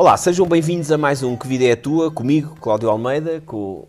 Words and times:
Olá, 0.00 0.16
sejam 0.16 0.46
bem-vindos 0.46 0.90
a 0.90 0.96
mais 0.96 1.22
um 1.22 1.36
Que 1.36 1.46
Vida 1.46 1.64
é 1.66 1.72
a 1.72 1.76
Tua, 1.76 2.10
comigo, 2.10 2.56
Cláudio 2.58 2.88
Almeida, 2.88 3.42
com 3.44 3.86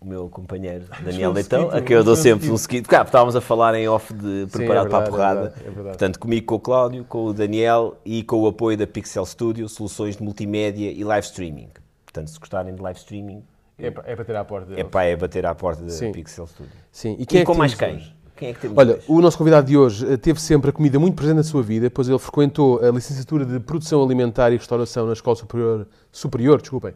o 0.00 0.04
meu 0.04 0.28
companheiro 0.28 0.86
Daniel 1.04 1.30
um 1.30 1.34
Leitão, 1.34 1.70
a 1.70 1.80
quem 1.80 1.94
eu 1.94 2.02
dou 2.02 2.16
sempre 2.16 2.50
um. 2.50 2.56
Porque 2.56 2.96
ah, 2.96 3.02
estávamos 3.02 3.36
a 3.36 3.40
falar 3.40 3.72
em 3.76 3.86
off 3.86 4.12
de 4.12 4.48
preparado 4.50 4.88
é 4.88 4.90
para 4.90 4.98
a 4.98 5.02
verdade, 5.02 5.10
porrada. 5.10 5.54
é 5.60 5.62
verdade, 5.62 5.78
é. 5.78 5.90
Portanto, 5.90 6.18
comigo 6.18 6.46
com 6.46 6.56
o 6.56 6.58
Cláudio, 6.58 7.04
com 7.04 7.26
o 7.26 7.32
Daniel 7.32 7.96
e 8.04 8.24
com 8.24 8.40
o 8.40 8.48
apoio 8.48 8.76
da 8.76 8.88
Pixel 8.88 9.24
Studio, 9.24 9.68
soluções 9.68 10.16
de 10.16 10.24
multimédia 10.24 10.90
e 10.90 11.04
live 11.04 11.24
streaming. 11.24 11.68
Portanto, 12.04 12.28
se 12.28 12.40
gostarem 12.40 12.74
de 12.74 12.82
live 12.82 12.98
streaming, 12.98 13.44
É 13.78 13.88
para, 13.92 14.10
é 14.10 14.16
para 14.16 14.24
ter 14.24 14.34
à 14.34 14.44
porta. 14.44 14.72
é 14.76 14.82
pá, 14.82 15.04
é 15.04 15.14
bater 15.14 15.46
à 15.46 15.54
porta 15.54 15.84
da 15.84 15.90
Sim. 15.90 16.10
Pixel 16.10 16.48
Studio. 16.48 16.72
Sim. 16.90 17.14
E, 17.20 17.24
quem 17.24 17.38
é 17.38 17.42
que 17.42 17.46
com 17.46 17.54
mais 17.54 17.72
quem? 17.72 18.02
Quem 18.42 18.50
é 18.50 18.54
que 18.54 18.60
temos 18.62 18.76
Olha, 18.76 18.94
hoje? 18.94 19.04
o 19.06 19.20
nosso 19.20 19.38
convidado 19.38 19.68
de 19.68 19.76
hoje 19.76 20.04
eh, 20.04 20.16
teve 20.16 20.40
sempre 20.40 20.70
a 20.70 20.72
comida 20.72 20.98
muito 20.98 21.14
presente 21.14 21.36
na 21.36 21.44
sua 21.44 21.62
vida, 21.62 21.88
pois 21.88 22.08
ele 22.08 22.18
frequentou 22.18 22.84
a 22.84 22.90
licenciatura 22.90 23.44
de 23.44 23.60
Produção 23.60 24.02
Alimentar 24.02 24.50
e 24.50 24.56
Restauração 24.56 25.06
na 25.06 25.12
Escola 25.12 25.36
Superior, 25.36 25.86
Superior 26.10 26.60
desculpem, 26.60 26.92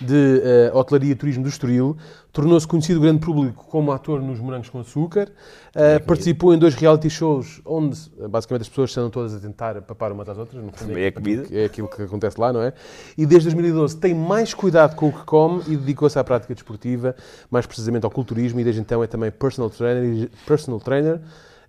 de 0.00 0.40
eh, 0.42 0.70
Hotelaria 0.74 1.12
e 1.12 1.14
Turismo 1.14 1.42
do 1.42 1.48
Estoril, 1.48 1.96
tornou-se 2.32 2.66
conhecido 2.66 3.00
do 3.00 3.02
grande 3.02 3.20
público 3.20 3.64
como 3.68 3.92
ator 3.92 4.22
nos 4.22 4.38
Morangos 4.40 4.68
com 4.68 4.78
Açúcar, 4.80 5.28
eh, 5.74 5.98
participou 5.98 6.54
em 6.54 6.58
dois 6.58 6.74
reality 6.74 7.10
shows 7.10 7.60
onde 7.64 7.98
eh, 8.20 8.28
basicamente 8.28 8.62
as 8.62 8.68
pessoas 8.68 8.90
estão 8.90 9.10
todas 9.10 9.34
a 9.34 9.38
tentar 9.40 9.80
papar 9.82 10.12
umas 10.12 10.28
às 10.28 10.38
outras, 10.38 10.62
no 10.62 10.72
fundo 10.72 10.96
É 10.98 11.08
a 11.08 11.12
comida. 11.12 11.46
é 11.50 11.64
aquilo 11.64 11.88
que 11.88 12.02
acontece 12.02 12.40
lá, 12.40 12.52
não 12.52 12.62
é? 12.62 12.72
E 13.18 13.26
desde 13.26 13.48
2012 13.48 13.96
tem 13.96 14.14
mais 14.14 14.54
cuidado 14.54 14.94
com 14.96 15.08
o 15.08 15.12
que 15.12 15.24
come 15.24 15.62
e 15.68 15.76
dedicou-se 15.76 16.18
à 16.18 16.24
prática 16.24 16.54
desportiva, 16.54 17.14
mais 17.50 17.66
precisamente 17.66 18.04
ao 18.04 18.10
culturismo, 18.10 18.60
e 18.60 18.64
desde 18.64 18.80
então 18.80 19.02
é 19.02 19.06
também 19.06 19.30
personal 19.30 19.68
trainer. 19.70 20.30
Personal 20.46 20.80
trainer. 20.80 21.20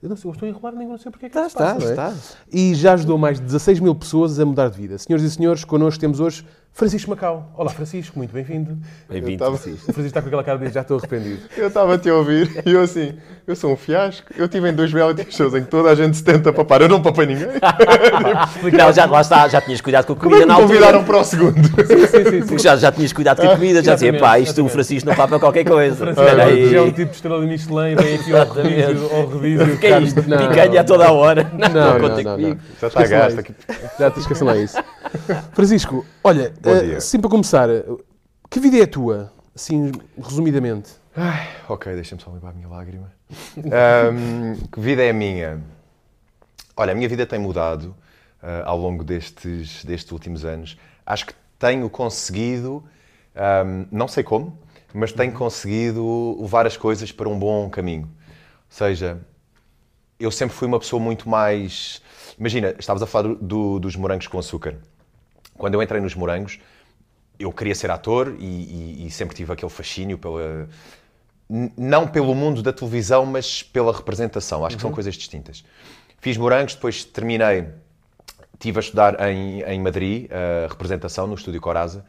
Eu 0.02 0.10
não 0.10 0.16
sei, 0.16 0.30
eu 0.30 0.34
estou 0.34 0.48
a 0.48 0.50
enrolar, 0.50 0.74
nem 0.74 0.88
não 0.88 0.98
sei 0.98 1.12
porque 1.12 1.28
é 1.28 1.30
que 1.30 1.38
Está, 1.38 1.48
isso 1.48 1.58
se 1.58 1.64
passa, 1.64 1.90
está, 1.92 2.04
não 2.06 2.12
é? 2.12 2.14
está. 2.16 2.38
E 2.52 2.74
já 2.74 2.94
ajudou 2.94 3.20
mais 3.20 3.38
de 3.40 3.46
16 3.46 3.80
mil 3.80 3.94
pessoas 3.94 4.40
a 4.40 4.46
mudar 4.46 4.70
de 4.70 4.78
vida. 4.78 4.98
Senhoras 4.98 5.24
e 5.24 5.30
senhores, 5.30 5.64
connosco 5.64 6.00
temos 6.00 6.20
hoje 6.20 6.44
Francisco 6.74 7.10
Macau. 7.12 7.52
Olá, 7.58 7.70
Francisco, 7.70 8.18
muito 8.18 8.34
bem-vindo. 8.34 8.78
Bem-vindo, 9.10 9.38
tava- 9.44 9.58
Francisco. 9.58 9.92
O 9.92 9.94
Francisco 9.94 10.08
está 10.08 10.22
com 10.22 10.28
aquela 10.28 10.44
cara 10.44 10.58
de 10.58 10.70
já 10.74 10.82
estou 10.82 10.98
arrependido. 10.98 11.42
Eu 11.58 11.68
estava 11.68 11.94
a 11.96 11.98
te 11.98 12.10
ouvir 12.10 12.64
e 12.66 12.72
eu 12.72 12.82
assim, 12.82 13.14
eu 13.46 13.56
sou 13.58 13.74
um 13.74 13.76
fiasco. 13.76 14.32
Eu 14.38 14.48
tive 14.48 14.70
em 14.70 14.74
dois 14.74 14.92
reality 14.92 15.28
shows 15.36 15.54
em 15.54 15.64
que 15.64 15.68
toda 15.70 15.90
a 15.92 15.96
gente 15.96 16.16
se 16.16 16.24
tenta 16.24 16.52
papar. 16.54 16.82
Eu 16.82 16.88
não 16.88 17.02
papei 17.02 17.26
ninguém. 17.28 17.48
Não, 18.74 18.92
já, 18.94 19.06
lá 19.06 19.20
está, 19.22 19.48
já 19.50 19.60
tinhas 19.60 19.82
cuidado 19.82 20.06
com 20.06 20.14
a 20.14 20.16
Como 20.16 20.36
é 20.36 20.40
comida 20.40 20.46
que 20.46 20.48
na 20.48 20.56
me 20.56 20.62
altura. 20.62 20.80
convidaram 20.80 21.04
para 21.04 21.18
o 21.18 21.24
segundo? 21.24 21.56
Sim, 21.86 22.08
sim, 22.08 22.30
sim. 22.30 22.40
Porque 22.48 22.60
já, 22.64 22.76
já 22.78 22.92
tinhas 22.92 23.12
cuidado 23.14 23.42
com 23.42 23.50
a 23.50 23.56
comida, 23.56 23.84
já 23.84 23.94
dizia, 23.94 24.18
pá, 24.18 24.40
isto 24.40 24.64
o. 24.66 24.70
Francisco 24.70 25.10
não 25.10 25.16
papa 25.16 25.40
qualquer 25.40 25.66
coisa. 25.66 25.96
Francisco 25.96 26.24
Espera 26.24 26.46
aí. 26.46 26.70
já 26.72 26.78
é 26.78 26.82
um 26.82 26.92
tipo 26.92 27.10
de 27.12 27.16
estrela 27.16 27.42
de 27.42 27.48
Michelin, 27.48 27.96
vem 27.96 28.16
aqui 28.16 28.34
ao 28.36 28.46
rodízio, 28.48 29.10
ao 29.14 29.22
rodízio. 29.26 29.74
O 29.74 29.78
que 29.78 29.88
é 29.88 30.00
isto? 30.00 30.24
Não, 30.30 30.38
Picanha 30.38 30.82
a 30.82 30.84
toda 30.86 31.06
a 31.08 31.12
hora. 31.12 31.52
Não, 31.54 31.70
Não, 31.70 32.00
não, 32.00 32.10
não, 32.10 32.24
comigo. 32.24 32.50
não. 32.50 32.58
Já 32.82 32.88
está 32.88 33.28
isso. 33.28 33.40
aqui. 33.40 33.54
Já 34.00 34.12
te 34.12 34.20
esquecem 34.22 34.48
lá 34.48 34.58
isso. 34.58 34.78
Francisco, 35.54 36.06
olha, 36.24 36.54
Bom 36.62 36.76
eh, 36.76 36.84
dia. 36.84 37.02
sempre 37.02 37.28
a 37.28 37.30
começar, 37.30 37.70
eh, 37.70 37.84
que 38.50 38.60
vida 38.60 38.78
é 38.78 38.84
a 38.84 38.88
tua? 38.88 39.32
Assim, 39.56 39.92
resumidamente. 40.22 40.92
Ai, 41.16 41.48
ok, 41.68 41.94
deixa-me 41.94 42.22
só 42.22 42.32
limpar 42.32 42.50
a 42.50 42.54
minha 42.54 42.68
lágrima. 42.68 43.12
Ahm, 43.58 44.56
que 44.72 44.80
vida 44.80 45.04
é 45.04 45.10
a 45.10 45.14
minha? 45.14 45.62
Olha, 46.76 46.92
a 46.92 46.96
minha 46.96 47.08
vida 47.10 47.26
tem 47.26 47.40
mudado 47.40 47.96
ah, 48.42 48.64
ao 48.66 48.78
longo 48.78 49.04
destes, 49.04 49.84
destes 49.84 50.12
últimos 50.12 50.46
anos. 50.46 50.78
Acho 51.06 51.26
que 51.28 51.34
tenho 51.60 51.90
conseguido, 51.90 52.84
ahm, 53.36 53.86
não 53.92 54.08
sei 54.08 54.24
como, 54.24 54.58
mas 54.94 55.12
tenho 55.12 55.34
conseguido 55.34 56.38
levar 56.42 56.66
as 56.66 56.78
coisas 56.78 57.12
para 57.12 57.28
um 57.28 57.38
bom 57.38 57.70
caminho. 57.70 58.04
Ou 58.06 58.78
seja, 58.78 59.20
eu 60.20 60.32
sempre 60.32 60.56
fui 60.56 60.68
uma 60.68 60.80
pessoa 60.80 61.02
muito 61.02 61.28
mais. 61.28 62.02
Imagina, 62.40 62.74
estavas 62.80 63.02
a 63.02 63.06
falar 63.08 63.36
do- 63.36 63.80
dos 63.80 63.96
morangos 63.96 64.28
com 64.28 64.40
açúcar. 64.40 64.76
Quando 65.62 65.76
eu 65.76 65.84
entrei 65.84 66.02
nos 66.02 66.16
morangos, 66.16 66.58
eu 67.38 67.52
queria 67.54 67.76
ser 67.76 67.92
ator 67.92 68.36
e, 68.40 68.44
e- 68.46 69.06
e 69.06 69.12
sempre 69.12 69.36
tive 69.36 69.54
aquele 69.54 69.70
fascínio 69.70 70.18
pela. 70.18 70.68
Não 71.78 72.08
pelo 72.08 72.34
mundo 72.34 72.64
da 72.64 72.74
televisão, 72.74 73.28
mas 73.28 73.62
pela 73.62 73.96
representação. 73.96 74.66
Acho 74.66 74.76
que 74.76 74.82
são 74.82 74.92
coisas 74.92 75.14
distintas. 75.14 75.64
Fiz 76.20 76.36
morangos, 76.36 76.74
depois 76.74 77.04
terminei. 77.04 77.68
Estive 78.56 78.80
a 78.80 78.82
estudar 78.82 79.30
em, 79.30 79.62
em 79.62 79.80
Madrid, 79.80 80.28
a 80.32 80.68
representação, 80.68 81.28
no 81.28 81.36
Estúdio 81.36 81.62
Coraza, 81.62 82.04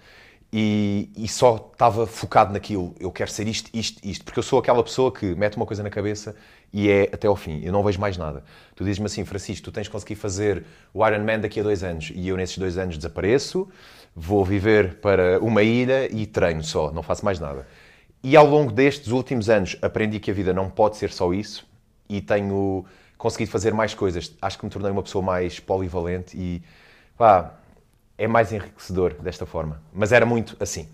e, 0.50 1.10
e 1.14 1.28
só 1.28 1.70
estava 1.74 2.06
focado 2.06 2.54
naquilo. 2.54 2.94
Eu 2.98 3.12
quero 3.12 3.30
ser 3.30 3.46
isto, 3.46 3.68
isto, 3.74 4.00
isto. 4.02 4.24
Porque 4.24 4.38
eu 4.38 4.42
sou 4.42 4.58
aquela 4.60 4.82
pessoa 4.82 5.12
que 5.12 5.34
mete 5.34 5.56
uma 5.58 5.66
coisa 5.66 5.82
na 5.82 5.90
cabeça 5.90 6.34
e 6.72 6.88
é 6.88 7.10
até 7.12 7.26
ao 7.28 7.36
fim. 7.36 7.60
Eu 7.62 7.72
não 7.72 7.82
vejo 7.82 8.00
mais 8.00 8.16
nada. 8.16 8.42
Tu 8.74 8.84
dizes-me 8.84 9.06
assim, 9.06 9.24
Francisco, 9.24 9.64
tu 9.64 9.72
tens 9.72 9.84
de 9.84 9.90
conseguir 9.90 10.14
fazer 10.14 10.64
o 10.94 11.06
Iron 11.06 11.24
Man 11.24 11.40
daqui 11.40 11.60
a 11.60 11.62
dois 11.62 11.84
anos. 11.84 12.10
E 12.14 12.28
eu, 12.28 12.36
nesses 12.36 12.56
dois 12.56 12.78
anos, 12.78 12.96
desapareço, 12.96 13.68
vou 14.16 14.44
viver 14.44 14.96
para 14.96 15.38
uma 15.40 15.62
ilha 15.62 16.10
e 16.10 16.26
treino 16.26 16.64
só, 16.64 16.90
não 16.90 17.02
faço 17.02 17.24
mais 17.24 17.38
nada. 17.38 17.66
E 18.22 18.36
ao 18.36 18.46
longo 18.46 18.72
destes 18.72 19.08
últimos 19.08 19.50
anos, 19.50 19.76
aprendi 19.82 20.20
que 20.20 20.30
a 20.30 20.34
vida 20.34 20.52
não 20.54 20.70
pode 20.70 20.96
ser 20.96 21.10
só 21.10 21.32
isso 21.34 21.66
e 22.08 22.20
tenho 22.20 22.84
conseguido 23.18 23.50
fazer 23.50 23.74
mais 23.74 23.94
coisas. 23.94 24.34
Acho 24.40 24.58
que 24.58 24.64
me 24.64 24.70
tornei 24.70 24.90
uma 24.90 25.02
pessoa 25.02 25.22
mais 25.22 25.58
polivalente 25.58 26.36
e 26.36 26.62
pá, 27.18 27.54
é 28.16 28.28
mais 28.28 28.52
enriquecedor 28.52 29.14
desta 29.14 29.44
forma. 29.44 29.82
Mas 29.92 30.12
era 30.12 30.24
muito 30.24 30.56
assim. 30.60 30.88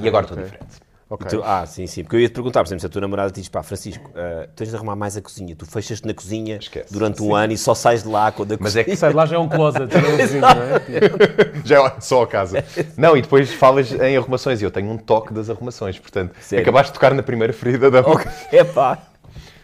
e 0.00 0.08
agora 0.08 0.24
estou 0.24 0.36
ok. 0.36 0.44
diferente. 0.44 0.85
Ok. 1.08 1.28
Tu- 1.28 1.42
ah, 1.44 1.64
sim, 1.66 1.86
sim. 1.86 2.02
Porque 2.02 2.16
eu 2.16 2.20
ia 2.20 2.28
te 2.28 2.32
perguntar, 2.32 2.62
por 2.64 2.68
exemplo, 2.68 2.80
se 2.80 2.86
a 2.86 2.88
tua 2.88 3.00
namorada 3.00 3.30
te 3.30 3.38
diz, 3.40 3.48
pá, 3.48 3.62
Francisco, 3.62 4.10
ah, 4.16 4.48
tens 4.56 4.70
de 4.70 4.76
arrumar 4.76 4.96
mais 4.96 5.16
a 5.16 5.22
cozinha. 5.22 5.54
Tu 5.54 5.64
fechas-te 5.64 6.04
na 6.04 6.12
cozinha 6.12 6.56
Esquece. 6.56 6.92
durante 6.92 7.22
um 7.22 7.32
ano 7.32 7.52
e 7.52 7.56
só 7.58 7.74
sais 7.76 8.02
de 8.02 8.08
lá 8.08 8.32
quando 8.32 8.52
a 8.52 8.56
Mas 8.58 8.72
cozinha... 8.74 8.80
é 8.82 8.84
que 8.84 8.96
Sai 8.96 9.10
de 9.10 9.16
lá 9.16 9.24
já 9.24 9.36
é 9.36 9.38
um 9.38 9.48
closet, 9.48 9.92
já 9.92 10.00
é 10.00 10.12
um 10.12 10.16
vizinho, 10.18 10.40
não 10.40 10.48
é? 10.48 11.62
já 11.64 11.80
é 11.86 12.00
só 12.00 12.22
a 12.22 12.26
casa. 12.26 12.64
Não, 12.98 13.16
e 13.16 13.22
depois 13.22 13.52
falas 13.52 13.92
em 13.92 14.16
arrumações 14.16 14.60
e 14.60 14.64
eu 14.64 14.70
tenho 14.70 14.90
um 14.90 14.98
toque 14.98 15.32
das 15.32 15.48
arrumações. 15.48 15.96
Portanto, 15.98 16.34
Sério? 16.40 16.62
acabaste 16.64 16.90
de 16.90 16.94
tocar 16.94 17.14
na 17.14 17.22
primeira 17.22 17.52
ferida 17.52 17.88
da 17.88 18.02
É 18.50 18.64
pá. 18.64 18.98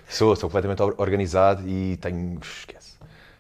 Sou, 0.09 0.37
sou 0.37 0.49
completamente 0.49 0.81
or- 0.83 0.95
organizado 0.99 1.67
e 1.67 1.97
tenho. 1.97 2.39
Esquece. 2.41 2.93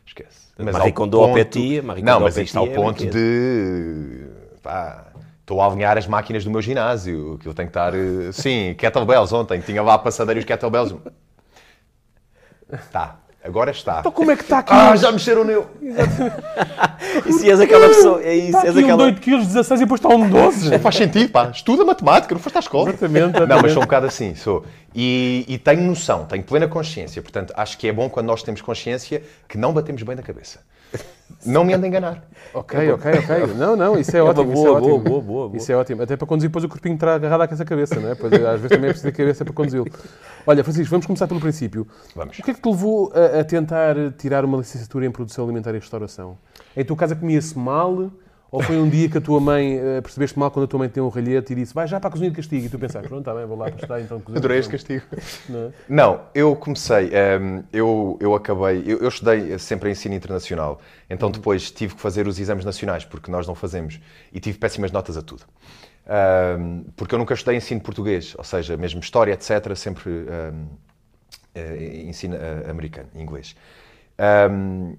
Esquece. 0.04 0.38
Marie 0.58 0.88
ao 0.88 0.92
Kondo 0.92 1.20
ao 1.20 1.32
pé 1.34 1.44
de 1.44 1.50
ti, 1.50 1.80
Marie 1.82 2.02
Não, 2.02 2.14
ao 2.14 2.20
mas 2.22 2.36
isto 2.36 2.58
ao 2.58 2.66
é 2.66 2.70
ponto 2.70 2.96
brinquedo. 2.96 3.12
de. 3.12 4.26
Pá, 4.62 5.11
estou 5.52 5.60
a 5.60 5.66
alinhar 5.66 5.98
as 5.98 6.06
máquinas 6.06 6.44
do 6.44 6.50
meu 6.50 6.62
ginásio, 6.62 7.38
que 7.40 7.46
eu 7.46 7.52
tenho 7.54 7.68
que 7.68 7.78
estar. 7.78 7.94
eh, 7.94 8.32
Sim, 8.32 8.74
kettlebells 8.76 9.32
ontem, 9.32 9.60
tinha 9.60 9.82
lá 9.82 9.94
a 9.94 9.98
passadeira 9.98 10.38
e 10.38 10.42
os 10.42 10.46
kettlebells. 10.46 10.94
Tá, 12.90 13.16
agora 13.44 13.70
está. 13.70 14.00
Então 14.00 14.10
como 14.10 14.30
é 14.30 14.36
que 14.36 14.42
está 14.42 14.60
aqui? 14.60 14.72
Ah, 14.72 14.96
já 14.96 15.12
mexeram 15.12 15.44
no. 15.44 15.66
E 17.26 17.32
se 17.34 17.50
és 17.50 17.60
aquela 17.60 17.88
pessoa... 17.88 18.22
É 18.22 18.34
isso, 18.34 18.56
Está 18.56 18.68
és 18.68 18.70
aqui 18.76 18.84
um 18.86 18.94
aquela... 18.94 19.10
de 19.12 19.16
8 19.16 19.20
kg, 19.20 19.46
16 19.46 19.80
e 19.80 19.84
depois 19.84 20.00
está 20.00 20.08
um 20.08 20.26
12. 20.30 20.74
É, 20.74 20.78
faz 20.78 20.96
sentido, 20.96 21.30
pá. 21.30 21.50
Estuda 21.50 21.84
matemática, 21.84 22.34
não 22.34 22.40
foste 22.40 22.56
à 22.56 22.60
escola. 22.60 22.88
Exatamente, 22.88 23.38
Não, 23.40 23.60
mas 23.60 23.72
sou 23.72 23.82
um 23.82 23.84
bocado 23.84 24.06
assim, 24.06 24.34
sou. 24.34 24.64
E, 24.94 25.44
e 25.46 25.58
tenho 25.58 25.82
noção, 25.82 26.24
tenho 26.24 26.42
plena 26.42 26.66
consciência. 26.66 27.20
Portanto, 27.20 27.52
acho 27.54 27.76
que 27.76 27.86
é 27.86 27.92
bom 27.92 28.08
quando 28.08 28.28
nós 28.28 28.42
temos 28.42 28.62
consciência 28.62 29.22
que 29.46 29.58
não 29.58 29.74
batemos 29.74 30.02
bem 30.02 30.16
na 30.16 30.22
cabeça. 30.22 30.60
Não 31.44 31.64
me 31.64 31.74
anda 31.74 31.86
a 31.86 31.88
enganar. 31.88 32.24
Ok, 32.54 32.92
ok, 32.92 33.12
ok. 33.12 33.54
Não, 33.56 33.74
não, 33.76 33.98
isso 33.98 34.14
é 34.14 34.22
uma 34.22 34.30
ótimo. 34.30 34.52
isso 34.52 34.62
boa, 34.62 34.68
é 34.68 34.72
ótimo. 34.72 34.88
boa, 34.88 35.00
boa, 35.00 35.20
boa, 35.22 35.48
boa. 35.48 35.56
Isso 35.56 35.72
é 35.72 35.76
ótimo. 35.76 36.02
Até 36.02 36.16
para 36.16 36.26
conduzir, 36.26 36.50
depois 36.50 36.64
o 36.64 36.68
corpinho 36.68 36.98
terá 36.98 37.14
agarrado 37.14 37.40
à 37.42 37.64
cabeça, 37.64 37.98
não 37.98 38.10
é? 38.10 38.14
Pois, 38.14 38.30
às 38.32 38.60
vezes 38.60 38.68
também 38.68 38.90
é 38.90 38.92
preciso 38.92 39.08
a 39.08 39.12
cabeça 39.12 39.44
para 39.44 39.54
conduzi-lo. 39.54 39.86
Olha, 40.46 40.62
Francisco, 40.62 40.90
vamos 40.90 41.06
começar 41.06 41.26
pelo 41.26 41.40
princípio. 41.40 41.86
Vamos. 42.14 42.38
O 42.38 42.42
que 42.42 42.50
é 42.50 42.54
que 42.54 42.60
te 42.60 42.68
levou 42.68 43.10
a, 43.14 43.40
a 43.40 43.44
tentar 43.44 43.94
tirar 44.18 44.44
uma 44.44 44.58
licenciatura 44.58 45.06
em 45.06 45.10
produção 45.10 45.44
alimentar 45.44 45.70
e 45.70 45.78
restauração? 45.78 46.36
Em 46.76 46.84
tua 46.84 46.96
casa 46.96 47.16
comia-se 47.16 47.56
mal? 47.58 48.10
Ou 48.52 48.62
foi 48.62 48.76
um 48.76 48.86
dia 48.86 49.08
que 49.08 49.16
a 49.16 49.20
tua 49.20 49.40
mãe 49.40 49.78
eh, 49.78 50.02
percebeste 50.02 50.38
mal 50.38 50.50
quando 50.50 50.66
a 50.66 50.68
tua 50.68 50.78
mãe 50.78 50.88
tem 50.90 51.02
um 51.02 51.08
ralhete 51.08 51.54
e 51.54 51.56
disse 51.56 51.72
vai 51.72 51.88
já 51.88 51.98
para 51.98 52.08
a 52.08 52.10
cozinha 52.10 52.28
de 52.28 52.36
castigo? 52.36 52.66
E 52.66 52.68
tu 52.68 52.78
pensaste, 52.78 53.08
pronto, 53.08 53.22
está 53.22 53.34
bem, 53.34 53.46
vou 53.46 53.56
lá 53.56 53.64
para 53.64 53.76
estudar 53.76 54.00
então 54.02 54.20
cozinha. 54.20 54.38
Adorei 54.38 54.58
este 54.58 54.70
castigo. 54.70 55.02
Não 55.48 55.58
é? 55.58 55.70
Não, 55.88 56.20
eu 56.34 56.54
comecei, 56.54 57.08
ehm, 57.14 57.62
eu, 57.72 58.18
eu 58.20 58.34
acabei, 58.34 58.82
eu, 58.86 58.98
eu 58.98 59.08
estudei 59.08 59.58
sempre 59.58 59.88
em 59.88 59.92
ensino 59.92 60.14
internacional, 60.14 60.82
então 61.08 61.30
depois 61.30 61.70
tive 61.70 61.94
que 61.94 62.00
fazer 62.02 62.28
os 62.28 62.38
exames 62.38 62.62
nacionais, 62.62 63.06
porque 63.06 63.30
nós 63.30 63.46
não 63.46 63.54
fazemos, 63.54 63.98
e 64.30 64.38
tive 64.38 64.58
péssimas 64.58 64.92
notas 64.92 65.16
a 65.16 65.22
tudo. 65.22 65.44
Ehm, 66.06 66.82
porque 66.94 67.14
eu 67.14 67.18
nunca 67.18 67.32
estudei 67.32 67.56
ensino 67.56 67.80
português, 67.80 68.34
ou 68.36 68.44
seja, 68.44 68.76
mesmo 68.76 69.00
história, 69.00 69.32
etc., 69.32 69.74
sempre 69.74 70.10
ehm, 70.10 70.66
eh, 71.54 72.02
ensino 72.04 72.36
eh, 72.36 72.68
americano, 72.68 73.08
inglês. 73.14 73.56
Ehm, 74.18 74.94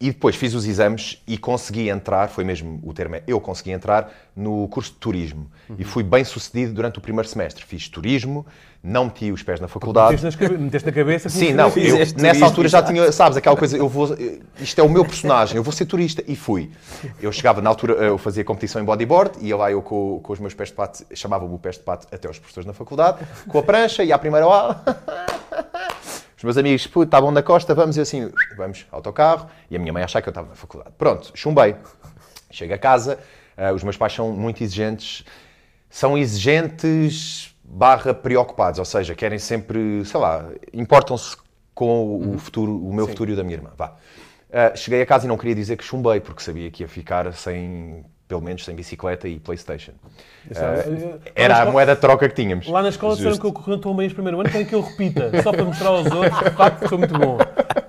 e 0.00 0.12
depois 0.12 0.36
fiz 0.36 0.54
os 0.54 0.64
exames 0.64 1.20
e 1.26 1.36
consegui 1.36 1.88
entrar, 1.88 2.28
foi 2.28 2.44
mesmo 2.44 2.80
o 2.84 2.92
termo 2.92 3.16
é, 3.16 3.22
eu 3.26 3.40
consegui 3.40 3.72
entrar 3.72 4.12
no 4.34 4.68
curso 4.68 4.92
de 4.92 4.98
turismo. 4.98 5.50
E 5.76 5.82
fui 5.82 6.04
bem 6.04 6.24
sucedido 6.24 6.72
durante 6.72 6.98
o 6.98 7.00
primeiro 7.00 7.28
semestre. 7.28 7.64
Fiz 7.64 7.88
turismo, 7.88 8.46
não 8.82 9.06
meti 9.06 9.32
os 9.32 9.42
pés 9.42 9.60
na 9.60 9.66
faculdade. 9.66 10.12
Meteste, 10.12 10.24
nas 10.24 10.36
cabe- 10.36 10.56
meteste 10.56 10.86
na 10.86 10.92
cabeça. 10.92 11.28
Sim, 11.28 11.52
não, 11.52 11.68
eu, 11.70 11.98
nessa 11.98 12.14
turismo, 12.14 12.44
altura 12.44 12.68
já 12.68 12.82
tinha, 12.82 13.10
sabes, 13.10 13.36
aquela 13.36 13.56
coisa, 13.56 13.76
eu 13.76 13.88
vou, 13.88 14.16
isto 14.60 14.80
é 14.80 14.84
o 14.84 14.88
meu 14.88 15.04
personagem, 15.04 15.56
eu 15.56 15.62
vou 15.64 15.72
ser 15.72 15.84
turista, 15.84 16.22
e 16.28 16.36
fui. 16.36 16.70
Eu 17.20 17.32
chegava, 17.32 17.60
na 17.60 17.68
altura, 17.68 17.94
eu 17.94 18.16
fazia 18.16 18.44
competição 18.44 18.80
em 18.80 18.84
bodyboard, 18.84 19.32
ia 19.40 19.56
lá 19.56 19.70
eu 19.70 19.82
com, 19.82 20.20
com 20.22 20.32
os 20.32 20.38
meus 20.38 20.54
pés 20.54 20.68
de 20.68 20.76
pato, 20.76 21.04
chamavam-me 21.12 21.54
o 21.56 21.58
pés 21.58 21.76
de 21.76 21.82
pato 21.82 22.06
até 22.12 22.30
os 22.30 22.38
professores 22.38 22.66
na 22.66 22.72
faculdade, 22.72 23.18
com 23.48 23.58
a 23.58 23.62
prancha, 23.64 24.04
ia 24.04 24.14
à 24.14 24.18
primeira 24.18 24.46
aula, 24.46 24.82
os 26.38 26.44
meus 26.44 26.56
amigos, 26.56 26.88
estavam 27.02 27.30
na 27.30 27.42
costa, 27.42 27.74
vamos, 27.74 27.98
e 27.98 28.00
assim, 28.00 28.32
vamos, 28.56 28.86
autocarro, 28.90 29.50
e 29.70 29.76
a 29.76 29.78
minha 29.78 29.92
mãe 29.92 30.02
achava 30.02 30.22
que 30.22 30.28
eu 30.28 30.30
estava 30.30 30.48
na 30.48 30.54
faculdade. 30.54 30.94
Pronto, 30.96 31.30
chumbei. 31.34 31.76
Chego 32.50 32.72
a 32.72 32.78
casa, 32.78 33.18
Uh, 33.58 33.74
os 33.74 33.82
meus 33.82 33.96
pais 33.96 34.12
são 34.12 34.30
muito 34.30 34.62
exigentes, 34.62 35.24
são 35.90 36.16
exigentes 36.16 37.56
barra 37.64 38.14
preocupados, 38.14 38.78
ou 38.78 38.84
seja, 38.84 39.16
querem 39.16 39.38
sempre, 39.38 40.04
sei 40.04 40.20
lá, 40.20 40.48
importam-se 40.72 41.36
com 41.74 42.34
o 42.34 42.38
futuro, 42.38 42.72
o 42.72 42.94
meu 42.94 43.08
futuro 43.08 43.30
e 43.30 43.32
o 43.32 43.36
da 43.36 43.42
minha 43.42 43.56
irmã. 43.56 43.70
Vá. 43.76 43.96
Uh, 44.48 44.76
cheguei 44.76 45.02
a 45.02 45.06
casa 45.06 45.26
e 45.26 45.28
não 45.28 45.36
queria 45.36 45.56
dizer 45.56 45.76
que 45.76 45.82
chumbei, 45.82 46.20
porque 46.20 46.40
sabia 46.40 46.70
que 46.70 46.84
ia 46.84 46.88
ficar 46.88 47.32
sem, 47.32 48.04
pelo 48.28 48.42
menos, 48.42 48.62
sem 48.62 48.76
bicicleta 48.76 49.26
e 49.26 49.40
Playstation. 49.40 49.92
Uh, 50.50 51.18
era 51.34 51.62
a 51.62 51.70
moeda 51.70 51.94
de 51.94 52.00
troca 52.00 52.28
que 52.28 52.34
tínhamos. 52.34 52.68
Lá 52.68 52.82
na 52.82 52.90
escola 52.90 53.16
disseram 53.16 53.38
que 53.38 53.46
eu 53.46 53.52
corri 53.52 53.80
tão 53.80 53.96
bem 53.96 54.06
este 54.06 54.14
primeiro 54.14 54.38
ano, 54.38 54.50
querem 54.50 54.66
que 54.66 54.74
eu 54.74 54.82
repita, 54.82 55.30
só 55.42 55.50
para 55.50 55.64
mostrar 55.64 55.88
aos 55.88 56.06
outros 56.06 56.38
que 56.38 56.50
facto 56.50 56.88
sou 56.88 56.98
muito 56.98 57.18
bom. 57.18 57.38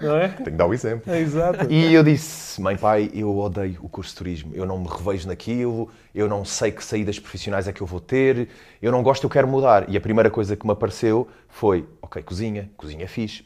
Não 0.01 0.15
é? 0.15 0.29
Tenho 0.29 0.45
que 0.45 0.51
dar 0.51 0.65
o 0.65 0.73
exemplo. 0.73 1.11
É, 1.11 1.19
exato. 1.19 1.67
E 1.69 1.93
eu 1.93 2.01
disse, 2.03 2.61
mãe, 2.61 2.77
pai, 2.77 3.11
eu 3.13 3.37
odeio 3.37 3.79
o 3.83 3.89
curso 3.89 4.11
de 4.11 4.17
turismo, 4.17 4.51
eu 4.55 4.65
não 4.65 4.79
me 4.79 4.87
revejo 4.87 5.27
naquilo, 5.27 5.91
eu 6.15 6.29
não 6.29 6.45
sei 6.45 6.71
que 6.71 6.81
saídas 6.83 7.19
profissionais 7.19 7.67
é 7.67 7.73
que 7.73 7.81
eu 7.81 7.87
vou 7.87 7.99
ter, 7.99 8.47
eu 8.81 8.93
não 8.93 9.03
gosto, 9.03 9.25
eu 9.25 9.29
quero 9.29 9.47
mudar. 9.47 9.89
E 9.89 9.97
a 9.97 10.01
primeira 10.01 10.29
coisa 10.29 10.55
que 10.55 10.65
me 10.65 10.71
apareceu 10.71 11.27
foi, 11.49 11.85
ok, 12.01 12.23
cozinha, 12.23 12.71
cozinha 12.77 13.03
é 13.03 13.07
fixe. 13.07 13.43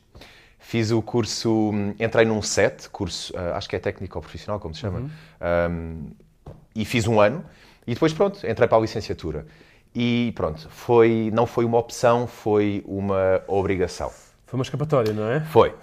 Fiz 0.59 0.91
o 0.91 1.01
curso, 1.01 1.71
entrei 1.99 2.23
num 2.23 2.41
set, 2.41 2.87
curso, 2.89 3.33
uh, 3.33 3.53
acho 3.55 3.67
que 3.67 3.75
é 3.75 3.79
técnico 3.79 4.17
ou 4.17 4.21
profissional, 4.21 4.61
como 4.61 4.73
se 4.73 4.79
chama, 4.79 4.99
uhum. 4.99 5.09
um, 5.69 6.11
e 6.75 6.85
fiz 6.85 7.07
um 7.07 7.19
ano. 7.19 7.43
E 7.85 7.93
depois, 7.93 8.13
pronto, 8.13 8.45
entrei 8.47 8.67
para 8.67 8.77
a 8.77 8.81
licenciatura. 8.81 9.45
E 9.95 10.33
pronto, 10.35 10.67
foi, 10.69 11.29
não 11.33 11.45
foi 11.45 11.65
uma 11.65 11.77
opção, 11.77 12.25
foi 12.25 12.83
uma 12.87 13.43
obrigação. 13.47 14.11
Foi 14.45 14.57
uma 14.57 14.63
escapatória, 14.63 15.13
não 15.13 15.29
é? 15.29 15.41
Foi. 15.41 15.73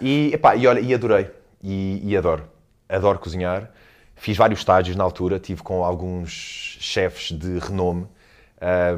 E, 0.00 0.30
epá, 0.32 0.56
e 0.56 0.66
olha, 0.66 0.80
e 0.80 0.94
adorei. 0.94 1.30
E, 1.62 2.00
e 2.02 2.16
adoro. 2.16 2.44
Adoro 2.88 3.18
cozinhar. 3.18 3.70
Fiz 4.16 4.36
vários 4.36 4.60
estágios 4.60 4.96
na 4.96 5.04
altura, 5.04 5.38
tive 5.38 5.62
com 5.62 5.84
alguns 5.84 6.76
chefes 6.80 7.36
de 7.36 7.58
renome. 7.58 8.06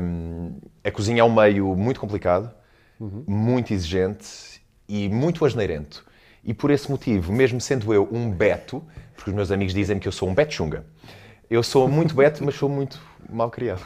Um, 0.00 0.56
a 0.82 0.90
cozinha 0.90 1.20
é 1.20 1.24
um 1.24 1.34
meio 1.34 1.76
muito 1.76 2.00
complicado, 2.00 2.50
uhum. 2.98 3.24
muito 3.26 3.72
exigente 3.74 4.62
e 4.88 5.08
muito 5.08 5.44
asneirento. 5.44 6.04
E 6.42 6.54
por 6.54 6.70
esse 6.70 6.90
motivo, 6.90 7.32
mesmo 7.32 7.60
sendo 7.60 7.92
eu 7.92 8.08
um 8.10 8.30
beto, 8.30 8.82
porque 9.14 9.28
os 9.28 9.36
meus 9.36 9.50
amigos 9.50 9.74
dizem 9.74 9.98
que 9.98 10.08
eu 10.08 10.12
sou 10.12 10.28
um 10.28 10.34
betchunga, 10.34 10.86
eu 11.50 11.64
sou 11.64 11.88
muito 11.88 12.14
beto, 12.14 12.44
mas 12.44 12.54
sou 12.54 12.68
muito 12.68 13.00
mal 13.28 13.50
criado. 13.50 13.82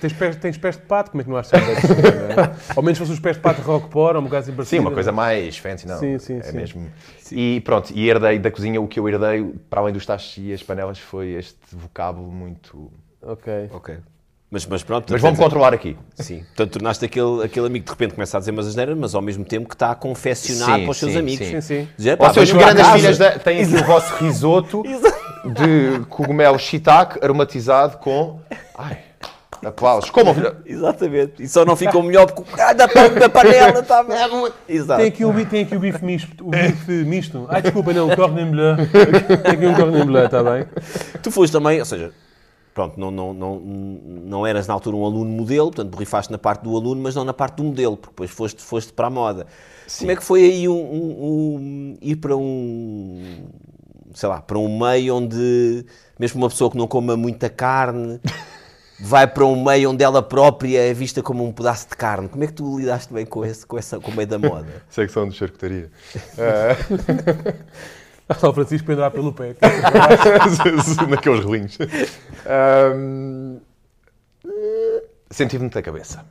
Tens 0.00 0.12
pés, 0.12 0.36
tens 0.36 0.58
pés 0.58 0.76
de 0.76 0.82
pato, 0.82 1.10
como 1.10 1.22
é 1.22 1.24
que 1.24 1.30
não 1.30 1.36
achas 1.38 1.50
que 1.50 1.56
é? 1.56 2.74
Ao 2.76 2.82
menos 2.82 2.98
fosse 2.98 3.12
os 3.12 3.18
pés 3.18 3.36
de 3.36 3.42
pato 3.42 3.62
de 3.62 3.66
Rockport 3.66 4.16
ou 4.16 4.20
um 4.20 4.24
bocado 4.24 4.50
assim 4.50 4.64
Sim, 4.64 4.78
uma 4.80 4.90
coisa 4.90 5.12
mais 5.12 5.56
fancy, 5.56 5.86
não. 5.86 5.98
Sim, 5.98 6.18
sim, 6.18 6.38
é 6.38 6.42
sim. 6.42 6.56
mesmo. 6.56 6.90
Sim. 7.18 7.36
E 7.36 7.60
pronto, 7.62 7.90
e 7.94 8.08
herdei 8.08 8.38
da 8.38 8.50
cozinha, 8.50 8.80
o 8.80 8.86
que 8.86 9.00
eu 9.00 9.08
herdei, 9.08 9.44
para 9.70 9.80
além 9.80 9.94
dos 9.94 10.04
tachos 10.04 10.36
e 10.38 10.52
as 10.52 10.62
panelas, 10.62 10.98
foi 10.98 11.30
este 11.30 11.56
vocábulo 11.72 12.30
muito... 12.30 12.92
Ok. 13.22 13.70
Ok. 13.72 13.96
Mas, 14.50 14.64
mas 14.66 14.82
pronto. 14.82 15.12
Mas 15.12 15.20
vamos 15.20 15.38
controlar 15.38 15.74
aqui. 15.74 15.96
Sim. 16.14 16.44
Portanto, 16.44 16.72
tornaste 16.72 17.04
aquele, 17.04 17.44
aquele 17.44 17.66
amigo 17.66 17.84
que 17.84 17.90
de 17.90 17.98
repente 17.98 18.14
começa 18.14 18.36
a 18.36 18.40
dizer 18.40 18.52
umas 18.52 18.66
asneiras, 18.68 18.96
mas 18.96 19.14
ao 19.14 19.22
mesmo 19.22 19.44
tempo 19.44 19.68
que 19.68 19.74
está 19.74 19.90
a 19.90 19.94
confessionar 19.94 20.76
sim, 20.76 20.82
para 20.82 20.90
os 20.90 20.96
seus 20.96 21.12
sim, 21.12 21.18
amigos. 21.18 21.46
Sim, 21.46 21.60
sim. 21.60 21.88
Dizer, 21.96 22.16
pá, 22.16 22.32
seus 22.32 22.52
grandes 22.52 22.86
filhas 22.88 23.18
da, 23.18 23.38
têm 23.38 23.62
aqui 23.62 23.74
o 23.74 23.84
vosso 23.84 24.14
risoto 24.22 24.84
de 25.52 26.04
cogumelo 26.06 26.58
shiitake 26.58 27.22
aromatizado 27.22 27.98
com... 27.98 28.40
Ai, 28.76 28.98
aplausos. 29.64 30.10
Como? 30.10 30.34
Exatamente. 30.64 31.42
E 31.42 31.48
só 31.48 31.64
não 31.64 31.76
ficou 31.76 32.02
melhor 32.02 32.26
porque 32.26 32.52
o 32.52 32.56
da, 32.56 32.72
da 32.74 33.28
panela 33.28 33.80
estava... 33.80 34.14
Exato. 34.68 35.00
Tem 35.00 35.08
aqui, 35.08 35.24
o, 35.24 35.46
tem 35.46 35.62
aqui 35.64 35.76
o 35.76 35.80
bife 35.80 36.04
misto. 36.04 36.46
O 36.46 36.50
bife 36.50 36.92
misto. 37.04 37.46
Ai, 37.48 37.62
desculpa, 37.62 37.92
não, 37.92 38.08
o 38.08 38.16
cordon 38.16 38.50
bleu. 38.50 38.76
Tem 39.42 39.52
aqui 39.52 39.66
um 39.66 39.74
cordon 39.74 40.06
bleu, 40.06 40.26
está 40.26 40.42
bem? 40.42 40.66
Tu 41.22 41.30
foste 41.30 41.52
também, 41.52 41.78
ou 41.78 41.84
seja 41.84 42.12
pronto, 42.76 43.00
não, 43.00 43.10
não, 43.10 43.32
não, 43.32 43.58
não 43.58 44.46
eras 44.46 44.66
na 44.66 44.74
altura 44.74 44.94
um 44.94 45.06
aluno 45.06 45.30
modelo, 45.30 45.70
portanto 45.70 45.90
borrifaste 45.90 46.30
na 46.30 46.36
parte 46.36 46.62
do 46.62 46.76
aluno, 46.76 47.00
mas 47.00 47.14
não 47.14 47.24
na 47.24 47.32
parte 47.32 47.56
do 47.56 47.64
modelo, 47.64 47.96
porque 47.96 48.12
depois 48.12 48.30
foste, 48.30 48.62
foste 48.62 48.92
para 48.92 49.06
a 49.06 49.10
moda. 49.10 49.46
Sim. 49.86 50.00
Como 50.00 50.10
é 50.10 50.16
que 50.16 50.22
foi 50.22 50.44
aí 50.44 50.68
um, 50.68 50.74
um, 50.74 51.24
um, 51.24 51.98
ir 52.02 52.16
para 52.16 52.36
um, 52.36 53.46
sei 54.16 54.30
lá, 54.30 54.40
para 54.40 54.58
um 54.58 54.78
meio 54.78 55.14
onde, 55.14 55.84
mesmo 56.18 56.40
uma 56.40 56.48
pessoa 56.48 56.70
que 56.70 56.76
não 56.78 56.88
coma 56.88 57.18
muita 57.18 57.50
carne, 57.50 58.18
vai 58.98 59.26
para 59.26 59.44
um 59.44 59.62
meio 59.62 59.90
onde 59.90 60.02
ela 60.02 60.22
própria 60.22 60.80
é 60.80 60.94
vista 60.94 61.22
como 61.22 61.44
um 61.44 61.52
pedaço 61.52 61.86
de 61.90 61.96
carne. 61.96 62.26
Como 62.26 62.42
é 62.42 62.46
que 62.46 62.54
tu 62.54 62.78
lidaste 62.78 63.12
bem 63.12 63.26
com, 63.26 63.44
esse, 63.44 63.66
com, 63.66 63.76
essa, 63.76 64.00
com 64.00 64.10
o 64.10 64.14
meio 64.14 64.26
da 64.26 64.38
moda? 64.38 64.82
Secção 64.88 65.28
de 65.28 65.36
charcutaria. 65.36 65.90
Uh... 66.32 67.54
Só 68.40 68.50
o 68.50 68.54
Francisco 68.54 68.86
pendurar 68.86 69.12
pelo 69.12 69.32
pé. 69.32 69.54
Naqueles 71.08 71.44
relinhos. 71.44 71.78
Um, 72.96 73.60
Senti-me 75.30 75.60
muita 75.60 75.80
cabeça. 75.80 76.24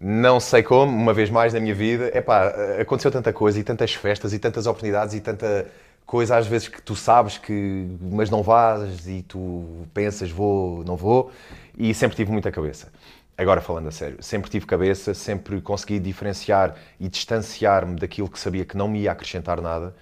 Não 0.00 0.40
sei 0.40 0.62
como, 0.62 0.90
uma 0.90 1.12
vez 1.12 1.28
mais 1.28 1.52
na 1.52 1.60
minha 1.60 1.74
vida, 1.74 2.10
epá, 2.16 2.54
aconteceu 2.80 3.10
tanta 3.10 3.30
coisa 3.30 3.60
e 3.60 3.62
tantas 3.62 3.92
festas 3.92 4.32
e 4.32 4.38
tantas 4.38 4.66
oportunidades 4.66 5.14
e 5.14 5.20
tanta 5.20 5.66
coisa 6.10 6.36
às 6.36 6.48
vezes 6.48 6.66
que 6.66 6.82
tu 6.82 6.96
sabes 6.96 7.38
que, 7.38 7.86
mas 8.00 8.28
não 8.28 8.42
vais 8.42 9.06
e 9.06 9.22
tu 9.22 9.86
pensas 9.94 10.28
vou, 10.28 10.82
não 10.82 10.96
vou 10.96 11.30
e 11.78 11.94
sempre 11.94 12.16
tive 12.16 12.32
muita 12.32 12.50
cabeça. 12.50 12.88
Agora 13.38 13.60
falando 13.60 13.86
a 13.86 13.92
sério, 13.92 14.20
sempre 14.20 14.50
tive 14.50 14.66
cabeça, 14.66 15.14
sempre 15.14 15.60
consegui 15.60 16.00
diferenciar 16.00 16.74
e 16.98 17.08
distanciar-me 17.08 17.94
daquilo 17.94 18.28
que 18.28 18.40
sabia 18.40 18.64
que 18.64 18.76
não 18.76 18.88
me 18.88 19.02
ia 19.02 19.12
acrescentar 19.12 19.60
nada 19.60 19.94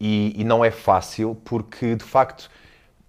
e, 0.00 0.34
e, 0.36 0.42
não 0.42 0.64
é 0.64 0.72
fácil 0.72 1.36
porque, 1.44 1.94
de 1.94 2.04
facto, 2.04 2.50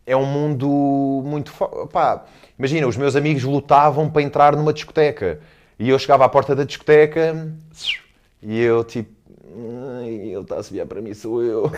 é 0.06 0.16
um 0.16 0.26
mundo 0.26 1.24
muito. 1.26 1.52
Pá, 1.92 2.26
imagina, 2.60 2.86
os 2.88 2.96
meus 2.96 3.16
amigos 3.16 3.44
lutavam 3.44 4.08
para 4.08 4.22
entrar 4.22 4.56
numa 4.56 4.72
discoteca 4.72 5.40
e 5.80 5.90
eu 5.90 5.98
chegava 5.98 6.24
à 6.24 6.30
porta 6.30 6.56
da 6.56 6.64
discoteca 6.64 7.52
e 8.40 8.62
eu, 8.62 8.84
tipo, 8.84 9.12
ele 10.06 10.42
está 10.42 10.58
a 10.58 10.64
se 10.64 10.74
vier 10.74 10.86
para 10.86 11.02
mim, 11.02 11.14
sou 11.14 11.44
eu. 11.44 11.72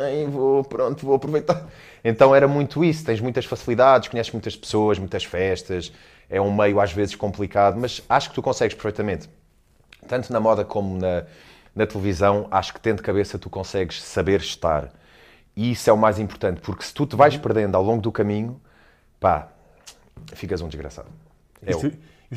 Ai, 0.00 0.26
vou, 0.26 0.62
pronto, 0.64 1.04
vou 1.04 1.14
aproveitar. 1.14 1.68
Então 2.04 2.34
era 2.34 2.46
muito 2.46 2.84
isso. 2.84 3.04
Tens 3.04 3.20
muitas 3.20 3.44
facilidades, 3.44 4.08
conheces 4.08 4.32
muitas 4.32 4.56
pessoas, 4.56 4.98
muitas 4.98 5.24
festas. 5.24 5.92
É 6.28 6.40
um 6.40 6.54
meio 6.54 6.80
às 6.80 6.92
vezes 6.92 7.14
complicado, 7.14 7.78
mas 7.78 8.02
acho 8.08 8.28
que 8.28 8.34
tu 8.34 8.42
consegues 8.42 8.74
perfeitamente, 8.74 9.28
tanto 10.06 10.32
na 10.32 10.38
moda 10.38 10.64
como 10.64 10.96
na, 10.96 11.24
na 11.74 11.86
televisão, 11.86 12.46
acho 12.50 12.72
que 12.72 12.80
tendo 12.80 13.02
cabeça 13.02 13.38
tu 13.38 13.50
consegues 13.50 14.00
saber 14.02 14.40
estar. 14.40 14.92
E 15.56 15.72
isso 15.72 15.90
é 15.90 15.92
o 15.92 15.98
mais 15.98 16.18
importante, 16.18 16.60
porque 16.60 16.84
se 16.84 16.94
tu 16.94 17.06
te 17.06 17.16
vais 17.16 17.36
perdendo 17.36 17.74
ao 17.74 17.82
longo 17.82 18.00
do 18.00 18.12
caminho, 18.12 18.60
pá, 19.18 19.48
ficas 20.32 20.60
um 20.60 20.68
desgraçado. 20.68 21.08
É 21.66 21.72
e, 21.72 21.74
os 21.74 21.80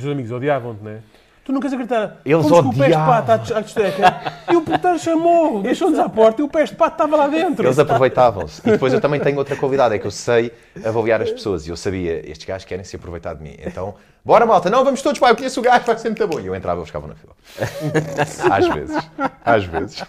teus 0.02 0.12
amigos 0.12 0.32
odiavam-te, 0.32 0.84
não 0.84 0.92
é? 0.92 1.02
Tu 1.44 1.52
não 1.52 1.60
queres 1.60 1.74
acreditar. 1.74 2.22
Eles 2.24 2.46
odiavam. 2.46 2.72
o 2.72 2.78
pé 2.78 2.88
de 2.88 2.94
pato 2.94 3.32
à 3.32 3.62
discoteca 3.62 4.34
e 4.50 4.56
o 4.56 4.62
porteiro 4.62 4.98
chamou, 4.98 5.60
deixou-nos 5.64 6.00
à 6.00 6.08
porta 6.08 6.42
e 6.42 6.46
o 6.46 6.48
pé 6.48 6.64
de 6.64 6.74
pato 6.74 6.94
estava 6.94 7.18
lá 7.18 7.28
dentro. 7.28 7.66
Eles 7.68 7.78
aproveitavam-se. 7.78 8.62
E 8.66 8.72
depois 8.72 8.94
eu 8.94 9.02
também 9.02 9.20
tenho 9.20 9.38
outra 9.38 9.56
qualidade, 9.58 9.94
é 9.94 10.00
que 10.00 10.08
eu 10.08 10.12
sei 10.12 10.54
avaliar 10.86 11.22
as 11.22 11.32
pessoas. 11.32 11.68
E 11.68 11.70
eu 11.70 11.76
sabia, 11.76 12.30
estes 12.30 12.48
gajos 12.48 12.66
querem 12.66 12.86
se 12.86 12.96
aproveitar 12.96 13.34
de 13.34 13.44
mim. 13.44 13.56
Então, 13.60 13.94
bora 14.24 14.46
malta, 14.46 14.70
não, 14.70 14.86
vamos 14.86 15.02
todos, 15.02 15.20
pai, 15.20 15.32
eu 15.32 15.36
conheço 15.36 15.60
o 15.60 15.64
gajo, 15.64 15.86
vai 15.86 15.98
ser 15.98 16.10
muito 16.10 16.26
bom. 16.28 16.40
E 16.40 16.48
eu 16.48 16.56
entrava 16.56 16.80
e 16.80 16.80
eles 16.80 16.88
ficavam 16.88 17.10
na 17.10 17.16
fila. 17.16 17.34
Às 18.56 18.68
vezes. 18.70 19.10
Às 19.44 19.66
vezes. 19.66 20.04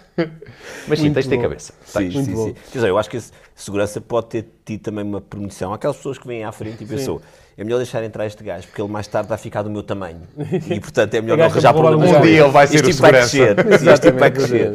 Mas 0.87 0.99
sim, 0.99 1.11
tens 1.11 1.25
de 1.25 1.31
ter 1.31 1.41
cabeça. 1.41 1.73
Sim, 1.85 2.11
sim, 2.11 2.23
sim. 2.23 2.53
Quer 2.71 2.77
dizer, 2.77 2.89
eu 2.89 2.97
acho 2.97 3.09
que 3.09 3.17
a 3.17 3.21
segurança 3.53 3.99
pode 3.99 4.27
ter 4.27 4.45
tido 4.63 4.81
também 4.83 5.03
uma 5.03 5.19
premonição. 5.19 5.73
Aquelas 5.73 5.97
pessoas 5.97 6.17
que 6.17 6.25
vêm 6.25 6.45
à 6.45 6.51
frente 6.53 6.81
e 6.81 6.87
pensam 6.87 7.19
é 7.57 7.63
melhor 7.63 7.77
deixar 7.77 8.03
entrar 8.03 8.25
este 8.25 8.43
gajo, 8.43 8.67
porque 8.67 8.81
ele 8.81 8.91
mais 8.91 9.07
tarde 9.07 9.29
vai 9.29 9.37
ficar 9.37 9.61
do 9.61 9.69
meu 9.69 9.81
tamanho. 9.81 10.21
E, 10.69 10.79
portanto, 10.79 11.13
é 11.13 11.21
melhor 11.21 11.37
não 11.39 11.45
arranjar 11.45 11.73
problemas. 11.73 12.11
Um 12.11 12.21
dia 12.21 12.41
ele 12.41 12.51
vai 12.51 12.67
ser 12.67 12.75
este 12.75 12.85
o 12.85 12.89
tipo. 12.89 13.01
Vai 13.01 13.11
crescer. 13.11 13.55
este 13.71 14.01
tipo 14.01 14.19
vai 14.19 14.31
crescer. 14.31 14.71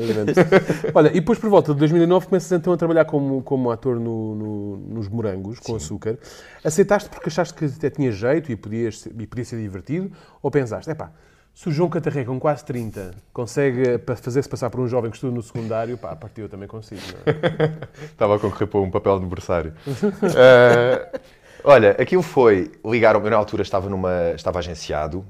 Olha, 0.94 1.08
e 1.08 1.14
depois, 1.14 1.38
por 1.38 1.50
volta 1.50 1.75
de 1.75 1.78
2009, 1.78 2.26
começas 2.28 2.50
então 2.52 2.72
a 2.72 2.76
trabalhar 2.78 3.04
como, 3.04 3.42
como 3.42 3.70
ator 3.70 4.00
no, 4.00 4.34
no, 4.34 4.76
nos 4.94 5.08
Morangos, 5.08 5.58
com 5.58 5.78
Sim. 5.78 5.84
açúcar. 5.84 6.18
Aceitaste 6.64 7.10
porque 7.10 7.28
achaste 7.28 7.52
que 7.52 7.66
até 7.66 7.90
tinha 7.90 8.10
jeito 8.10 8.50
e, 8.50 8.56
podias, 8.56 9.06
e 9.06 9.26
podia 9.26 9.44
ser 9.44 9.60
divertido? 9.60 10.10
Ou 10.42 10.50
pensaste, 10.50 10.90
é 10.90 10.94
pá, 10.94 11.12
se 11.54 11.68
o 11.68 11.72
João 11.72 11.90
Catarré, 11.90 12.25
com 12.25 12.40
quase 12.40 12.64
30, 12.64 13.10
consegue 13.34 14.00
fazer-se 14.22 14.49
passar 14.49 14.70
por 14.70 14.80
um 14.80 14.88
jovem 14.88 15.10
que 15.10 15.18
estuda 15.18 15.34
no 15.34 15.42
secundário, 15.42 15.99
pá, 15.99 16.12
a 16.12 16.16
partir 16.16 16.40
eu 16.40 16.49
também 16.49 16.66
consigo. 16.66 17.02
É? 17.26 17.87
Estava 18.06 18.37
a 18.37 18.38
concorrer 18.38 18.66
para 18.66 18.80
um 18.80 18.90
papel 18.90 19.18
de 19.18 19.25
aniversário. 19.25 19.75
uh, 19.87 21.20
Olha, 21.62 21.90
aquilo 21.90 22.23
foi, 22.23 22.73
ligaram-me, 22.83 23.26
eu 23.26 23.31
na 23.31 23.37
altura 23.37 23.62
estava, 23.62 23.88
numa, 23.88 24.33
estava 24.35 24.59
agenciado, 24.59 25.26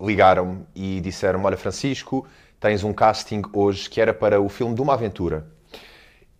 ligaram-me 0.00 0.64
e 0.74 1.00
disseram 1.00 1.42
olha 1.42 1.56
Francisco, 1.56 2.24
tens 2.60 2.84
um 2.84 2.92
casting 2.92 3.42
hoje 3.52 3.90
que 3.90 4.00
era 4.00 4.14
para 4.14 4.40
o 4.40 4.48
filme 4.48 4.76
de 4.76 4.80
uma 4.80 4.94
aventura. 4.94 5.44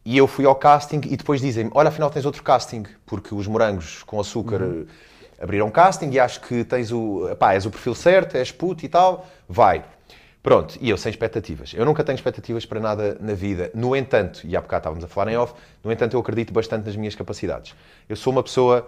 E 0.04 0.16
eu 0.16 0.28
fui 0.28 0.44
ao 0.44 0.54
casting 0.54 1.00
e 1.06 1.16
depois 1.16 1.40
dizem-me, 1.40 1.70
olha 1.74 1.88
afinal 1.88 2.08
tens 2.08 2.24
outro 2.24 2.42
casting, 2.44 2.84
porque 3.04 3.34
os 3.34 3.48
morangos 3.48 4.04
com 4.04 4.20
açúcar 4.20 4.62
uhum. 4.62 4.86
abriram 5.42 5.70
casting 5.72 6.10
e 6.10 6.20
acho 6.20 6.40
que 6.42 6.62
tens 6.62 6.92
o, 6.92 7.28
pá, 7.36 7.54
és 7.54 7.66
o 7.66 7.70
perfil 7.70 7.96
certo, 7.96 8.36
és 8.36 8.52
puto 8.52 8.84
e 8.84 8.88
tal, 8.88 9.26
vai. 9.48 9.84
Pronto, 10.46 10.78
e 10.80 10.88
eu 10.88 10.96
sem 10.96 11.10
expectativas. 11.10 11.74
Eu 11.74 11.84
nunca 11.84 12.04
tenho 12.04 12.14
expectativas 12.14 12.64
para 12.64 12.78
nada 12.78 13.18
na 13.20 13.34
vida. 13.34 13.68
No 13.74 13.96
entanto, 13.96 14.42
e 14.44 14.56
há 14.56 14.60
bocado 14.60 14.82
estávamos 14.82 15.02
a 15.02 15.08
falar 15.08 15.32
em 15.32 15.36
off, 15.36 15.54
no 15.82 15.90
entanto 15.90 16.14
eu 16.14 16.20
acredito 16.20 16.52
bastante 16.52 16.86
nas 16.86 16.94
minhas 16.94 17.16
capacidades. 17.16 17.74
Eu 18.08 18.14
sou 18.14 18.32
uma 18.32 18.44
pessoa 18.44 18.86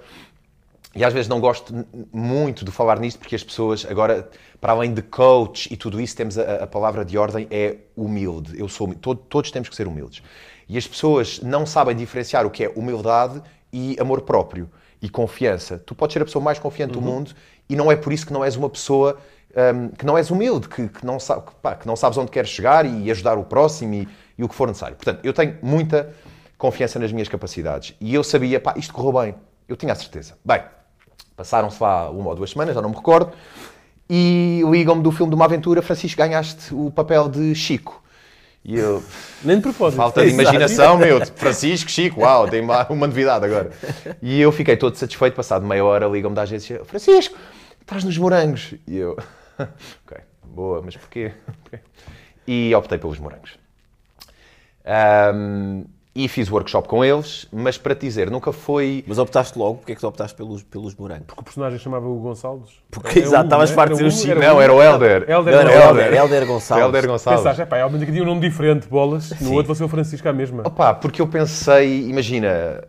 e 0.95 1.05
às 1.05 1.13
vezes 1.13 1.29
não 1.29 1.39
gosto 1.41 1.87
muito 2.13 2.65
de 2.65 2.71
falar 2.71 2.99
nisto 2.99 3.19
porque 3.19 3.35
as 3.37 3.45
pessoas 3.45 3.87
agora, 3.89 4.29
para 4.61 4.73
além 4.73 4.93
de 4.93 5.03
coach 5.03 5.73
e 5.73 5.77
tudo 5.77 6.01
isso, 6.01 6.17
temos 6.17 6.39
a, 6.39 6.65
a 6.65 6.67
palavra 6.67 7.05
de 7.05 7.17
ordem 7.19 7.47
é 7.51 7.77
humilde. 7.97 8.59
Eu 8.59 8.69
sou. 8.69 8.93
Todo- 8.95 9.21
todos 9.29 9.51
temos 9.51 9.69
que 9.69 9.77
ser 9.77 9.87
humildes. 9.87 10.23
E 10.69 10.77
as 10.77 10.87
pessoas 10.87 11.41
não 11.41 11.65
sabem 11.67 11.95
diferenciar 11.97 12.45
o 12.47 12.51
que 12.51 12.65
é 12.65 12.73
humildade 12.75 13.41
e 13.73 13.97
amor 14.01 14.23
próprio 14.23 14.69
e 15.01 15.09
confiança. 15.09 15.79
Tu 15.79 15.95
podes 15.95 16.15
ser 16.15 16.23
a 16.23 16.25
pessoa 16.25 16.43
mais 16.43 16.59
confiante 16.59 16.93
do 16.95 17.01
mundo 17.01 17.33
e 17.69 17.77
não 17.77 17.93
é 17.93 17.97
por 17.97 18.13
isso 18.13 18.27
que 18.27 18.33
não 18.33 18.45
és 18.45 18.57
uma 18.57 18.69
pessoa 18.69 19.19
hum, 19.75 19.89
que 19.91 20.05
não 20.05 20.17
és 20.19 20.31
humilde, 20.31 20.69
que, 20.69 20.89
que 20.89 21.07
não 21.07 21.21
sabe, 21.21 21.47
que, 21.47 21.55
pá, 21.63 21.75
que 21.77 21.87
não 21.87 21.95
sabes 21.97 22.19
onde 22.19 22.31
queres 22.31 22.51
chegar 22.51 22.85
e 22.85 23.11
ajudar 23.11 23.39
o 23.39 23.45
próximo 23.45 23.95
e, 23.95 24.09
e 24.37 24.43
o 24.43 24.49
que 24.49 24.55
for 24.55 24.67
necessário. 24.67 24.97
Portanto, 24.97 25.21
eu 25.25 25.33
tenho 25.33 25.57
muita 25.63 26.13
confiança 26.57 26.99
nas 26.99 27.13
minhas 27.13 27.29
capacidades 27.29 27.95
e 28.01 28.15
eu 28.15 28.25
sabia, 28.25 28.59
pá, 28.59 28.75
isto 28.77 28.93
correu 28.93 29.13
bem. 29.23 29.35
Eu 29.69 29.77
tinha 29.77 29.93
a 29.93 29.97
certeza. 29.97 30.37
Bem, 30.45 30.63
passaram-se 31.39 31.81
lá 31.81 32.11
uma 32.11 32.31
ou 32.31 32.35
duas 32.35 32.51
semanas, 32.51 32.75
já 32.75 32.83
não 32.83 32.91
me 32.91 32.97
recordo, 32.97 33.33
e 34.11 34.61
ligam-me 34.69 35.03
do 35.03 35.13
filme 35.13 35.31
de 35.31 35.37
uma 35.37 35.45
aventura, 35.45 35.81
Francisco, 35.81 36.19
ganhaste 36.19 36.75
o 36.75 36.91
papel 36.91 37.29
de 37.29 37.55
Chico. 37.55 38.03
E 38.65 38.77
eu, 38.77 39.03
Nem 39.45 39.57
de 39.57 39.63
propósito. 39.63 39.99
Falta 39.99 40.27
de 40.27 40.33
imaginação, 40.33 40.99
meu. 40.99 41.25
Francisco, 41.25 41.89
Chico, 41.89 42.23
uau, 42.23 42.49
tem 42.49 42.61
uma, 42.61 42.85
novidade 42.91 43.45
agora. 43.45 43.71
E 44.21 44.41
eu 44.41 44.51
fiquei 44.51 44.77
todo 44.77 44.97
satisfeito, 44.97 45.35
passado 45.35 45.65
meia 45.65 45.85
hora, 45.85 46.09
ligam-me 46.09 46.35
da 46.35 46.43
agência, 46.43 46.85
Francisco, 46.85 47.39
estás 47.81 48.03
nos 48.03 48.19
morangos. 48.19 48.75
E 48.87 48.97
eu, 48.97 49.17
ok, 50.05 50.19
boa, 50.45 50.83
mas 50.85 50.97
porquê? 50.97 51.33
E 52.51 52.75
optei 52.75 52.97
pelos 52.97 53.19
morangos. 53.19 53.59
Ahm, 54.83 55.85
e 56.19 56.27
fiz 56.27 56.51
workshop 56.51 56.89
com 56.89 57.05
eles, 57.05 57.47
mas 57.53 57.79
para 57.79 57.95
te 57.95 58.01
dizer, 58.01 58.29
nunca 58.29 58.53
foi... 58.53 59.05
Mas 59.07 59.19
optaste 59.19 59.57
logo, 59.57 59.77
porque 59.77 59.93
é 59.93 59.95
que 59.95 60.01
tu 60.01 60.07
optaste 60.09 60.37
pelos, 60.37 60.65
pelos 60.65 60.97
morangos? 60.97 61.27
Porque 61.29 61.41
o 61.41 61.45
personagem 61.45 61.79
chamava 61.79 62.09
o 62.09 62.17
Gonçalves. 62.17 62.73
Porque, 62.91 63.21
exato, 63.21 63.45
estavas 63.45 63.71
farto 63.71 63.97
de 63.97 64.03
dizer 64.03 64.09
o 64.09 64.21
Chico. 64.21 64.41
Não, 64.41 64.61
era 64.61 64.75
o 64.75 64.83
Helder. 64.83 65.31
Helder. 65.31 65.55
Não, 65.55 65.61
era 65.61 65.71
o 65.71 65.73
Helder. 65.73 66.15
Helder, 66.15 66.47
Gonçalves. 66.47 66.85
Helder 66.85 67.07
Gonçalves. 67.07 67.43
Pensaste, 67.43 67.63
é 67.63 67.67
pá, 67.67 67.81
ao 67.81 67.89
menos 67.89 68.03
aqui 68.03 68.11
tinha 68.11 68.25
um 68.25 68.27
nome 68.27 68.41
diferente, 68.41 68.89
bolas. 68.89 69.31
No 69.41 69.53
outro 69.53 69.73
você 69.73 69.81
é 69.85 69.87
o 69.87 69.89
Francisco 69.89 70.29
à 70.29 70.33
mesma. 70.33 70.65
Opa, 70.67 70.93
porque 70.93 71.23
eu 71.23 71.29
pensei, 71.29 72.09
imagina, 72.09 72.83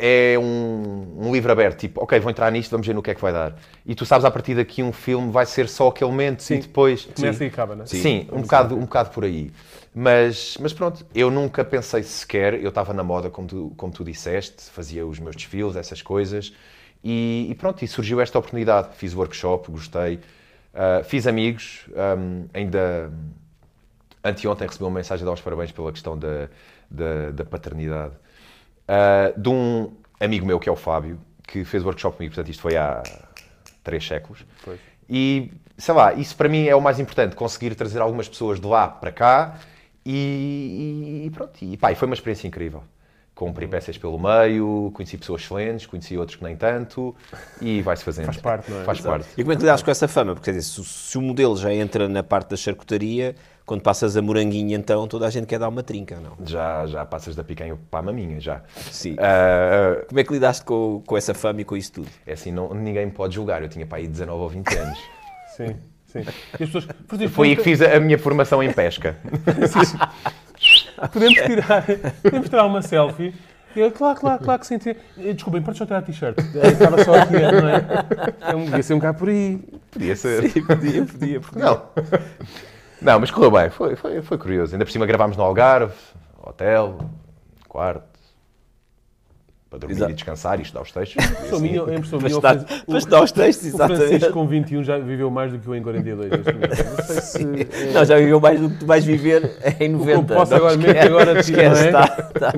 é 0.00 0.38
um, 0.38 1.26
um 1.26 1.32
livro 1.32 1.52
aberto, 1.52 1.80
tipo, 1.80 2.02
ok, 2.02 2.18
vou 2.18 2.30
entrar 2.30 2.50
nisto, 2.50 2.70
vamos 2.70 2.86
ver 2.86 2.94
no 2.94 3.02
que 3.02 3.10
é 3.10 3.14
que 3.14 3.20
vai 3.20 3.32
dar. 3.32 3.54
E 3.84 3.94
tu 3.94 4.06
sabes, 4.06 4.24
a 4.24 4.30
partir 4.30 4.54
daqui, 4.54 4.82
um 4.82 4.92
filme 4.92 5.30
vai 5.30 5.44
ser 5.44 5.68
só 5.68 5.88
aquele 5.88 6.10
momento 6.10 6.42
Sim. 6.42 6.54
e 6.54 6.58
depois. 6.60 7.06
Começa 7.14 7.44
e 7.44 7.48
acaba, 7.48 7.76
não 7.76 7.82
é? 7.82 7.86
Sim, 7.86 8.26
um, 8.32 8.40
bocado, 8.40 8.74
um 8.74 8.80
bocado 8.80 9.10
por 9.10 9.24
aí. 9.24 9.52
Mas, 9.94 10.56
mas 10.60 10.72
pronto, 10.72 11.04
eu 11.12 11.30
nunca 11.30 11.64
pensei 11.64 12.02
sequer, 12.04 12.54
eu 12.54 12.68
estava 12.68 12.94
na 12.94 13.02
moda, 13.02 13.28
como 13.28 13.48
tu, 13.48 13.72
como 13.76 13.92
tu 13.92 14.04
disseste, 14.04 14.70
fazia 14.70 15.04
os 15.04 15.18
meus 15.18 15.34
desfiles, 15.34 15.74
essas 15.74 16.00
coisas, 16.00 16.54
e, 17.02 17.48
e 17.50 17.54
pronto, 17.56 17.84
e 17.84 17.88
surgiu 17.88 18.20
esta 18.20 18.38
oportunidade. 18.38 18.90
Fiz 18.94 19.14
workshop, 19.14 19.70
gostei, 19.70 20.20
ah, 20.72 21.02
fiz 21.02 21.26
amigos, 21.26 21.86
ahm, 21.96 22.46
ainda 22.54 23.10
anteontem 24.22 24.66
recebi 24.66 24.84
uma 24.84 24.90
mensagem 24.90 25.24
a 25.24 25.26
dar 25.26 25.32
os 25.32 25.40
parabéns 25.40 25.72
pela 25.72 25.90
questão 25.90 26.16
da, 26.16 26.48
da, 26.88 27.30
da 27.32 27.44
paternidade, 27.44 28.14
ah, 28.86 29.32
de 29.36 29.48
um 29.48 29.92
amigo 30.20 30.46
meu 30.46 30.60
que 30.60 30.68
é 30.68 30.72
o 30.72 30.76
Fábio, 30.76 31.18
que 31.46 31.64
fez 31.64 31.82
workshop 31.82 32.16
comigo, 32.16 32.34
portanto 32.34 32.50
isto 32.50 32.62
foi 32.62 32.76
há 32.76 33.02
três 33.82 34.06
séculos. 34.06 34.44
Pois. 34.64 34.78
E, 35.08 35.50
sei 35.76 35.94
lá, 35.94 36.12
isso 36.12 36.36
para 36.36 36.48
mim 36.48 36.68
é 36.68 36.76
o 36.76 36.80
mais 36.80 37.00
importante, 37.00 37.34
conseguir 37.34 37.74
trazer 37.74 38.00
algumas 38.00 38.28
pessoas 38.28 38.60
de 38.60 38.66
lá 38.68 38.86
para 38.86 39.10
cá 39.10 39.58
e, 40.04 41.22
e 41.26 41.30
pronto. 41.30 41.52
E 41.62 41.76
pá, 41.76 41.92
e 41.92 41.94
foi 41.94 42.06
uma 42.06 42.14
experiência 42.14 42.46
incrível. 42.46 42.82
Com 43.34 43.52
peripécias 43.54 43.96
pelo 43.96 44.18
meio, 44.18 44.90
conheci 44.92 45.16
pessoas 45.16 45.40
excelentes, 45.42 45.86
conheci 45.86 46.18
outros 46.18 46.36
que 46.36 46.44
nem 46.44 46.54
tanto 46.56 47.14
e 47.58 47.80
vai-se 47.80 48.04
fazendo. 48.04 48.26
Faz 48.26 48.36
parte, 48.38 48.70
não 48.70 48.80
é? 48.82 48.84
Faz 48.84 49.00
parte. 49.00 49.28
E 49.32 49.42
como 49.42 49.52
é 49.52 49.56
que 49.56 49.62
lidas 49.62 49.82
com 49.82 49.90
essa 49.90 50.06
fama? 50.06 50.34
Porque 50.34 50.50
quer 50.50 50.58
dizer, 50.58 50.68
se, 50.70 50.84
se 50.84 51.16
o 51.16 51.22
modelo 51.22 51.56
já 51.56 51.72
entra 51.72 52.06
na 52.06 52.22
parte 52.22 52.50
da 52.50 52.56
charcutaria, 52.56 53.34
quando 53.64 53.80
passas 53.80 54.14
a 54.14 54.20
moranguinha, 54.20 54.76
então 54.76 55.08
toda 55.08 55.26
a 55.26 55.30
gente 55.30 55.46
quer 55.46 55.58
dar 55.58 55.68
uma 55.68 55.82
trinca, 55.82 56.16
não? 56.20 56.36
Já, 56.44 56.84
já 56.86 57.06
passas 57.06 57.34
da 57.34 57.42
picanha 57.42 57.78
para 57.90 58.00
a 58.00 58.02
maminha, 58.02 58.38
já. 58.40 58.62
Sim. 58.90 59.16
Ah, 59.18 60.04
Como 60.06 60.20
é 60.20 60.24
que 60.24 60.32
lidaste 60.34 60.64
com, 60.64 61.02
com 61.06 61.16
essa 61.16 61.32
fama 61.32 61.62
e 61.62 61.64
com 61.64 61.76
isso 61.76 61.92
tudo? 61.92 62.08
é 62.26 62.32
assim, 62.34 62.50
não, 62.52 62.74
ninguém 62.74 63.06
me 63.06 63.12
pode 63.12 63.34
julgar. 63.36 63.62
Eu 63.62 63.70
tinha 63.70 63.86
para 63.86 63.98
aí 63.98 64.06
19 64.08 64.38
ou 64.38 64.48
20 64.50 64.76
anos. 64.76 64.98
Sim, 65.56 65.76
sim. 66.12 66.20
As 66.52 66.58
pessoas... 66.58 66.86
Foi 67.30 67.48
aí 67.48 67.56
que 67.56 67.62
fiz 67.62 67.80
a, 67.80 67.98
minha 68.00 68.18
formação 68.18 68.62
em 68.62 68.72
pesca. 68.72 69.16
Podemos 71.12 71.34
tirar, 71.34 71.84
podemos 72.22 72.48
tirar 72.50 72.66
uma 72.66 72.82
selfie. 72.82 73.34
Eu, 73.74 73.90
claro, 73.92 74.18
claro, 74.18 74.44
claro 74.44 74.60
que 74.60 74.66
sim. 74.66 74.78
sim. 74.78 74.94
Eh, 75.18 75.32
Desculpem, 75.32 75.62
pode 75.62 75.78
só 75.78 75.86
tirar 75.86 76.00
a 76.00 76.02
t-shirt. 76.02 76.36
Eh, 76.38 76.68
Estava 76.68 77.02
só 77.04 77.14
aqui, 77.14 77.34
não 77.34 77.68
é? 77.68 78.52
É 78.52 78.56
um, 78.56 78.64
devia 78.64 78.82
ser 78.82 78.94
um 78.94 78.98
bocado 78.98 79.18
por 79.18 79.28
aí. 79.28 79.58
Podia 79.90 80.16
ser. 80.16 80.52
podia, 80.64 81.06
podia, 81.06 81.40
porque 81.40 81.58
Não. 81.58 81.82
Não, 83.00 83.20
mas 83.20 83.30
correu 83.30 83.50
bem. 83.50 83.70
Foi, 83.70 83.96
foi, 83.96 84.20
foi 84.22 84.38
curioso. 84.38 84.74
Ainda 84.74 84.84
por 84.84 84.90
cima 84.90 85.06
gravámos 85.06 85.36
no 85.36 85.42
Algarve, 85.42 85.94
hotel, 86.42 86.98
quarto, 87.68 88.09
para 89.70 89.78
dormir 89.78 89.94
Exato. 89.94 90.10
e 90.10 90.14
descansar 90.14 90.58
e 90.58 90.62
estudar 90.62 90.82
os 90.82 90.90
textos. 90.92 91.24
Impressão 91.24 91.60
minha, 91.60 91.80
a 91.84 91.94
impressão 91.94 92.18
Para 92.18 92.28
minha, 92.28 92.36
o 92.40 92.48
estudar, 92.48 92.84
para 92.84 92.98
estudar 92.98 93.22
os 93.22 93.32
textos, 93.32 93.72
o 93.72 93.76
Francisco 93.76 94.02
exatamente. 94.04 94.32
com 94.32 94.46
21 94.48 94.82
já 94.84 94.98
viveu 94.98 95.30
mais 95.30 95.52
do 95.52 95.58
que 95.60 95.66
eu 95.68 95.74
em 95.76 95.82
42. 95.82 96.30
neste 96.30 96.52
momento. 96.52 96.96
Não 96.98 97.04
sei 97.06 97.20
se... 97.20 97.42
eh, 97.88 97.92
Não, 97.94 98.04
já 98.04 98.16
viveu 98.18 98.40
mais 98.40 98.60
do 98.60 98.68
que 98.68 98.76
tu 98.78 98.86
vais 98.86 99.04
viver 99.04 99.56
em 99.78 99.88
90. 99.90 100.10
eu 100.12 100.24
posso 100.24 100.50
Não 100.50 100.58
agora 100.58 100.74
esquece, 100.74 100.94
mesmo 100.98 101.08
agora 101.08 101.34
não 101.34 101.40
esquece, 101.40 101.86
é? 101.86 101.92
tá, 101.92 102.06
tá. 102.08 102.52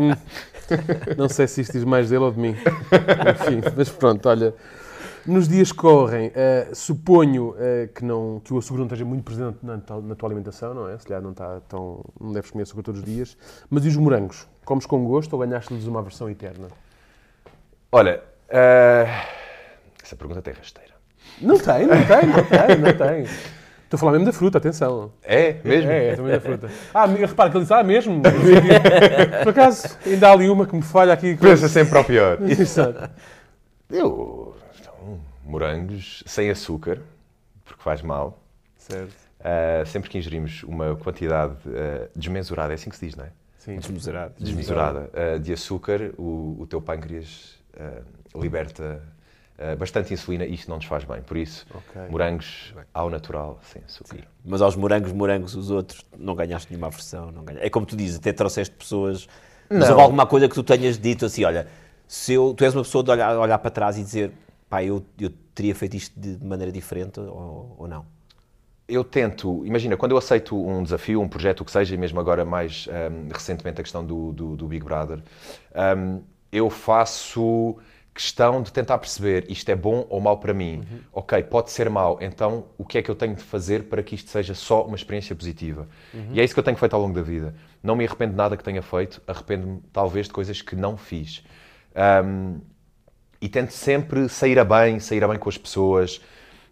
Não 1.18 1.28
sei 1.28 1.46
se 1.46 1.60
isto 1.60 1.72
diz 1.72 1.84
mais 1.84 2.08
dele 2.08 2.24
ou 2.24 2.32
de 2.32 2.40
mim. 2.40 2.56
Enfim, 2.56 3.60
mas 3.76 3.88
pronto, 3.90 4.26
olha. 4.28 4.54
Nos 5.24 5.46
dias 5.46 5.70
que 5.70 5.78
correm, 5.78 6.32
eh, 6.34 6.68
suponho 6.72 7.54
eh, 7.56 7.88
que, 7.94 8.04
não, 8.04 8.40
que 8.42 8.52
o 8.52 8.58
açúcar 8.58 8.78
não 8.78 8.86
esteja 8.86 9.04
muito 9.04 9.22
presente 9.22 9.58
na, 9.62 9.78
tua- 9.78 10.00
na 10.00 10.14
tua 10.16 10.28
alimentação, 10.28 10.74
não 10.74 10.88
é? 10.88 10.98
Se 10.98 11.06
calhar 11.06 11.22
não, 11.22 11.30
está 11.30 11.60
tão, 11.68 12.02
não 12.20 12.32
deves 12.32 12.50
comer 12.50 12.62
açúcar 12.64 12.82
todos 12.82 13.00
os 13.00 13.06
dias. 13.06 13.36
Mas 13.70 13.84
e 13.84 13.88
os 13.88 13.96
morangos? 13.96 14.48
Comes 14.64 14.84
com 14.84 15.04
gosto 15.04 15.32
ou 15.34 15.38
ganhaste-lhes 15.38 15.86
uma 15.86 16.02
versão 16.02 16.28
eterna? 16.28 16.66
Olha, 17.94 18.22
ah, 18.50 19.26
essa 20.02 20.16
pergunta 20.16 20.40
tem 20.40 20.54
rasteira. 20.54 20.94
Não 21.38 21.58
tem, 21.58 21.86
não 21.86 22.06
tem, 22.06 22.26
não 22.26 22.44
tem, 22.44 22.78
não 22.78 22.92
tem. 22.94 23.22
Estou 23.84 23.96
a 23.96 23.98
falar 23.98 24.12
mesmo 24.12 24.24
da 24.24 24.32
fruta, 24.32 24.56
atenção. 24.56 25.12
É 25.22 25.58
mesmo? 25.62 25.90
É, 25.90 26.08
é 26.08 26.16
também 26.16 26.32
da 26.32 26.40
fruta. 26.40 26.70
Ah, 26.94 27.04
repara 27.04 27.50
que 27.50 27.56
ele 27.58 27.64
disse, 27.64 27.74
ah, 27.74 27.82
mesmo? 27.82 28.22
Por 29.44 29.50
acaso, 29.50 29.98
ainda 30.06 30.28
há 30.28 30.32
ali 30.32 30.48
uma 30.48 30.66
que 30.66 30.74
me 30.74 30.80
falha 30.80 31.12
aqui. 31.12 31.36
Pensa 31.36 31.68
sempre 31.68 31.98
ao 31.98 32.02
pior. 32.02 32.38
Exato. 32.48 33.10
Eu, 33.90 34.56
então, 34.80 35.20
morangos 35.44 36.24
sem 36.24 36.48
açúcar, 36.48 36.98
porque 37.62 37.82
faz 37.82 38.00
mal. 38.00 38.42
Certo. 38.78 39.12
Ah, 39.38 39.84
sempre 39.84 40.08
que 40.08 40.16
ingerimos 40.16 40.62
uma 40.62 40.96
quantidade 40.96 41.56
desmesurada, 42.16 42.72
é 42.72 42.76
assim 42.76 42.88
que 42.88 42.96
se 42.96 43.04
diz, 43.04 43.16
não 43.16 43.26
é? 43.26 43.28
Sim. 43.58 43.76
Desmesurado. 43.76 44.32
desmesurada 44.38 45.10
uh, 45.12 45.38
de 45.38 45.52
açúcar, 45.52 46.10
o, 46.18 46.56
o 46.58 46.66
teu 46.66 46.80
pâncreas 46.80 47.61
uh, 47.76 48.40
liberta 48.40 49.02
uh, 49.58 49.76
bastante 49.76 50.12
insulina 50.12 50.44
e 50.44 50.54
isto 50.54 50.68
não 50.68 50.76
nos 50.76 50.86
faz 50.86 51.04
bem. 51.04 51.22
Por 51.22 51.36
isso, 51.36 51.66
Ok. 51.74 52.02
morangos 52.10 52.74
ao 52.92 53.10
natural, 53.10 53.60
sem 53.62 53.82
açúcar. 53.84 54.26
Mas 54.44 54.60
aos 54.62 54.76
morangos, 54.76 55.12
morangos, 55.12 55.54
os 55.54 55.70
outros, 55.70 56.04
não 56.16 56.34
ganhaste 56.34 56.70
nenhuma 56.70 56.90
versão. 56.90 57.30
Não 57.30 57.44
ganha... 57.44 57.60
É 57.60 57.70
como 57.70 57.86
tu 57.86 57.96
dizes, 57.96 58.16
até 58.18 58.32
trouxeste 58.32 58.74
pessoas. 58.74 59.28
Mas 59.68 59.80
Não. 59.80 59.90
houve 59.90 60.02
alguma 60.02 60.26
coisa 60.26 60.48
que 60.48 60.54
tu 60.54 60.62
tenhas 60.62 60.98
dito 60.98 61.24
assim: 61.24 61.44
olha, 61.44 61.66
se 62.06 62.34
eu, 62.34 62.52
tu 62.54 62.64
és 62.64 62.74
uma 62.74 62.82
pessoa 62.82 63.02
de 63.02 63.10
olhar, 63.10 63.38
olhar 63.38 63.58
para 63.58 63.70
trás 63.70 63.96
e 63.96 64.02
dizer, 64.02 64.32
pá, 64.68 64.82
eu, 64.84 65.02
eu 65.18 65.30
teria 65.54 65.74
feito 65.74 65.96
isto 65.96 66.18
de 66.18 66.44
maneira 66.44 66.70
diferente 66.70 67.18
ou, 67.20 67.74
ou 67.78 67.88
não? 67.88 68.04
Eu 68.88 69.02
tento, 69.02 69.64
imagina, 69.64 69.96
quando 69.96 70.12
eu 70.12 70.18
aceito 70.18 70.54
um 70.54 70.82
desafio, 70.82 71.22
um 71.22 71.28
projeto, 71.28 71.60
o 71.60 71.64
que 71.64 71.70
seja, 71.70 71.94
e 71.94 71.96
mesmo 71.98 72.20
agora 72.20 72.44
mais 72.44 72.86
um, 72.88 73.32
recentemente 73.32 73.80
a 73.80 73.82
questão 73.82 74.04
do, 74.04 74.32
do, 74.32 74.56
do 74.56 74.66
Big 74.66 74.84
Brother, 74.84 75.20
um, 75.96 76.20
eu 76.52 76.68
faço 76.68 77.78
questão 78.14 78.60
de 78.62 78.70
tentar 78.70 78.98
perceber 78.98 79.46
isto 79.48 79.66
é 79.70 79.74
bom 79.74 80.06
ou 80.10 80.20
mau 80.20 80.36
para 80.38 80.52
mim. 80.52 80.84
Ok, 81.12 81.42
pode 81.44 81.70
ser 81.70 81.88
mau, 81.88 82.18
então 82.20 82.66
o 82.76 82.84
que 82.84 82.98
é 82.98 83.02
que 83.02 83.10
eu 83.10 83.14
tenho 83.14 83.34
de 83.34 83.42
fazer 83.42 83.84
para 83.84 84.02
que 84.02 84.14
isto 84.14 84.28
seja 84.30 84.54
só 84.54 84.84
uma 84.84 84.96
experiência 84.96 85.34
positiva? 85.34 85.88
E 86.34 86.40
é 86.40 86.44
isso 86.44 86.52
que 86.52 86.60
eu 86.60 86.64
tenho 86.64 86.76
feito 86.76 86.94
ao 86.94 87.00
longo 87.00 87.14
da 87.14 87.22
vida. 87.22 87.54
Não 87.82 87.96
me 87.96 88.04
arrependo 88.04 88.32
de 88.32 88.36
nada 88.36 88.56
que 88.56 88.62
tenha 88.62 88.82
feito, 88.82 89.22
arrependo-me 89.26 89.82
talvez 89.92 90.26
de 90.26 90.32
coisas 90.32 90.60
que 90.60 90.76
não 90.76 90.96
fiz. 90.96 91.42
Um, 92.24 92.60
e 93.40 93.48
tento 93.48 93.72
sempre 93.72 94.28
sair 94.28 94.58
a 94.58 94.64
bem, 94.64 95.00
sair 95.00 95.24
a 95.24 95.28
bem 95.28 95.38
com 95.38 95.48
as 95.48 95.58
pessoas. 95.58 96.18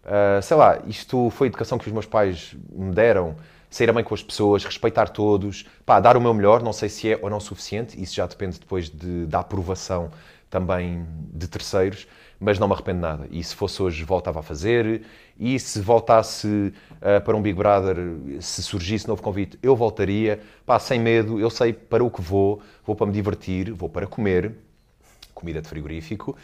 Uh, 0.05 0.41
sei 0.41 0.55
lá, 0.55 0.81
isto 0.87 1.29
foi 1.31 1.47
a 1.47 1.49
educação 1.49 1.77
que 1.77 1.87
os 1.87 1.91
meus 1.91 2.05
pais 2.05 2.55
me 2.71 2.93
deram. 2.93 3.35
Sair 3.71 3.91
bem 3.93 4.03
com 4.03 4.13
as 4.13 4.21
pessoas, 4.21 4.65
respeitar 4.65 5.07
todos, 5.07 5.65
pá, 5.85 5.97
dar 6.01 6.17
o 6.17 6.21
meu 6.21 6.33
melhor, 6.33 6.61
não 6.61 6.73
sei 6.73 6.89
se 6.89 7.09
é 7.09 7.17
ou 7.21 7.29
não 7.29 7.39
suficiente, 7.39 7.99
isso 7.99 8.13
já 8.13 8.27
depende 8.27 8.59
depois 8.59 8.89
de, 8.89 9.25
da 9.25 9.39
aprovação 9.39 10.11
também 10.49 11.07
de 11.33 11.47
terceiros, 11.47 12.05
mas 12.37 12.59
não 12.59 12.67
me 12.67 12.73
arrependo 12.73 12.99
nada. 12.99 13.27
E 13.31 13.41
se 13.41 13.55
fosse 13.55 13.81
hoje, 13.81 14.03
voltava 14.03 14.41
a 14.41 14.43
fazer. 14.43 15.03
E 15.39 15.57
se 15.57 15.79
voltasse 15.79 16.47
uh, 16.47 17.21
para 17.23 17.37
um 17.37 17.41
Big 17.41 17.57
Brother, 17.57 17.95
se 18.41 18.61
surgisse 18.61 19.07
novo 19.07 19.21
convite, 19.21 19.57
eu 19.63 19.73
voltaria, 19.73 20.41
pá, 20.65 20.77
sem 20.77 20.99
medo, 20.99 21.39
eu 21.39 21.49
sei 21.49 21.71
para 21.71 22.03
o 22.03 22.11
que 22.11 22.21
vou, 22.21 22.61
vou 22.85 22.93
para 22.93 23.05
me 23.07 23.13
divertir, 23.13 23.71
vou 23.71 23.87
para 23.87 24.05
comer, 24.05 24.51
comida 25.33 25.61
de 25.61 25.69
frigorífico. 25.69 26.37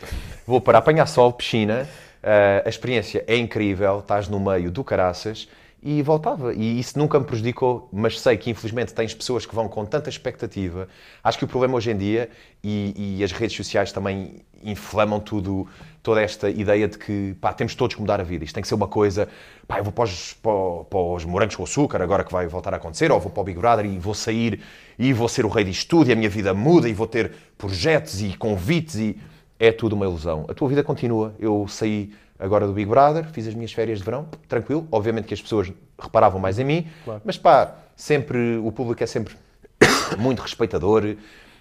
Vou 0.46 0.62
para 0.62 0.78
apanhar 0.78 1.08
sol, 1.08 1.34
piscina. 1.34 1.90
Uh, 2.24 2.66
a 2.66 2.70
experiência 2.70 3.26
é 3.28 3.36
incrível, 3.36 4.00
estás 4.00 4.30
no 4.30 4.40
meio 4.40 4.72
do 4.72 4.84
caraças 4.84 5.50
e 5.82 6.02
voltava. 6.02 6.54
E 6.54 6.80
isso 6.80 6.98
nunca 6.98 7.20
me 7.20 7.26
prejudicou, 7.26 7.88
mas 7.92 8.20
sei 8.20 8.38
que 8.38 8.50
infelizmente 8.50 8.94
tens 8.94 9.14
pessoas 9.14 9.46
que 9.46 9.54
vão 9.54 9.68
com 9.68 9.86
tanta 9.86 10.10
expectativa. 10.10 10.88
Acho 11.24 11.38
que 11.38 11.46
o 11.46 11.48
problema 11.48 11.76
hoje 11.76 11.92
em 11.92 11.98
dia, 11.98 12.30
e, 12.64 13.18
e 13.18 13.24
as 13.24 13.32
redes 13.32 13.56
sociais 13.56 13.92
também 13.92 14.42
inflamam 14.64 15.20
tudo, 15.20 15.68
toda 16.02 16.22
esta 16.22 16.50
ideia 16.50 16.88
de 16.88 16.98
que 16.98 17.36
pá, 17.40 17.54
temos 17.54 17.76
todos 17.76 17.96
que 17.96 18.02
mudar 18.02 18.20
a 18.20 18.24
vida. 18.24 18.44
Isto 18.44 18.56
tem 18.56 18.62
que 18.62 18.68
ser 18.68 18.76
uma 18.76 18.88
coisa, 18.88 19.30
pá, 19.68 19.78
eu 19.78 19.84
vou 19.84 19.94
para 19.94 20.06
os, 20.06 20.34
para, 20.34 20.52
para 20.90 21.00
os 21.00 21.26
morangos 21.26 21.56
com 21.56 21.64
açúcar, 21.64 22.02
agora 22.02 22.24
que 22.24 22.32
vai 22.32 22.48
voltar 22.48 22.74
a 22.74 22.78
acontecer, 22.78 23.12
ou 23.12 23.20
vou 23.20 23.32
para 23.32 23.42
o 23.42 23.44
Big 23.44 23.60
Brother 23.60 23.86
e 23.86 24.00
vou 24.00 24.14
sair 24.14 24.62
e 24.98 25.14
vou 25.14 25.30
ser 25.30 25.46
o 25.46 25.50
rei 25.50 25.64
disto 25.64 25.88
tudo 25.88 26.10
e 26.10 26.14
a 26.14 26.16
minha 26.16 26.30
vida 26.30 26.54
muda 26.54 26.90
e 26.90 26.94
vou 26.94 27.08
ter 27.08 27.32
projetos 27.58 28.22
e 28.22 28.36
convites 28.36 28.96
e 28.96 29.18
é 29.60 29.72
tudo 29.72 29.94
uma 29.94 30.06
ilusão. 30.06 30.46
A 30.48 30.54
tua 30.54 30.70
vida 30.70 30.84
continua. 30.84 31.36
Eu 31.40 31.68
saí 31.68 32.12
agora 32.40 32.68
do 32.68 32.74
Big 32.74 32.90
Brother, 32.90 33.26
fiz 33.26 33.48
as 33.48 33.54
minhas 33.54 33.72
férias 33.72 34.00
de 34.00 34.06
verão, 34.06 34.28
tranquilo. 34.48 34.88
Obviamente 34.92 35.26
que 35.26 35.34
as 35.34 35.42
pessoas 35.42 35.72
reparavam 36.00 36.40
mais 36.40 36.60
em 36.60 36.64
mim, 36.64 36.88
claro. 37.04 37.22
mas 37.24 37.38
pá, 37.38 37.76
sempre, 37.96 38.58
o 38.58 38.72
público 38.72 39.04
é 39.04 39.08
sempre 39.08 39.36
muito 40.18 40.42
respeitador 40.42 41.16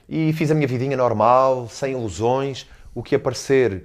e 0.08 0.32
fiz 0.32 0.50
a 0.50 0.54
minha 0.54 0.68
vidinha 0.68 0.96
normal, 0.96 1.68
sem 1.68 1.92
ilusões. 1.92 2.66
O 2.94 3.02
que 3.02 3.14
aparecer 3.14 3.84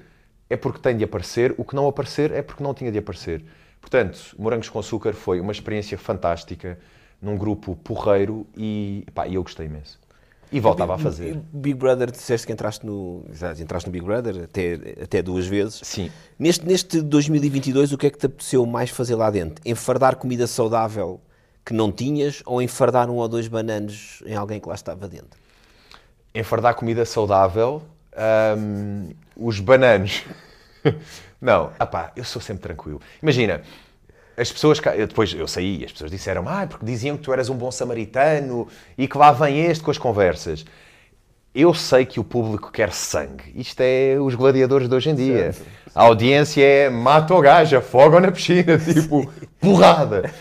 é 0.49 0.57
porque 0.57 0.79
tem 0.79 0.97
de 0.97 1.03
aparecer, 1.03 1.53
o 1.57 1.63
que 1.63 1.75
não 1.75 1.87
aparecer 1.87 2.31
é 2.31 2.41
porque 2.41 2.63
não 2.63 2.73
tinha 2.73 2.91
de 2.91 2.97
aparecer. 2.97 3.43
Portanto, 3.79 4.35
Morangos 4.37 4.69
com 4.69 4.79
Açúcar 4.79 5.13
foi 5.13 5.39
uma 5.39 5.51
experiência 5.51 5.97
fantástica, 5.97 6.77
num 7.21 7.37
grupo 7.37 7.75
porreiro 7.77 8.47
e 8.55 9.05
pá, 9.13 9.27
eu 9.27 9.43
gostei 9.43 9.67
imenso. 9.67 9.99
E 10.51 10.59
voltava 10.59 10.95
a 10.95 10.97
fazer. 10.97 11.39
Big 11.53 11.75
Brother, 11.75 12.11
disseste 12.11 12.45
que 12.45 12.51
entraste 12.51 12.85
no, 12.85 13.23
entraste 13.59 13.87
no 13.87 13.93
Big 13.93 14.05
Brother 14.05 14.43
até, 14.43 14.73
até 15.01 15.21
duas 15.21 15.47
vezes. 15.47 15.79
Sim. 15.83 16.11
Neste, 16.37 16.65
neste 16.65 17.01
2022, 17.01 17.93
o 17.93 17.97
que 17.97 18.07
é 18.07 18.09
que 18.09 18.17
te 18.17 18.25
apeteceu 18.25 18.65
mais 18.65 18.89
fazer 18.89 19.15
lá 19.15 19.29
dentro? 19.29 19.63
Enfardar 19.65 20.17
comida 20.17 20.45
saudável 20.47 21.21
que 21.65 21.73
não 21.73 21.91
tinhas 21.91 22.41
ou 22.45 22.61
enfardar 22.61 23.09
um 23.09 23.15
ou 23.15 23.27
dois 23.29 23.47
bananos 23.47 24.21
em 24.25 24.35
alguém 24.35 24.59
que 24.59 24.67
lá 24.67 24.75
estava 24.75 25.07
dentro? 25.07 25.39
Enfardar 26.35 26.75
comida 26.75 27.05
saudável, 27.05 27.81
hum, 28.57 29.09
os 29.37 29.59
bananos. 29.59 30.23
não, 31.39 31.71
apá, 31.79 32.11
eu 32.15 32.23
sou 32.23 32.41
sempre 32.41 32.63
tranquilo. 32.63 32.99
Imagina, 33.21 33.61
as 34.37 34.51
pessoas, 34.51 34.79
depois 34.79 35.33
eu 35.33 35.47
saí, 35.47 35.83
as 35.85 35.91
pessoas 35.91 36.11
disseram, 36.11 36.47
ah, 36.47 36.65
porque 36.67 36.85
diziam 36.85 37.17
que 37.17 37.23
tu 37.23 37.33
eras 37.33 37.49
um 37.49 37.55
bom 37.55 37.71
samaritano 37.71 38.67
e 38.97 39.07
que 39.07 39.17
lá 39.17 39.31
vem 39.31 39.59
este 39.65 39.83
com 39.83 39.91
as 39.91 39.97
conversas. 39.97 40.65
Eu 41.53 41.73
sei 41.73 42.05
que 42.05 42.19
o 42.19 42.23
público 42.23 42.71
quer 42.71 42.93
sangue. 42.93 43.51
Isto 43.55 43.81
é 43.81 44.17
os 44.17 44.35
gladiadores 44.35 44.87
de 44.87 44.95
hoje 44.95 45.09
em 45.09 45.15
dia. 45.15 45.51
Certo. 45.51 45.67
A 45.93 46.03
audiência 46.03 46.63
é 46.63 46.89
mata 46.89 47.33
o 47.33 47.41
gajo, 47.41 47.75
afoga 47.75 48.21
na 48.21 48.31
piscina, 48.31 48.77
tipo, 48.79 49.29
porrada. 49.59 50.31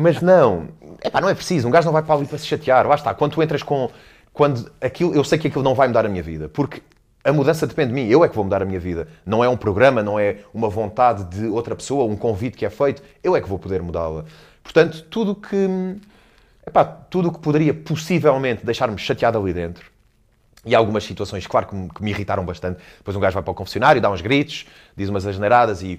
Mas 0.00 0.20
não, 0.20 0.68
epá, 1.04 1.20
não 1.20 1.28
é 1.28 1.34
preciso, 1.34 1.68
um 1.68 1.70
gajo 1.70 1.86
não 1.86 1.92
vai 1.92 2.02
para 2.02 2.16
ali 2.16 2.26
para 2.26 2.38
se 2.38 2.46
chatear. 2.46 2.86
Lá 2.86 2.96
está, 2.96 3.14
quando 3.14 3.32
tu 3.32 3.42
entras 3.42 3.62
com. 3.62 3.88
Quando 4.32 4.70
aquilo, 4.80 5.14
eu 5.14 5.24
sei 5.24 5.38
que 5.38 5.48
aquilo 5.48 5.62
não 5.62 5.74
vai 5.74 5.88
mudar 5.88 6.04
a 6.04 6.08
minha 6.08 6.22
vida, 6.22 6.48
porque 6.48 6.82
a 7.28 7.32
mudança 7.32 7.66
depende 7.66 7.88
de 7.88 7.94
mim, 7.94 8.08
eu 8.08 8.24
é 8.24 8.28
que 8.28 8.34
vou 8.34 8.42
mudar 8.42 8.62
a 8.62 8.64
minha 8.64 8.80
vida. 8.80 9.06
Não 9.24 9.44
é 9.44 9.48
um 9.48 9.56
programa, 9.56 10.02
não 10.02 10.18
é 10.18 10.38
uma 10.54 10.68
vontade 10.68 11.24
de 11.24 11.46
outra 11.46 11.76
pessoa, 11.76 12.04
um 12.04 12.16
convite 12.16 12.56
que 12.56 12.64
é 12.64 12.70
feito, 12.70 13.02
eu 13.22 13.36
é 13.36 13.40
que 13.40 13.48
vou 13.48 13.58
poder 13.58 13.82
mudá-la. 13.82 14.24
Portanto, 14.62 15.02
tudo 15.10 15.34
que. 15.34 15.96
Epá, 16.66 16.84
tudo 16.84 17.30
que 17.30 17.38
poderia 17.38 17.74
possivelmente 17.74 18.64
deixar-me 18.64 18.96
chateado 18.98 19.38
ali 19.38 19.52
dentro. 19.52 19.90
E 20.64 20.74
algumas 20.74 21.04
situações, 21.04 21.46
claro, 21.46 21.66
que 21.66 21.74
me, 21.74 21.88
que 21.88 22.02
me, 22.02 22.10
irritaram 22.10 22.44
bastante. 22.44 22.80
Depois 22.98 23.16
um 23.16 23.20
gajo 23.20 23.34
vai 23.34 23.42
para 23.42 23.52
o 23.52 23.54
confessionário, 23.54 24.00
dá 24.00 24.10
uns 24.10 24.20
gritos, 24.20 24.66
diz 24.96 25.08
umas 25.08 25.26
asneiradas 25.26 25.82
e. 25.82 25.98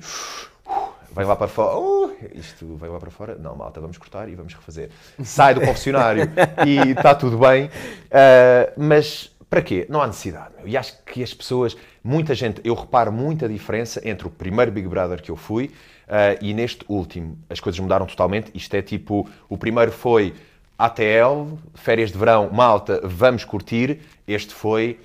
Uh, 0.66 0.90
vai 1.12 1.26
lá 1.26 1.36
para 1.36 1.48
fora. 1.48 1.78
Uh, 1.78 2.16
isto 2.34 2.76
vai 2.76 2.90
lá 2.90 3.00
para 3.00 3.12
fora. 3.12 3.36
Não, 3.36 3.56
malta, 3.56 3.80
vamos 3.80 3.98
cortar 3.98 4.28
e 4.30 4.36
vamos 4.36 4.54
refazer. 4.54 4.90
Sai 5.24 5.54
do 5.54 5.62
confessionário 5.62 6.30
e 6.66 6.92
está 6.92 7.14
tudo 7.14 7.38
bem. 7.38 7.66
Uh, 7.66 8.74
mas 8.78 9.29
para 9.50 9.62
quê? 9.62 9.88
Não 9.90 10.02
há 10.02 10.08
necessidade. 10.08 10.54
Meu. 10.58 10.68
E 10.68 10.78
acho 10.78 10.94
que 11.04 11.24
as 11.24 11.34
pessoas, 11.34 11.76
muita 12.04 12.36
gente, 12.36 12.62
eu 12.64 12.76
reparo 12.76 13.12
muita 13.12 13.50
diferença 13.50 14.00
entre 14.08 14.28
o 14.28 14.30
primeiro 14.30 14.72
Big 14.72 14.88
Brother 14.88 15.22
que 15.22 15.32
eu 15.32 15.36
fui 15.36 15.72
uh, 16.08 16.38
e 16.40 16.54
neste 16.54 16.86
último. 16.88 17.38
As 17.50 17.60
coisas 17.60 17.80
mudaram 17.80 18.06
totalmente. 18.06 18.52
Isto 18.54 18.76
é 18.76 18.82
tipo, 18.82 19.28
o 19.50 19.58
primeiro 19.58 19.92
foi 19.92 20.36
ATL, 20.78 21.58
férias 21.74 22.12
de 22.12 22.18
verão, 22.18 22.50
malta, 22.52 23.02
vamos 23.04 23.44
curtir. 23.44 24.02
Este 24.28 24.54
foi 24.54 25.00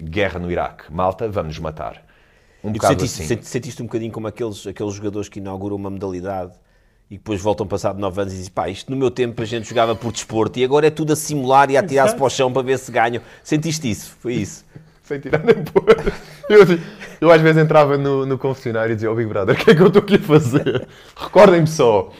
guerra 0.00 0.38
no 0.38 0.50
Iraque, 0.50 0.92
malta, 0.92 1.28
vamos 1.28 1.56
nos 1.56 1.58
matar. 1.58 2.04
Um 2.62 2.70
e 2.70 2.74
bocado 2.74 3.00
sentiste, 3.00 3.34
assim. 3.34 3.42
Sentiste 3.42 3.82
um 3.82 3.86
bocadinho 3.86 4.12
como 4.12 4.28
aqueles, 4.28 4.64
aqueles 4.64 4.94
jogadores 4.94 5.28
que 5.28 5.40
inauguram 5.40 5.74
uma 5.74 5.90
modalidade 5.90 6.52
e 7.12 7.18
depois 7.18 7.42
voltam 7.42 7.66
passado 7.66 7.98
9 7.98 8.22
anos 8.22 8.32
e 8.32 8.36
dizem, 8.36 8.50
pá, 8.50 8.70
isto 8.70 8.90
no 8.90 8.96
meu 8.96 9.10
tempo 9.10 9.42
a 9.42 9.44
gente 9.44 9.68
jogava 9.68 9.94
por 9.94 10.10
desporto 10.10 10.58
e 10.58 10.64
agora 10.64 10.86
é 10.86 10.90
tudo 10.90 11.12
a 11.12 11.16
simular 11.16 11.70
e 11.70 11.76
a 11.76 11.82
tirar-se 11.82 12.16
para 12.16 12.24
o 12.24 12.30
chão 12.30 12.50
para 12.50 12.62
ver 12.62 12.78
se 12.78 12.90
ganham. 12.90 13.22
Sentiste 13.44 13.90
isso? 13.90 14.16
Foi 14.18 14.32
isso? 14.32 14.64
Sem 15.04 15.20
tirar 15.20 15.44
nem 15.44 15.62
pôr. 15.62 15.84
Eu, 16.48 16.60
eu, 17.20 17.30
às 17.30 17.42
vezes 17.42 17.62
entrava 17.62 17.98
no, 17.98 18.24
no 18.24 18.38
confessionário 18.38 18.92
e 18.92 18.94
dizia, 18.94 19.12
oh 19.12 19.14
Big 19.14 19.28
Brother, 19.28 19.52
o 19.60 19.62
que 19.62 19.72
é 19.72 19.74
que 19.74 19.82
eu 19.82 19.88
estou 19.88 20.00
aqui 20.00 20.14
a 20.14 20.20
fazer? 20.20 20.88
Recordem-me 21.14 21.66
só. 21.66 22.10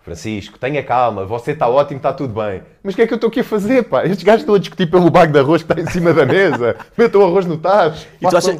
Francisco, 0.00 0.58
tenha 0.58 0.82
calma, 0.82 1.26
você 1.26 1.50
está 1.50 1.68
ótimo, 1.68 1.98
está 1.98 2.14
tudo 2.14 2.32
bem. 2.32 2.62
Mas 2.82 2.94
o 2.94 2.96
que 2.96 3.02
é 3.02 3.06
que 3.06 3.12
eu 3.12 3.16
estou 3.16 3.28
aqui 3.28 3.40
a 3.40 3.44
fazer, 3.44 3.82
pá? 3.82 4.06
Estes 4.06 4.22
gajos 4.22 4.40
estão 4.40 4.54
a 4.54 4.58
discutir 4.58 4.86
pelo 4.86 5.10
bago 5.10 5.30
de 5.30 5.38
arroz 5.38 5.62
que 5.62 5.70
está 5.70 5.82
em 5.82 5.92
cima 5.92 6.14
da 6.14 6.24
mesa. 6.24 6.74
Metam 6.96 7.20
o 7.20 7.24
arroz 7.26 7.44
no 7.44 7.58
tacho. 7.58 8.06
E 8.18 8.26
tu 8.26 8.34
achas, 8.34 8.58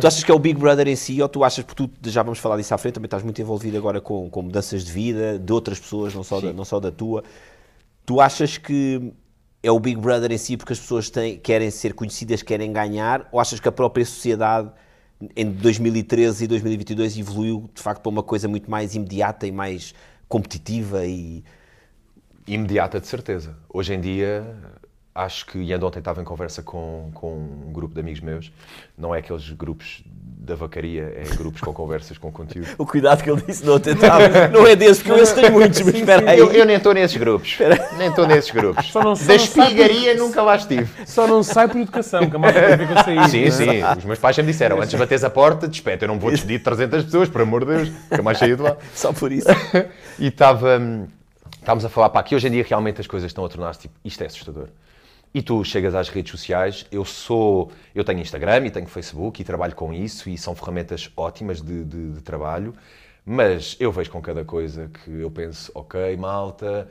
Tu 0.00 0.06
achas 0.06 0.24
que 0.24 0.30
é 0.30 0.34
o 0.34 0.38
Big 0.38 0.58
Brother 0.58 0.88
em 0.88 0.96
si, 0.96 1.20
ou 1.20 1.28
tu 1.28 1.44
achas, 1.44 1.64
porque 1.64 1.86
tu 1.86 2.10
já 2.10 2.22
vamos 2.22 2.38
falar 2.38 2.56
disso 2.56 2.74
à 2.74 2.78
frente, 2.78 2.94
também 2.94 3.06
estás 3.06 3.22
muito 3.22 3.40
envolvido 3.40 3.76
agora 3.76 4.00
com, 4.00 4.30
com 4.30 4.42
mudanças 4.42 4.84
de 4.84 4.92
vida 4.92 5.38
de 5.38 5.52
outras 5.52 5.78
pessoas, 5.78 6.14
não 6.14 6.24
só, 6.24 6.40
da, 6.40 6.52
não 6.52 6.64
só 6.64 6.80
da 6.80 6.90
tua. 6.90 7.22
Tu 8.06 8.20
achas 8.20 8.56
que 8.56 9.12
é 9.62 9.70
o 9.70 9.78
Big 9.78 10.00
Brother 10.00 10.32
em 10.32 10.38
si 10.38 10.56
porque 10.56 10.72
as 10.72 10.80
pessoas 10.80 11.10
têm, 11.10 11.38
querem 11.38 11.70
ser 11.70 11.94
conhecidas, 11.94 12.42
querem 12.42 12.72
ganhar, 12.72 13.28
ou 13.30 13.38
achas 13.38 13.60
que 13.60 13.68
a 13.68 13.72
própria 13.72 14.04
sociedade 14.04 14.70
em 15.36 15.50
2013 15.50 16.44
e 16.44 16.46
2022 16.48 17.18
evoluiu 17.18 17.70
de 17.72 17.80
facto 17.80 18.02
para 18.02 18.10
uma 18.10 18.22
coisa 18.22 18.48
muito 18.48 18.70
mais 18.70 18.94
imediata 18.94 19.46
e 19.46 19.52
mais 19.52 19.94
competitiva 20.28 21.06
e 21.06 21.44
imediata 22.46 22.98
de 22.98 23.06
certeza. 23.06 23.56
Hoje 23.68 23.94
em 23.94 24.00
dia 24.00 24.56
acho 25.14 25.46
que, 25.46 25.58
e 25.58 25.72
ando 25.72 25.86
ontem 25.86 25.98
estava 25.98 26.20
em 26.20 26.24
conversa 26.24 26.62
com, 26.62 27.10
com 27.12 27.34
um 27.34 27.72
grupo 27.72 27.94
de 27.94 28.00
amigos 28.00 28.20
meus, 28.20 28.52
não 28.96 29.14
é 29.14 29.18
aqueles 29.18 29.50
grupos 29.50 30.02
da 30.06 30.54
vacaria, 30.56 31.02
é 31.16 31.36
grupos 31.36 31.60
com 31.60 31.72
conversas 31.72 32.18
com 32.18 32.32
conteúdo. 32.32 32.68
O 32.78 32.86
cuidado 32.86 33.22
que 33.22 33.30
ele 33.30 33.40
disse 33.42 33.64
não 33.64 33.78
tentava, 33.78 34.48
não 34.48 34.66
é 34.66 34.74
desse, 34.74 35.02
porque 35.02 35.12
eu 35.12 35.22
esse 35.22 35.34
tenho 35.34 35.52
muitos, 35.52 35.80
mas 35.82 35.94
espera 35.94 36.30
aí. 36.30 36.38
Eu, 36.38 36.50
eu, 36.50 36.64
nem 36.64 36.76
estou 36.76 36.92
nesses 36.92 37.16
grupos, 37.16 37.58
nem 37.96 38.08
estou 38.08 38.26
nesses 38.26 38.50
grupos. 38.50 38.86
Só 38.90 39.02
não, 39.04 39.14
só 39.14 39.26
da 39.26 39.34
espigaria 39.34 40.14
por... 40.14 40.20
nunca 40.20 40.42
lá 40.42 40.56
estive. 40.56 40.88
Só 41.06 41.26
não 41.26 41.42
sai 41.42 41.68
por 41.68 41.80
educação, 41.80 42.28
que 42.28 42.34
a 42.34 42.38
malta 42.38 42.76
tem 42.76 42.86
que 42.86 43.04
sair. 43.04 43.28
Sim, 43.28 43.44
é? 43.44 43.50
sim, 43.50 43.98
os 43.98 44.04
meus 44.04 44.18
pais 44.18 44.34
já 44.34 44.42
me 44.42 44.50
disseram, 44.50 44.78
antes 44.78 44.90
de 44.90 44.96
bateres 44.96 45.22
a 45.22 45.30
porta, 45.30 45.68
despete, 45.68 46.02
eu 46.02 46.08
não 46.08 46.18
vou 46.18 46.30
despedir 46.30 46.62
300 46.62 47.04
pessoas, 47.04 47.28
por 47.28 47.42
amor 47.42 47.64
de 47.64 47.76
Deus, 47.76 47.88
fica 47.88 48.22
mais 48.22 48.38
cheio 48.38 48.56
de 48.56 48.62
lá. 48.62 48.76
Só 48.94 49.12
por 49.12 49.30
isso. 49.30 49.48
e 50.18 50.26
estava... 50.26 50.80
Estávamos 51.60 51.84
a 51.84 51.88
falar, 51.88 52.10
pá, 52.10 52.20
que 52.24 52.34
hoje 52.34 52.48
em 52.48 52.50
dia 52.50 52.64
realmente 52.68 53.00
as 53.00 53.06
coisas 53.06 53.30
estão 53.30 53.44
a 53.44 53.48
tornar-se, 53.48 53.82
tipo, 53.82 53.94
isto 54.04 54.20
é 54.24 54.26
assustador. 54.26 54.66
E 55.34 55.40
tu 55.40 55.64
chegas 55.64 55.94
às 55.94 56.10
redes 56.10 56.30
sociais, 56.30 56.86
eu 56.92 57.04
sou, 57.04 57.72
eu 57.94 58.04
tenho 58.04 58.20
Instagram 58.20 58.66
e 58.66 58.70
tenho 58.70 58.86
Facebook 58.86 59.40
e 59.40 59.44
trabalho 59.44 59.74
com 59.74 59.92
isso 59.92 60.28
e 60.28 60.36
são 60.36 60.54
ferramentas 60.54 61.10
ótimas 61.16 61.62
de, 61.62 61.84
de, 61.84 62.10
de 62.12 62.20
trabalho, 62.20 62.74
mas 63.24 63.76
eu 63.80 63.90
vejo 63.90 64.10
com 64.10 64.20
cada 64.20 64.44
coisa 64.44 64.90
que 64.92 65.10
eu 65.10 65.30
penso, 65.30 65.72
ok, 65.74 66.16
malta, 66.18 66.86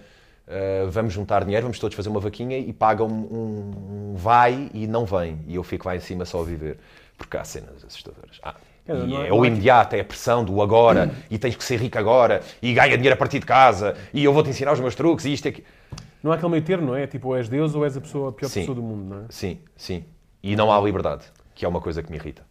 uh, 0.47 0.89
vamos 0.89 1.13
juntar 1.13 1.43
dinheiro, 1.43 1.65
vamos 1.65 1.77
todos 1.77 1.95
fazer 1.95 2.09
uma 2.09 2.19
vaquinha 2.19 2.57
e 2.57 2.73
pagam 2.73 3.07
um, 3.07 4.11
um, 4.11 4.15
vai 4.15 4.71
e 4.73 4.87
não 4.87 5.05
vem. 5.05 5.39
E 5.45 5.55
eu 5.55 5.63
fico 5.63 5.87
lá 5.87 5.95
em 5.95 5.99
cima 5.99 6.25
só 6.25 6.41
a 6.41 6.43
viver. 6.43 6.77
Porque 7.17 7.37
há 7.37 7.43
cenas 7.43 7.85
assustadoras. 7.85 8.39
Ah, 8.41 8.55
é, 8.87 9.27
é, 9.27 9.33
o 9.33 9.45
imediato, 9.45 9.95
é 9.95 9.99
a 9.99 10.03
pressão 10.03 10.43
do 10.43 10.61
agora, 10.61 11.11
e 11.29 11.37
tens 11.37 11.55
que 11.55 11.63
ser 11.63 11.79
rico 11.79 11.99
agora, 11.99 12.41
e 12.61 12.73
ganha 12.73 12.95
dinheiro 12.97 13.13
a 13.13 13.17
partir 13.17 13.39
de 13.39 13.45
casa, 13.45 13.95
e 14.11 14.23
eu 14.23 14.33
vou-te 14.33 14.49
ensinar 14.49 14.73
os 14.73 14.79
meus 14.79 14.95
truques, 14.95 15.25
e 15.25 15.33
isto 15.33 15.47
é 15.47 15.51
que... 15.51 15.63
Não 16.23 16.31
há 16.31 16.35
aquele 16.35 16.51
meio 16.51 16.63
termo, 16.63 16.87
não 16.87 16.95
é? 16.95 17.07
Tipo, 17.07 17.29
ou 17.29 17.37
és 17.37 17.49
Deus 17.49 17.73
ou 17.73 17.83
és 17.83 17.97
a, 17.97 18.01
pessoa, 18.01 18.29
a 18.29 18.31
pior 18.31 18.49
sim. 18.49 18.61
pessoa 18.61 18.75
do 18.75 18.81
mundo, 18.81 19.15
não 19.15 19.23
é? 19.23 19.25
Sim, 19.29 19.59
sim. 19.75 20.05
E 20.43 20.55
não 20.55 20.71
há 20.71 20.79
liberdade, 20.79 21.25
que 21.55 21.65
é 21.65 21.67
uma 21.67 21.81
coisa 21.81 22.01
que 22.03 22.11
me 22.11 22.17
irrita. 22.17 22.45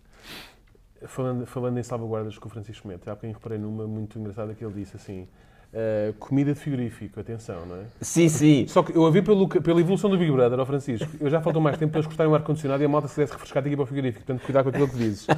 Falando, 1.07 1.47
falando 1.47 1.79
em 1.79 1.83
salvaguardas 1.83 2.37
com 2.37 2.49
o 2.49 2.51
Francisco 2.51 2.87
Mete, 2.87 3.09
há 3.09 3.15
bocadinho 3.15 3.35
reparei 3.35 3.59
numa 3.59 3.87
muito 3.87 4.19
engraçada 4.19 4.55
que 4.55 4.65
ele 4.65 4.75
disse 4.75 4.97
assim: 4.97 5.29
Uh, 5.73 6.13
comida 6.15 6.53
de 6.53 6.59
frigorífico, 6.59 7.21
atenção, 7.21 7.65
não 7.65 7.77
é? 7.77 7.81
Sim, 8.01 8.29
sim. 8.29 8.65
Só 8.67 8.83
que 8.83 8.93
eu 8.93 9.07
a 9.07 9.11
vi 9.13 9.23
pelo, 9.23 9.47
pela 9.49 9.79
evolução 9.79 10.11
do 10.11 10.19
Big 10.19 10.29
Brother, 10.33 10.59
ao 10.59 10.67
Francisco, 10.67 11.09
eu 11.21 11.31
já 11.31 11.41
faltou 11.41 11.63
mais 11.63 11.79
tempo 11.79 11.93
para 11.93 12.01
eles 12.01 12.09
cortarem 12.09 12.33
o 12.33 12.35
ar-condicionado 12.35 12.83
e 12.83 12.87
a 12.87 12.89
malta 12.89 13.07
se 13.07 13.15
quisesse 13.15 13.33
refrescar 13.35 13.65
aqui 13.65 13.77
para 13.77 13.85
o 13.85 13.87
frigorífico. 13.87 14.25
Portanto, 14.27 14.45
cuidado 14.45 14.65
com 14.65 14.71
aquilo 14.71 14.89
que 14.89 14.97
dizes 14.97 15.29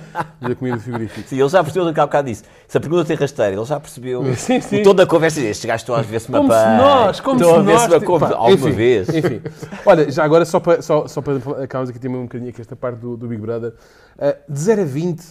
da 0.41 0.55
comida 0.55 0.79
de 0.79 0.85
frigorífico. 0.85 1.29
Sim, 1.29 1.39
ele 1.39 1.49
já 1.51 1.63
percebeu 1.63 1.85
do 1.87 1.93
que 1.93 2.01
há 2.01 2.07
bocado 2.07 2.29
disse. 2.31 2.45
Se 2.67 2.79
a 2.79 2.81
pergunta 2.81 3.05
tem 3.05 3.15
rasteira, 3.15 3.55
ele 3.55 3.65
já 3.67 3.79
percebeu 3.79 4.25
Sim, 4.35 4.59
sim. 4.63 4.81
o 4.81 4.85
tom 4.85 4.95
da 4.95 5.07
conversa 5.07 5.39
e 5.39 5.49
este 5.49 5.67
gajo 5.67 5.83
estou 5.83 5.95
a 5.95 6.01
ver-se 6.01 6.31
uma 6.31 6.39
Como 6.39 6.51
se 6.51 6.59
pá. 6.59 6.77
nós, 6.79 7.21
como 7.21 7.37
Estou 7.37 7.53
se 7.53 7.59
a 7.59 7.63
ver 7.63 7.73
nós... 7.75 7.83
se 7.83 7.89
me 7.91 8.35
alguma 8.35 8.71
vez. 8.71 9.09
Enfim. 9.11 9.43
Olha, 9.85 10.11
já 10.11 10.25
agora, 10.25 10.47
só 10.47 10.59
para, 10.61 10.81
só, 10.81 11.07
só 11.09 11.21
para 11.21 11.37
acabarmos 11.63 11.91
aqui 11.91 11.99
também 11.99 12.17
um 12.17 12.23
bocadinho 12.23 12.49
aqui 12.49 12.59
esta 12.63 12.75
parte 12.75 13.01
do, 13.01 13.19
do 13.19 13.29
Big 13.29 13.43
Brother. 13.43 13.75
Uh, 14.17 14.51
de 14.51 14.59
0 14.61 14.81
a 14.81 14.85
20, 14.87 15.23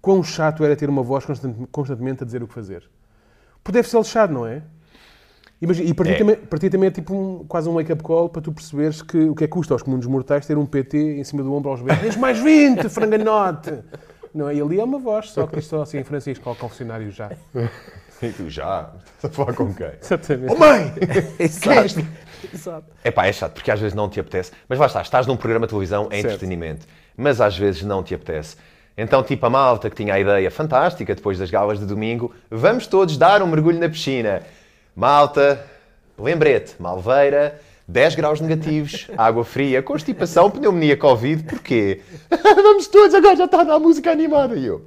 quão 0.00 0.20
chato 0.24 0.64
era 0.64 0.74
ter 0.74 0.88
uma 0.88 1.04
voz 1.04 1.24
constant- 1.24 1.54
constantemente 1.70 2.24
a 2.24 2.26
dizer 2.26 2.42
o 2.42 2.48
que 2.48 2.54
fazer? 2.54 2.82
Porque 3.62 3.78
deve 3.78 3.88
ser 3.88 3.98
lixado, 3.98 4.32
não 4.32 4.46
é? 4.46 4.62
Imagina, 5.60 5.88
e 5.88 5.94
para 5.94 6.06
ti, 6.58 6.66
É. 6.66 6.68
também, 6.70 6.88
é 6.88 6.90
tipo 6.90 7.14
um- 7.14 7.44
quase 7.46 7.68
um 7.68 7.74
wake-up 7.74 8.02
call 8.02 8.28
para 8.28 8.42
tu 8.42 8.50
perceberes 8.50 9.00
que 9.00 9.16
o 9.16 9.34
que 9.34 9.44
é 9.44 9.46
que 9.46 9.52
custa 9.52 9.72
aos 9.74 9.82
comuns 9.82 10.04
mortais 10.06 10.44
ter 10.44 10.58
um 10.58 10.66
PT 10.66 10.98
em 11.20 11.22
cima 11.24 11.42
do 11.42 11.54
ombro 11.54 11.70
aos 11.70 11.80
beijos. 11.80 12.02
Tens 12.02 12.16
mais 12.16 12.38
20, 12.40 12.88
franganote! 12.88 13.78
Não 14.34 14.48
é? 14.48 14.56
E 14.56 14.60
ali 14.60 14.80
é 14.80 14.84
uma 14.84 14.98
voz, 14.98 15.30
só 15.30 15.46
que 15.46 15.58
isto 15.60 15.68
só 15.70 15.82
assim 15.82 15.98
em 15.98 16.04
francês, 16.04 16.38
qual 16.38 16.56
confessionário 16.56 17.10
já. 17.12 17.30
E 18.20 18.28
tu 18.30 18.48
já? 18.50 18.90
Estás 19.16 19.32
a 19.32 19.36
falar 19.36 19.52
com 19.52 19.72
quem? 19.74 19.90
Exatamente. 20.00 20.52
Oh 20.52 20.56
mãe! 20.56 20.92
Exato. 21.38 22.06
Exato. 22.52 22.86
É 23.04 23.10
pá, 23.10 23.26
é 23.26 23.32
chato, 23.32 23.52
porque 23.52 23.70
às 23.70 23.78
vezes 23.78 23.94
não 23.94 24.08
te 24.08 24.18
apetece. 24.18 24.50
Mas 24.68 24.78
lá 24.80 24.86
está, 24.86 25.02
estás 25.02 25.26
num 25.28 25.36
programa 25.36 25.66
de 25.66 25.70
televisão, 25.70 26.08
é 26.10 26.16
Certo. 26.16 26.26
entretenimento. 26.34 26.86
Mas 27.16 27.40
às 27.40 27.56
vezes 27.56 27.82
não 27.82 28.02
te 28.02 28.14
apetece. 28.14 28.56
Então, 28.96 29.22
tipo, 29.22 29.44
a 29.46 29.50
malta 29.50 29.88
que 29.88 29.96
tinha 29.96 30.14
a 30.14 30.20
ideia 30.20 30.50
fantástica 30.50 31.14
depois 31.14 31.38
das 31.38 31.50
galas 31.50 31.78
de 31.78 31.86
domingo, 31.86 32.34
vamos 32.50 32.86
todos 32.86 33.16
dar 33.16 33.42
um 33.42 33.46
mergulho 33.46 33.78
na 33.78 33.88
piscina. 33.88 34.42
Malta, 34.94 35.64
lembrete, 36.18 36.74
Malveira, 36.78 37.60
10 37.88 38.14
graus 38.14 38.40
negativos, 38.40 39.08
água 39.16 39.44
fria, 39.44 39.82
constipação, 39.82 40.50
pneumonia, 40.50 40.96
Covid, 40.96 41.44
porquê? 41.44 42.02
vamos 42.30 42.86
todos, 42.88 43.14
agora 43.14 43.36
já 43.36 43.46
está 43.46 43.62
a 43.62 43.64
dar 43.64 43.78
música 43.78 44.10
animada. 44.10 44.54
E 44.54 44.66
eu, 44.66 44.84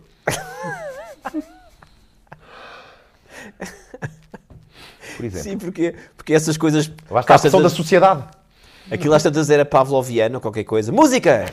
por 5.16 5.26
exemplo. 5.26 5.44
Sim, 5.44 5.58
porque, 5.58 5.96
porque 6.16 6.34
essas 6.34 6.58
coisas. 6.58 6.92
Lá 7.10 7.22
está 7.22 7.36
a 7.36 7.40
pressão 7.40 7.62
da 7.62 7.70
sociedade. 7.70 8.24
Aquilo 8.92 9.14
às 9.14 9.24
tantas 9.24 9.50
era 9.50 9.66
pavloviano 9.66 10.36
ou 10.36 10.42
qualquer 10.42 10.64
coisa. 10.64 10.92
Música! 10.92 11.46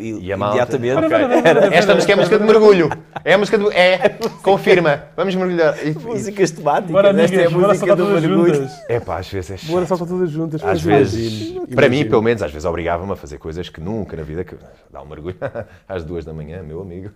E, 0.00 0.04
e, 0.20 0.26
E 0.26 0.32
a 0.32 0.36
malta? 0.36 0.76
imediatamente. 0.76 1.06
Ok. 1.06 1.72
Esta 1.72 1.94
música 1.94 2.12
é 2.12 2.14
a 2.14 2.16
música 2.16 2.38
de 2.38 2.44
mergulho. 2.44 2.90
É 3.24 3.32
a 3.34 3.38
música 3.38 3.58
do. 3.58 3.72
É, 3.72 4.18
confirma. 4.40 5.02
Vamos 5.16 5.34
mergulhar. 5.34 5.74
E- 5.84 5.90
Músicas 5.98 6.52
temáticas. 6.52 6.92
Bora, 6.92 7.08
Esta 7.08 7.34
é 7.34 7.38
a 7.38 7.46
amigas, 7.46 7.52
bora 7.54 7.68
música 7.68 7.96
do 7.96 8.06
todas 8.06 8.22
mergulho. 8.22 8.54
juntas. 8.54 8.72
É 8.88 9.00
pá, 9.00 9.18
às 9.18 9.28
vezes 9.28 9.50
é 9.50 9.56
chato. 9.56 9.70
Bora 9.72 9.86
saltar 9.86 10.06
todas 10.06 10.30
juntas. 10.30 10.62
Às 10.62 10.80
vezes, 10.80 11.48
imagino, 11.48 11.66
para 11.74 11.88
mim, 11.88 12.04
pelo 12.04 12.22
menos, 12.22 12.40
às 12.42 12.52
vezes 12.52 12.64
obrigava-me 12.64 13.10
a 13.12 13.16
fazer 13.16 13.38
coisas 13.38 13.68
que 13.68 13.80
nunca 13.80 14.16
na 14.16 14.22
vida. 14.22 14.44
Que, 14.44 14.54
dar 14.92 15.02
um 15.02 15.06
mergulho 15.06 15.34
às 15.88 16.04
duas 16.04 16.24
da 16.24 16.32
manhã, 16.32 16.62
meu 16.62 16.80
amigo. 16.82 17.10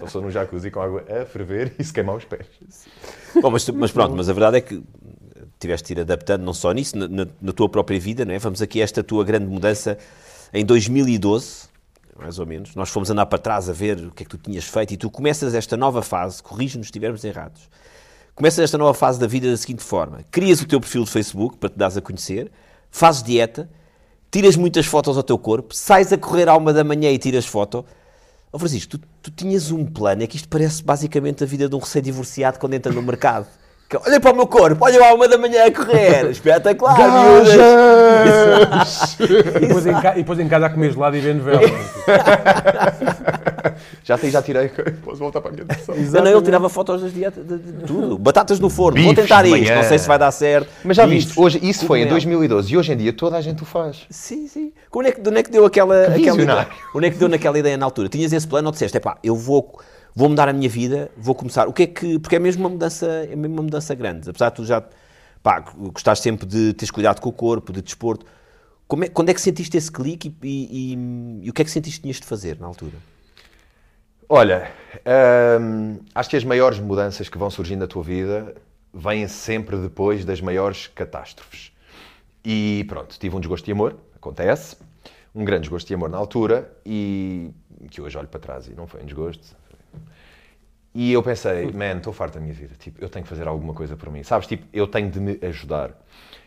Só 0.00 0.08
sou 0.08 0.20
num 0.20 0.32
jacuzzi 0.32 0.68
com 0.68 0.80
água 0.80 1.04
a 1.08 1.24
ferver 1.26 1.72
e 1.78 1.84
se 1.84 1.92
queimar 1.92 2.16
os 2.16 2.24
pés. 2.24 2.44
Bom, 3.40 3.50
mas, 3.50 3.68
mas 3.68 3.92
pronto, 3.92 4.14
mas 4.16 4.28
a 4.28 4.32
verdade 4.32 4.56
é 4.56 4.60
que 4.62 4.82
tiveste 5.62 5.88
de 5.94 6.00
ir 6.00 6.02
adaptando 6.02 6.42
não 6.42 6.52
só 6.54 6.70
nisso, 6.72 6.96
na, 6.96 7.08
na- 7.08 7.52
tua 7.52 7.68
própria 7.68 7.98
vida, 7.98 8.24
não 8.24 8.34
é? 8.34 8.38
Vamos 8.38 8.60
aqui 8.62 8.80
a 8.80 8.84
esta 8.84 9.02
tua 9.02 9.24
grande 9.24 9.46
mudança 9.46 9.96
em 10.52 10.64
2012, 10.64 11.68
mais 12.18 12.38
ou 12.38 12.46
menos. 12.46 12.74
Nós 12.74 12.90
fomos 12.90 13.10
andar 13.10 13.26
para 13.26 13.38
trás 13.38 13.68
a 13.68 13.72
ver 13.72 13.98
o 13.98 14.10
que 14.10 14.22
é 14.22 14.26
que 14.26 14.30
tu 14.30 14.38
tinhas 14.38 14.64
feito 14.64 14.92
e 14.92 14.96
tu 14.96 15.10
começas 15.10 15.54
esta 15.54 15.76
nova 15.76 16.02
fase, 16.02 16.42
corrige-nos 16.42 16.86
se 16.86 16.90
estivermos 16.90 17.24
errados. 17.24 17.68
Começas 18.34 18.60
esta 18.60 18.78
nova 18.78 18.94
fase 18.94 19.18
da 19.20 19.26
vida 19.26 19.50
da 19.50 19.56
seguinte 19.56 19.82
forma: 19.82 20.20
crias 20.30 20.60
o 20.60 20.66
teu 20.66 20.80
perfil 20.80 21.04
de 21.04 21.10
Facebook 21.10 21.56
para 21.56 21.68
te 21.68 21.78
dares 21.78 21.96
a 21.96 22.00
conhecer, 22.00 22.50
fazes 22.90 23.22
dieta, 23.22 23.68
tiras 24.30 24.56
muitas 24.56 24.86
fotos 24.86 25.16
ao 25.16 25.22
teu 25.22 25.38
corpo, 25.38 25.74
sais 25.74 26.12
a 26.12 26.18
correr 26.18 26.48
à 26.48 26.56
uma 26.56 26.72
da 26.72 26.82
manhã 26.82 27.10
e 27.10 27.18
tiras 27.18 27.44
foto. 27.46 27.84
Ó 28.50 28.58
Francisco, 28.58 28.98
tu, 28.98 29.06
tu 29.22 29.30
tinhas 29.30 29.70
um 29.70 29.84
plano, 29.86 30.22
é 30.22 30.26
que 30.26 30.36
isto 30.36 30.48
parece 30.48 30.82
basicamente 30.82 31.42
a 31.42 31.46
vida 31.46 31.68
de 31.68 31.74
um 31.74 31.78
recém-divorciado 31.78 32.58
quando 32.58 32.74
entra 32.74 32.92
no 32.92 33.00
mercado. 33.02 33.46
Que, 33.92 33.98
olha 34.08 34.18
para 34.18 34.32
o 34.32 34.34
meu 34.36 34.46
corpo, 34.46 34.82
olha 34.86 35.06
à 35.10 35.12
uma 35.12 35.28
da 35.28 35.36
manhã 35.36 35.66
a 35.66 35.70
correr, 35.70 36.24
espetacular, 36.32 36.96
miúdas. 36.96 37.56
E 39.20 39.60
depois, 39.66 39.86
em 39.86 39.92
ca- 40.00 40.12
e 40.14 40.16
depois 40.16 40.38
em 40.38 40.48
casa 40.48 40.64
a 40.66 40.70
comer 40.70 40.92
gelado 40.92 41.14
e 41.14 41.20
ver 41.20 41.34
novela. 41.34 41.60
Já, 44.04 44.18
te- 44.18 44.30
já 44.30 44.42
tirei. 44.42 44.68
Posso 45.04 45.18
voltar 45.18 45.40
para 45.40 45.50
a 45.50 45.52
minha 45.52 45.64
depressão. 45.64 45.94
Não, 45.94 46.24
não, 46.24 46.30
ele 46.32 46.42
tirava 46.42 46.68
fotos 46.68 47.00
das 47.02 47.12
dietas, 47.14 47.46
de, 47.46 47.58
de 47.58 47.84
tudo. 47.84 48.18
Batatas 48.18 48.58
no 48.58 48.68
forno, 48.68 49.00
vou 49.00 49.10
Bifes 49.12 49.28
tentar 49.28 49.42
de 49.42 49.48
isto, 49.50 49.60
manhã. 49.60 49.76
não 49.76 49.88
sei 49.88 49.98
se 49.98 50.08
vai 50.08 50.18
dar 50.18 50.30
certo. 50.32 50.68
Mas 50.84 50.96
já 50.96 51.06
Bifes, 51.06 51.24
viste, 51.26 51.40
hoje, 51.40 51.58
isso 51.62 51.86
foi 51.86 52.00
em 52.00 52.02
cogumelo. 52.08 52.20
2012 52.48 52.72
e 52.72 52.76
hoje 52.76 52.92
em 52.92 52.96
dia 52.96 53.12
toda 53.12 53.36
a 53.36 53.40
gente 53.40 53.62
o 53.62 53.66
faz. 53.66 53.98
Sim, 54.10 54.48
sim. 54.48 54.72
Onde 54.92 55.08
é 55.08 55.12
que, 55.12 55.20
de 55.20 55.28
onde 55.28 55.38
é 55.38 55.42
que 55.42 55.50
deu 55.50 55.64
aquela, 55.64 56.06
aquela 56.06 56.42
ideia? 56.42 56.66
Onde 56.94 57.06
é 57.06 57.10
que 57.10 57.16
deu 57.16 57.28
naquela 57.28 57.58
ideia 57.58 57.76
na 57.76 57.86
altura? 57.86 58.08
Tinhas 58.08 58.32
esse 58.32 58.46
plano 58.46 58.66
ou 58.68 58.72
disseste, 58.72 58.98
pá, 58.98 59.16
eu 59.22 59.36
vou, 59.36 59.78
vou 60.14 60.28
mudar 60.28 60.48
a 60.48 60.52
minha 60.52 60.68
vida, 60.68 61.10
vou 61.16 61.34
começar. 61.34 61.68
O 61.68 61.72
que 61.72 61.82
é 61.84 61.86
que, 61.86 62.18
porque 62.18 62.36
é 62.36 62.38
mesmo 62.38 62.62
uma 62.62 62.70
mudança, 62.70 63.06
é 63.06 63.34
mesmo 63.36 63.56
uma 63.56 63.62
mudança 63.62 63.94
grande. 63.94 64.28
Apesar 64.28 64.50
de 64.50 64.56
tu 64.56 64.64
já, 64.64 64.82
pá, 65.42 65.60
gostares 65.60 66.20
sempre 66.20 66.46
de 66.46 66.72
teres 66.74 66.90
cuidado 66.90 67.20
com 67.20 67.28
o 67.28 67.32
corpo, 67.32 67.72
de 67.72 67.82
desporto. 67.82 68.26
Como 68.86 69.04
é- 69.04 69.08
quando 69.08 69.30
é 69.30 69.34
que 69.34 69.40
sentiste 69.40 69.76
esse 69.76 69.90
clique 69.90 70.34
e, 70.42 70.48
e- 70.48 70.92
e- 70.94 71.46
e 71.46 71.50
o 71.50 71.52
que 71.52 71.62
é 71.62 71.64
que 71.64 71.70
sentiste 71.70 71.98
que 71.98 72.02
tinhas 72.02 72.16
de 72.20 72.26
fazer 72.26 72.58
na 72.60 72.66
altura? 72.66 72.96
Olha, 74.28 74.70
hum, 75.60 75.98
acho 76.14 76.30
que 76.30 76.36
as 76.36 76.44
maiores 76.44 76.78
mudanças 76.78 77.28
que 77.28 77.36
vão 77.36 77.50
surgindo 77.50 77.80
na 77.80 77.86
tua 77.86 78.02
vida 78.02 78.54
vêm 78.92 79.26
sempre 79.28 79.76
depois 79.76 80.24
das 80.24 80.40
maiores 80.40 80.86
catástrofes. 80.88 81.72
E 82.44 82.84
pronto, 82.88 83.18
tive 83.18 83.36
um 83.36 83.40
desgosto 83.40 83.64
de 83.64 83.72
amor, 83.72 83.96
acontece, 84.16 84.76
um 85.34 85.44
grande 85.44 85.62
desgosto 85.62 85.86
de 85.88 85.94
amor 85.94 86.08
na 86.10 86.18
altura 86.18 86.70
e 86.84 87.50
que 87.90 88.00
hoje 88.00 88.16
olho 88.16 88.28
para 88.28 88.40
trás 88.40 88.66
e 88.68 88.74
não 88.74 88.86
foi 88.86 89.02
um 89.02 89.06
desgosto. 89.06 89.56
E 90.94 91.12
eu 91.12 91.22
pensei, 91.22 91.70
man, 91.72 91.96
estou 91.96 92.12
farto 92.12 92.34
da 92.34 92.40
minha 92.40 92.52
vida, 92.52 92.74
tipo, 92.78 93.02
eu 93.02 93.08
tenho 93.08 93.22
que 93.22 93.28
fazer 93.28 93.48
alguma 93.48 93.72
coisa 93.72 93.96
por 93.96 94.10
mim. 94.10 94.22
Sabes, 94.22 94.46
tipo, 94.46 94.66
eu 94.72 94.86
tenho 94.86 95.10
de 95.10 95.18
me 95.20 95.38
ajudar. 95.42 95.90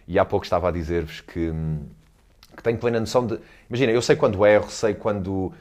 E 0.07 0.19
há 0.19 0.25
pouco 0.25 0.45
estava 0.45 0.69
a 0.69 0.71
dizer-vos 0.71 1.21
que, 1.21 1.51
que 2.55 2.61
tenho 2.61 2.77
plena 2.77 2.99
noção 2.99 3.25
de... 3.25 3.39
Imagina, 3.67 3.91
eu 3.91 4.01
sei 4.01 4.15
quando 4.15 4.45
erro, 4.45 4.69
sei 4.69 4.93
quando 4.93 5.51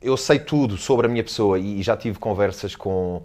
eu 0.00 0.16
sei 0.16 0.38
tudo 0.38 0.76
sobre 0.76 1.06
a 1.06 1.08
minha 1.08 1.24
pessoa 1.24 1.58
e 1.58 1.82
já 1.82 1.96
tive 1.96 2.18
conversas 2.18 2.74
com, 2.74 3.22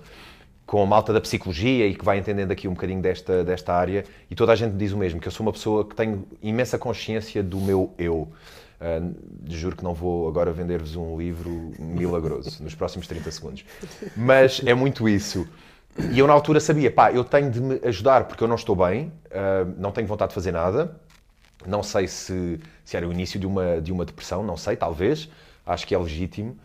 com 0.66 0.82
a 0.82 0.86
malta 0.86 1.14
da 1.14 1.22
psicologia 1.22 1.88
e 1.88 1.96
que 1.96 2.04
vai 2.04 2.18
entendendo 2.18 2.52
aqui 2.52 2.68
um 2.68 2.74
bocadinho 2.74 3.02
desta, 3.02 3.44
desta 3.44 3.74
área 3.74 4.04
e 4.30 4.36
toda 4.36 4.52
a 4.52 4.56
gente 4.56 4.76
diz 4.76 4.92
o 4.92 4.98
mesmo, 4.98 5.20
que 5.20 5.28
eu 5.28 5.32
sou 5.32 5.46
uma 5.46 5.54
pessoa 5.54 5.86
que 5.86 5.96
tenho 5.96 6.28
imensa 6.42 6.78
consciência 6.78 7.44
do 7.44 7.58
meu 7.58 7.94
eu. 7.98 8.28
Ah, 8.86 9.02
juro 9.48 9.78
que 9.78 9.84
não 9.84 9.94
vou 9.94 10.28
agora 10.28 10.52
vender-vos 10.52 10.98
um 10.98 11.18
livro 11.18 11.72
milagroso 11.80 12.62
nos 12.62 12.76
próximos 12.76 13.08
30 13.08 13.32
segundos. 13.32 13.66
Mas 14.16 14.62
é 14.66 14.74
muito 14.74 15.08
isso. 15.08 15.48
E 16.12 16.20
eu 16.20 16.28
na 16.28 16.34
altura 16.34 16.60
sabia, 16.60 16.92
pá, 16.92 17.10
eu 17.14 17.24
tenho 17.24 17.50
de 17.50 17.62
me 17.62 17.80
ajudar 17.86 18.26
porque 18.26 18.44
eu 18.44 18.48
não 18.48 18.56
estou 18.56 18.76
bem, 18.76 19.10
ah, 19.32 19.66
não 19.78 19.94
tenho 19.94 20.06
vontade 20.06 20.32
de 20.32 20.36
fazer 20.36 20.52
nada, 20.52 21.00
não 21.66 21.82
sei 21.82 22.10
se, 22.10 22.60
se 22.84 22.98
era 22.98 23.08
o 23.08 23.14
início 23.14 23.40
de 23.40 23.48
uma, 23.48 23.80
de 23.80 23.90
uma 23.90 24.04
depressão, 24.04 24.44
não 24.44 24.58
sei, 24.58 24.76
talvez. 24.76 25.30
Acho 25.66 25.88
que 25.88 25.96
é 25.96 25.98
legítimo. 25.98 26.58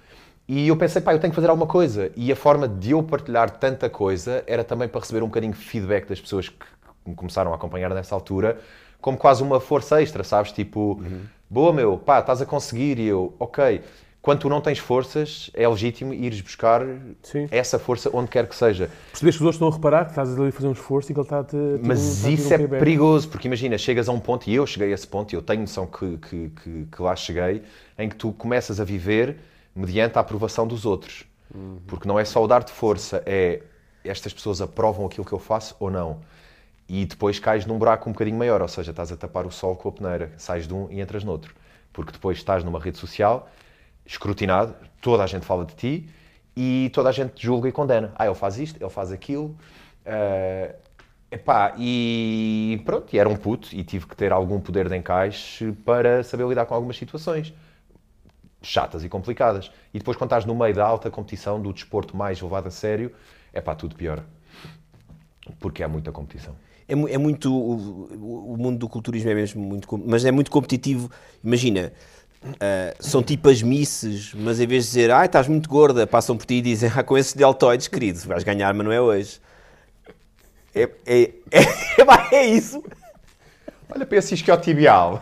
E 0.49 0.67
eu 0.67 0.77
pensei, 0.77 1.01
pá, 1.01 1.13
eu 1.13 1.21
tenho 1.21 1.31
que 1.31 1.37
fazer 1.37 1.51
alguma 1.51 1.69
coisa. 1.69 2.11
E 2.17 2.33
a 2.33 2.37
forma 2.37 2.67
de 2.67 2.91
eu 2.91 3.03
partilhar 3.03 3.49
tanta 3.49 3.89
coisa 3.89 4.43
era 4.45 4.65
também 4.65 4.89
para 4.89 5.01
receber 5.01 5.23
um 5.23 5.27
bocadinho 5.27 5.53
de 5.53 5.59
feedback 5.61 6.09
das 6.09 6.21
pessoas 6.21 6.49
que 6.49 6.67
me 7.07 7.15
começaram 7.15 7.53
a 7.53 7.55
acompanhar 7.55 7.95
nessa 7.95 8.13
altura, 8.15 8.59
como 9.01 9.17
quase 9.17 9.43
uma 9.43 9.61
força 9.61 10.03
extra, 10.03 10.25
sabes? 10.25 10.53
Tipo, 10.53 11.03
boa 11.49 11.73
meu, 11.73 11.99
pá, 11.99 12.21
estás 12.21 12.43
a 12.43 12.47
conseguir. 12.47 12.99
E 12.99 13.07
eu, 13.07 13.35
ok. 13.39 13.83
Quando 14.21 14.41
tu 14.41 14.49
não 14.49 14.61
tens 14.61 14.79
forças, 14.79 15.49
é 15.55 15.67
legítimo 15.67 16.13
ires 16.13 16.41
buscar 16.41 16.83
Sim. 17.23 17.47
essa 17.51 17.79
força 17.79 18.11
onde 18.13 18.29
quer 18.29 18.47
que 18.47 18.55
seja. 18.55 18.91
Percebes 19.11 19.37
que 19.37 19.43
os 19.43 19.47
outros 19.47 19.55
estão 19.55 19.69
a 19.69 19.73
reparar 19.73 20.05
que 20.05 20.11
estás 20.11 20.37
ali 20.37 20.49
a 20.49 20.53
fazer 20.53 20.67
um 20.67 20.73
esforço 20.73 21.11
e 21.11 21.15
que 21.15 21.21
ele 21.21 21.25
está 21.25 21.39
a 21.39 21.45
te. 21.45 21.57
Mas 21.83 22.27
a 22.27 22.31
isso 22.31 22.49
dar 22.49 22.55
é 22.55 22.57
um 22.57 22.59
feedback. 22.59 22.79
perigoso, 22.81 23.29
porque 23.29 23.47
imagina, 23.47 23.79
chegas 23.79 24.09
a 24.09 24.13
um 24.13 24.21
ponto, 24.21 24.51
e 24.51 24.55
eu 24.55 24.67
cheguei 24.67 24.91
a 24.91 24.95
esse 24.95 25.07
ponto, 25.07 25.33
e 25.33 25.37
eu 25.37 25.41
tenho 25.41 25.61
noção 25.61 25.87
que, 25.87 26.19
que, 26.19 26.51
que, 26.51 26.87
que 26.91 27.03
lá 27.03 27.15
cheguei, 27.15 27.63
em 27.97 28.09
que 28.09 28.17
tu 28.17 28.33
começas 28.33 28.81
a 28.81 28.85
viver 28.85 29.39
mediante 29.75 30.19
a 30.19 30.21
aprovação 30.21 30.67
dos 30.67 30.85
outros. 30.85 31.25
Porque 31.87 32.07
não 32.07 32.19
é 32.19 32.25
só 32.25 32.45
o 32.45 32.47
dar-te 32.47 32.73
força, 32.73 33.23
é 33.25 33.63
estas 34.05 34.33
pessoas 34.33 34.61
aprovam 34.61 35.07
aquilo 35.07 35.25
que 35.25 35.33
eu 35.33 35.39
faço 35.39 35.75
ou 35.81 35.91
não. 35.91 36.19
E 36.89 37.05
depois 37.05 37.39
cais 37.39 37.67
num 37.67 37.79
buraco 37.79 38.09
um 38.09 38.13
bocadinho 38.13 38.39
maior, 38.39 38.63
ou 38.63 38.69
seja, 38.69 38.91
estás 38.91 39.13
a 39.13 39.17
tapar 39.17 39.47
o 39.47 39.51
sol 39.51 39.77
com 39.77 39.89
a 39.91 39.93
peneira, 39.93 40.33
sais 40.39 40.67
de 40.67 40.75
um 40.75 40.91
e 40.91 41.01
entras 41.01 41.23
noutro. 41.23 41.55
Porque 41.93 42.13
depois 42.13 42.39
estás 42.39 42.65
numa 42.65 42.81
rede 42.81 42.97
social, 42.97 43.49
escrutinado, 44.07 44.75
toda 45.01 45.23
a 45.23 45.27
gente 45.27 45.45
fala 45.45 45.67
de 45.67 45.75
ti 45.75 46.11
e 46.57 46.91
toda 46.95 47.11
a 47.11 47.13
gente 47.13 47.35
te 47.35 47.45
julga 47.45 47.69
e 47.69 47.73
condena. 47.73 48.13
Ah, 48.17 48.27
ele 48.27 48.35
faz 48.35 48.59
isto, 48.59 48.83
ele 48.83 48.91
faz 48.91 49.13
aquilo. 49.13 49.55
Ah, 50.07 50.75
epá, 51.31 51.75
e 51.79 52.81
pronto, 52.87 53.15
e 53.15 53.19
era 53.19 53.29
um 53.29 53.37
puto 53.37 53.69
e 53.75 53.85
tive 53.85 54.07
que 54.07 54.17
ter 54.17 54.33
algum 54.33 54.61
poder 54.61 54.89
de 54.89 54.97
encaixe 54.97 55.73
para 55.85 56.23
saber 56.23 56.49
lidar 56.49 56.65
com 56.65 56.75
algumas 56.75 56.97
situações 56.97 57.53
chatas 58.63 59.05
e 59.05 59.09
complicadas. 59.09 59.71
E 59.93 59.99
depois, 59.99 60.17
quando 60.17 60.29
estás 60.29 60.45
no 60.45 60.55
meio 60.55 60.75
da 60.75 60.87
alta 60.87 61.11
competição, 61.11 61.61
do 61.61 61.73
desporto 61.73 62.17
mais 62.17 62.41
levado 62.41 62.67
a 62.67 62.71
sério, 62.71 63.15
é 63.53 63.61
pá, 63.61 63.75
tudo 63.75 63.95
pior. 63.95 64.25
Porque 65.61 65.83
há 65.83 65.89
muita 65.89 66.13
competição. 66.13 66.57
É, 66.89 66.93
é 67.15 67.19
muito. 67.19 67.53
O, 67.53 68.55
o 68.55 68.57
mundo 68.57 68.79
do 68.79 68.89
culturismo 68.89 69.31
é 69.31 69.35
mesmo 69.35 69.63
muito. 69.63 69.87
Mas 70.07 70.25
é 70.25 70.31
muito 70.31 70.51
competitivo. 70.51 71.11
Imagina, 71.45 71.93
ah, 72.61 72.95
são 73.01 73.23
tipo 73.23 73.49
as 73.49 73.63
misses, 73.63 74.33
mas 74.35 74.61
em 74.61 74.67
vez 74.67 74.85
de 74.85 74.91
dizer, 74.91 75.11
ai, 75.11 75.27
estás 75.27 75.49
muito 75.49 75.69
gorda, 75.69 76.07
passam 76.07 76.37
por 76.37 76.47
ti 76.47 76.55
e 76.55 76.61
dizem, 76.63 76.91
ah, 76.95 77.03
com 77.03 77.17
esses 77.19 77.35
deltoides, 77.35 77.89
querido, 77.89 78.19
vais 78.21 78.43
ganhar, 78.45 78.73
mas 78.75 78.85
não 78.87 78.93
é 78.93 79.01
hoje. 79.01 79.41
É, 80.75 80.89
é, 81.07 81.31
é, 81.51 82.35
é 82.37 82.47
isso. 82.47 82.83
Olha 83.91 84.05
para 84.05 84.19
esse 84.19 84.35
isquiotibial. 84.35 85.21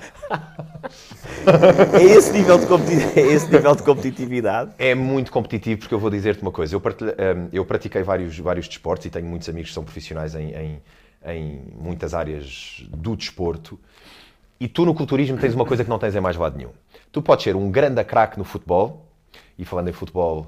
É 1.98 2.02
esse 2.02 2.32
nível 2.32 2.58
de, 2.58 2.66
competi- 2.66 3.18
é 3.18 3.22
esse 3.32 3.48
nível 3.50 3.74
de 3.76 3.82
competitividade. 3.82 4.72
É 4.76 4.92
muito 4.94 5.30
competitivo 5.30 5.80
porque 5.80 5.94
eu 5.94 6.00
vou 6.00 6.10
dizer-te 6.10 6.42
uma 6.42 6.50
coisa. 6.50 6.74
Eu, 6.74 6.80
partilhe- 6.80 7.12
hum, 7.12 7.48
eu 7.52 7.64
pratiquei 7.64 8.02
vários, 8.02 8.36
vários 8.38 8.66
desportos 8.66 9.06
e 9.06 9.10
tenho 9.10 9.26
muitos 9.26 9.48
amigos 9.48 9.70
que 9.70 9.74
são 9.74 9.84
profissionais 9.84 10.34
em, 10.34 10.50
em, 10.50 10.82
em 11.26 11.60
muitas 11.78 12.14
áreas 12.14 12.84
do 12.88 13.16
desporto. 13.16 13.78
E 14.58 14.68
tu 14.68 14.86
no 14.86 14.94
culturismo 14.94 15.36
tens 15.36 15.54
uma 15.54 15.66
coisa 15.66 15.84
que 15.84 15.90
não 15.90 15.98
tens 15.98 16.14
em 16.14 16.20
mais 16.20 16.36
lado 16.36 16.56
nenhum. 16.56 16.70
Tu 17.12 17.20
podes 17.20 17.44
ser 17.44 17.56
um 17.56 17.70
grande 17.70 18.02
craque 18.04 18.38
no 18.38 18.44
futebol, 18.44 19.06
e 19.58 19.64
falando 19.64 19.88
em 19.88 19.92
futebol, 19.92 20.46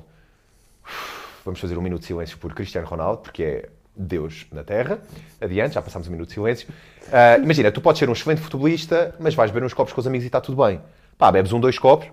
vamos 1.44 1.60
fazer 1.60 1.76
um 1.76 1.82
minuto 1.82 2.00
de 2.00 2.06
silêncio 2.06 2.38
por 2.38 2.54
Cristiano 2.54 2.86
Ronaldo, 2.86 3.22
porque 3.22 3.42
é 3.42 3.68
Deus 3.94 4.46
na 4.52 4.62
Terra. 4.62 5.00
Adiante, 5.40 5.74
já 5.74 5.82
passámos 5.82 6.08
um 6.08 6.12
minuto 6.12 6.28
de 6.28 6.34
silêncio. 6.34 6.68
Ah, 7.12 7.36
imagina, 7.38 7.72
tu 7.72 7.80
podes 7.80 7.98
ser 7.98 8.08
um 8.08 8.12
excelente 8.12 8.40
futebolista, 8.40 9.14
mas 9.18 9.34
vais 9.34 9.50
beber 9.50 9.66
uns 9.66 9.74
copos 9.74 9.92
com 9.92 10.00
os 10.00 10.06
amigos 10.06 10.24
e 10.24 10.28
está 10.28 10.40
tudo 10.40 10.62
bem. 10.64 10.80
Pá, 11.16 11.32
bebes 11.32 11.52
um, 11.52 11.60
dois 11.60 11.78
copos, 11.78 12.08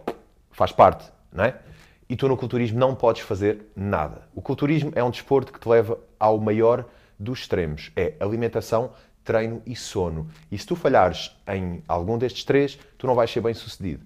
faz 0.52 0.72
parte, 0.72 1.06
não 1.32 1.44
é? 1.44 1.56
E 2.10 2.16
tu 2.16 2.28
no 2.28 2.38
culturismo 2.38 2.80
não 2.80 2.96
podes 2.96 3.22
fazer 3.22 3.72
nada. 3.76 4.24
O 4.34 4.42
culturismo 4.42 4.92
é 4.96 5.04
um 5.04 5.10
desporto 5.10 5.54
que 5.54 5.60
te 5.60 5.68
leva 5.68 5.98
ao 6.20 6.38
maior 6.40 6.86
dos 7.20 7.40
extremos. 7.40 7.92
É 7.96 8.14
alimentação, 8.20 8.92
treino 9.24 9.62
e 9.66 9.76
sono. 9.76 10.30
E 10.52 10.58
se 10.58 10.66
tu 10.66 10.76
falhares 10.76 11.36
em 11.48 11.84
algum 11.88 12.18
destes 12.18 12.44
três, 12.44 12.78
tu 12.98 13.08
não 13.08 13.16
vais 13.16 13.32
ser 13.32 13.42
bem 13.42 13.54
sucedido. 13.54 14.06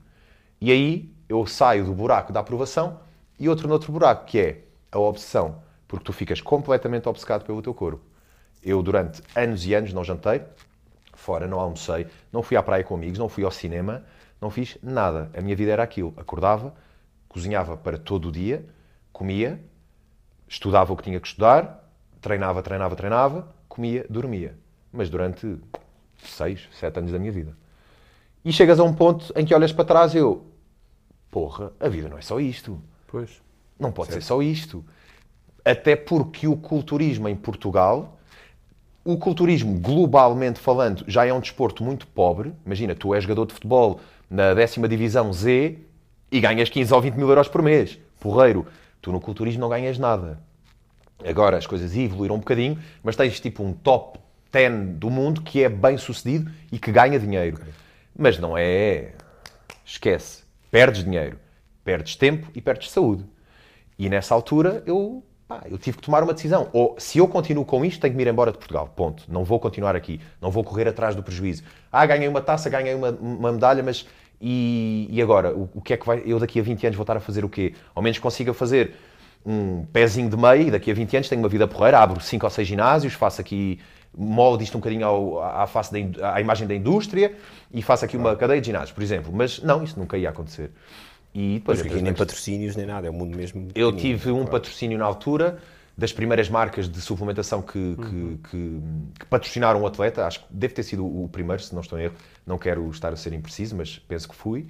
E 0.61 0.71
aí 0.71 1.13
eu 1.27 1.45
saio 1.45 1.85
do 1.85 1.93
buraco 1.93 2.33
da 2.33 2.39
aprovação 2.39 2.99
e 3.37 3.47
outro 3.47 3.67
noutro 3.67 3.91
buraco, 3.91 4.25
que 4.25 4.39
é 4.39 4.63
a 4.91 4.99
obsessão. 4.99 5.61
Porque 5.87 6.05
tu 6.05 6.13
ficas 6.13 6.41
completamente 6.41 7.07
obcecado 7.07 7.43
pelo 7.45 7.61
teu 7.61 7.73
corpo. 7.73 8.03
Eu, 8.63 8.81
durante 8.83 9.21
anos 9.35 9.65
e 9.65 9.73
anos, 9.73 9.93
não 9.93 10.03
jantei, 10.03 10.41
fora, 11.13 11.47
não 11.47 11.59
almocei, 11.59 12.07
não 12.31 12.43
fui 12.43 12.57
à 12.57 12.63
praia 12.63 12.83
com 12.83 12.95
amigos, 12.95 13.17
não 13.17 13.29
fui 13.29 13.43
ao 13.43 13.51
cinema, 13.51 14.03
não 14.41 14.49
fiz 14.49 14.77
nada. 14.81 15.29
A 15.35 15.41
minha 15.41 15.55
vida 15.55 15.71
era 15.71 15.83
aquilo. 15.83 16.13
Acordava, 16.17 16.73
cozinhava 17.27 17.77
para 17.77 17.97
todo 17.97 18.29
o 18.29 18.31
dia, 18.31 18.65
comia, 19.11 19.59
estudava 20.47 20.91
o 20.91 20.97
que 20.97 21.03
tinha 21.03 21.19
que 21.19 21.27
estudar, 21.27 21.88
treinava, 22.21 22.61
treinava, 22.61 22.95
treinava, 22.95 23.47
comia, 23.67 24.05
dormia. 24.09 24.55
Mas 24.91 25.09
durante 25.09 25.57
seis, 26.23 26.67
sete 26.71 26.99
anos 26.99 27.11
da 27.11 27.19
minha 27.19 27.31
vida. 27.31 27.55
E 28.43 28.51
chegas 28.51 28.79
a 28.79 28.83
um 28.83 28.93
ponto 28.93 29.31
em 29.35 29.45
que 29.45 29.53
olhas 29.53 29.71
para 29.71 29.85
trás 29.85 30.13
e 30.13 30.17
eu, 30.17 30.45
porra, 31.29 31.71
a 31.79 31.87
vida 31.87 32.09
não 32.09 32.17
é 32.17 32.21
só 32.21 32.39
isto. 32.39 32.81
Pois. 33.07 33.41
Não 33.79 33.91
pode 33.91 34.13
ser 34.13 34.21
só 34.21 34.41
isto. 34.41 34.83
Até 35.63 35.95
porque 35.95 36.47
o 36.47 36.55
culturismo 36.57 37.27
em 37.27 37.35
Portugal, 37.35 38.17
o 39.03 39.17
culturismo, 39.17 39.79
globalmente 39.79 40.59
falando, 40.59 41.03
já 41.07 41.25
é 41.25 41.33
um 41.33 41.39
desporto 41.39 41.83
muito 41.83 42.07
pobre. 42.07 42.53
Imagina, 42.65 42.95
tu 42.95 43.13
és 43.13 43.23
jogador 43.23 43.45
de 43.45 43.53
futebol 43.53 43.99
na 44.29 44.53
décima 44.53 44.87
divisão 44.87 45.31
Z 45.31 45.77
e 46.31 46.39
ganhas 46.39 46.69
15 46.69 46.93
ou 46.93 47.01
20 47.01 47.15
mil 47.15 47.29
euros 47.29 47.47
por 47.47 47.61
mês. 47.61 47.97
Porreiro. 48.19 48.67
Tu 49.01 49.11
no 49.11 49.19
culturismo 49.19 49.61
não 49.61 49.69
ganhas 49.69 49.97
nada. 49.97 50.39
Agora 51.25 51.57
as 51.57 51.67
coisas 51.67 51.95
evoluíram 51.95 52.35
um 52.35 52.39
bocadinho, 52.39 52.79
mas 53.03 53.15
tens 53.15 53.39
tipo 53.39 53.63
um 53.63 53.73
top 53.73 54.19
10 54.51 54.97
do 54.97 55.09
mundo 55.09 55.41
que 55.41 55.63
é 55.63 55.69
bem 55.69 55.97
sucedido 55.97 56.51
e 56.71 56.79
que 56.79 56.91
ganha 56.91 57.19
dinheiro. 57.19 57.59
Mas 58.17 58.39
não 58.39 58.57
é. 58.57 59.13
Esquece. 59.85 60.43
Perdes 60.71 61.03
dinheiro, 61.03 61.39
perdes 61.83 62.15
tempo 62.15 62.47
e 62.53 62.61
perdes 62.61 62.91
saúde. 62.91 63.25
E 63.97 64.07
nessa 64.07 64.33
altura 64.33 64.83
eu, 64.85 65.23
pá, 65.47 65.63
eu 65.69 65.77
tive 65.77 65.97
que 65.97 66.03
tomar 66.03 66.23
uma 66.23 66.33
decisão. 66.33 66.69
Ou 66.71 66.95
se 66.97 67.17
eu 67.17 67.27
continuo 67.27 67.65
com 67.65 67.83
isto, 67.83 67.99
tenho 67.99 68.13
que 68.13 68.17
me 68.17 68.23
ir 68.23 68.29
embora 68.29 68.51
de 68.51 68.57
Portugal. 68.57 68.91
Ponto. 68.95 69.23
Não 69.27 69.43
vou 69.43 69.59
continuar 69.59 69.95
aqui. 69.95 70.21
Não 70.39 70.51
vou 70.51 70.63
correr 70.63 70.87
atrás 70.87 71.15
do 71.15 71.23
prejuízo. 71.23 71.63
Ah, 71.91 72.05
ganhei 72.05 72.27
uma 72.27 72.41
taça, 72.41 72.69
ganhei 72.69 72.93
uma, 72.93 73.09
uma 73.11 73.51
medalha, 73.51 73.83
mas. 73.83 74.07
E, 74.39 75.07
e 75.09 75.21
agora? 75.21 75.53
O, 75.53 75.69
o 75.75 75.81
que 75.81 75.93
é 75.93 75.97
que 75.97 76.05
vai. 76.05 76.23
Eu 76.25 76.39
daqui 76.39 76.59
a 76.59 76.63
20 76.63 76.87
anos 76.87 76.95
vou 76.95 77.03
estar 77.03 77.17
a 77.17 77.19
fazer 77.19 77.43
o 77.43 77.49
quê? 77.49 77.73
Ao 77.93 78.01
menos 78.01 78.19
consiga 78.19 78.53
fazer 78.53 78.95
um 79.45 79.85
pezinho 79.85 80.29
de 80.29 80.37
meio 80.37 80.67
e 80.67 80.71
daqui 80.71 80.91
a 80.91 80.93
20 80.93 81.15
anos 81.17 81.29
tenho 81.29 81.41
uma 81.41 81.49
vida 81.49 81.67
porreira, 81.67 81.99
abro 81.99 82.19
5 82.19 82.45
ou 82.45 82.49
6 82.49 82.67
ginásios, 82.67 83.13
faço 83.13 83.41
aqui, 83.41 83.79
moldo 84.15 84.63
isto 84.63 84.77
um 84.77 84.81
bocadinho 84.81 85.05
ao, 85.05 85.41
à, 85.43 85.65
face 85.67 85.91
da, 85.91 86.33
à 86.33 86.41
imagem 86.41 86.67
da 86.67 86.75
indústria 86.75 87.33
e 87.73 87.81
faço 87.81 88.05
aqui 88.05 88.17
uma 88.17 88.35
cadeia 88.35 88.59
de 88.61 88.67
ginásios, 88.67 88.91
por 88.91 89.01
exemplo. 89.03 89.31
Mas 89.33 89.59
não, 89.61 89.83
isso 89.83 89.97
nunca 89.99 90.17
ia 90.17 90.29
acontecer. 90.29 90.71
E 91.33 91.55
depois 91.59 91.79
Pois 91.81 91.91
aqui 91.93 92.01
nem 92.03 92.13
patrocínios 92.13 92.75
nem 92.75 92.85
nada, 92.85 93.07
é 93.07 93.09
o 93.09 93.13
mundo 93.13 93.37
mesmo. 93.37 93.67
eu 93.75 93.91
tive 93.95 94.31
um 94.31 94.45
patrocínio 94.45 94.97
na 94.97 95.05
altura 95.05 95.59
das 95.97 96.11
primeiras 96.13 96.49
marcas 96.49 96.87
de 96.89 97.01
suplementação 97.01 97.61
que, 97.61 97.95
que- 97.97 98.49
que- 98.49 98.79
que 99.19 99.25
patrocinaram 99.25 99.81
o 99.81 99.85
atleta. 99.87 100.25
Acho 100.25 100.39
que 100.39 100.45
deve 100.49 100.73
ter 100.73 100.83
sido 100.83 101.05
o 101.05 101.27
primeiro, 101.29 101.61
se 101.61 101.73
não 101.73 101.81
estou 101.81 101.99
em 101.99 102.03
erro. 102.05 102.15
Não 102.47 102.57
quero 102.57 102.89
estar 102.89 103.11
a 103.13 103.15
ser 103.17 103.33
impreciso, 103.33 103.75
mas 103.75 103.99
penso 103.99 104.27
que 104.29 104.35
fui. 104.35 104.67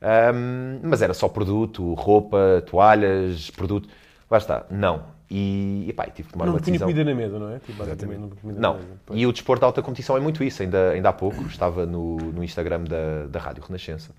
Ahm, 0.00 0.80
mas 0.82 1.00
era 1.02 1.14
só 1.14 1.28
produto, 1.28 1.94
roupa, 1.94 2.62
toalhas, 2.66 3.50
produto. 3.50 3.88
Lá 4.30 4.38
está, 4.38 4.66
não. 4.70 5.14
E, 5.30 5.86
epá, 5.88 6.06
e 6.06 6.10
tive 6.10 6.28
que 6.28 6.32
tomar 6.32 6.46
Não 6.46 6.52
uma 6.54 6.60
decisão. 6.60 6.86
comida 6.86 7.04
na 7.04 7.14
mesa, 7.14 7.38
não 7.38 7.50
é? 7.50 7.58
Tipo, 7.58 7.78
basicamente, 7.78 8.20
não 8.44 8.76
Não. 8.76 8.80
E 9.12 9.26
o 9.26 9.32
desporto 9.32 9.60
de 9.60 9.64
alta 9.66 9.82
competição 9.82 10.16
é 10.16 10.20
muito 10.20 10.42
isso. 10.44 10.62
Ainda, 10.62 10.90
ainda 10.90 11.08
há 11.08 11.12
pouco 11.12 11.42
estava 11.42 11.84
no, 11.84 12.16
no 12.16 12.44
Instagram 12.44 12.84
da, 12.84 13.26
da 13.26 13.38
Rádio 13.40 13.62
Renascença 13.64 14.12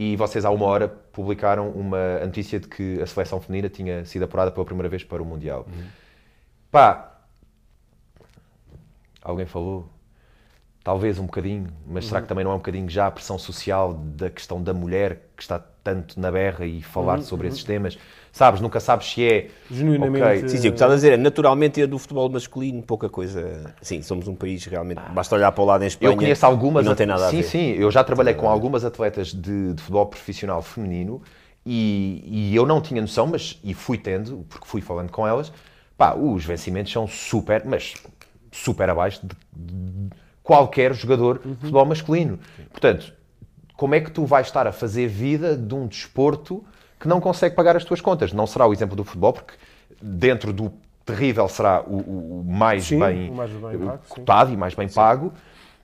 e 0.00 0.14
vocês 0.14 0.44
há 0.44 0.50
uma 0.50 0.64
hora 0.64 0.86
publicaram 0.86 1.70
uma 1.70 2.20
notícia 2.20 2.60
de 2.60 2.68
que 2.68 3.02
a 3.02 3.06
seleção 3.06 3.40
feminina 3.40 3.68
tinha 3.68 4.04
sido 4.04 4.22
apurada 4.22 4.52
pela 4.52 4.64
primeira 4.64 4.88
vez 4.88 5.02
para 5.02 5.20
o 5.20 5.26
Mundial. 5.26 5.66
Pá, 6.70 7.18
alguém 9.20 9.44
falou? 9.44 9.90
Talvez 10.84 11.18
um 11.18 11.26
bocadinho, 11.26 11.66
mas 11.84 12.06
será 12.06 12.22
que 12.22 12.28
também 12.28 12.44
não 12.44 12.52
é 12.52 12.54
um 12.54 12.58
bocadinho 12.58 12.88
já 12.88 13.08
a 13.08 13.10
pressão 13.10 13.38
social 13.38 13.92
da 13.92 14.30
questão 14.30 14.62
da 14.62 14.72
mulher 14.72 15.30
que 15.36 15.42
está 15.42 15.58
tanto 15.58 16.18
na 16.20 16.30
berra 16.30 16.64
e 16.64 16.80
falar 16.80 17.20
sobre 17.20 17.48
esses 17.48 17.64
temas? 17.64 17.98
Sabes, 18.32 18.60
nunca 18.60 18.78
sabes 18.80 19.10
se 19.10 19.24
é 19.24 19.48
Genuinamente, 19.70 20.24
ok, 20.24 20.48
Sim, 20.48 20.56
sim, 20.58 20.68
o 20.68 20.70
que 20.70 20.76
estás 20.76 20.92
a 20.92 20.94
dizer 20.94 21.12
é 21.12 21.16
naturalmente 21.16 21.80
é 21.80 21.86
do 21.86 21.98
futebol 21.98 22.28
masculino, 22.28 22.82
pouca 22.82 23.08
coisa. 23.08 23.74
Sim, 23.80 24.02
somos 24.02 24.28
um 24.28 24.34
país 24.34 24.64
realmente. 24.64 25.00
Basta 25.12 25.34
olhar 25.34 25.50
para 25.52 25.62
o 25.62 25.66
lado 25.66 25.84
em 25.84 25.86
Espanha. 25.86 26.12
Eu 26.12 26.16
conheço 26.16 26.46
algumas. 26.46 26.84
e 26.84 26.88
não 26.88 26.94
tem 26.94 27.06
nada 27.06 27.26
a 27.26 27.30
sim, 27.30 27.38
ver. 27.38 27.42
sim. 27.42 27.72
Eu 27.72 27.90
já 27.90 28.04
trabalhei 28.04 28.34
com 28.34 28.48
algumas 28.48 28.84
atletas 28.84 29.28
de, 29.28 29.74
de 29.74 29.82
futebol 29.82 30.06
profissional 30.06 30.62
feminino 30.62 31.22
e, 31.64 32.22
e 32.24 32.56
eu 32.56 32.64
não 32.64 32.80
tinha 32.80 33.00
noção, 33.00 33.26
mas 33.26 33.58
e 33.62 33.74
fui 33.74 33.98
tendo, 33.98 34.46
porque 34.48 34.66
fui 34.66 34.80
falando 34.80 35.10
com 35.10 35.26
elas. 35.26 35.52
Pá, 35.96 36.14
os 36.14 36.44
vencimentos 36.44 36.92
são 36.92 37.06
super, 37.06 37.64
mas 37.64 37.94
super 38.52 38.88
abaixo 38.88 39.20
de, 39.26 39.36
de 39.54 40.10
qualquer 40.42 40.94
jogador 40.94 41.40
de 41.44 41.54
futebol 41.56 41.84
masculino. 41.84 42.38
Portanto, 42.70 43.12
como 43.76 43.94
é 43.94 44.00
que 44.00 44.10
tu 44.10 44.24
vais 44.24 44.46
estar 44.46 44.66
a 44.66 44.72
fazer 44.72 45.08
vida 45.08 45.56
de 45.56 45.74
um 45.74 45.86
desporto 45.86 46.64
que 46.98 47.08
não 47.08 47.20
consegue 47.20 47.54
pagar 47.54 47.76
as 47.76 47.84
tuas 47.84 48.00
contas? 48.00 48.32
Não 48.32 48.46
será 48.46 48.66
o 48.66 48.72
exemplo 48.72 48.96
do 48.96 49.04
futebol, 49.04 49.32
porque 49.32 49.54
dentro 50.00 50.52
do 50.52 50.72
terrível 51.04 51.48
será 51.48 51.82
o, 51.86 51.96
o- 52.40 52.44
mais 52.46 52.84
Sim, 52.84 52.98
bem 52.98 53.30
o 53.30 53.34
mais 53.34 53.50
bem 53.50 53.78
pago, 53.78 54.02
sim. 54.06 54.14
cotado 54.14 54.52
e 54.52 54.56
mais 54.56 54.74
bem 54.74 54.88
pago, 54.88 55.32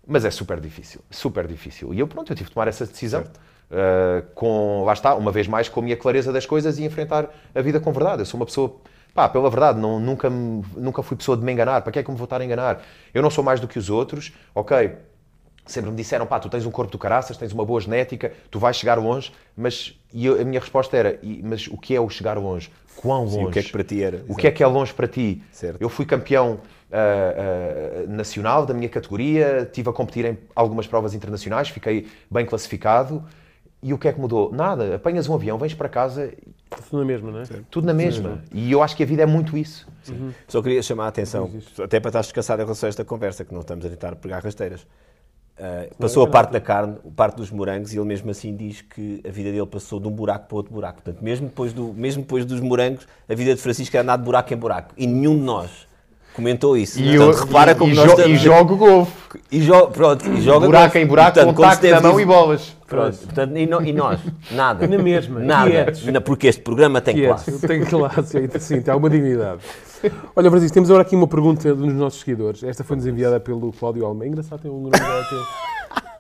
mas 0.07 0.25
é 0.25 0.31
super 0.31 0.61
difícil, 0.61 1.01
super 1.11 1.47
difícil. 1.47 1.95
E 1.95 1.99
eu, 2.01 2.07
pronto, 2.07 2.31
eu 2.33 2.37
tive 2.37 2.49
de 2.49 2.55
tomar 2.55 2.69
essa 2.69 2.87
decisão. 2.87 3.23
uh, 3.71 4.23
com, 4.35 4.85
lá 4.85 4.93
está, 4.93 5.15
uma 5.15 5.33
vez 5.33 5.49
mais, 5.49 5.69
com 5.69 5.81
a 5.81 5.83
minha 5.83 5.97
clareza 5.97 6.33
das 6.33 6.47
coisas 6.47 6.79
e 6.79 6.85
enfrentar 6.85 7.29
a 7.55 7.63
vida 7.63 7.81
com 7.81 7.93
verdade. 7.93 8.21
Eu 8.23 8.27
sou 8.27 8.39
uma 8.39 8.47
pessoa, 8.47 8.77
pá, 9.15 9.29
pela 9.29 9.49
verdade, 9.51 9.79
não, 9.81 9.99
nunca, 9.99 10.29
nunca 10.31 11.03
fui 11.03 11.17
pessoa 11.17 11.37
de 11.37 11.43
me 11.45 11.53
enganar. 11.53 11.81
Para 11.83 11.93
que 11.93 11.99
é 11.99 12.03
que 12.03 12.11
me 12.11 12.17
vou 12.17 12.25
estar 12.25 12.41
a 12.41 12.45
enganar? 12.45 12.83
Eu 13.13 13.23
não 13.23 13.31
sou 13.31 13.43
mais 13.43 13.61
do 13.61 13.67
que 13.69 13.79
os 13.79 13.89
outros, 13.91 14.33
ok. 14.55 14.97
Sempre 15.67 15.91
me 15.91 15.97
disseram, 15.97 16.27
pá, 16.27 16.39
tu 16.39 16.49
tens 16.49 16.67
um 16.67 16.71
corpo 16.71 16.93
do 16.93 16.99
caraças, 16.99 17.37
tens 17.37 17.53
uma 17.53 17.65
boa 17.65 17.81
genética, 17.81 18.33
tu 18.51 18.59
vais 18.59 18.77
chegar 18.77 18.99
longe, 18.99 19.33
mas 19.57 19.99
e 20.13 20.27
eu- 20.27 20.41
a 20.41 20.45
minha 20.45 20.61
resposta 20.61 20.95
era, 20.97 21.19
"E- 21.23 21.41
mas 21.43 21.67
o 21.69 21.77
que 21.79 21.95
é 21.95 22.01
o 22.01 22.09
chegar 22.11 22.37
longe? 22.37 22.71
Quão 22.97 23.25
longe? 23.25 23.37
Sim, 23.37 23.45
o 23.47 23.51
que 23.51 23.59
é 23.59 23.63
que 23.63 23.73
para 23.73 23.83
ti 23.85 24.03
era? 24.03 24.23
O 24.29 24.37
que 24.37 24.47
é 24.47 24.51
que 24.51 24.63
é 24.63 24.67
longe 24.67 24.93
para 24.93 25.09
ti? 25.09 25.43
Certo. 25.51 25.81
Eu 25.81 25.89
fui 25.89 26.05
campeão 26.05 26.61
ah, 26.93 26.97
ah, 26.97 28.07
nacional 28.07 28.65
da 28.67 28.73
minha 28.75 28.89
categoria, 28.89 29.63
estive 29.63 29.89
a 29.89 29.93
competir 29.93 30.25
em 30.27 30.39
algumas 30.55 30.87
provas 30.87 31.13
internacionais, 31.15 31.69
fiquei 31.69 32.07
bem 32.31 32.47
classificado. 32.47 33.25
E 33.83 33.93
o 33.93 33.99
que 33.99 34.07
é 34.09 34.13
que 34.13 34.21
mudou? 34.21 34.53
Nada. 34.53 34.95
Apanhas 34.95 35.29
um 35.29 35.35
avião, 35.35 35.59
vens 35.59 35.75
para 35.75 35.89
casa, 35.89 36.33
Tudo 36.71 36.99
na 36.99 37.05
mesma, 37.05 37.31
não 37.33 37.41
é? 37.41 37.45
tudo 37.71 37.87
na 37.87 37.93
mesma. 37.93 38.43
E 38.53 38.71
eu 38.71 38.83
acho 38.83 38.97
que 38.97 39.03
a 39.03 39.07
vida 39.07 39.23
é 39.23 39.27
muito 39.27 39.59
isso. 39.59 39.87
Só 40.47 40.63
queria 40.63 40.83
chamar 40.83 41.07
a 41.07 41.09
atenção, 41.09 41.51
até 41.83 41.99
para 42.01 42.11
estar 42.11 42.21
descansado 42.21 42.63
em 42.63 42.65
relação 42.65 42.87
a 42.87 42.91
esta 42.91 43.05
conversa, 43.05 43.45
que 43.45 43.53
não 43.53 43.61
estamos 43.61 43.85
a 43.85 43.89
tentar 43.91 44.15
pegar 44.17 44.39
rasteiras. 44.43 44.87
Uh, 45.57 45.95
passou 45.97 46.25
a 46.25 46.27
parte 46.27 46.51
da 46.53 46.61
carne, 46.61 46.97
a 47.07 47.11
parte 47.15 47.37
dos 47.37 47.51
morangos, 47.51 47.93
e 47.95 47.97
ele 47.97 48.05
mesmo 48.07 48.29
assim 48.31 48.57
diz 48.57 48.81
que 48.83 49.21
a 49.27 49.31
vida 49.31 49.53
dele 49.53 49.67
passou 49.67 50.01
de 50.01 50.09
um 50.09 50.11
buraco 50.11 50.49
para 50.49 50.57
outro 50.57 50.73
buraco. 50.75 51.01
Portanto, 51.01 51.23
mesmo 51.23 51.47
depois, 51.47 51.73
do, 51.73 51.93
mesmo 51.95 52.23
depois 52.23 52.45
dos 52.45 52.61
morangos, 52.61 53.07
a 53.29 53.35
vida 53.37 53.55
de 53.55 53.61
Francisco 53.61 53.97
era 53.97 54.03
andar 54.03 54.17
de 54.17 54.25
buraco 54.25 54.53
em 54.53 54.57
buraco. 54.57 54.93
E 54.97 55.07
nenhum 55.07 55.37
de 55.37 55.43
nós 55.43 55.71
comentou 56.35 56.77
isso. 56.77 56.99
E, 57.01 57.17
Portanto, 57.17 57.37
eu, 57.39 57.45
repara 57.47 57.71
e, 57.71 57.75
como 57.77 57.93
e, 57.93 57.95
nós 57.95 58.07
jo- 58.07 58.11
estamos- 58.17 58.31
e 58.33 58.37
jogo 58.43 58.77
golfe. 58.77 59.13
E 59.53 59.61
jo- 59.61 59.87
pronto, 59.87 60.29
e 60.29 60.41
joga 60.41 60.67
Buraco 60.67 60.85
golfe. 60.87 60.99
em 60.99 61.07
buraco, 61.07 61.35
Portanto, 61.35 61.55
contacto 61.55 61.87
na 61.89 62.01
mão 62.01 62.21
e 62.21 62.25
bolas. 62.25 62.77
Pronto, 62.89 63.17
portanto, 63.19 63.57
e, 63.57 63.67
no- 63.67 63.83
e 63.85 63.93
nós? 63.93 64.19
Nada. 64.51 64.87
Na 64.89 64.99
mesma, 64.99 65.39
Nada. 65.39 65.71
quietos. 65.71 66.03
Porque 66.25 66.49
este 66.49 66.63
programa 66.63 67.01
tem 67.01 67.23
é, 67.23 67.27
classe. 67.29 67.59
tem 67.65 67.85
classe, 67.85 68.49
sim, 68.59 68.83
tem 68.83 68.93
alguma 68.93 69.09
dignidade. 69.09 69.61
Olha, 70.37 70.51
Francisco, 70.51 70.75
temos 70.75 70.91
agora 70.91 71.03
aqui 71.03 71.17
uma 71.17 71.27
pergunta 71.27 71.75
dos 71.75 71.93
nossos 71.93 72.21
seguidores. 72.21 72.63
Esta 72.63 72.85
foi-nos 72.85 73.07
enviada 73.07 73.39
pelo 73.41 73.73
Cláudio 73.73 74.05
Almeida. 74.05 74.33
Engraçado, 74.33 74.61
tem 74.63 74.71
um 74.71 74.81
número. 74.81 75.03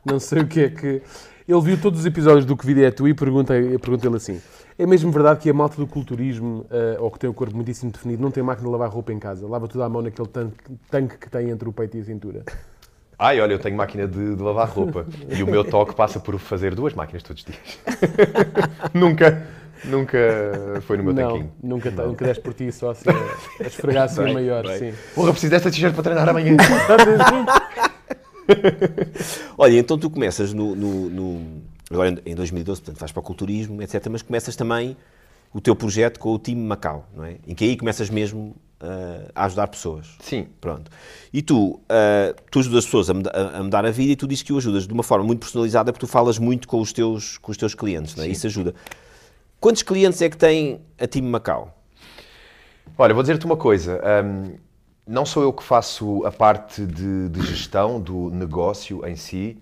Não 0.05 0.19
sei 0.19 0.43
o 0.43 0.47
que 0.47 0.61
é 0.61 0.69
que... 0.71 1.03
Ele 1.47 1.61
viu 1.61 1.79
todos 1.79 2.01
os 2.01 2.07
episódios 2.07 2.47
do 2.47 2.57
Que 2.57 2.65
Vida 2.65 2.81
é 2.87 2.91
Tu 2.91 3.07
e 3.07 3.13
pergunta- 3.13 3.53
pergunta-lhe 3.53 4.17
assim. 4.17 4.41
É 4.79 4.87
mesmo 4.87 5.13
verdade 5.13 5.41
que 5.41 5.51
a 5.51 5.53
malta 5.53 5.77
do 5.77 5.87
culturismo, 5.87 6.65
eh, 6.71 6.97
ou 6.99 7.11
que 7.11 7.19
tem 7.19 7.29
o 7.29 7.35
corpo 7.35 7.55
muitíssimo 7.55 7.93
definido, 7.93 8.23
não 8.23 8.31
tem 8.31 8.43
máquina 8.43 8.67
de 8.67 8.73
lavar 8.73 8.89
roupa 8.89 9.13
em 9.13 9.19
casa? 9.19 9.47
Lava 9.47 9.69
tudo 9.69 9.85
à 9.85 9.89
mão 9.89 10.01
naquele 10.01 10.27
tanque, 10.27 10.57
tanque 10.91 11.19
que 11.19 11.29
tem 11.31 11.51
entre 11.51 11.69
o 11.69 11.73
peito 11.73 11.99
e 11.99 12.01
a 12.01 12.05
cintura? 12.05 12.45
Ai, 13.19 13.41
olha, 13.43 13.53
eu 13.53 13.59
tenho 13.59 13.77
máquina 13.77 14.09
de, 14.09 14.35
de 14.35 14.43
lavar 14.43 14.69
roupa. 14.71 15.07
E 15.29 15.43
o 15.43 15.47
meu 15.47 15.63
toque 15.65 15.95
passa 15.95 16.19
por 16.19 16.39
fazer 16.39 16.75
duas 16.75 16.95
máquinas 16.95 17.23
todos 17.23 17.45
os 17.45 17.53
dias. 17.53 17.79
nunca, 18.95 19.47
nunca 19.85 20.19
foi 20.83 20.97
no 20.97 21.05
meu 21.05 21.13
não, 21.15 21.29
tanquinho. 21.29 21.53
nunca, 21.63 21.91
tá- 21.93 22.05
nunca 22.07 22.25
deste 22.25 22.43
por 22.43 22.55
ti 22.55 22.71
só 22.73 22.91
assim, 22.91 23.09
a, 23.09 23.65
a 23.65 23.67
esfregar 23.67 24.05
assim 24.05 24.21
a 24.21 24.25
Bem, 24.25 24.35
maior, 24.35 24.67
bem. 24.67 24.79
sim. 24.79 24.95
Porra, 25.15 25.31
preciso 25.33 25.51
desta 25.51 25.71
t-shirt 25.71 25.95
para 25.95 26.03
treinar 26.03 26.29
amanhã. 26.29 26.57
Olha, 29.57 29.79
então 29.79 29.99
tu 29.99 30.11
começas 30.11 30.53
no, 30.53 30.75
no- 30.75 31.09
no- 31.11 31.63
agora 31.91 32.11
em- 32.11 32.33
em 32.33 32.35
2012, 32.35 32.81
portanto 32.83 32.99
vais 33.01 33.13
para 33.13 33.21
o 33.21 33.23
culturismo, 33.23 33.81
etc. 33.83 34.07
Mas 34.11 34.23
começas 34.23 34.55
também 34.57 34.97
o 35.53 35.61
teu 35.61 35.75
projeto 35.77 36.19
com 36.19 36.31
o 36.35 36.39
time 36.39 36.61
Macau, 36.61 37.09
não 37.15 37.25
é? 37.25 37.37
Em 37.47 37.55
que 37.55 37.65
aí 37.65 37.77
começas 37.77 38.11
mesmo 38.11 38.55
ah, 38.81 39.31
a 39.35 39.45
ajudar 39.47 39.69
pessoas. 39.69 40.09
Sim. 40.21 40.47
Pronto. 40.61 40.91
E 41.33 41.41
tu, 41.41 41.81
ah, 41.89 42.35
tu 42.51 42.59
ajudas 42.59 42.85
pessoas 42.85 43.09
a- 43.09 43.59
a 43.59 43.63
mudar 43.63 43.87
a 43.87 43.91
vida 43.91 44.13
e 44.13 44.17
tu 44.17 44.27
dizes 44.27 44.43
que 44.43 44.53
o 44.53 44.59
ajudas 44.59 44.87
de 44.87 44.93
uma 44.93 45.03
forma 45.03 45.25
muito 45.25 45.41
personalizada 45.41 45.93
porque 45.93 46.05
tu 46.07 46.11
falas 46.11 46.39
muito 46.39 46.69
com 46.69 46.81
os 46.81 46.93
teus, 46.93 47.39
com 47.39 47.51
os 47.51 47.57
teus 47.57 47.75
clientes, 47.75 48.15
não 48.17 48.25
é? 48.25 48.29
Isso 48.29 48.47
ajuda. 48.47 48.75
Quantos 49.65 49.83
clientes 49.83 50.21
é 50.21 50.29
que 50.29 50.37
tem 50.37 50.83
a 51.01 51.07
time 51.07 51.27
Macau? 51.27 51.75
Olha, 52.99 53.15
vou 53.15 53.23
dizer-te 53.23 53.47
uma 53.47 53.57
coisa. 53.57 53.99
hum, 54.23 54.57
não 55.07 55.25
sou 55.25 55.43
eu 55.43 55.55
que 55.55 55.63
faço 55.63 56.23
a 56.27 56.31
parte 56.31 56.85
de, 56.85 57.31
de 57.31 57.41
gestão 57.47 57.99
do 57.99 58.29
negócio 58.29 59.07
em 59.09 59.17
si. 59.17 59.57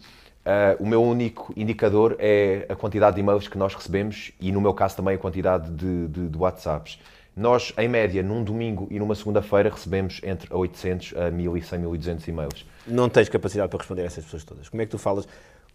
Ah, 0.45 0.75
o 0.81 0.87
meu 0.89 1.01
único 1.05 1.53
indicador 1.57 2.17
é 2.19 2.67
a 2.69 2.75
quantidade 2.75 3.15
de 3.15 3.21
e-mails 3.21 3.47
que 3.47 3.57
nós 3.57 3.77
recebemos 3.77 4.33
e, 4.41 4.51
no 4.51 4.61
meu 4.61 4.75
caso, 4.75 4.97
também 4.97 5.15
a 5.15 5.19
quantidade 5.19 5.71
de, 5.71 6.09
de- 6.09 6.29
de 6.31 6.37
WhatsApps. 6.37 6.99
Nós, 7.37 7.73
em 7.79 7.87
média, 7.89 8.25
num 8.25 8.43
domingo 8.43 8.89
e 8.91 8.99
numa 8.99 9.15
segunda-feira, 9.15 9.71
recebemos 9.71 10.21
entre 10.25 10.53
800 10.53 11.15
a 11.17 11.31
1100, 11.31 11.79
1200 11.79 12.27
e-mails. 12.27 12.67
Não 12.89 13.09
tens 13.09 13.29
capacidade 13.29 13.69
para 13.71 13.79
responder 13.79 14.03
a 14.03 14.07
essas 14.07 14.25
pessoas 14.25 14.43
todas. 14.43 14.69
Como 14.69 14.83
é 14.83 14.85
que 14.85 14.91
tu 14.91 14.99
falas? 14.99 15.29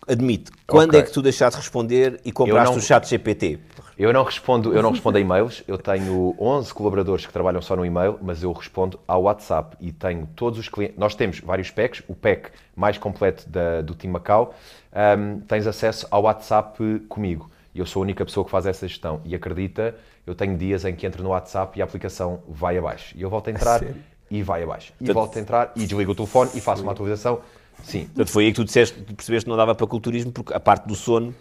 Admite, 0.08 0.52
quando 0.66 0.90
Ok. 0.90 1.00
é 1.00 1.04
que 1.04 1.12
tu 1.12 1.22
deixaste 1.22 1.58
de 1.58 1.64
responder 1.64 2.20
e 2.24 2.32
compraste 2.32 2.72
não- 2.72 2.78
o 2.80 2.82
chat 2.82 3.08
GPT? 3.08 3.60
Eu 3.98 4.14
não 4.14 4.24
respondo, 4.24 4.74
eu 4.74 4.82
não 4.82 4.92
respondo 4.92 5.18
a 5.18 5.22
e-mails. 5.22 5.64
Eu 5.68 5.78
tenho 5.78 6.36
11 6.40 6.74
colaboradores 6.74 7.26
que 7.26 7.34
trabalham 7.34 7.62
só 7.62 7.76
no 7.76 7.84
e-mail, 7.86 8.18
mas 8.22 8.44
eu 8.44 8.52
respondo 8.54 9.00
ao 9.08 9.24
WhatsApp 9.24 9.76
e 9.82 9.92
tenho 9.92 10.28
todos 10.36 10.60
os 10.60 10.70
clientes. 10.70 10.98
Nós 10.98 11.16
temos 11.16 11.40
vários 11.40 11.72
packs, 11.72 12.04
o 12.08 12.14
pack 12.16 12.52
mais 12.76 12.98
completo 12.98 13.50
da- 13.50 13.82
do 13.82 13.96
Team 13.96 14.14
Macau. 14.14 14.54
Ahm, 14.94 15.40
tens 15.48 15.66
acesso 15.68 16.08
ao 16.12 16.22
WhatsApp 16.24 17.00
comigo. 17.10 17.50
E 17.74 17.80
eu 17.80 17.86
sou 17.86 18.02
a 18.02 18.04
única 18.04 18.24
pessoa 18.24 18.46
que 18.46 18.52
faz 18.52 18.66
essa 18.66 18.88
gestão. 18.88 19.20
E 19.26 19.36
acredita, 19.36 19.96
eu 20.28 20.36
tenho 20.36 20.56
dias 20.56 20.86
em 20.86 20.96
que 20.96 21.06
entro 21.06 21.22
no 21.24 21.30
WhatsApp 21.30 21.78
e 21.78 21.82
a 21.82 21.86
aplicação 21.86 22.40
vai 22.48 22.78
abaixo. 22.78 23.14
E 23.18 23.22
eu 23.24 23.30
volto 23.30 23.48
a 23.48 23.52
entrar 23.52 23.82
e 24.30 24.44
vai 24.44 24.62
abaixo. 24.64 24.94
E 25.02 25.12
volto 25.12 25.38
a 25.38 25.42
entrar 25.42 25.72
e 25.76 25.86
desligo 25.86 26.12
o 26.12 26.16
telefone 26.16 26.52
e 26.54 26.62
faço 26.62 26.84
uma 26.84 26.92
atualização. 26.92 27.40
Sim, 27.84 28.06
Portanto, 28.06 28.30
foi 28.32 28.46
aí 28.46 28.52
que 28.52 28.56
tu 28.58 28.66
disseste, 28.66 29.00
tu 29.02 29.14
percebeste 29.16 29.46
que 29.46 29.50
não 29.50 29.58
dava 29.58 29.74
para 29.74 29.88
culturismo, 29.88 30.32
porque 30.32 30.54
a 30.54 30.60
parte 30.60 30.88
do 30.88 30.96
sono, 30.96 31.34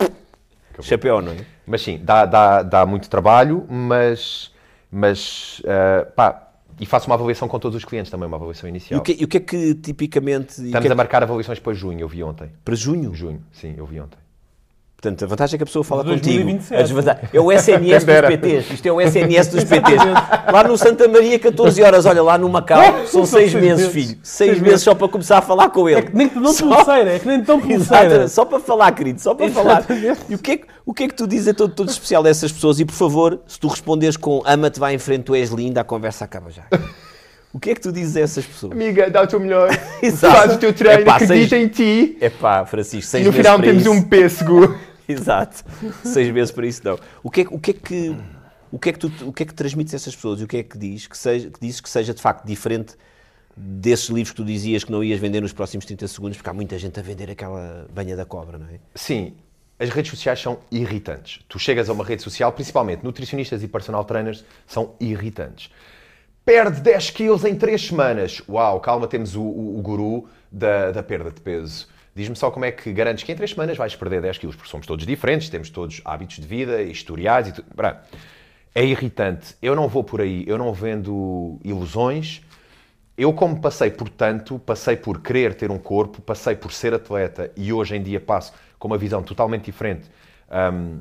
chapéu, 0.81 1.21
não 1.21 1.33
é? 1.33 1.37
Mas 1.67 1.83
sim, 1.83 1.99
dá, 2.03 2.25
dá, 2.25 2.63
dá 2.63 2.87
muito 2.87 3.09
trabalho, 3.11 3.67
mas, 3.69 4.53
mas 4.91 5.61
ah, 5.67 6.07
pá, 6.15 6.43
e 6.79 6.87
faço 6.87 7.07
uma 7.07 7.15
avaliação 7.15 7.49
com 7.49 7.59
todos 7.59 7.77
os 7.77 7.85
clientes 7.85 8.11
também, 8.11 8.27
uma 8.29 8.37
avaliação 8.37 8.69
E 8.69 8.71
inicial. 8.71 9.01
o 9.01 9.03
que, 9.03 9.17
e 9.19 9.25
o 9.25 9.29
que 9.29 9.37
é 9.39 9.41
que 9.41 9.75
tipicamente. 9.75 10.61
e 10.61 10.67
Estamos 10.67 10.83
que 10.83 10.89
é 10.89 10.93
a 10.93 10.95
marcar 10.95 11.23
avaliações 11.23 11.59
para 11.59 11.73
junho, 11.73 12.01
eu 12.01 12.09
vi 12.09 12.23
ontem. 12.23 12.51
Para 12.65 12.75
junho? 12.75 13.15
Junho, 13.15 13.43
sim, 13.53 13.75
eu 13.77 13.87
vi 13.87 13.99
ontem. 14.01 14.19
Portanto, 14.99 15.25
a 15.25 15.29
vantagem 15.29 15.55
é 15.55 15.59
que 15.59 15.63
a 15.63 15.67
pessoa 15.67 15.85
fala 15.85 16.03
De 16.03 16.09
contigo. 16.11 16.37
2027. 16.45 16.75
A 16.75 16.83
desvantagem- 16.83 17.29
É 17.33 17.39
o 17.41 17.53
SNS 17.53 18.05
dos. 18.07 18.21
PTs. 18.29 18.71
Isto 18.73 18.87
é 18.89 18.93
o 18.93 19.01
SNS 19.01 19.51
dos 19.51 19.65
PTs. 19.65 20.03
Lá 20.51 20.65
no 20.65 20.79
Santa 20.79 21.07
Maria, 21.07 21.39
14 21.39 21.83
horas. 21.83 22.07
Olha, 22.07 22.23
lá 22.23 22.39
no 22.39 22.49
Macau, 22.49 22.81
são 23.07 23.07
São 23.07 23.27
6 23.27 23.53
seis 23.53 23.63
meses, 23.63 23.93
filho. 23.93 24.19
6 24.23 24.51
Seis 24.53 24.61
meses 24.61 24.81
só 24.83 24.95
para 24.95 25.07
começar 25.09 25.37
a 25.39 25.43
falar 25.43 25.69
com 25.69 25.87
ele. 25.87 25.99
É 25.99 26.03
que 26.03 26.17
nem 26.17 26.29
te 26.29 26.39
dão 26.41 26.51
Só- 26.53 26.75
pulseira, 26.77 27.13
é 27.15 27.19
que 27.19 27.29
nem 27.29 27.41
te 27.43 27.47
dão 27.47 27.61
pulseira. 27.61 28.27
Só 28.27 28.45
para 28.47 28.59
falar, 28.59 28.91
querido, 28.93 29.21
só 29.21 29.35
para 29.35 29.51
falar. 29.51 29.85
E 30.31 30.35
o 30.35 30.39
que, 30.39 30.53
é, 30.53 30.57
que- 30.57 30.67
o 30.87 30.95
que 30.95 31.03
é 31.05 31.09
que 31.09 31.15
tu 31.15 31.27
dizes 31.27 31.49
a 31.49 31.55
todo, 31.55 31.75
todo 31.75 31.91
especial 31.91 32.23
dessas 32.23 32.51
pessoas? 32.51 32.81
E 32.81 32.85
por 32.87 32.95
favor, 32.95 33.41
se 33.47 33.61
tu 33.61 33.69
responderes 33.69 34.17
com 34.17 34.43
ama-te, 34.47 34.81
vai 34.81 34.95
em 34.95 34.99
frente, 34.99 35.25
tu 35.25 35.35
és 35.35 35.51
linda, 35.51 35.83
a 35.83 35.85
conversa 35.85 36.25
acaba 36.25 36.51
já. 36.51 36.63
O 37.57 37.59
que 37.59 37.71
é 37.71 37.75
que 37.75 37.81
tu 37.81 37.91
dizes 37.91 38.17
a 38.19 38.21
essas 38.21 38.45
pessoas? 38.45 38.73
Amiga, 38.73 39.09
dá 39.11 39.23
o 39.23 39.27
teu 39.27 39.41
melhor. 39.41 39.71
Exato. 40.03 40.37
Faz 40.37 40.55
o 40.57 40.59
teu 40.59 40.75
treino, 40.75 41.01
Epá, 41.01 41.17
acredita 41.17 41.49
seis- 41.49 41.53
em 41.65 41.69
ti. 41.69 42.19
É 42.21 42.29
pá, 42.29 42.67
Francisco, 42.67 42.99
E 42.99 43.11
seis 43.11 43.25
no 43.25 43.33
meses 43.33 43.45
final 43.47 43.59
para 43.59 43.67
temos 43.69 43.83
isso. 43.83 43.91
um 43.93 44.03
pêssego. 44.03 44.79
Exato. 45.09 45.65
Seis 46.05 46.31
meses 46.31 46.51
para 46.53 46.67
isso 46.67 46.83
não. 46.85 46.99
O 47.23 47.31
que 47.31 47.41
é, 47.41 47.45
que- 47.47 47.55
o 47.55 47.59
que, 47.59 47.71
é 47.71 47.75
que 47.75 48.17
o 48.71 48.79
que 48.79 48.91
é 48.91 48.93
que 48.93 48.99
tu 48.99 49.11
o 49.25 49.33
que 49.33 49.43
é 49.45 49.47
que 49.47 49.55
transmites 49.55 49.95
a 49.95 49.97
essas 49.97 50.15
pessoas 50.15 50.39
e 50.41 50.45
o 50.45 50.47
que 50.47 50.59
é 50.59 50.63
que 50.63 50.77
diz 50.77 51.07
que 51.07 51.17
seja 51.17 51.49
que 51.49 51.59
dizes 51.59 51.81
que 51.81 51.89
seja 51.89 52.13
de 52.13 52.21
facto 52.21 52.45
diferente 52.45 52.95
desses 53.57 54.11
livros 54.11 54.33
que 54.33 54.37
tu 54.37 54.45
dizias 54.45 54.85
que 54.85 54.93
não 54.93 55.03
ias 55.03 55.19
vender 55.19 55.41
nos 55.41 55.55
próximos 55.55 55.87
30 55.87 56.07
segundos 56.09 56.37
porque 56.37 56.51
há 56.51 56.53
muita 56.53 56.79
gente 56.79 57.01
a 57.01 57.03
vender 57.03 57.31
aquela 57.31 57.87
banha 57.91 58.15
da 58.15 58.27
cobra, 58.27 58.59
não 58.59 58.67
é? 58.67 58.79
Sim, 58.95 59.33
as 59.79 59.89
redes 59.89 60.11
sociais 60.11 60.39
são 60.43 60.59
irritantes. 60.71 61.41
Tu 61.49 61.59
chegas 61.59 61.89
a 61.89 61.93
uma 61.95 62.05
rede 62.05 62.21
social, 62.23 62.53
principalmente 62.53 63.03
nutricionistas 63.03 63.63
e 63.63 63.69
personal 63.69 64.05
trainers, 64.05 64.45
são 64.67 64.95
irritantes. 65.01 65.71
Perde 66.47 66.81
10 66.81 67.11
quilos 67.11 67.45
em 67.45 67.57
3 67.57 67.89
semanas. 67.89 68.41
Uau, 68.49 68.79
calma, 68.81 69.09
temos 69.09 69.35
o, 69.35 69.43
o- 69.43 69.79
o 69.79 69.83
guru 69.83 70.29
da, 70.51 70.93
da 70.93 71.03
perda 71.03 71.33
de 71.33 71.41
peso. 71.41 71.89
Diz-me 72.15 72.37
só 72.37 72.53
como 72.53 72.65
é 72.65 72.71
que 72.71 72.93
garantes 72.93 73.25
que 73.25 73.33
em 73.33 73.37
3 73.37 73.51
semanas 73.51 73.77
vais 73.77 73.97
perder 73.97 74.23
10 74.23 74.39
quilos, 74.39 74.55
porque 74.57 74.71
somos 74.71 74.87
todos 74.87 75.05
diferentes, 75.05 75.49
temos 75.51 75.69
todos 75.71 76.01
hábitos 76.05 76.37
de 76.37 76.47
vida, 76.47 76.81
historiais 76.83 77.49
e 77.49 77.53
tudo. 77.53 77.67
É 78.73 78.85
irritante. 78.85 79.57
Eu 79.61 79.75
não 79.75 79.89
vou 79.89 80.05
por 80.05 80.21
aí, 80.21 80.45
eu 80.47 80.57
não 80.57 80.73
vendo 80.73 81.59
ilusões. 81.65 82.43
Eu, 83.19 83.33
como 83.33 83.61
passei 83.61 83.91
por 83.91 84.09
tanto, 84.09 84.59
passei 84.61 84.97
por 84.97 85.21
querer 85.21 85.55
ter 85.55 85.71
um 85.73 85.79
corpo, 85.79 86.23
passei 86.23 86.55
por 86.55 86.71
ser 86.73 86.95
atleta 86.95 87.51
e 87.57 87.73
hoje 87.73 87.97
em 87.97 88.03
dia 88.03 88.21
passo 88.21 88.53
com 88.79 88.87
uma 88.87 88.99
visão 88.99 89.23
totalmente 89.23 89.65
diferente. 89.65 90.09
Hum, 90.73 91.01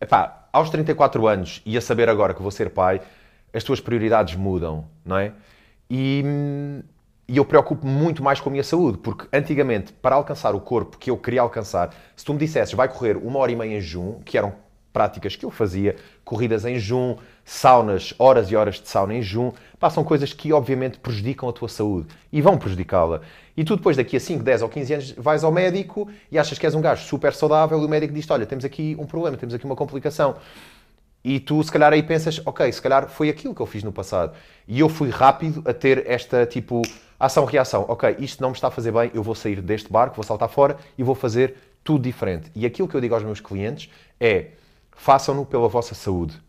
epá, 0.00 0.46
aos 0.52 0.68
34 0.68 1.26
anos 1.26 1.62
e 1.64 1.76
a 1.76 1.80
saber 1.80 2.08
agora 2.10 2.34
que 2.34 2.42
vou 2.42 2.50
ser 2.50 2.70
pai, 2.70 3.00
as 3.52 3.62
tuas 3.62 3.80
prioridades 3.80 4.34
mudam, 4.34 4.86
não 5.04 5.16
é? 5.16 5.32
E, 5.90 6.24
e 7.28 7.36
eu 7.36 7.44
preocupo-me 7.44 7.92
muito 7.92 8.22
mais 8.22 8.40
com 8.40 8.48
a 8.48 8.52
minha 8.52 8.64
saúde, 8.64 8.98
porque 8.98 9.26
antigamente, 9.32 9.92
para 9.92 10.16
alcançar 10.16 10.54
o 10.54 10.60
corpo 10.60 10.96
que 10.98 11.10
eu 11.10 11.16
queria 11.16 11.40
alcançar, 11.40 11.94
se 12.16 12.24
tu 12.24 12.32
me 12.32 12.38
dissesses 12.38 12.74
vai 12.74 12.88
correr 12.88 13.16
uma 13.16 13.38
hora 13.38 13.52
e 13.52 13.56
meia 13.56 13.76
em 13.76 13.80
jejum, 13.80 14.20
que 14.24 14.38
eram 14.38 14.54
práticas 14.92 15.34
que 15.34 15.44
eu 15.44 15.50
fazia, 15.50 15.96
corridas 16.24 16.64
em 16.64 16.74
jejum, 16.74 17.16
saunas, 17.44 18.14
horas 18.18 18.50
e 18.50 18.56
horas 18.56 18.76
de 18.76 18.88
sauna 18.88 19.14
em 19.14 19.22
pá, 19.78 19.90
são 19.90 20.04
coisas 20.04 20.32
que 20.32 20.52
obviamente 20.52 20.98
prejudicam 20.98 21.48
a 21.48 21.52
tua 21.52 21.68
saúde 21.68 22.08
e 22.30 22.40
vão 22.40 22.58
prejudicá-la. 22.58 23.22
E 23.56 23.64
tu 23.64 23.76
depois 23.76 23.96
daqui 23.96 24.16
a 24.16 24.20
5, 24.20 24.42
10 24.42 24.62
ou 24.62 24.68
15 24.68 24.94
anos 24.94 25.12
vais 25.12 25.44
ao 25.44 25.50
médico 25.50 26.08
e 26.30 26.38
achas 26.38 26.58
que 26.58 26.66
és 26.66 26.74
um 26.74 26.80
gajo 26.80 27.04
super 27.04 27.32
saudável 27.32 27.80
e 27.80 27.84
o 27.84 27.88
médico 27.88 28.12
diz 28.12 28.30
olha, 28.30 28.46
temos 28.46 28.64
aqui 28.64 28.96
um 28.98 29.06
problema, 29.06 29.36
temos 29.36 29.54
aqui 29.54 29.64
uma 29.64 29.76
complicação. 29.76 30.36
E 31.24 31.38
tu, 31.38 31.62
se 31.62 31.70
calhar, 31.70 31.92
aí 31.92 32.02
pensas, 32.02 32.40
ok, 32.44 32.70
se 32.72 32.82
calhar 32.82 33.08
foi 33.08 33.28
aquilo 33.28 33.54
que 33.54 33.60
eu 33.60 33.66
fiz 33.66 33.82
no 33.82 33.92
passado. 33.92 34.34
E 34.66 34.80
eu 34.80 34.88
fui 34.88 35.10
rápido 35.10 35.62
a 35.66 35.72
ter 35.72 36.04
esta, 36.06 36.44
tipo, 36.46 36.82
ação-reação. 37.18 37.84
Ok, 37.88 38.16
isto 38.18 38.40
não 38.40 38.50
me 38.50 38.56
está 38.56 38.68
a 38.68 38.70
fazer 38.70 38.90
bem, 38.92 39.10
eu 39.14 39.22
vou 39.22 39.34
sair 39.34 39.60
deste 39.60 39.90
barco, 39.90 40.16
vou 40.16 40.24
saltar 40.24 40.48
fora 40.48 40.76
e 40.98 41.02
vou 41.02 41.14
fazer 41.14 41.56
tudo 41.84 42.02
diferente. 42.02 42.50
E 42.54 42.66
aquilo 42.66 42.88
que 42.88 42.94
eu 42.94 43.00
digo 43.00 43.14
aos 43.14 43.22
meus 43.22 43.40
clientes 43.40 43.90
é, 44.18 44.48
façam-no 44.92 45.46
pela 45.46 45.68
vossa 45.68 45.94
saúde. 45.94 46.40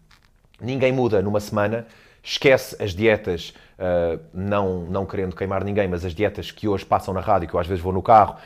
Ninguém 0.60 0.91
muda 0.91 1.22
numa 1.22 1.39
semana, 1.39 1.86
esquece 2.24 2.76
as 2.82 2.91
dietas, 2.91 3.54
ah, 3.78 4.18
não, 4.34 4.86
não 4.86 5.06
querendo 5.06 5.36
queimar 5.36 5.64
ninguém, 5.64 5.88
mas 5.88 6.06
as 6.06 6.14
dietas 6.14 6.52
que 6.52 6.68
hoje 6.68 6.86
passam 6.86 7.14
na 7.14 7.20
rádio, 7.20 7.50
que 7.50 7.54
eu 7.54 7.60
às 7.60 7.68
vezes 7.68 7.84
vou 7.84 7.91
no 7.91 8.02
carro. 8.02 8.38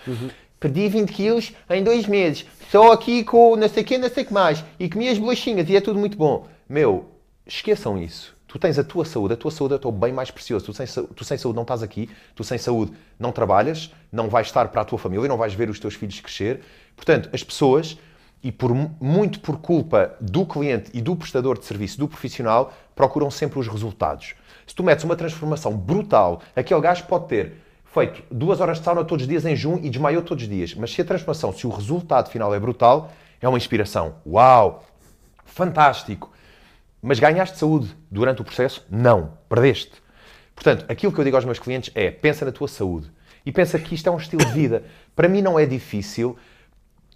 Perdi 0.59 0.87
20 0.89 1.11
quilos 1.11 1.53
em 1.69 1.83
dois 1.83 2.07
meses, 2.07 2.45
só 2.71 2.91
aqui 2.91 3.23
com 3.23 3.55
não 3.55 3.69
sei 3.69 3.83
o 3.83 3.99
não 3.99 4.09
sei 4.09 4.23
o 4.23 4.27
que 4.27 4.33
mais, 4.33 4.63
e 4.79 4.89
comi 4.89 5.07
as 5.07 5.17
bolachinhas 5.17 5.69
e 5.69 5.75
é 5.75 5.81
tudo 5.81 5.99
muito 5.99 6.17
bom. 6.17 6.47
Meu, 6.67 7.05
esqueçam 7.45 8.01
isso. 8.01 8.35
Tu 8.47 8.57
tens 8.57 8.79
a 8.79 8.83
tua 8.83 9.03
saúde, 9.03 9.33
a 9.33 9.37
tua 9.37 9.51
saúde 9.51 9.73
é 9.73 9.77
o 9.77 9.79
teu 9.79 9.91
bem 9.91 10.13
mais 10.13 10.31
precioso. 10.31 10.65
Tu 10.65 10.73
sem, 10.73 10.87
tu 10.87 11.25
sem 11.25 11.37
saúde 11.37 11.55
não 11.55 11.63
estás 11.63 11.83
aqui, 11.83 12.09
tu 12.33 12.43
sem 12.43 12.57
saúde 12.57 12.93
não 13.19 13.31
trabalhas, 13.31 13.93
não 14.11 14.29
vais 14.29 14.47
estar 14.47 14.69
para 14.69 14.81
a 14.81 14.85
tua 14.85 14.97
família, 14.97 15.27
não 15.27 15.37
vais 15.37 15.53
ver 15.53 15.69
os 15.69 15.79
teus 15.79 15.95
filhos 15.95 16.19
crescer. 16.21 16.61
Portanto, 16.95 17.29
as 17.33 17.43
pessoas 17.43 17.97
e 18.41 18.51
por 18.51 18.73
muito 18.73 19.39
por 19.41 19.59
culpa 19.59 20.15
do 20.21 20.45
cliente 20.45 20.91
e 20.93 21.01
do 21.01 21.15
prestador 21.15 21.57
de 21.57 21.65
serviço, 21.65 21.99
do 21.99 22.07
profissional, 22.07 22.73
procuram 22.95 23.29
sempre 23.29 23.59
os 23.59 23.67
resultados. 23.67 24.33
Se 24.65 24.73
tu 24.73 24.83
metes 24.83 25.03
uma 25.03 25.15
transformação 25.15 25.75
brutal, 25.75 26.41
aquele 26.55 26.81
gajo 26.81 27.05
pode 27.05 27.27
ter 27.27 27.53
feito 27.93 28.23
duas 28.31 28.59
horas 28.59 28.79
de 28.79 28.83
sauna 28.83 29.03
todos 29.03 29.23
os 29.23 29.27
dias 29.27 29.45
em 29.45 29.55
junho 29.55 29.79
e 29.83 29.89
desmaiou 29.89 30.21
todos 30.21 30.43
os 30.43 30.49
dias. 30.49 30.73
Mas 30.75 30.91
se 30.91 31.01
a 31.01 31.05
transformação, 31.05 31.51
se 31.51 31.65
o 31.65 31.69
resultado 31.69 32.29
final 32.29 32.53
é 32.53 32.59
brutal, 32.59 33.11
é 33.41 33.47
uma 33.47 33.57
inspiração. 33.57 34.15
Uau! 34.25 34.83
Fantástico! 35.45 36.31
Mas 37.01 37.19
ganhaste 37.19 37.57
saúde 37.57 37.95
durante 38.09 38.41
o 38.41 38.45
processo? 38.45 38.85
Não. 38.89 39.33
Perdeste. 39.47 39.93
Portanto, 40.55 40.85
aquilo 40.89 41.11
que 41.11 41.19
eu 41.19 41.23
digo 41.23 41.35
aos 41.35 41.45
meus 41.45 41.59
clientes 41.59 41.91
é: 41.95 42.09
pensa 42.09 42.43
na 42.45 42.51
tua 42.51 42.67
saúde. 42.67 43.11
E 43.45 43.51
pensa 43.51 43.79
que 43.79 43.95
isto 43.95 44.07
é 44.07 44.11
um 44.11 44.17
estilo 44.17 44.43
de 44.43 44.51
vida. 44.51 44.83
Para 45.15 45.29
mim 45.29 45.41
não 45.41 45.57
é 45.57 45.65
difícil 45.65 46.37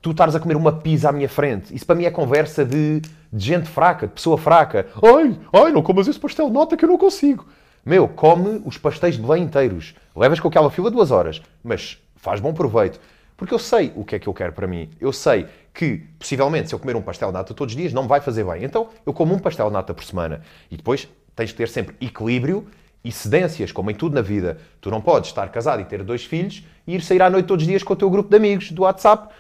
tu 0.01 0.11
estares 0.11 0.33
a 0.35 0.39
comer 0.39 0.57
uma 0.57 0.71
pizza 0.71 1.09
à 1.09 1.11
minha 1.11 1.29
frente. 1.29 1.73
Isso 1.73 1.85
para 1.85 1.95
mim 1.95 2.05
é 2.05 2.11
conversa 2.11 2.65
de, 2.65 3.01
de 3.31 3.45
gente 3.45 3.69
fraca, 3.69 4.07
de 4.07 4.13
pessoa 4.13 4.37
fraca. 4.37 4.87
Ai, 5.03 5.39
ai, 5.53 5.71
não 5.71 5.83
comas 5.83 6.07
esse 6.07 6.19
pastel, 6.19 6.49
nota 6.49 6.75
que 6.75 6.83
eu 6.83 6.89
não 6.89 6.97
consigo. 6.97 7.45
Meu, 7.83 8.07
come 8.07 8.61
os 8.63 8.77
pastéis 8.77 9.15
de 9.15 9.21
Belém 9.21 9.43
inteiros. 9.43 9.95
Levas 10.15 10.39
com 10.39 10.47
aquela 10.47 10.69
fila 10.69 10.91
duas 10.91 11.09
horas, 11.09 11.41
mas 11.63 11.97
faz 12.15 12.39
bom 12.39 12.53
proveito. 12.53 12.99
Porque 13.35 13.55
eu 13.55 13.57
sei 13.57 13.91
o 13.95 14.05
que 14.05 14.15
é 14.15 14.19
que 14.19 14.27
eu 14.27 14.33
quero 14.35 14.53
para 14.53 14.67
mim. 14.67 14.91
Eu 14.99 15.11
sei 15.11 15.47
que, 15.73 16.03
possivelmente, 16.19 16.69
se 16.69 16.75
eu 16.75 16.79
comer 16.79 16.95
um 16.95 17.01
pastel 17.01 17.29
de 17.29 17.33
nata 17.33 17.55
todos 17.55 17.73
os 17.73 17.77
dias, 17.77 17.91
não 17.91 18.03
me 18.03 18.07
vai 18.07 18.21
fazer 18.21 18.43
bem. 18.43 18.63
Então, 18.63 18.89
eu 19.03 19.11
como 19.11 19.33
um 19.33 19.39
pastel 19.39 19.65
de 19.65 19.73
nata 19.73 19.95
por 19.95 20.03
semana. 20.03 20.41
E 20.69 20.77
depois 20.77 21.07
tens 21.35 21.49
de 21.49 21.55
ter 21.55 21.67
sempre 21.69 21.95
equilíbrio 21.99 22.67
e 23.03 23.11
cedências, 23.11 23.71
como 23.71 23.89
em 23.89 23.95
tudo 23.95 24.13
na 24.13 24.21
vida. 24.21 24.59
Tu 24.79 24.91
não 24.91 25.01
podes 25.01 25.31
estar 25.31 25.49
casado 25.49 25.81
e 25.81 25.85
ter 25.85 26.03
dois 26.03 26.23
filhos 26.23 26.63
e 26.85 26.93
ir 26.93 27.01
sair 27.01 27.23
à 27.23 27.31
noite 27.31 27.47
todos 27.47 27.63
os 27.63 27.67
dias 27.67 27.81
com 27.81 27.93
o 27.93 27.95
teu 27.95 28.11
grupo 28.11 28.29
de 28.29 28.35
amigos 28.35 28.71
do 28.71 28.83
WhatsApp. 28.83 29.33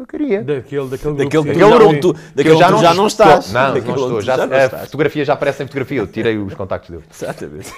Eu 0.00 0.06
queria. 0.06 0.42
Daquele, 0.42 0.88
daquele 0.88 1.14
grupo. 1.14 1.24
Daquele, 1.24 1.42
sim. 1.42 1.60
daquele 1.60 1.78
grupo, 1.78 2.00
tu, 2.00 2.16
daquele 2.34 2.56
já 2.56 2.66
tu 2.66 2.72
não 2.72 2.78
já 2.80 2.94
não 2.94 3.06
estás. 3.06 3.52
Não, 3.52 3.62
não 3.68 3.74
Daquele 3.74 3.92
estou. 3.92 4.08
tu 4.10 4.20
Já, 4.22 4.36
já 4.36 4.46
não 4.46 4.56
a 4.56 4.64
estás. 4.64 4.84
fotografia 4.86 5.24
já 5.24 5.32
aparece 5.34 5.62
em 5.62 5.66
fotografia. 5.66 5.98
Eu 5.98 6.06
tirei 6.06 6.38
os 6.38 6.54
contactos 6.54 6.90
dele. 6.90 7.02
Exatamente. 7.12 7.72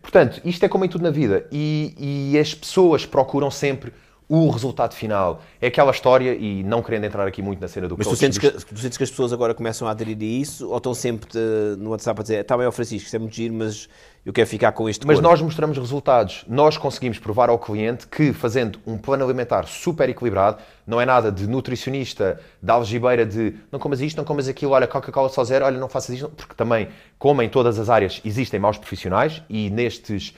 Portanto, 0.00 0.40
isto 0.44 0.64
é 0.64 0.68
como 0.68 0.84
em 0.84 0.88
tudo 0.88 1.02
na 1.02 1.10
vida. 1.10 1.46
E, 1.52 2.32
e 2.32 2.38
as 2.38 2.54
pessoas 2.54 3.04
procuram 3.04 3.50
sempre 3.50 3.92
o 4.34 4.48
resultado 4.48 4.94
final. 4.94 5.42
É 5.60 5.66
aquela 5.66 5.90
história, 5.90 6.34
e 6.34 6.62
não 6.62 6.80
querendo 6.82 7.04
entrar 7.04 7.26
aqui 7.28 7.42
muito 7.42 7.60
na 7.60 7.68
cena 7.68 7.86
do 7.86 7.98
Mas 7.98 8.06
tu 8.06 8.10
coach, 8.10 8.18
sentes, 8.20 8.38
disto- 8.38 8.66
que, 8.66 8.74
tu 8.74 8.80
sentes 8.80 8.96
que 8.96 9.04
as 9.04 9.10
pessoas 9.10 9.30
agora 9.30 9.52
começam 9.52 9.86
a 9.86 9.90
aderir 9.90 10.16
a 10.18 10.24
isso 10.24 10.70
ou 10.70 10.78
estão 10.78 10.94
sempre 10.94 11.28
eh, 11.38 11.76
no 11.76 11.90
WhatsApp 11.90 12.18
a 12.18 12.22
dizer 12.22 12.40
está 12.40 12.56
bem, 12.56 12.66
ó 12.66 12.72
Francisco, 12.72 13.06
isso 13.06 13.14
é 13.14 13.18
muito 13.18 13.34
giro, 13.36 13.52
mas 13.52 13.90
eu 14.24 14.32
quero 14.32 14.48
ficar 14.48 14.72
com 14.72 14.88
este 14.88 15.06
Mas 15.06 15.16
corpo." 15.16 15.28
nós 15.28 15.42
mostramos 15.42 15.76
resultados. 15.76 16.46
Nós 16.48 16.78
conseguimos 16.78 17.18
provar 17.18 17.50
ao 17.50 17.58
cliente 17.58 18.06
que, 18.06 18.32
fazendo 18.32 18.78
um 18.86 18.96
plano 18.96 19.22
alimentar 19.22 19.66
super 19.66 20.08
equilibrado, 20.08 20.62
não 20.86 20.98
é 20.98 21.04
nada 21.04 21.30
de 21.30 21.46
nutricionista, 21.46 22.40
da 22.62 22.72
algibeira 22.72 23.26
de 23.26 23.54
não 23.70 23.78
comas 23.78 24.00
isto, 24.00 24.16
não 24.16 24.24
comas 24.24 24.48
aquilo, 24.48 24.72
olha, 24.72 24.86
Coca-Cola 24.86 25.28
só 25.28 25.44
zero, 25.44 25.66
olha, 25.66 25.78
não 25.78 25.90
faças 25.90 26.14
isto, 26.14 26.30
porque 26.30 26.54
também, 26.54 26.88
como 27.18 27.42
em 27.42 27.50
todas 27.50 27.78
as 27.78 27.90
áreas, 27.90 28.18
existem 28.24 28.58
maus 28.58 28.78
profissionais 28.78 29.42
e 29.50 29.68
nestes 29.68 30.34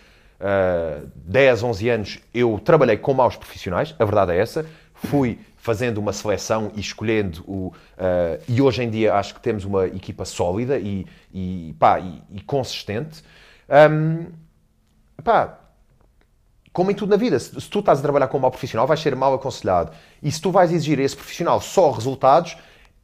ah, 0.47 1.01
10, 1.16 1.62
11 1.62 1.88
anos 1.88 2.18
eu 2.34 2.61
trabalhei 2.62 2.99
com 2.99 3.14
maus 3.14 3.34
profissionais, 3.34 3.95
a 3.99 4.05
verdade 4.05 4.32
é 4.32 4.38
essa. 4.38 4.66
Fui 4.92 5.38
fazendo 5.57 5.97
uma 5.97 6.12
seleção 6.12 6.70
e 6.74 6.80
escolhendo 6.80 7.42
o. 7.47 7.72
ah, 7.97 8.38
e 8.47 8.61
hoje 8.61 8.82
em 8.82 8.90
dia 8.90 9.14
acho 9.14 9.34
que 9.34 9.40
temos 9.40 9.64
uma 9.64 9.86
equipa 9.86 10.26
sólida 10.26 10.78
e, 10.78 11.07
e, 11.32 11.74
pá, 11.78 11.99
e, 11.99 12.22
e 12.30 12.42
consistente. 12.42 13.24
Ahm, 13.66 14.26
pá, 15.24 15.61
como 16.74 16.90
em 16.90 16.95
tudo 16.95 17.09
na 17.09 17.16
vida, 17.16 17.38
se, 17.38 17.59
se 17.59 17.70
tu 17.70 17.78
estás 17.78 18.01
a 18.01 18.03
trabalhar 18.03 18.28
com 18.28 18.36
um 18.36 18.40
mau 18.40 18.51
profissional, 18.51 18.86
vais 18.86 19.01
ser 19.01 19.16
mal 19.16 19.32
aconselhado. 19.32 19.92
E 20.22 20.30
se 20.30 20.40
tu 20.40 20.51
vais 20.51 20.70
exigir 20.70 20.99
a 20.99 21.03
esse 21.03 21.16
profissional 21.16 21.59
só 21.59 21.90
resultados, 21.90 22.55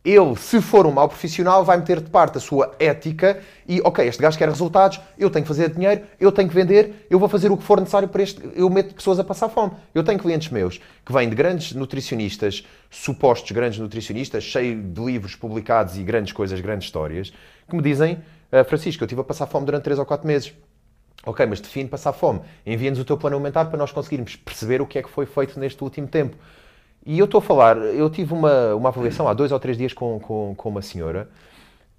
ele, 0.02 0.34
se 0.36 0.62
for 0.62 0.86
um 0.86 0.90
mau 0.90 1.08
profissional, 1.08 1.62
vai 1.62 1.76
meter 1.76 2.00
de 2.00 2.08
parte 2.08 2.38
a 2.38 2.40
sua 2.40 2.74
ética 2.78 3.40
e, 3.68 3.82
ok, 3.82 4.06
este 4.06 4.22
gajo 4.22 4.38
quer 4.38 4.48
resultados, 4.48 4.98
eu 5.18 5.28
tenho 5.28 5.44
que 5.44 5.48
fazer 5.48 5.68
dinheiro, 5.70 6.02
eu 6.18 6.32
tenho 6.32 6.48
que 6.48 6.54
vender, 6.54 7.06
eu 7.10 7.18
vou 7.18 7.28
fazer 7.28 7.52
o 7.52 7.56
que 7.56 7.62
for 7.62 7.78
necessário 7.78 8.08
para 8.08 8.22
este. 8.22 8.40
Eu 8.54 8.70
meto 8.70 8.94
pessoas 8.94 9.18
a 9.18 9.24
passar 9.24 9.50
fome. 9.50 9.72
Eu 9.94 10.02
tenho 10.02 10.18
clientes 10.18 10.50
meus 10.50 10.80
que 11.04 11.12
vêm 11.12 11.28
de 11.28 11.34
grandes 11.34 11.72
nutricionistas, 11.74 12.66
supostos 12.88 13.50
grandes 13.52 13.78
nutricionistas, 13.78 14.42
cheios 14.42 14.82
de 14.82 15.04
livros 15.04 15.36
publicados 15.36 15.98
e 15.98 16.02
grandes 16.02 16.32
coisas, 16.32 16.58
grandes 16.60 16.86
histórias, 16.86 17.30
que 17.68 17.76
me 17.76 17.82
dizem: 17.82 18.18
"Ah, 18.50 18.64
Francisco, 18.64 19.02
eu 19.02 19.06
estive 19.06 19.20
a 19.20 19.24
passar 19.24 19.46
fome 19.46 19.66
durante 19.66 19.82
3 19.82 19.98
ou 19.98 20.06
4 20.06 20.26
meses. 20.26 20.54
Ok, 21.26 21.44
mas 21.44 21.60
define 21.60 21.86
passar 21.86 22.14
fome. 22.14 22.40
Envia-nos 22.64 22.98
o 22.98 23.04
teu 23.04 23.18
plano 23.18 23.36
alimentar 23.36 23.66
para 23.66 23.76
nós 23.76 23.92
conseguirmos 23.92 24.36
perceber 24.36 24.80
o 24.80 24.86
que 24.86 24.98
é 24.98 25.02
que 25.02 25.10
foi 25.10 25.26
feito 25.26 25.60
neste 25.60 25.84
último 25.84 26.08
tempo. 26.08 26.34
E 27.04 27.18
eu 27.18 27.24
estou 27.24 27.38
a 27.38 27.42
falar, 27.42 27.76
eu 27.78 28.10
tive 28.10 28.34
uma, 28.34 28.74
uma 28.74 28.88
avaliação 28.90 29.26
há 29.26 29.32
dois 29.32 29.52
ou 29.52 29.58
três 29.58 29.76
dias 29.78 29.92
com, 29.92 30.20
com, 30.20 30.54
com 30.54 30.68
uma 30.68 30.82
senhora. 30.82 31.28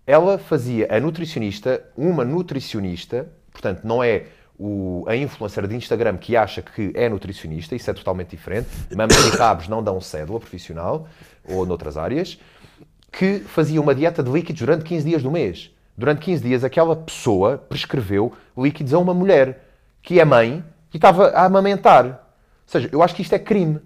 Ela 0.05 0.37
fazia 0.37 0.87
a 0.95 0.99
nutricionista, 0.99 1.83
uma 1.97 2.23
nutricionista, 2.23 3.27
portanto, 3.51 3.81
não 3.83 4.03
é 4.03 4.25
o, 4.59 5.03
a 5.07 5.15
influencer 5.15 5.67
de 5.67 5.75
Instagram 5.75 6.17
que 6.17 6.35
acha 6.35 6.61
que 6.61 6.91
é 6.93 7.09
nutricionista, 7.09 7.75
isso 7.75 7.89
é 7.89 7.93
totalmente 7.93 8.29
diferente. 8.29 8.67
Mamas 8.95 9.25
e 9.27 9.35
cabos 9.35 9.67
não 9.67 9.81
dão 9.81 9.99
cédula 9.99 10.39
profissional, 10.39 11.07
ou 11.49 11.65
noutras 11.65 11.97
áreas, 11.97 12.39
que 13.11 13.39
fazia 13.39 13.81
uma 13.81 13.95
dieta 13.95 14.21
de 14.21 14.29
líquidos 14.29 14.61
durante 14.61 14.85
15 14.85 15.05
dias 15.05 15.23
do 15.23 15.31
mês. 15.31 15.71
Durante 15.97 16.21
15 16.21 16.43
dias, 16.43 16.63
aquela 16.63 16.95
pessoa 16.95 17.57
prescreveu 17.57 18.33
líquidos 18.55 18.93
a 18.93 18.99
uma 18.99 19.13
mulher 19.13 19.67
que 20.01 20.19
é 20.19 20.25
mãe 20.25 20.63
e 20.93 20.97
estava 20.97 21.29
a 21.29 21.45
amamentar. 21.45 22.05
Ou 22.05 22.17
seja, 22.65 22.89
eu 22.91 23.01
acho 23.01 23.15
que 23.15 23.21
isto 23.21 23.33
é 23.33 23.39
crime. 23.39 23.79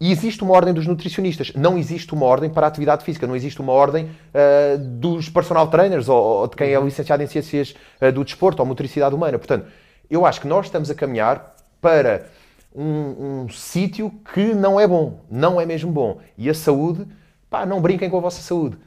E 0.00 0.12
existe 0.12 0.44
uma 0.44 0.54
ordem 0.54 0.72
dos 0.72 0.86
nutricionistas. 0.86 1.52
Não 1.54 1.76
existe 1.76 2.14
uma 2.14 2.24
ordem 2.24 2.48
para 2.48 2.66
a 2.66 2.68
atividade 2.68 3.04
física. 3.04 3.26
Não 3.26 3.34
existe 3.34 3.60
uma 3.60 3.72
ordem 3.72 4.10
ah, 4.32 4.76
dos 4.78 5.28
personal 5.28 5.66
trainers 5.68 6.08
ou, 6.08 6.16
ou 6.16 6.46
de 6.46 6.56
quem 6.56 6.72
é 6.72 6.80
licenciado 6.80 7.22
em 7.22 7.26
ciências 7.26 7.74
ah, 8.00 8.10
do 8.10 8.24
desporto 8.24 8.62
ou 8.62 8.66
motricidade 8.66 9.14
humana. 9.14 9.38
Portanto, 9.38 9.66
eu 10.08 10.24
acho 10.24 10.40
que 10.40 10.46
nós 10.46 10.66
estamos 10.66 10.88
a 10.88 10.94
caminhar 10.94 11.56
para 11.80 12.26
um, 12.74 13.42
um 13.44 13.48
sítio 13.48 14.12
que 14.32 14.54
não 14.54 14.78
é 14.78 14.86
bom. 14.86 15.24
Não 15.28 15.60
é 15.60 15.66
mesmo 15.66 15.90
bom. 15.90 16.20
E 16.36 16.48
a 16.48 16.54
saúde, 16.54 17.04
pá, 17.50 17.66
não 17.66 17.80
brinquem 17.80 18.08
com 18.08 18.18
a 18.18 18.20
vossa 18.20 18.40
saúde. 18.40 18.78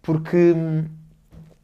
Porque 0.00 0.52
hum, 0.52 0.84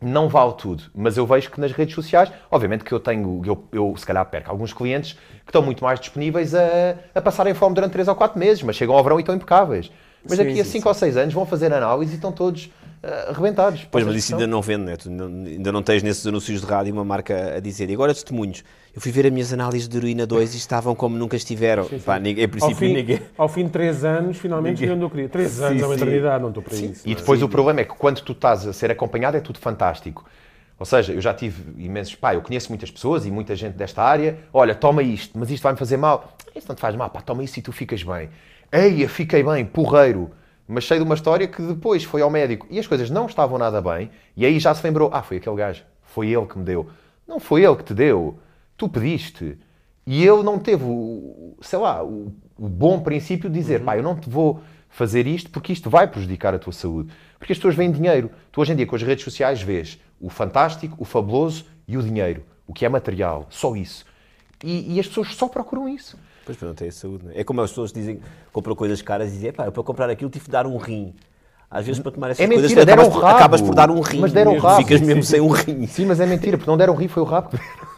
não 0.01 0.29
vale 0.29 0.53
tudo, 0.55 0.85
mas 0.95 1.17
eu 1.17 1.27
vejo 1.27 1.51
que 1.51 1.61
nas 1.61 1.73
redes 1.73 1.95
sociais, 1.95 2.31
obviamente 2.51 2.85
que 2.85 2.93
eu 2.93 3.01
tenho, 3.01 3.43
eu, 3.45 3.65
eu 3.73 3.95
se 3.97 4.05
calhar 4.05 4.25
perco 4.27 4.51
alguns 4.51 4.73
clientes 4.73 5.13
que 5.13 5.49
estão 5.49 5.63
muito 5.63 5.83
mais 5.83 5.99
disponíveis 5.99 6.55
a, 6.55 6.97
a 7.15 7.21
passarem 7.21 7.55
fome 7.55 7.75
durante 7.75 7.93
3 7.93 8.09
ou 8.09 8.15
4 8.15 8.39
meses, 8.39 8.63
mas 8.63 8.77
chegam 8.77 8.95
ao 8.95 9.03
verão 9.03 9.19
e 9.19 9.23
estão 9.23 9.35
impecáveis. 9.35 9.91
Mas 10.29 10.39
Sim, 10.39 10.45
daqui 10.45 10.61
a 10.61 10.65
sim, 10.65 10.73
5 10.73 10.89
ou 10.89 10.95
6 10.95 11.17
anos 11.17 11.35
vão 11.35 11.47
fazer 11.47 11.73
análise 11.73 12.13
e 12.13 12.15
estão 12.17 12.33
todos 12.33 12.71
ah, 13.03 13.31
arrebentados. 13.31 13.87
Pois, 13.91 14.05
mas 14.05 14.17
isso 14.17 14.35
ainda 14.35 14.47
não 14.47 14.61
vende, 14.63 14.85
né? 14.85 14.97
Tu 14.97 15.09
ainda 15.09 15.73
não 15.73 15.83
tens 15.83 16.03
nesses 16.03 16.27
anúncios 16.27 16.61
de 16.61 16.67
rádio 16.67 16.93
uma 16.93 17.05
marca 17.05 17.57
a 17.57 17.61
dizer. 17.61 17.89
E 17.91 17.95
agora 17.95 18.13
testemunhos. 18.13 18.65
Eu 18.95 19.01
fui 19.01 19.13
ver 19.13 19.27
as 19.27 19.33
minhas 19.33 19.53
análises 19.53 19.89
de 19.89 19.97
heroína 19.97 20.27
2 20.27 20.55
e 20.55 20.57
estavam 20.57 20.95
como 20.95 21.17
nunca 21.17 21.37
estiveram. 21.37 21.87
Pá, 22.05 22.19
ninguém, 22.19 22.45
em 22.45 22.47
Ao 22.47 22.51
princípio, 22.51 22.77
fim, 22.77 22.95
ninguém. 22.95 23.21
ao 23.37 23.49
fim 23.49 23.65
de 23.65 23.71
3 23.71 24.05
anos, 24.05 24.39
finalmente 24.39 24.79
cheguei 24.79 24.95
onde 24.95 25.05
eu 25.05 25.11
queria. 25.11 25.29
3 25.29 25.63
anos 25.63 25.83
é 25.83 25.87
uma 25.87 25.95
sim. 25.97 26.03
eternidade, 26.03 26.43
não 26.43 26.49
estou 26.49 26.63
para 26.63 26.77
isso. 26.77 27.03
E 27.05 27.15
depois 27.15 27.43
o 27.43 27.49
problema 27.49 27.81
é 27.81 27.85
que 27.85 27.95
quando 27.95 28.21
tu 28.23 28.33
estás 28.33 28.67
a 28.67 28.73
ser 28.73 28.91
acompanhado 28.91 29.37
é 29.37 29.41
tudo 29.41 29.59
fantástico. 29.59 30.25
Ou 30.79 30.85
seja, 30.85 31.13
eu 31.13 31.21
já 31.21 31.33
tive 31.33 31.63
imensos. 31.83 32.15
Pá, 32.15 32.35
eu 32.35 32.43
conheço 32.43 32.69
muitas 32.71 32.91
pessoas 32.91 33.25
e 33.27 33.31
muita 33.31 33.55
gente 33.55 33.75
desta 33.75 34.03
área. 34.03 34.39
Olha, 34.53 34.75
toma 34.75 35.03
isto, 35.03 35.39
mas 35.39 35.51
isto 35.51 35.63
vai-me 35.63 35.79
fazer 35.79 35.97
mal. 35.97 36.37
Isso 36.55 36.67
não 36.69 36.75
te 36.75 36.81
faz 36.81 36.95
mal, 36.97 37.11
pá, 37.11 37.21
toma 37.21 37.45
isso 37.45 37.59
e 37.59 37.63
tu 37.63 37.73
ficas 37.73 38.03
bem. 38.03 38.31
Eia, 38.73 39.09
fiquei 39.09 39.43
bem, 39.43 39.65
porreiro. 39.65 40.31
Mas 40.69 40.87
sei 40.87 40.99
de 40.99 41.05
uma 41.05 41.15
história 41.15 41.47
que 41.47 41.63
depois 41.63 42.03
foi 42.05 42.23
ao 42.23 42.31
médico 42.31 42.67
e 42.71 42.79
as 42.79 42.87
coisas 42.87 43.09
não 43.11 43.27
estavam 43.27 43.59
nada 43.59 43.81
bem. 43.81 44.11
E 44.37 44.45
aí 44.45 44.59
já 44.59 44.75
se 44.75 44.85
lembrou: 44.85 45.11
ah, 45.13 45.23
foi 45.23 45.37
aquele 45.37 45.57
gajo, 45.57 45.85
foi 46.03 46.29
ele 46.29 46.47
que 46.47 46.59
me 46.59 46.65
deu. 46.65 46.89
Não 47.27 47.39
foi 47.39 47.65
ele 47.65 47.77
que 47.77 47.85
te 47.85 47.95
deu, 47.95 48.39
tu 48.77 48.89
pediste. 48.89 49.59
E 50.07 50.25
ele 50.25 50.43
não 50.43 50.59
teve, 50.59 50.85
o, 50.85 51.57
sei 51.61 51.79
lá, 51.79 52.05
o, 52.05 52.33
o 52.57 52.69
bom 52.69 53.01
princípio 53.01 53.51
de 53.51 53.59
dizer: 53.59 53.83
pá, 53.83 53.97
eu 53.97 54.03
não 54.03 54.17
te 54.17 54.29
vou 54.29 54.61
fazer 54.89 55.27
isto 55.27 55.51
porque 55.51 55.73
isto 55.73 55.91
vai 55.91 56.07
prejudicar 56.07 56.55
a 56.55 56.59
tua 56.59 56.73
saúde. 56.73 57.13
Porque 57.39 57.53
as 57.53 57.59
pessoas 57.59 57.75
veem 57.75 57.91
dinheiro. 57.91 58.31
Tu 58.51 58.61
hoje 58.61 58.73
em 58.73 58.77
dia 58.77 58.87
com 58.87 58.97
as 58.97 59.03
redes 59.03 59.25
sociais 59.25 59.63
vês 59.63 60.01
o 60.21 60.31
fantástico, 60.31 60.97
o 60.99 61.05
fabuloso 61.05 61.67
e 61.87 61.97
o 61.97 62.03
dinheiro. 62.03 62.43
O 62.67 62.73
que 62.73 62.85
é 62.85 62.89
material. 62.89 63.47
Só 63.51 63.77
isso. 63.77 64.05
E, 64.65 64.95
e 64.95 65.01
as 65.01 65.07
pessoas 65.07 65.35
só 65.35 65.49
procuram 65.49 65.89
isso. 65.89 66.19
Pois, 66.47 66.57
para 66.57 66.69
não 66.69 66.75
ter 66.77 66.93
saúde. 66.93 67.25
Não 67.25 67.33
é? 67.33 67.41
é 67.41 67.45
como 67.45 67.61
as 67.61 67.71
pessoas 67.71 67.93
dizem, 67.93 68.21
compram 68.53 68.77
coisas 68.77 69.03
caras 69.03 69.31
e 69.31 69.33
dizem, 69.33 69.53
pá, 69.53 69.65
eu 69.67 69.73
para 69.73 69.83
comprar 69.83 70.09
aquilo 70.09 70.31
tive 70.31 70.45
de 70.45 70.51
dar 70.53 70.65
um 70.65 70.77
rim. 70.77 71.13
Às 71.69 71.85
vezes 71.85 72.01
para 72.01 72.13
tomar 72.13 72.31
essas 72.31 72.45
É 72.45 72.47
coisas 72.47 72.71
mentira, 72.71 72.87
tu 72.87 72.93
acabas, 72.93 73.09
por, 73.09 73.21
rabo. 73.23 73.37
acabas 73.37 73.61
por 73.61 73.75
dar 73.75 73.91
um 73.91 74.01
rim. 74.01 74.21
Mas 74.21 74.33
deram 74.33 74.53
mesmo. 74.53 74.67
rabo. 74.67 74.83
Ficas 74.83 75.01
mesmo 75.01 75.23
sem 75.25 75.41
um 75.41 75.49
rim. 75.49 75.87
Sim, 75.89 76.07
mas 76.07 76.21
é 76.21 76.27
mentira, 76.27 76.57
porque 76.57 76.71
não 76.71 76.79
deram 76.79 76.95
rir, 76.95 77.09
foi 77.09 77.23
o 77.23 77.27
rabo. 77.27 77.51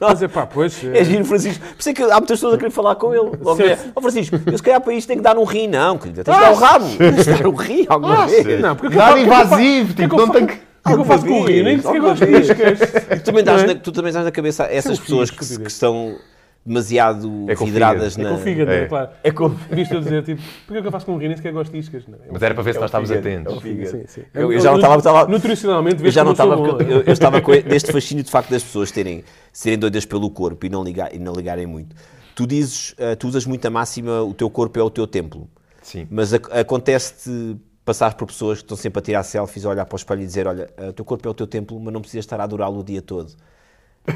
Mas 0.00 0.22
é 0.22 0.28
pá, 0.28 0.46
pois. 0.46 0.80
É 0.94 1.02
giro, 1.02 1.24
Francisco. 1.24 1.64
Por 1.64 1.80
isso 1.80 1.88
é 1.88 1.92
que 1.92 2.02
há 2.02 2.18
muitas 2.18 2.38
pessoas 2.38 2.54
a 2.54 2.58
querer 2.58 2.70
falar 2.70 2.94
com 2.94 3.12
ele. 3.12 3.36
Logo 3.40 3.60
é, 3.62 3.76
ó 3.96 4.00
Francisco, 4.00 4.38
eu 4.46 4.56
se 4.56 4.62
calhar 4.62 4.80
para 4.80 4.92
isto 4.94 5.08
tenho 5.08 5.18
que 5.18 5.24
dar 5.24 5.36
um 5.36 5.42
rim. 5.42 5.66
Não, 5.66 5.98
querida, 5.98 6.22
tens 6.22 6.36
que 6.36 6.40
dar 6.40 6.52
um 6.52 6.54
rabo. 6.54 6.86
Tens 6.96 7.24
que 7.26 7.32
dar 7.34 7.46
um 7.48 7.54
rim 7.54 7.86
alguma 7.88 8.26
vez. 8.26 8.60
Não, 8.60 8.76
porque 8.76 8.94
Nada 8.96 9.18
é 9.18 9.22
invasivo, 9.24 9.94
tipo, 9.94 10.16
não 10.16 10.28
tem 10.28 10.46
que. 10.46 10.54
O 10.54 10.94
que 10.94 11.00
eu 11.00 11.04
faço 11.04 11.26
com 11.26 11.40
o 11.40 11.44
rim? 11.44 11.62
Nem 11.64 11.80
sei 11.80 11.90
que 11.92 11.98
que 12.00 12.04
eu 12.06 12.10
Alguma 12.10 12.14
vez. 12.14 12.48
riscas. 12.48 12.80
E 13.10 13.16
tu 13.16 13.22
também, 13.24 13.42
dás 13.44 13.62
Não 13.62 13.70
é? 13.70 13.74
na, 13.74 13.80
tu 13.80 13.92
também 13.92 14.12
dás 14.12 14.24
na 14.24 14.30
cabeça 14.30 14.64
a 14.64 14.72
essas 14.72 14.98
é 14.98 15.00
um 15.00 15.04
pessoas 15.04 15.30
rim, 15.30 15.36
que 15.36 15.66
estão 15.68 16.16
demasiado 16.64 17.46
É 17.48 17.54
vidradas 17.54 18.16
na... 18.16 18.30
Com 18.30 18.38
fígado, 18.38 18.70
É. 18.70 18.82
é 18.82 18.86
claro. 18.86 19.10
É 19.24 19.30
com- 19.30 19.48
Viste 19.70 19.94
eu 19.94 20.00
dizer, 20.00 20.22
tipo, 20.22 20.42
porque 20.66 20.78
é 20.78 20.80
que 20.82 20.86
eu 20.86 20.92
faço 20.92 21.06
com 21.06 21.12
um 21.14 21.16
rim 21.16 21.28
nem 21.28 21.36
sequer 21.36 21.52
gosto 21.52 21.72
de 21.72 21.78
iscas? 21.78 22.06
Não, 22.06 22.14
é 22.18 22.28
Mas 22.30 22.42
era 22.42 22.54
para 22.54 22.62
ver 22.62 22.72
se 22.72 22.78
É 22.78 22.80
nós 22.80 22.88
estávamos 22.88 23.10
atentos. 23.10 23.54
é 23.54 23.56
o 23.56 23.60
fígado. 23.60 23.90
Sim, 23.90 24.04
sim. 24.06 24.22
Eu- 24.34 24.52
eu 24.52 24.60
já 24.60 24.70
não 24.70 24.76
estava- 24.78 24.96
estava- 24.98 25.28
Nutricionalmente, 25.28 26.04
Eu 26.04 26.10
já 26.10 26.22
não 26.24 26.32
estava. 26.32 26.54
eu. 26.54 27.02
Eu, 27.02 27.12
estava 27.12 27.40
com 27.40 27.52
este 27.52 27.90
fascínio 27.92 28.22
de 28.22 28.30
facto 28.30 28.50
das 28.50 28.62
pessoas 28.62 28.90
terem, 28.90 29.24
serem 29.52 29.78
doidas 29.78 30.04
pelo 30.04 30.30
corpo 30.30 30.66
e 30.66 30.68
não, 30.68 30.84
ligar, 30.84 31.14
e 31.14 31.18
não 31.18 31.32
ligarem 31.32 31.66
muito. 31.66 31.94
Tu 32.34 32.46
dizes, 32.46 32.94
eh, 32.98 33.16
tu 33.16 33.26
usas 33.28 33.44
muito 33.46 33.66
a 33.66 33.70
máxima, 33.70 34.22
o 34.22 34.32
teu 34.34 34.48
corpo 34.50 34.78
é 34.78 34.82
o 34.82 34.90
teu 34.90 35.06
templo. 35.06 35.48
Sim. 35.82 36.06
Mas 36.10 36.32
ac- 36.34 36.48
acontece-te 36.52 37.56
passar 37.84 38.14
por 38.14 38.26
pessoas 38.26 38.58
que 38.58 38.64
estão 38.64 38.76
sempre 38.76 38.98
a 38.98 39.02
tirar 39.02 39.22
selfies, 39.22 39.64
a 39.64 39.70
olhar 39.70 39.86
para 39.86 39.94
o 39.94 39.96
espelho 39.96 40.22
e 40.22 40.26
dizer: 40.26 40.46
Olha, 40.46 40.68
eh, 40.76 40.88
o 40.90 40.92
teu 40.92 41.04
corpo 41.04 41.26
é 41.26 41.30
o 41.30 41.34
teu 41.34 41.46
templo, 41.46 41.80
mas 41.80 41.92
não 41.92 42.00
precisas 42.00 42.24
estar 42.24 42.38
a 42.40 42.44
adorá-lo 42.44 42.78
o 42.80 42.84
dia 42.84 43.00
todo. 43.02 43.32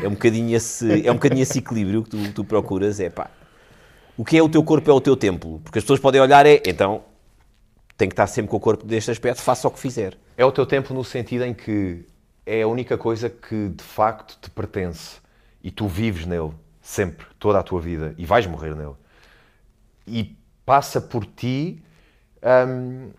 É 0.02 0.08
um 0.08 0.12
bocadinho 0.12 0.54
esse, 0.54 1.06
é 1.06 1.10
um 1.10 1.14
bocadinho 1.14 1.42
esse 1.42 1.58
equilíbrio 1.58 2.02
que 2.02 2.10
tu, 2.10 2.32
tu 2.32 2.44
procuras. 2.44 3.00
É 3.00 3.10
pá, 3.10 3.30
o 4.16 4.24
que 4.24 4.36
é 4.36 4.42
o 4.42 4.48
teu 4.48 4.62
corpo 4.62 4.90
é 4.90 4.94
o 4.94 5.00
teu 5.00 5.16
templo. 5.16 5.60
Porque 5.60 5.78
as 5.78 5.84
pessoas 5.84 6.00
podem 6.00 6.20
olhar, 6.20 6.46
é 6.46 6.62
então 6.66 7.02
tem 7.96 8.08
que 8.08 8.14
estar 8.14 8.26
sempre 8.26 8.50
com 8.50 8.56
o 8.56 8.60
corpo 8.60 8.84
deste 8.84 9.10
aspecto, 9.10 9.40
faça 9.42 9.68
o 9.68 9.70
que 9.70 9.78
fizer. 9.78 10.16
É 10.36 10.44
o 10.44 10.50
teu 10.50 10.66
tempo 10.66 10.92
no 10.92 11.04
sentido 11.04 11.44
em 11.44 11.54
que 11.54 12.04
é 12.44 12.62
a 12.62 12.68
única 12.68 12.98
coisa 12.98 13.30
que 13.30 13.68
de 13.68 13.84
facto 13.84 14.38
te 14.40 14.50
pertence 14.50 15.18
e 15.62 15.70
tu 15.70 15.86
vives 15.86 16.26
nele 16.26 16.50
sempre, 16.80 17.26
toda 17.38 17.60
a 17.60 17.62
tua 17.62 17.80
vida 17.80 18.14
e 18.18 18.26
vais 18.26 18.46
morrer 18.46 18.74
nele. 18.74 18.94
E 20.06 20.36
passa 20.66 21.00
por 21.00 21.24
ti 21.24 21.80
hum, 22.42 23.10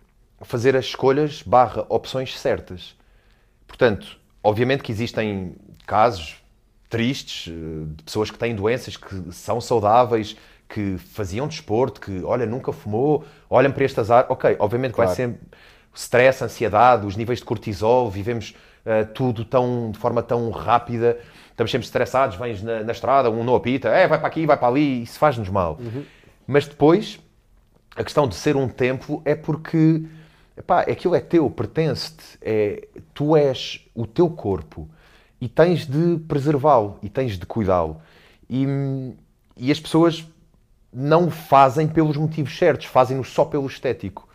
fazer 0.42 0.76
as 0.76 0.86
escolhas 0.86 1.42
barra 1.42 1.86
opções 1.88 2.38
certas. 2.38 2.94
Portanto, 3.66 4.18
obviamente 4.42 4.82
que 4.82 4.92
existem 4.92 5.56
casos 5.86 6.43
tristes 6.88 7.52
eh, 7.52 7.86
de 7.96 8.02
pessoas 8.02 8.30
que 8.30 8.38
têm 8.38 8.54
doenças 8.54 8.96
que 8.96 9.32
são 9.32 9.60
saudáveis, 9.60 10.36
que 10.68 10.96
faziam 10.98 11.46
desporto, 11.46 12.00
que, 12.00 12.22
olha, 12.24 12.46
nunca 12.46 12.72
fumou, 12.72 13.24
olham 13.48 13.70
para 13.72 13.84
este 13.84 14.00
azar. 14.00 14.26
Ok, 14.28 14.56
obviamente 14.58 14.92
que 14.92 14.98
vai 14.98 15.06
Claro. 15.06 15.16
sempre 15.16 15.40
stress, 15.94 16.42
ansiedade, 16.42 17.06
os 17.06 17.16
níveis 17.16 17.38
de 17.38 17.44
cortisol, 17.44 18.10
vivemos 18.10 18.54
eh, 18.84 19.04
tudo 19.04 19.44
tão, 19.44 19.90
de 19.90 19.98
forma 19.98 20.22
tão 20.22 20.50
rápida, 20.50 21.18
estamos 21.50 21.70
sempre 21.70 21.86
estressados, 21.86 22.36
vens 22.36 22.62
na, 22.62 22.82
na 22.82 22.92
estrada, 22.92 23.30
um 23.30 23.44
não 23.44 23.54
apita, 23.54 23.88
é, 23.88 24.08
vai 24.08 24.18
para 24.18 24.26
aqui, 24.26 24.44
vai 24.44 24.56
para 24.56 24.68
ali, 24.68 25.02
isso 25.02 25.18
faz-nos 25.18 25.48
mal. 25.48 25.78
Mas 26.46 26.66
depois, 26.66 27.20
a 27.96 28.02
questão 28.02 28.26
de 28.26 28.34
ser 28.34 28.56
um 28.56 28.68
templo 28.68 29.22
é 29.24 29.34
porque 29.34 30.02
epá, 30.56 30.80
aquilo 30.80 31.14
é 31.14 31.20
teu, 31.20 31.48
pertence-te, 31.48 32.38
é, 32.42 32.88
tu 33.12 33.36
és 33.36 33.80
o 33.94 34.06
teu 34.06 34.28
corpo 34.28 34.88
e 35.44 35.48
tens 35.48 35.86
de 35.86 36.16
preservá-lo 36.26 36.98
e 37.02 37.10
tens 37.10 37.38
de 37.38 37.44
cuidá-lo. 37.44 38.00
E, 38.48 38.66
e 39.58 39.70
as 39.70 39.78
pessoas 39.78 40.26
não 40.90 41.26
o 41.26 41.30
fazem 41.30 41.86
pelos 41.86 42.16
motivos 42.16 42.56
certos, 42.56 42.86
fazem-no 42.86 43.22
só 43.22 43.44
pelo 43.44 43.66
estético. 43.66 44.26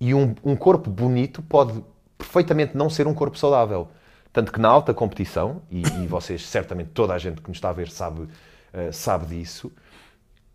E 0.00 0.12
um, 0.12 0.34
um 0.42 0.56
corpo 0.56 0.90
bonito 0.90 1.42
pode 1.42 1.80
perfeitamente 2.16 2.76
não 2.76 2.90
ser 2.90 3.06
um 3.06 3.14
corpo 3.14 3.38
saudável. 3.38 3.86
Tanto 4.32 4.50
que 4.50 4.58
na 4.58 4.68
alta 4.68 4.92
competição, 4.92 5.62
e, 5.70 5.82
e 6.02 6.06
vocês, 6.08 6.44
certamente, 6.44 6.90
toda 6.90 7.14
a 7.14 7.18
gente 7.18 7.40
que 7.40 7.48
nos 7.48 7.58
está 7.58 7.68
a 7.68 7.72
ver 7.72 7.88
sabe, 7.88 8.26
eh, 8.72 8.90
sabe 8.90 9.26
disso, 9.26 9.70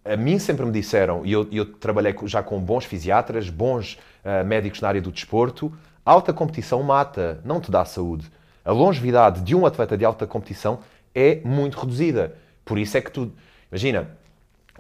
a 0.04 0.18
mim 0.18 0.38
sempre 0.38 0.66
me 0.66 0.72
disseram, 0.74 1.26
e 1.26 1.32
eu, 1.32 1.48
eu 1.50 1.66
trabalhei 1.66 2.14
já 2.26 2.44
com 2.44 2.60
bons 2.60 2.84
fisiatras, 2.84 3.50
bons 3.50 3.98
ah, 4.22 4.44
médicos 4.44 4.82
na 4.82 4.90
área 4.90 5.02
do 5.02 5.14
desporto, 5.14 5.72
alta 6.06 6.34
competição 6.34 6.84
mata, 6.84 7.40
não 7.46 7.62
te 7.62 7.72
dá 7.72 7.86
saúde. 7.86 8.30
A 8.64 8.72
longevidade 8.72 9.42
de 9.42 9.56
um 9.56 9.66
atleta 9.66 9.98
de 9.98 10.06
alta 10.06 10.26
competição 10.26 10.80
é 11.14 11.42
muito 11.44 11.80
reduzida. 11.80 12.36
Por 12.64 12.78
isso 12.80 12.98
é 12.98 13.02
que 13.02 13.12
tu, 13.12 13.32
imagina, 13.72 14.10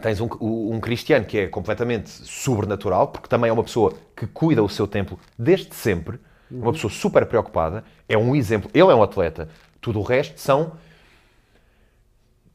tens 0.01 0.19
um, 0.21 0.27
um 0.41 0.79
cristiano 0.79 1.25
que 1.25 1.38
é 1.38 1.47
completamente 1.47 2.09
sobrenatural, 2.09 3.09
porque 3.09 3.27
também 3.27 3.49
é 3.49 3.53
uma 3.53 3.63
pessoa 3.63 3.93
que 4.15 4.25
cuida 4.25 4.63
o 4.63 4.69
seu 4.69 4.88
templo 4.88 5.19
desde 5.38 5.75
sempre, 5.75 6.19
uma 6.49 6.71
pessoa 6.71 6.91
super 6.91 7.25
preocupada, 7.25 7.84
é 8.07 8.17
um 8.17 8.36
exemplo, 8.36 8.69
ele 8.73 8.91
é 8.91 8.95
um 8.95 9.01
atleta, 9.01 9.49
tudo 9.81 9.99
o 9.99 10.03
resto 10.03 10.39
são 10.39 10.73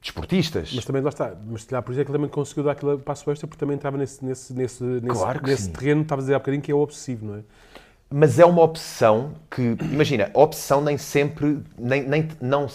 desportistas. 0.01 0.73
Mas 0.73 0.85
também 0.85 1.03
lá 1.03 1.09
está. 1.09 1.35
Mas 1.47 1.63
se 1.63 1.69
calhar 1.69 1.83
por 1.83 1.93
isso 1.93 2.01
é 2.01 2.05
que 2.05 2.11
ele 2.11 2.19
também 2.19 2.31
conseguiu 2.31 2.65
dar 2.65 2.73
aquele 2.73 2.99
passo 2.99 3.31
extra, 3.31 3.47
porque 3.47 3.59
também 3.59 3.77
estava 3.77 3.97
nesse, 3.97 4.25
nesse, 4.25 4.53
nesse, 4.53 4.83
nesse, 4.83 5.19
Claro 5.19 5.41
nesse 5.45 5.65
sim. 5.65 5.73
terreno, 5.73 6.03
estava 6.03 6.21
a 6.21 6.23
dizer 6.23 6.35
há 6.35 6.39
bocadinho, 6.39 6.63
que 6.63 6.71
é 6.71 6.75
o 6.75 6.79
obsessivo, 6.79 7.27
não 7.27 7.35
é? 7.37 7.41
Mas 8.11 8.39
é 8.39 8.45
uma 8.45 8.63
opção 8.63 9.35
que, 9.51 9.77
imagina, 9.91 10.31
a 10.33 10.39
opção 10.41 10.81
nem 10.81 10.97
sempre, 10.97 11.63
nem, 11.79 12.03
nem, 12.03 12.29
não, 12.41 12.67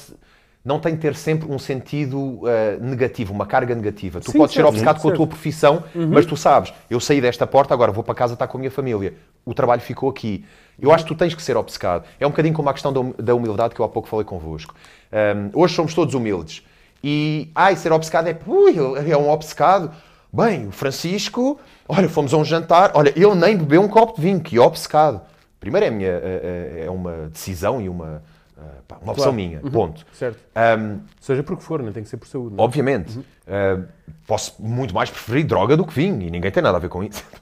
não 0.63 0.79
tem 0.79 0.93
de 0.93 1.01
ter 1.01 1.15
sempre 1.15 1.51
um 1.51 1.57
sentido 1.57 2.41
ah, 2.45 2.77
negativo, 2.79 3.33
uma 3.33 3.45
carga 3.45 3.73
negativa. 3.73 4.21
Tu 4.21 4.31
Sim, 4.31 4.31
podes 4.31 4.55
ser 4.55 4.63
certo, 4.63 4.65
obcecado 4.65 4.99
com 4.99 5.09
a 5.09 5.11
tua 5.11 5.25
profissão, 5.27 5.83
mas 6.09 6.25
tu 6.25 6.37
sabes, 6.37 6.71
eu 6.89 6.99
saí 6.99 7.19
desta 7.19 7.47
porta, 7.47 7.73
agora 7.73 7.91
vou 7.91 8.03
para 8.03 8.13
casa 8.13 8.33
estar 8.33 8.47
com 8.47 8.57
a 8.57 8.59
minha 8.59 8.71
família. 8.71 9.15
O 9.43 9.53
trabalho 9.55 9.81
ficou 9.81 10.09
aqui. 10.09 10.45
Eu 10.79 10.91
acho 10.91 11.03
que 11.03 11.13
tu 11.13 11.17
tens 11.17 11.33
que 11.33 11.41
ser 11.41 11.57
obcecado. 11.57 12.05
É 12.19 12.27
um 12.27 12.29
bocadinho 12.29 12.53
como 12.53 12.69
a 12.69 12.73
questão 12.73 12.93
da 12.93 12.99
hum- 12.99 13.13
da 13.17 13.33
humildade 13.35 13.73
que 13.73 13.81
eu 13.81 13.85
há 13.85 13.89
pouco 13.89 14.07
falei 14.07 14.25
convosco. 14.25 14.75
Ahm, 15.11 15.49
hoje 15.53 15.73
somos 15.75 15.93
todos 15.93 16.13
humildes. 16.13 16.63
E, 17.03 17.49
ai, 17.53 17.75
ser 17.75 17.91
obcecado 17.91 18.27
é, 18.29 18.37
ui, 18.47 18.75
é 19.11 19.17
um 19.17 19.29
obcecado. 19.29 19.91
Bem, 20.31 20.67
o 20.67 20.71
Francisco, 20.71 21.59
olha, 21.87 22.09
fomos 22.09 22.33
a 22.33 22.37
um 22.37 22.45
jantar, 22.45 22.91
olha, 22.93 23.09
ele 23.15 23.35
nem 23.35 23.57
bebeu 23.57 23.81
um 23.81 23.87
copo 23.87 24.15
de 24.15 24.21
vinho, 24.21 24.39
que 24.39 24.57
obcecado. 24.59 25.21
Primeiro 25.59 25.85
é, 25.85 25.89
minha, 25.91 26.09
é, 26.09 26.79
é- 26.81 26.85
é 26.85 26.89
uma 26.91 27.29
decisão 27.29 27.81
e 27.81 27.87
uma, 27.87 28.21
ah, 28.57 28.61
pá, 28.87 28.97
uma 29.01 29.11
opção 29.13 29.31
Claro. 29.31 29.33
minha, 29.33 29.59
ponto. 29.61 30.05
Certo. 30.13 30.37
Ahm, 30.55 30.99
Seja 31.21 31.41
por 31.43 31.55
que 31.57 31.63
for, 31.63 31.81
não 31.81 31.91
tem 31.93 32.03
que 32.03 32.09
ser 32.09 32.17
por 32.17 32.27
saúde. 32.27 32.55
não 32.55 32.63
é? 32.63 32.65
obviamente, 32.67 33.19
ah, 33.47 33.79
posso 34.27 34.55
muito 34.61 34.93
mais 34.93 35.09
preferir 35.09 35.45
droga 35.45 35.77
do 35.77 35.85
que 35.85 35.93
vinho, 35.93 36.21
e 36.21 36.29
ninguém 36.29 36.51
tem 36.51 36.61
nada 36.61 36.77
a 36.77 36.79
ver 36.81 36.89
com 36.89 37.03
isso. 37.03 37.23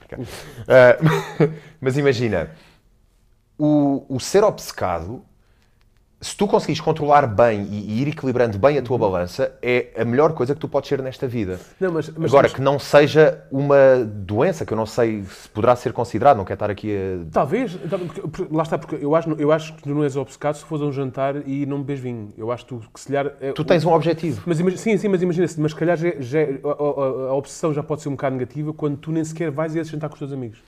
Ah, 0.67 0.97
mas 1.81 1.97
imagina, 1.97 2.51
o, 3.57 4.05
o 4.09 4.19
ser 4.19 4.43
obcecado, 4.43 5.23
se 6.21 6.37
tu 6.37 6.47
conseguires 6.47 6.79
controlar 6.79 7.25
bem 7.25 7.63
e, 7.63 7.93
e 7.93 8.01
ir 8.03 8.09
equilibrando 8.09 8.59
bem 8.59 8.77
a 8.77 8.81
tua 8.83 8.95
balança, 8.97 9.51
é 9.61 9.87
a 9.97 10.05
melhor 10.05 10.33
coisa 10.33 10.53
que 10.53 10.61
tu 10.61 10.67
podes 10.67 10.87
ser 10.87 11.01
nesta 11.01 11.27
vida. 11.27 11.59
Não, 11.79 11.91
mas, 11.91 12.09
mas- 12.09 12.31
Agora, 12.31 12.45
mas- 12.47 12.53
que 12.53 12.61
não 12.61 12.77
seja 12.77 13.43
uma 13.51 13.75
doença, 14.05 14.63
que 14.65 14.71
eu 14.71 14.77
não 14.77 14.85
sei 14.85 15.23
se 15.23 15.49
poderá 15.49 15.75
ser 15.75 15.91
considerado, 15.93 16.37
não 16.37 16.45
quero 16.45 16.55
estar 16.55 16.69
aqui 16.69 16.95
a. 16.95 17.25
Talvez, 17.31 17.75
então, 17.83 17.99
porque- 18.07 18.47
lá 18.55 18.61
está, 18.63 18.77
porque 18.77 19.03
eu 19.03 19.15
acho, 19.15 19.29
eu 19.31 19.51
acho 19.51 19.73
que 19.75 19.81
tu 19.81 19.89
não 19.89 20.03
és 20.03 20.15
obcecado 20.15 20.55
se 20.55 20.63
fores 20.63 20.83
a 20.83 20.85
um 20.87 20.91
jantar 20.93 21.35
e 21.47 21.65
não 21.65 21.81
bebes 21.81 22.03
vinho. 22.03 22.29
Eu 22.37 22.51
acho 22.51 22.65
que 22.65 22.75
tu, 22.75 22.81
que 22.93 22.99
se 22.99 23.07
calhar... 23.07 23.33
é- 23.41 23.51
Tu 23.53 23.65
tens 23.65 23.83
um 23.83 23.91
objetivo. 23.91 24.43
Mas 24.45 24.57
sim, 24.79 24.97
sim, 24.97 25.07
mas 25.07 25.21
imagina 25.23 25.47
se 25.47 25.59
mas 25.59 25.71
se 25.71 25.77
calhar 25.77 25.97
já, 25.97 26.11
já- 26.19 26.39
a, 26.39 26.69
a- 26.69 27.29
a 27.31 27.33
obsessão 27.33 27.73
já 27.73 27.81
pode 27.81 28.01
ser 28.03 28.09
um 28.09 28.13
bocado 28.13 28.35
negativa 28.35 28.71
quando 28.73 28.97
tu 28.97 29.11
nem 29.11 29.23
sequer 29.23 29.49
vais 29.49 29.75
a 29.75 29.79
esse 29.79 29.89
jantar 29.91 30.07
com 30.07 30.13
os 30.13 30.19
teus 30.19 30.31
amigos. 30.31 30.59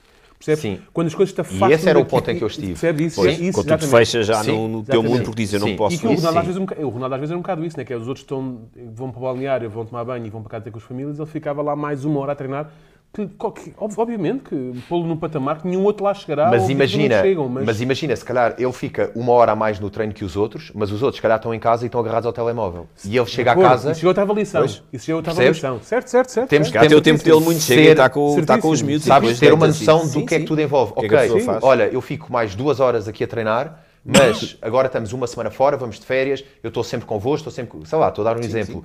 Percebes? 0.44 0.60
Sim. 0.60 0.78
Quando 0.92 1.06
as 1.06 1.14
coisas 1.14 1.34
te 1.34 1.40
afastam... 1.40 1.70
esse 1.70 1.88
era 1.88 1.98
o 1.98 2.04
ponto 2.04 2.30
em 2.30 2.36
que 2.36 2.44
eu 2.44 2.48
estive. 2.48 2.68
Percebes 2.68 3.06
isso? 3.06 3.20
Pois, 3.22 3.40
isso 3.40 3.52
quando 3.52 3.78
tu 3.78 3.88
fechas 3.88 4.26
já 4.26 4.42
no, 4.44 4.68
no 4.68 4.82
teu 4.82 5.02
mundo 5.02 5.24
porque 5.24 5.42
dizes 5.42 5.54
eu 5.54 5.66
não 5.66 5.74
posso. 5.74 5.96
E 5.96 5.98
que 5.98 6.06
o 6.06 6.14
Ronaldo, 6.14 6.38
às 6.38 6.46
vezes, 6.46 6.60
é 6.60 6.80
um 6.82 6.86
o 6.86 6.90
Ronaldo 6.90 7.14
às 7.14 7.20
vezes 7.20 7.30
era 7.30 7.38
um 7.38 7.42
bocado 7.42 7.64
isso, 7.64 7.76
né? 7.78 7.84
que 7.84 7.92
é 7.92 7.96
os 7.96 8.06
outros 8.06 8.22
estão, 8.22 8.60
vão 8.94 9.10
para 9.10 9.18
o 9.18 9.22
balneário, 9.22 9.70
vão 9.70 9.86
tomar 9.86 10.04
banho 10.04 10.26
e 10.26 10.30
vão 10.30 10.42
para 10.42 10.50
casa 10.50 10.64
ter 10.64 10.70
com 10.70 10.78
as 10.78 10.84
famílias, 10.84 11.18
ele 11.18 11.26
ficava 11.26 11.62
lá 11.62 11.74
mais 11.74 12.04
uma 12.04 12.20
hora 12.20 12.32
a 12.32 12.34
treinar. 12.36 12.70
Que, 13.14 13.30
ob- 13.38 13.94
obviamente 13.96 14.42
que 14.48 14.72
pô-lo 14.88 15.06
num 15.06 15.16
patamar 15.16 15.62
que 15.62 15.68
nenhum 15.68 15.84
outro 15.84 16.02
lá 16.04 16.12
chegará. 16.12 16.50
Mas 16.50 16.66
que 16.66 16.72
imagina, 16.72 17.22
chegam, 17.22 17.48
mas... 17.48 17.80
imagina, 17.80 18.16
se 18.16 18.24
calhar 18.24 18.56
ele 18.58 18.72
fica 18.72 19.12
uma 19.14 19.30
hora 19.30 19.52
a 19.52 19.56
mais 19.56 19.78
no 19.78 19.88
treino 19.88 20.12
que 20.12 20.24
os 20.24 20.34
outros, 20.34 20.72
mas 20.74 20.90
os 20.90 21.00
outros, 21.00 21.18
se 21.18 21.22
calhar, 21.22 21.36
estão 21.36 21.54
em 21.54 21.60
casa 21.60 21.84
e 21.84 21.86
estão 21.86 22.00
agarrados 22.00 22.26
ao 22.26 22.32
telemóvel. 22.32 22.88
E 23.04 23.16
ele 23.16 23.26
chega 23.26 23.52
a 23.52 23.54
Pô, 23.54 23.62
casa. 23.62 23.92
Isso 23.92 24.00
chegou 24.00 24.10
outra 24.10 24.24
avaliação. 24.24 24.62
Pois. 24.62 24.82
Isso 24.92 25.04
chegou 25.06 25.18
outra 25.20 25.32
Percebes? 25.32 25.58
avaliação. 25.64 25.86
Certo, 25.86 26.08
certo, 26.08 26.28
certo. 26.30 26.48
Temos 26.50 26.68
certo. 26.68 26.82
Cá 26.82 26.88
tem 26.88 26.98
o 26.98 27.00
tempo 27.00 27.22
dele 27.22 27.38
muito 27.40 27.58
e 27.58 27.60
Ser- 27.60 27.78
está 27.92 28.10
com, 28.10 28.36
está 28.40 28.58
com 28.60 28.68
os 28.70 28.82
miúdos. 28.82 29.06
e 29.06 29.08
Sabes 29.08 29.38
ter 29.38 29.52
uma 29.52 29.68
noção 29.68 30.00
Sim, 30.04 30.20
do 30.20 30.26
que 30.26 30.34
é 30.34 30.38
que 30.38 30.42
sim. 30.42 30.48
tudo 30.48 30.60
envolve. 30.60 30.92
Que 30.94 31.06
é 31.06 31.08
que 31.08 31.14
a 31.14 31.22
ok, 31.22 31.46
olha, 31.62 31.84
eu 31.84 32.00
fico 32.00 32.32
mais 32.32 32.56
duas 32.56 32.80
horas 32.80 33.06
aqui 33.06 33.22
a 33.22 33.28
treinar, 33.28 33.78
mas 34.04 34.58
agora 34.60 34.88
estamos 34.88 35.12
uma 35.12 35.28
semana 35.28 35.52
fora, 35.52 35.76
vamos 35.76 36.00
de 36.00 36.04
férias, 36.04 36.44
eu 36.64 36.68
estou 36.68 36.82
sempre 36.82 37.06
convosco, 37.06 37.48
estou 37.48 37.52
sempre. 37.52 37.78
Sei 37.86 37.96
lá, 37.96 38.08
estou 38.08 38.26
a 38.26 38.32
dar 38.34 38.36
um 38.40 38.42
exemplo. 38.42 38.84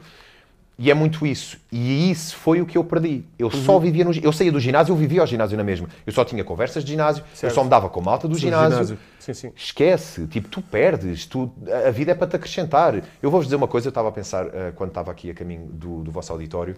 E 0.82 0.90
é 0.90 0.94
muito 0.94 1.28
isso. 1.28 1.58
E 1.70 2.10
isso 2.10 2.38
foi 2.38 2.62
o 2.62 2.66
que 2.66 2.78
eu 2.78 2.84
perdi. 2.86 3.26
Eu 3.38 3.52
só 3.52 3.74
Uhum. 3.74 3.80
vivia 3.82 4.06
no 4.06 4.14
Eu 4.16 4.32
saía 4.32 4.50
do 4.50 4.62
ginásio, 4.62 4.94
eu 4.94 4.96
vivia 4.96 5.20
ao 5.20 5.28
ginásio 5.28 5.58
na 5.58 5.64
mesma. 5.64 5.90
Eu 6.08 6.14
só 6.14 6.24
tinha 6.24 6.42
conversas 6.42 6.86
de 6.86 6.92
ginásio, 6.92 7.22
eu 7.30 7.38
Certo. 7.38 7.54
só 7.54 7.64
me 7.66 7.70
dava 7.70 7.90
com 7.90 8.00
malta 8.00 8.30
do 8.30 8.32
No 8.32 8.40
ginásio. 8.40 8.98
Sim, 9.20 9.34
sim. 9.34 9.52
Esquece, 9.54 10.26
tipo, 10.28 10.48
tu 10.48 10.62
perdes, 10.62 11.26
tu, 11.26 11.52
a 11.86 11.92
vida 11.92 12.14
é 12.14 12.16
para 12.16 12.28
te 12.28 12.38
acrescentar. 12.38 12.96
Eu 13.22 13.30
vou-vos 13.30 13.46
dizer 13.48 13.58
uma 13.58 13.68
coisa, 13.68 13.88
eu 13.88 13.90
estava 13.90 14.08
a 14.08 14.12
pensar 14.14 14.48
eh, 14.54 14.72
quando 14.74 14.90
estava 14.92 15.12
aqui 15.12 15.30
a 15.30 15.34
caminho 15.34 15.66
do, 15.68 16.02
do 16.02 16.12
vosso 16.12 16.32
auditório. 16.32 16.78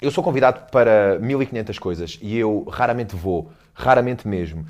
Eu 0.00 0.10
sou 0.10 0.22
convidado 0.22 0.70
para 0.70 1.18
1500 1.18 1.78
coisas 1.78 2.18
e 2.20 2.36
eu 2.36 2.64
raramente 2.70 3.16
vou, 3.16 3.50
raramente 3.72 4.28
mesmo. 4.28 4.66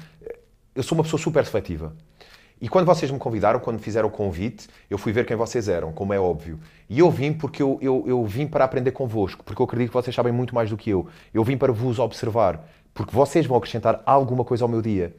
Eu 0.77 0.83
sou 0.85 0.97
uma 0.97 1.03
pessoa 1.03 1.21
super 1.21 1.45
seletiva. 1.45 1.93
E 2.63 2.69
quando 2.69 2.87
vocês 2.87 3.11
me 3.11 3.19
convidaram, 3.19 3.59
quando 3.59 3.81
fizeram 3.81 4.07
o 4.09 4.11
convite, 4.11 4.69
eu 4.89 4.97
fui 4.97 5.13
ver 5.13 5.27
quem 5.27 5.37
vocês 5.37 5.69
eram, 5.69 5.91
como 5.91 6.15
é 6.15 6.21
óbvio. 6.21 6.61
E 6.89 7.01
eu 7.01 7.11
vim 7.11 7.33
porque 7.33 7.61
eu, 7.61 7.77
eu, 7.83 8.05
eu 8.07 8.25
vim 8.25 8.47
para 8.47 8.65
aprender 8.65 8.93
convosco, 8.93 9.43
porque 9.43 9.61
eu 9.61 9.65
acredito 9.65 9.89
que 9.89 9.95
vocês 9.95 10.15
sabem 10.15 10.33
muito 10.33 10.55
mais 10.55 10.71
do 10.71 10.77
que 10.77 10.89
eu. 10.89 11.09
Eu 11.35 11.43
vim 11.43 11.57
para 11.57 11.73
vos 11.73 11.99
observar, 11.99 12.65
porque 12.95 13.13
vocês 13.13 13.47
vão 13.47 13.57
acrescentar 13.59 14.01
alguma 14.07 14.45
coisa 14.45 14.65
ao 14.65 14.69
meu 14.69 14.81
dia. 14.81 15.13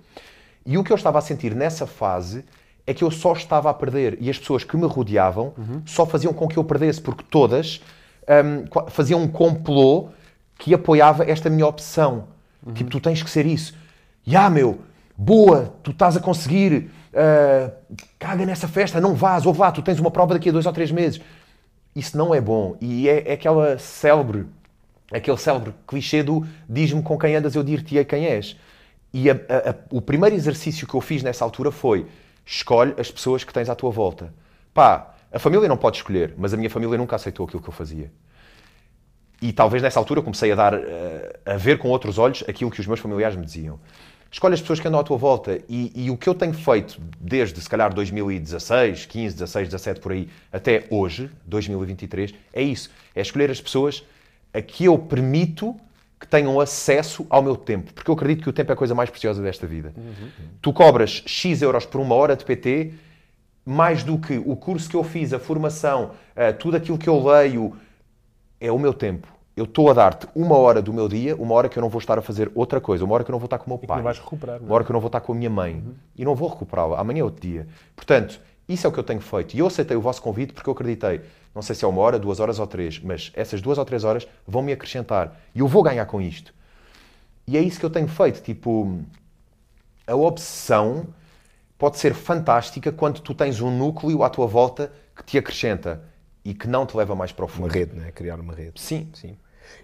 E 0.65 0.77
o 0.77 0.85
que 0.85 0.91
eu 0.93 0.95
estava 0.95 1.19
a 1.19 1.21
sentir 1.21 1.53
nessa 1.53 1.85
fase 1.85 2.45
é 2.87 2.93
que 2.93 3.03
eu 3.03 3.11
só 3.11 3.33
estava 3.33 3.69
a 3.69 3.73
perder 3.73 4.17
e 4.21 4.29
as 4.29 4.39
pessoas 4.39 4.63
que 4.63 4.77
me 4.77 4.87
rodeavam 4.87 5.53
só 5.85 6.05
faziam 6.05 6.31
com 6.33 6.47
que 6.47 6.55
eu 6.57 6.63
perdesse, 6.63 7.01
porque 7.01 7.25
todas 7.29 7.81
qua- 8.69 8.89
faziam 8.89 9.21
um 9.21 9.27
complô 9.27 10.07
que 10.57 10.73
apoiava 10.73 11.29
esta 11.29 11.49
minha 11.49 11.67
opção. 11.67 12.25
Tipo, 12.73 12.89
tu 12.89 13.01
tens 13.01 13.21
que 13.21 13.29
ser 13.29 13.45
isso. 13.45 13.75
Ya, 14.25 14.49
meu, 14.49 14.79
boa, 15.17 15.73
tu 15.83 15.91
estás 15.91 16.15
a 16.15 16.21
conseguir, 16.21 16.89
ah, 17.15 17.71
caga 18.19 18.45
nessa 18.45 18.67
festa, 18.67 18.99
não 19.01 19.13
vás, 19.15 19.45
ou 19.45 19.53
vá, 19.53 19.71
tu 19.71 19.81
tens 19.81 19.99
uma 19.99 20.11
prova 20.11 20.33
daqui 20.33 20.49
a 20.49 20.51
dois 20.51 20.65
ou 20.65 20.73
três 20.73 20.91
meses. 20.91 21.21
Isso 21.95 22.17
não 22.17 22.33
é 22.33 22.41
bom. 22.41 22.75
E 22.81 23.07
é, 23.07 23.29
é 23.29 23.33
aquela 23.33 23.77
célebre, 23.77 24.45
aquele 25.11 25.37
célebre 25.37 25.73
clichê 25.87 26.23
do 26.23 26.45
diz-me 26.67 27.01
com 27.03 27.17
quem 27.17 27.35
andas, 27.35 27.55
eu 27.55 27.63
dir-te-ei 27.63 28.03
quem 28.05 28.25
és. 28.25 28.57
E 29.13 29.29
a- 29.29 29.33
a- 29.33 29.69
a- 29.71 29.75
o 29.91 30.01
primeiro 30.01 30.35
exercício 30.35 30.87
que 30.87 30.93
eu 30.95 31.01
fiz 31.01 31.21
nessa 31.21 31.45
altura 31.45 31.71
foi 31.71 32.07
escolhe 32.45 32.93
as 32.97 33.11
pessoas 33.11 33.43
que 33.43 33.53
tens 33.53 33.69
à 33.69 33.75
tua 33.75 33.91
volta. 33.91 34.33
Pá, 34.73 35.13
a 35.31 35.37
família 35.39 35.67
não 35.67 35.77
pode 35.77 35.97
escolher, 35.97 36.33
mas 36.37 36.53
a 36.53 36.57
minha 36.57 36.69
família 36.69 36.97
nunca 36.97 37.15
aceitou 37.15 37.45
aquilo 37.45 37.61
que 37.61 37.69
eu 37.69 37.73
fazia. 37.73 38.11
E 39.41 39.51
talvez 39.51 39.83
nessa 39.83 39.99
altura 39.99 40.21
comecei 40.21 40.51
a 40.51 40.55
dar, 40.55 40.73
eh, 40.73 41.39
a 41.45 41.57
ver 41.57 41.77
com 41.77 41.89
outros 41.89 42.17
olhos 42.17 42.43
aquilo 42.47 42.71
que 42.71 42.79
os 42.79 42.87
meus 42.87 42.99
familiares 42.99 43.35
me 43.35 43.45
diziam. 43.45 43.79
Escolhe 44.33 44.55
as 44.55 44.61
pessoas 44.61 44.79
que 44.79 44.87
andam 44.87 44.99
à 44.99 45.03
tua 45.03 45.15
volta 45.15 45.61
e, 45.69 45.91
e 45.93 46.09
o 46.09 46.17
que 46.17 46.27
eu 46.27 46.33
tenho 46.33 46.55
feito 46.55 46.99
desde, 47.19 47.61
se 47.61 47.69
calhar, 47.69 47.93
2016, 47.93 49.05
15, 49.05 49.35
16, 49.35 49.67
17, 49.67 49.99
por 49.99 50.11
aí, 50.11 50.27
até 50.51 50.87
hoje, 50.89 51.29
2023, 51.45 52.33
é 52.51 52.63
isso. 52.63 52.89
É 53.15 53.21
escolher 53.21 53.51
as 53.51 53.61
pessoas 53.61 54.03
a 54.51 54.59
que 54.59 54.85
eu 54.85 54.97
permito 54.97 55.75
que 56.19 56.25
tenham 56.25 56.59
acesso 56.59 57.27
ao 57.29 57.43
meu 57.43 57.55
tempo. 57.55 57.93
Porque 57.93 58.09
eu 58.09 58.15
acredito 58.15 58.41
que 58.41 58.49
o 58.49 58.53
tempo 58.53 58.71
é 58.71 58.73
a 58.73 58.75
coisa 58.75 58.95
mais 58.95 59.11
preciosa 59.11 59.39
desta 59.39 59.67
vida. 59.67 59.93
Tu 60.59 60.73
cobras 60.73 61.21
X 61.27 61.61
euros 61.61 61.85
por 61.85 62.01
uma 62.01 62.15
hora 62.15 62.35
de 62.35 62.43
PT, 62.43 62.91
mais 63.63 64.03
do 64.03 64.17
que 64.17 64.41
o 64.43 64.55
curso 64.55 64.89
que 64.89 64.95
eu 64.95 65.03
fiz, 65.03 65.31
a 65.31 65.37
formação, 65.37 66.13
eh, 66.35 66.51
tudo 66.51 66.77
aquilo 66.77 66.97
que 66.97 67.07
eu 67.07 67.23
leio, 67.23 67.77
é 68.59 68.71
o 68.71 68.79
meu 68.79 68.95
tempo. 68.95 69.27
Eu 69.55 69.65
estou 69.65 69.89
a 69.89 69.93
dar-te 69.93 70.27
uma 70.33 70.57
hora 70.57 70.81
do 70.81 70.91
meu 70.91 71.07
dia, 71.07 71.35
uma 71.35 71.53
hora 71.53 71.69
que 71.69 71.77
eu 71.77 71.81
não 71.81 71.89
vou 71.89 71.99
estar 71.99 72.17
a 72.17 72.21
fazer 72.23 72.51
outra 72.55 72.81
coisa, 72.81 73.05
uma 73.05 73.13
hora 73.13 73.23
que 73.23 73.29
eu 73.29 73.33
não 73.33 73.39
vou 73.39 73.45
estar 73.45 73.59
com 73.59 73.65
o 73.65 73.69
meu 73.69 73.77
pai. 73.77 73.97
não 73.97 74.03
vais 74.03 74.17
recuperar, 74.17 74.55
não 74.59 74.65
é? 74.65 74.69
Uma 74.69 74.75
hora 74.75 74.83
que 74.83 74.89
eu 74.91 74.93
não 74.93 74.99
vou 74.99 75.07
estar 75.07 75.21
com 75.21 75.31
a 75.31 75.35
minha 75.35 75.49
mãe. 75.49 75.83
E 76.15 76.25
não 76.25 76.33
vou 76.35 76.49
recuperá-la. 76.49 76.99
Amanhã 76.99 77.21
é 77.21 77.23
outro 77.23 77.41
dia. 77.41 77.67
Portanto, 77.95 78.41
isso 78.67 78.87
é 78.87 78.89
o 78.89 78.93
que 78.93 78.99
eu 78.99 79.03
tenho 79.03 79.21
feito. 79.21 79.53
E 79.55 79.59
eu 79.59 79.67
aceitei 79.67 79.95
o 79.95 80.01
vosso 80.01 80.21
convite 80.23 80.53
porque 80.53 80.67
eu 80.67 80.73
acreditei. 80.73 81.21
Não 81.53 81.61
sei 81.61 81.75
se 81.75 81.85
é 81.85 81.87
uma 81.87 82.01
hora, 82.01 82.17
duas 82.17 82.39
horas 82.39 82.57
ou 82.57 82.65
três, 82.65 82.99
mas 82.99 83.31
essas 83.35 83.61
duas 83.61 83.77
ou 83.77 83.85
três 83.85 84.03
horas 84.03 84.27
vão 84.47 84.63
me 84.63 84.73
acrescentar. 84.73 85.39
E 85.53 85.59
eu 85.59 85.67
vou 85.67 85.83
ganhar 85.83 86.05
com 86.07 86.19
isto. 86.19 86.51
E 87.45 87.55
é 87.55 87.61
isso 87.61 87.79
que 87.79 87.85
eu 87.85 87.91
tenho 87.91 88.07
feito. 88.07 88.41
Tipo, 88.41 88.97
a 90.07 90.15
obsessão 90.15 91.05
pode 91.77 91.99
ser 91.99 92.15
fantástica 92.15 92.91
quando 92.91 93.19
tu 93.21 93.35
tens 93.35 93.61
um 93.61 93.69
núcleo 93.69 94.23
à 94.23 94.29
tua 94.31 94.47
volta 94.47 94.91
que 95.15 95.23
te 95.23 95.37
acrescenta 95.37 96.01
e 96.43 96.53
que 96.55 96.67
não 96.67 96.85
te 96.87 96.97
leva 96.97 97.13
mais 97.15 97.31
para 97.31 97.45
o 97.45 97.47
Uma 97.47 97.53
fundo. 97.55 97.71
rede, 97.71 97.95
não 97.95 98.03
é? 98.03 98.11
Criar 98.11 98.39
uma 98.39 98.53
rede. 98.55 98.81
Sim. 98.81 99.09
Sim. 99.13 99.37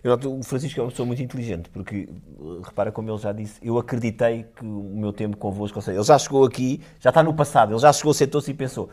Eu 0.03 0.11
noto, 0.11 0.39
o 0.39 0.43
Francisco 0.43 0.79
é 0.79 0.83
uma 0.83 0.89
pessoa 0.89 1.05
muito 1.05 1.21
inteligente, 1.21 1.69
porque, 1.69 2.09
uh, 2.37 2.61
repara 2.61 2.91
como 2.91 3.09
ele 3.09 3.17
já 3.17 3.31
disse, 3.31 3.59
eu 3.61 3.77
acreditei 3.77 4.45
que 4.55 4.63
o 4.65 4.95
meu 4.95 5.11
tempo 5.13 5.37
convosco, 5.37 5.77
ou 5.77 5.81
seja, 5.81 5.97
ele 5.97 6.03
já 6.03 6.17
chegou 6.17 6.45
aqui, 6.45 6.81
já 6.99 7.09
está 7.09 7.21
no 7.23 7.33
passado, 7.33 7.73
ele 7.73 7.79
já 7.79 7.91
chegou, 7.91 8.13
sentou-se 8.13 8.49
e 8.49 8.53
pensou, 8.53 8.89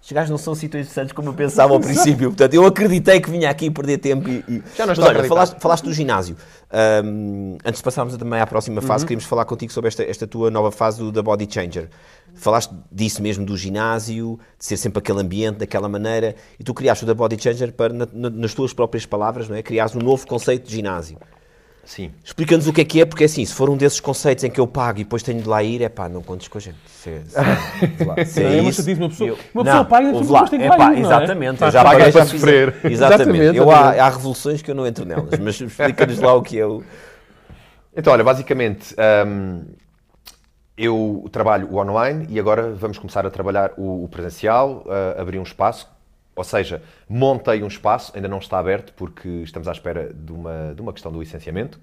estes 0.00 0.12
gajos 0.12 0.30
não 0.30 0.38
são 0.38 0.52
assim 0.52 0.68
tão 0.68 0.80
interessantes 0.80 1.12
como 1.12 1.28
eu 1.28 1.34
pensava 1.34 1.72
ao 1.74 1.80
princípio, 1.80 2.28
portanto, 2.30 2.54
eu 2.54 2.64
acreditei 2.64 3.20
que 3.20 3.30
vinha 3.30 3.50
aqui 3.50 3.70
perder 3.70 3.98
tempo 3.98 4.28
e... 4.28 4.44
e... 4.48 4.62
Já 4.76 4.86
não 4.86 4.88
Mas 4.94 4.98
estou 4.98 5.04
a 5.04 5.08
olha, 5.08 5.24
falaste, 5.24 5.56
falaste 5.60 5.84
do 5.84 5.92
ginásio. 5.92 6.36
Ahm, 6.70 7.56
antes 7.64 7.78
de 7.80 7.82
passarmos 7.84 8.16
também 8.16 8.40
à 8.40 8.46
próxima 8.46 8.80
fase, 8.80 9.02
Uhum. 9.04 9.08
queríamos 9.08 9.24
falar 9.24 9.44
contigo 9.44 9.72
sobre 9.72 9.88
esta, 9.88 10.02
esta 10.02 10.26
tua 10.26 10.50
nova 10.50 10.70
fase 10.70 10.98
do, 10.98 11.10
da 11.10 11.22
Body 11.22 11.48
Changer. 11.50 11.88
Falaste 12.34 12.72
disso 12.92 13.20
mesmo, 13.22 13.44
do 13.44 13.56
ginásio, 13.56 14.38
de 14.58 14.64
ser 14.64 14.76
sempre 14.76 14.98
aquele 15.00 15.20
ambiente, 15.20 15.56
daquela 15.58 15.88
maneira, 15.88 16.36
e 16.58 16.62
tu 16.64 16.72
criaste 16.72 17.04
o 17.04 17.06
da 17.06 17.14
Body 17.14 17.36
Changer 17.42 17.72
para, 17.72 17.92
na- 17.92 18.08
na- 18.12 18.30
nas 18.30 18.54
tuas 18.54 18.72
próprias 18.72 19.04
palavras, 19.04 19.48
não 19.48 19.56
é? 19.56 19.62
Criares 19.62 19.96
um 19.96 20.00
novo 20.00 20.26
conceito 20.26 20.66
de 20.68 20.74
ginásio. 20.76 21.18
Sim. 21.88 22.12
Explica-nos 22.22 22.66
o 22.66 22.72
que 22.72 22.82
é 22.82 22.84
que 22.84 23.00
é, 23.00 23.06
porque 23.06 23.24
assim, 23.24 23.42
se 23.46 23.54
for 23.54 23.70
um 23.70 23.76
desses 23.76 23.98
conceitos 23.98 24.44
em 24.44 24.50
que 24.50 24.60
eu 24.60 24.66
pago 24.66 25.00
e 25.00 25.04
depois 25.04 25.22
tenho 25.22 25.40
de 25.40 25.48
lá 25.48 25.62
ir, 25.62 25.80
é 25.80 25.88
pá, 25.88 26.06
não 26.06 26.22
contes 26.22 26.46
com 26.46 26.58
a 26.58 26.60
gente. 26.60 26.76
Se, 26.86 27.08
é- 27.08 28.24
se, 28.26 28.30
se, 28.30 28.42
Não, 28.42 28.50
é 28.50 28.60
uma 28.60 28.72
chatice, 28.72 28.92
uma 29.00 29.08
pessoa- 29.08 29.28
eu- 29.30 29.38
uma 29.54 29.64
pessoa 29.64 29.84
paga 29.86 30.08
e 30.10 30.12
depois 30.12 30.50
tem 30.50 30.58
que 30.58 30.66
é 30.66 30.68
lá 30.68 30.76
pá, 30.76 30.84
ir, 30.92 31.00
não 31.00 31.10
é? 31.10 31.16
Exatamente, 31.16 31.58
já 31.58 31.72
paga 31.82 31.98
paguei 31.98 32.12
para 32.12 32.26
sofrer. 32.26 32.68
Exatamente, 32.84 32.92
Exatamente, 32.92 33.56
eu 33.56 33.70
há, 33.70 34.10
revoluções 34.10 34.60
que 34.60 34.70
eu 34.70 34.74
não 34.74 34.86
entro 34.86 35.06
nelas, 35.06 35.38
mas 35.40 35.58
explica-nos 35.58 36.18
lá 36.18 36.34
o 36.34 36.42
que 36.42 36.58
é 36.58 36.66
o... 36.66 36.82
Então, 37.96 38.12
olha, 38.12 38.22
basicamente, 38.22 38.94
hum, 39.26 39.64
eu 40.76 41.26
trabalho 41.32 41.68
o 41.70 41.78
online 41.78 42.26
e 42.28 42.38
agora 42.38 42.70
vamos 42.74 42.98
começar 42.98 43.24
a 43.24 43.30
trabalhar 43.30 43.72
o, 43.78 44.04
o 44.04 44.08
presencial, 44.08 44.84
a 45.16 45.22
abrir 45.22 45.38
um 45.38 45.42
espaço. 45.42 45.88
Ou 46.38 46.44
seja, 46.44 46.80
montei 47.08 47.62
um 47.62 47.66
espaço, 47.66 48.12
ainda 48.14 48.28
não 48.28 48.38
está 48.38 48.58
aberto 48.58 48.92
porque 48.94 49.28
estamos 49.42 49.66
à 49.68 49.72
espera 49.72 50.12
de 50.14 50.32
uma, 50.32 50.72
de 50.74 50.80
uma 50.80 50.92
questão 50.92 51.10
do 51.12 51.18
licenciamento. 51.20 51.78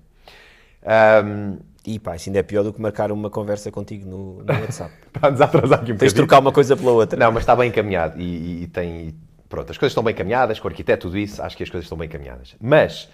Hum, 1.25 1.57
E 1.85 1.99
pá, 1.99 2.15
isso 2.15 2.29
ainda 2.29 2.39
é 2.39 2.43
pior 2.43 2.63
do 2.63 2.73
que 2.73 2.81
marcar 2.81 3.11
uma 3.11 3.29
conversa 3.29 3.71
contigo 3.71 4.09
no, 4.09 4.43
no 4.43 4.53
WhatsApp. 4.61 4.91
Para-nos 5.13 5.41
atrasar 5.41 5.79
aqui 5.81 5.91
um 5.93 5.97
Tens 5.97 6.13
de 6.13 6.15
trocar 6.15 6.39
uma 6.39 6.51
coisa 6.51 6.75
pela 6.75 6.91
outra. 6.91 7.17
Não, 7.19 7.31
mas 7.31 7.43
está 7.43 7.55
bem 7.55 7.69
encaminhado 7.69 8.19
e, 8.19 8.23
e- 8.23 8.63
e 8.63 8.67
tem. 8.67 9.15
Pronto, 9.47 9.69
as 9.71 9.77
coisas 9.77 9.91
estão 9.91 10.03
bem 10.03 10.13
encaminhadas, 10.13 10.59
com 10.59 10.67
o 10.67 10.71
arquiteto, 10.71 11.07
tudo 11.07 11.17
isso, 11.19 11.41
acho 11.43 11.55
que 11.55 11.61
as 11.63 11.69
coisas 11.69 11.85
estão 11.85 11.97
bem 11.97 12.07
encaminhadas. 12.07 12.55
Mas 12.59 13.07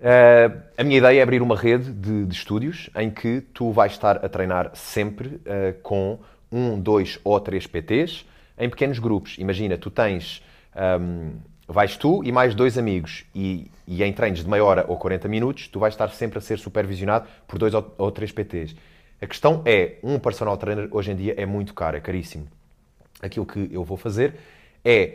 eh, 0.00 0.50
a 0.78 0.84
minha 0.84 0.98
ideia 0.98 1.18
é 1.20 1.22
abrir 1.22 1.42
uma 1.42 1.56
rede 1.56 1.90
de, 1.92 2.24
de 2.26 2.34
estúdios 2.34 2.88
em 2.96 3.10
que 3.10 3.40
tu 3.52 3.72
vais 3.72 3.92
estar 3.92 4.24
a 4.24 4.28
treinar 4.28 4.70
sempre 4.74 5.40
eh, 5.44 5.74
com 5.82 6.18
um, 6.50 6.78
dois 6.78 7.18
ou 7.24 7.38
três 7.40 7.66
PTs 7.66 8.24
em 8.58 8.68
pequenos 8.68 8.98
grupos. 8.98 9.36
Imagina, 9.38 9.76
tu 9.76 9.90
tens. 9.90 10.42
ahm, 10.74 11.30
vais 11.68 11.96
tu 11.96 12.22
e 12.24 12.32
mais 12.32 12.54
dois 12.54 12.76
amigos, 12.76 13.24
e, 13.34 13.70
e 13.86 14.02
em 14.02 14.12
treinos 14.12 14.42
de 14.42 14.50
meia 14.50 14.64
hora 14.64 14.84
ou 14.88 14.96
40 14.98 15.28
minutos, 15.28 15.68
tu 15.68 15.78
vais 15.78 15.94
estar 15.94 16.10
sempre 16.10 16.38
a 16.38 16.40
ser 16.40 16.58
supervisionado 16.58 17.26
por 17.46 17.58
dois 17.58 17.72
ou, 17.72 17.94
ou 17.96 18.10
três 18.10 18.30
PTs. 18.32 18.74
A 19.20 19.26
questão 19.26 19.62
é, 19.64 19.94
um 20.02 20.18
personal 20.18 20.56
trainer 20.56 20.88
hoje 20.90 21.12
em 21.12 21.16
dia 21.16 21.34
é 21.38 21.46
muito 21.46 21.72
caro, 21.72 21.96
é 21.96 22.00
caríssimo 22.00 22.48
aquilo 23.22 23.46
que 23.46 23.70
eu 23.70 23.84
vou 23.84 23.96
fazer 23.96 24.34
é 24.84 25.14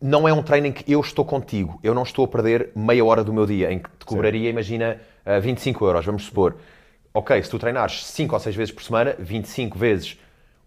não 0.00 0.26
é 0.26 0.32
um 0.32 0.42
treino 0.42 0.68
em 0.68 0.72
que 0.72 0.90
eu 0.90 0.98
estou 1.00 1.26
contigo, 1.26 1.78
eu 1.82 1.94
não 1.94 2.04
estou 2.04 2.24
a 2.24 2.28
perder 2.28 2.70
meia 2.74 3.04
hora 3.04 3.22
do 3.22 3.34
meu 3.34 3.44
dia, 3.44 3.70
em 3.70 3.78
que 3.78 3.90
te 3.98 4.06
cobraria, 4.06 4.48
imagina, 4.48 4.98
ah, 5.26 5.38
25 5.38 5.84
euros, 5.84 6.06
vamos 6.06 6.24
supor. 6.24 6.56
Ok, 7.12 7.42
se 7.42 7.50
tu 7.50 7.58
treinares 7.58 8.06
5 8.06 8.34
ou 8.34 8.40
6 8.40 8.56
vezes 8.56 8.72
por 8.72 8.82
semana, 8.82 9.14
25 9.18 9.78
vezes 9.78 10.18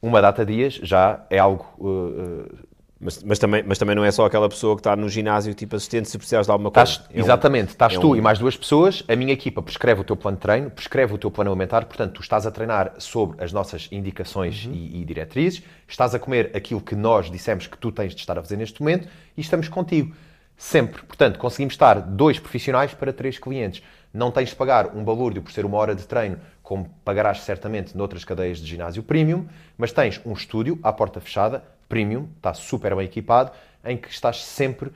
uma 0.03 0.21
data 0.21 0.45
dias, 0.45 0.73
já 0.83 1.25
é 1.29 1.39
algo... 1.39 1.65
uh, 1.79 1.87
uh, 1.87 2.73
Mas, 3.05 3.21
mas, 3.21 3.37
também, 3.37 3.61
mas 3.67 3.77
também 3.77 3.95
não 3.95 4.05
é 4.05 4.11
só 4.11 4.25
aquela 4.25 4.47
pessoa 4.47 4.75
que 4.75 4.79
está 4.79 4.95
no 4.95 5.09
ginásio, 5.09 5.53
tipo 5.53 5.75
assistente, 5.75 6.07
se 6.09 6.17
precisares 6.17 6.45
de 6.47 6.51
alguma 6.51 6.71
coisa. 6.71 6.89
Estás- 6.89 7.09
É 7.13 7.17
um- 7.17 7.19
exatamente, 7.23 7.69
estás 7.69 7.93
é 7.95 7.99
tu 7.99 8.11
um- 8.11 8.15
e 8.15 8.21
mais 8.21 8.39
duas 8.39 8.55
pessoas, 8.55 9.03
a 9.09 9.15
minha 9.15 9.33
equipa 9.33 9.61
prescreve 9.61 9.99
o 9.99 10.03
teu 10.05 10.15
plano 10.15 10.37
de 10.37 10.41
treino, 10.41 10.69
prescreve 10.71 11.13
o 11.13 11.17
teu 11.17 11.29
plano 11.29 11.51
alimentar, 11.51 11.83
portanto, 11.85 12.13
tu 12.13 12.21
estás 12.21 12.45
a 12.45 12.51
treinar 12.51 12.93
sobre 12.99 13.43
as 13.43 13.51
nossas 13.51 13.89
indicações 13.91 14.65
Uhum. 14.65 14.73
e, 14.73 15.01
e 15.01 15.05
diretrizes, 15.05 15.63
estás 15.87 16.15
a 16.15 16.19
comer 16.19 16.51
aquilo 16.55 16.79
que 16.79 16.95
nós 16.95 17.29
dissemos 17.29 17.67
que 17.67 17.77
tu 17.77 17.91
tens 17.91 18.13
de 18.15 18.21
estar 18.21 18.37
a 18.37 18.41
fazer 18.41 18.55
neste 18.55 18.81
momento 18.81 19.07
e 19.35 19.41
estamos 19.41 19.67
contigo. 19.67 20.15
Sempre. 20.55 21.01
Portanto, 21.03 21.37
conseguimos 21.39 21.73
estar 21.73 21.95
dois 21.99 22.39
profissionais 22.39 22.93
para 22.93 23.11
três 23.11 23.37
clientes. 23.37 23.83
Não 24.13 24.31
tens 24.31 24.49
de 24.49 24.55
pagar 24.55 24.95
um 24.95 25.03
balúrdio 25.03 25.41
por 25.41 25.51
ser 25.51 25.65
uma 25.65 25.77
hora 25.77 25.93
de 25.95 26.05
treino, 26.07 26.37
como 26.73 26.89
pagarás 27.05 27.41
certamente 27.41 27.95
noutras 27.95 28.25
cadeias 28.25 28.57
de 28.57 28.65
ginásio 28.65 29.03
premium, 29.03 29.45
mas 29.77 29.91
tens 29.91 30.19
um 30.25 30.33
estúdio 30.33 30.79
à 30.81 30.91
porta 30.91 31.21
fechada, 31.21 31.63
premium, 31.87 32.27
está 32.37 32.51
super 32.51 32.95
bem 32.95 33.05
equipado, 33.05 33.51
em 33.85 33.95
que 33.95 34.09
estás 34.09 34.43
sempre 34.43 34.91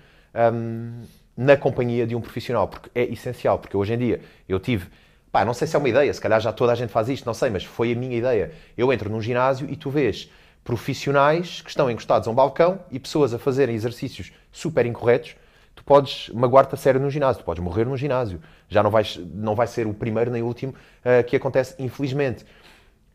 hum, 0.51 1.03
na 1.37 1.55
companhia 1.55 2.07
de 2.07 2.15
um 2.15 2.19
profissional, 2.19 2.67
porque 2.67 2.89
é 2.95 3.03
essencial, 3.03 3.59
porque 3.59 3.77
hoje 3.77 3.93
em 3.93 3.97
dia 3.99 4.21
eu 4.49 4.59
tive, 4.59 4.87
pá, 5.31 5.45
não 5.45 5.53
sei 5.53 5.67
se 5.67 5.75
é 5.75 5.77
uma 5.77 5.87
ideia, 5.87 6.11
se 6.11 6.19
calhar 6.19 6.41
já 6.41 6.51
toda 6.51 6.71
a 6.71 6.75
gente 6.75 6.89
faz 6.89 7.09
isto, 7.09 7.27
não 7.27 7.33
sei, 7.35 7.51
mas 7.51 7.63
foi 7.63 7.91
a 7.91 7.95
minha 7.95 8.17
ideia. 8.17 8.51
Eu 8.75 8.91
entro 8.91 9.07
num 9.07 9.21
ginásio 9.21 9.69
e 9.69 9.75
tu 9.75 9.91
vês 9.91 10.31
profissionais 10.63 11.61
que 11.61 11.69
estão 11.69 11.91
encostados 11.91 12.27
a 12.27 12.31
um 12.31 12.33
balcão 12.33 12.79
e 12.89 12.97
pessoas 12.97 13.35
a 13.35 13.37
fazerem 13.37 13.75
exercícios 13.75 14.33
super 14.51 14.83
incorretos, 14.83 15.35
podes 15.87 16.29
magoar-te 16.33 16.75
a 16.75 16.77
sério 16.77 16.99
no 16.99 17.09
ginásio, 17.09 17.41
tu 17.41 17.45
podes 17.45 17.63
morrer 17.63 17.85
no 17.85 17.95
ginásio. 17.97 18.39
Já 18.67 18.83
não, 18.83 18.91
vais, 18.91 19.17
não 19.33 19.55
vai 19.55 19.65
ser 19.65 19.87
o 19.87 19.93
primeiro 19.93 20.29
nem 20.29 20.43
o 20.43 20.45
último 20.45 20.75
ah, 21.03 21.23
que 21.23 21.35
acontece, 21.35 21.73
infelizmente. 21.79 22.45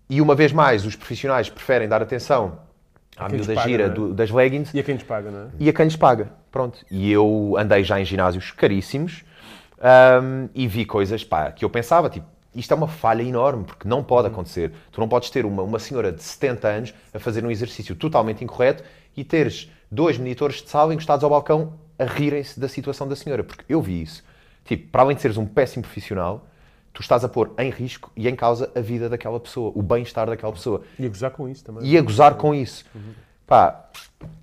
E 0.08 0.20
uma 0.20 0.34
vez 0.34 0.52
mais, 0.52 0.84
os 0.84 0.96
profissionais 0.96 1.48
preferem 1.48 1.86
dar 1.86 2.02
atenção 2.02 2.58
à 3.16 3.28
lhes 3.28 3.46
miúda 3.46 3.54
paga, 3.54 3.68
gira 3.68 3.84
é? 3.84 3.88
do- 3.90 4.12
das 4.14 4.30
leggings 4.30 4.74
E 4.74 4.80
a 4.80 4.82
quem 4.82 4.94
nos 4.94 5.04
paga, 5.04 5.30
não 5.30 5.40
é? 5.40 5.46
e 5.60 5.68
a 5.68 5.72
quem 5.72 5.84
lhes 5.84 5.96
paga. 5.96 6.32
Pronto. 6.50 6.78
E 6.90 7.10
eu 7.12 7.54
andei 7.58 7.84
já 7.84 8.00
em 8.00 8.04
ginásios 8.04 8.50
caríssimos 8.52 9.22
ahm, 9.80 10.48
e 10.54 10.66
vi 10.66 10.84
coisas 10.84 11.22
pá, 11.24 11.52
que 11.52 11.64
eu 11.64 11.70
pensava, 11.70 12.08
tipo, 12.10 12.26
isto 12.54 12.72
é 12.72 12.76
uma 12.76 12.88
falha 12.88 13.22
enorme, 13.22 13.64
porque 13.64 13.88
não 13.88 14.02
pode 14.02 14.28
acontecer. 14.28 14.72
Tu 14.90 15.00
não 15.00 15.08
podes 15.08 15.30
ter 15.30 15.46
uma, 15.46 15.62
uma 15.62 15.78
senhora 15.78 16.12
de 16.12 16.22
70 16.22 16.68
anos 16.68 16.94
a 17.14 17.18
fazer 17.18 17.44
um 17.44 17.50
exercício 17.50 17.94
totalmente 17.94 18.44
incorreto 18.44 18.82
e 19.16 19.24
teres 19.24 19.70
dois 19.90 20.18
monitores 20.18 20.62
de 20.62 20.68
sala 20.68 20.92
encostados 20.92 21.24
ao 21.24 21.30
balcão 21.30 21.74
a 22.02 22.06
rirem-se 22.06 22.58
da 22.58 22.68
situação 22.68 23.08
da 23.08 23.16
senhora, 23.16 23.44
porque 23.44 23.64
eu 23.68 23.80
vi 23.80 24.02
isso. 24.02 24.22
Tipo, 24.64 24.88
para 24.90 25.02
além 25.02 25.16
de 25.16 25.22
seres 25.22 25.36
um 25.36 25.46
péssimo 25.46 25.82
profissional, 25.82 26.46
tu 26.92 27.00
estás 27.00 27.24
a 27.24 27.28
pôr 27.28 27.52
em 27.58 27.70
risco 27.70 28.10
e 28.16 28.28
em 28.28 28.36
causa 28.36 28.70
a 28.74 28.80
vida 28.80 29.08
daquela 29.08 29.40
pessoa, 29.40 29.72
o 29.74 29.82
bem-estar 29.82 30.26
daquela 30.26 30.52
pessoa 30.52 30.82
E 30.98 31.06
a 31.06 31.08
gozar 31.08 31.30
com 31.30 31.48
isso 31.48 31.64
também. 31.64 31.84
e 31.84 31.96
a 31.96 32.02
gozar 32.02 32.34
com 32.34 32.54
isso. 32.54 32.84
Pá, 33.46 33.88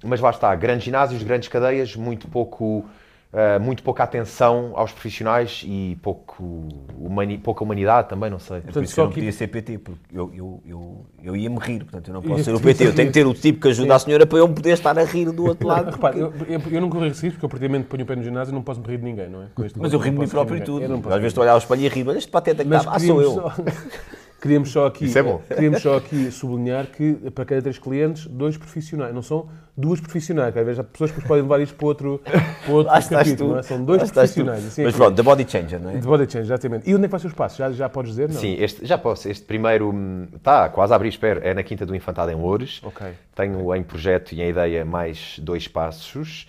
mas 0.04 0.20
lá 0.20 0.30
está, 0.30 0.54
grandes 0.56 0.84
ginásios, 0.86 1.24
grandes 1.24 1.48
cadeias, 1.48 1.96
muito 1.96 2.28
pouco 2.28 2.86
Uh, 3.32 3.60
muito 3.60 3.84
pouca 3.84 4.04
atenção 4.04 4.72
aos 4.74 4.92
profissionais 4.92 5.64
e 5.64 5.96
pouco 6.02 6.68
humani 6.98 7.38
pouca 7.38 7.64
humanidade 7.64 8.10
também, 8.10 8.28
não 8.28 8.40
sei. 8.40 8.62
Portanto, 8.62 8.90
só 8.90 9.04
eu 9.04 9.06
não 9.06 9.14
podia 9.14 9.32
ser 9.32 9.48
PT, 9.48 9.78
porque 9.78 10.02
eu, 10.12 10.32
eu, 10.34 10.64
eu, 10.66 11.06
eu 11.22 11.36
ia-me 11.36 11.60
rir, 11.60 11.84
portanto 11.84 12.08
eu 12.08 12.14
não 12.16 12.24
posso 12.24 12.44
ser 12.44 12.56
o 12.56 12.60
PT. 12.60 12.88
Eu 12.88 12.96
tenho 12.96 13.10
que 13.10 13.14
ter 13.14 13.28
o 13.28 13.34
tipo 13.36 13.62
que 13.62 13.68
ajuda 13.68 13.94
a 13.94 14.00
senhora 14.00 14.26
para 14.26 14.40
eu 14.40 14.50
poder 14.50 14.72
estar 14.72 14.98
a 14.98 15.04
rir 15.04 15.32
do 15.32 15.46
outro 15.46 15.68
lado. 15.70 15.92
Repare, 15.92 16.20
eu, 16.20 16.34
eu, 16.48 16.60
eu 16.72 16.82
não 16.82 16.90
corro 16.90 17.04
risco, 17.04 17.30
porque 17.30 17.46
eu 17.46 17.50
praticamente 17.50 17.86
ponho 17.86 18.02
o 18.02 18.06
pé 18.08 18.16
no 18.16 18.24
ginásio 18.24 18.52
e 18.52 18.56
não 18.56 18.64
posso 18.64 18.82
me 18.82 18.88
rir 18.88 18.98
de 18.98 19.04
ninguém, 19.04 19.30
não 19.30 19.44
é? 19.44 19.48
Mas 19.78 19.94
eu 19.94 20.00
rio 20.00 20.12
de 20.12 20.18
mim 20.18 20.28
próprio 20.28 20.58
e 20.58 20.62
tudo. 20.62 20.86
Às 20.86 21.16
vezes 21.18 21.26
estou 21.26 21.44
a 21.44 21.46
olhar 21.46 21.52
ao 21.52 21.60
espelho 21.60 21.84
e 21.84 21.88
rir, 21.88 22.04
mas 22.04 22.18
este 22.18 22.32
pateta 22.32 22.66
que 22.66 22.76
está, 22.76 22.92
ah, 22.92 23.00
sou 23.00 23.22
eu. 23.22 23.34
Só... 23.36 23.54
Queríamos 24.42 24.72
só 24.72 24.88
aqui, 24.88 25.06
Isso 25.06 25.20
é 25.20 25.24
bom. 25.24 25.42
Queríamos 25.48 25.82
só 25.82 25.98
aqui 25.98 26.32
sublinhar 26.32 26.88
que 26.88 27.14
para 27.32 27.46
cada 27.46 27.62
três 27.62 27.78
clientes, 27.78 28.26
dois 28.26 28.58
profissionais. 28.58 29.14
Não 29.14 29.22
são 29.22 29.50
duas 29.76 30.00
profissionais, 30.00 30.56
às 30.56 30.66
vezes 30.66 30.80
há 30.80 30.84
pessoas 30.84 31.12
que 31.12 31.22
podem 31.22 31.44
levar 31.44 31.60
isto 31.62 31.76
para 31.76 31.88
outro, 31.88 32.22
para 32.66 32.74
outro 32.74 33.10
capítulo. 33.10 33.58
É? 33.58 33.64
São 33.64 33.84
dois 33.84 34.10
profissionais. 34.10 34.66
Assim, 34.66 34.84
Mas 34.84 34.96
pronto, 34.96 35.16
The 35.16 35.24
Body 35.24 35.46
Changer, 35.50 35.80
não 35.80 35.90
é? 35.90 35.94
The 35.94 36.08
Body 36.08 36.24
Changer, 36.24 36.42
exatamente. 36.42 36.90
E 36.90 36.96
onde 36.96 37.06
é 37.06 37.08
que 37.08 37.12
vai 37.12 37.20
ser 37.20 37.28
o 37.28 37.30
espaço? 37.30 37.58
Já, 37.58 37.72
já 37.72 37.90
podes 37.90 38.12
dizer? 38.12 38.30
Não? 38.30 38.40
Sim, 38.40 38.56
este, 38.60 38.86
já 38.86 38.98
posso. 38.98 39.28
Este 39.30 39.46
primeiro 39.46 39.94
está 40.36 40.70
quase 40.70 40.94
a 40.94 40.96
abrir, 40.96 41.10
espero. 41.10 41.42
É 41.44 41.54
na 41.54 41.64
Quinta 41.64 41.86
do 41.86 41.96
Infantado 41.96 42.32
em 42.32 42.36
Loures. 42.36 42.82
Okay. 42.84 43.12
Tenho 43.36 43.76
em 43.76 43.84
projeto 43.84 44.32
e 44.32 44.42
em 44.42 44.50
ideia 44.50 44.86
mais 44.86 45.38
dois 45.40 45.64
espaços, 45.64 46.48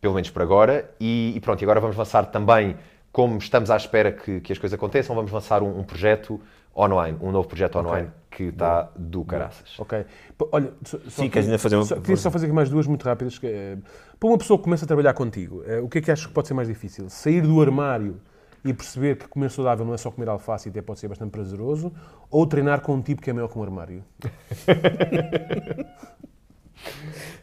pelo 0.00 0.14
menos 0.14 0.30
por 0.30 0.42
agora. 0.42 0.90
E, 1.00 1.34
e 1.36 1.40
pronto, 1.40 1.62
e 1.62 1.64
agora 1.64 1.80
vamos 1.80 1.96
lançar 1.96 2.26
também, 2.26 2.76
como 3.12 3.38
estamos 3.38 3.70
à 3.70 3.76
espera 3.76 4.10
que, 4.10 4.40
que 4.40 4.52
as 4.52 4.58
coisas 4.58 4.74
aconteçam, 4.74 5.14
vamos 5.14 5.30
lançar 5.30 5.62
um, 5.62 5.78
um 5.78 5.84
projeto 5.84 6.40
online, 6.78 7.18
um 7.20 7.32
novo 7.32 7.48
projeto 7.48 7.76
online 7.76 8.08
okay. 8.08 8.12
que 8.30 8.44
está 8.54 8.88
do 8.96 9.24
caraças. 9.24 9.78
Ok. 9.78 10.06
Olha, 10.52 10.72
só, 10.84 10.98
Sim, 11.08 11.28
queres 11.28 11.48
ainda 11.48 11.58
fazer. 11.58 11.82
Só, 11.84 11.96
queria 11.96 12.16
só 12.16 12.30
fazer 12.30 12.46
aqui 12.46 12.54
mais 12.54 12.70
duas 12.70 12.86
muito 12.86 13.02
rápidas. 13.02 13.38
É, 13.42 13.76
para 14.18 14.28
uma 14.28 14.38
pessoa 14.38 14.56
que 14.58 14.64
começa 14.64 14.84
a 14.84 14.88
trabalhar 14.88 15.12
contigo, 15.14 15.64
é, 15.66 15.80
o 15.80 15.88
que 15.88 15.98
é 15.98 16.00
que 16.00 16.10
achas 16.10 16.26
que 16.26 16.32
pode 16.32 16.46
ser 16.46 16.54
mais 16.54 16.68
difícil? 16.68 17.10
Sair 17.10 17.42
do 17.42 17.60
armário 17.60 18.20
e 18.64 18.72
perceber 18.72 19.16
que 19.16 19.26
comer 19.26 19.50
saudável 19.50 19.84
não 19.84 19.94
é 19.94 19.96
só 19.96 20.10
comer 20.10 20.28
alface 20.28 20.68
e 20.68 20.70
até 20.70 20.80
pode 20.80 21.00
ser 21.00 21.08
bastante 21.08 21.30
prazeroso, 21.30 21.92
ou 22.30 22.46
treinar 22.46 22.80
com 22.80 22.94
um 22.94 23.02
tipo 23.02 23.22
que 23.22 23.30
é 23.30 23.32
maior 23.32 23.48
que 23.48 23.58
um 23.58 23.62
armário? 23.62 24.04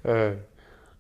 É. 0.04 0.38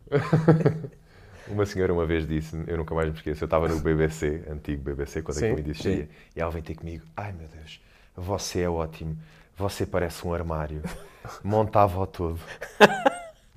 Uma 1.48 1.66
senhora 1.66 1.94
uma 1.94 2.06
vez 2.06 2.28
disse, 2.28 2.56
eu 2.68 2.78
nunca 2.78 2.96
mais 2.96 3.08
me 3.10 3.16
esqueço, 3.16 3.44
eu 3.44 3.46
estava 3.46 3.68
no 3.68 3.80
BBC, 3.80 4.44
antigo 4.50 4.82
BBC, 4.82 5.22
quando 5.22 5.38
sim, 5.38 5.46
aquilo 5.52 5.70
existia, 5.70 6.10
e 6.36 6.42
ela 6.42 6.50
vem 6.50 6.64
ter 6.64 6.74
comigo, 6.76 7.06
ai 7.16 7.32
meu 7.34 7.48
Deus, 7.48 7.80
você 8.16 8.62
é 8.62 8.70
ótimo. 8.70 9.18
Você 9.58 9.86
parece 9.86 10.26
um 10.28 10.34
armário. 10.34 10.82
Montava-o 11.44 12.06
todo. 12.06 12.40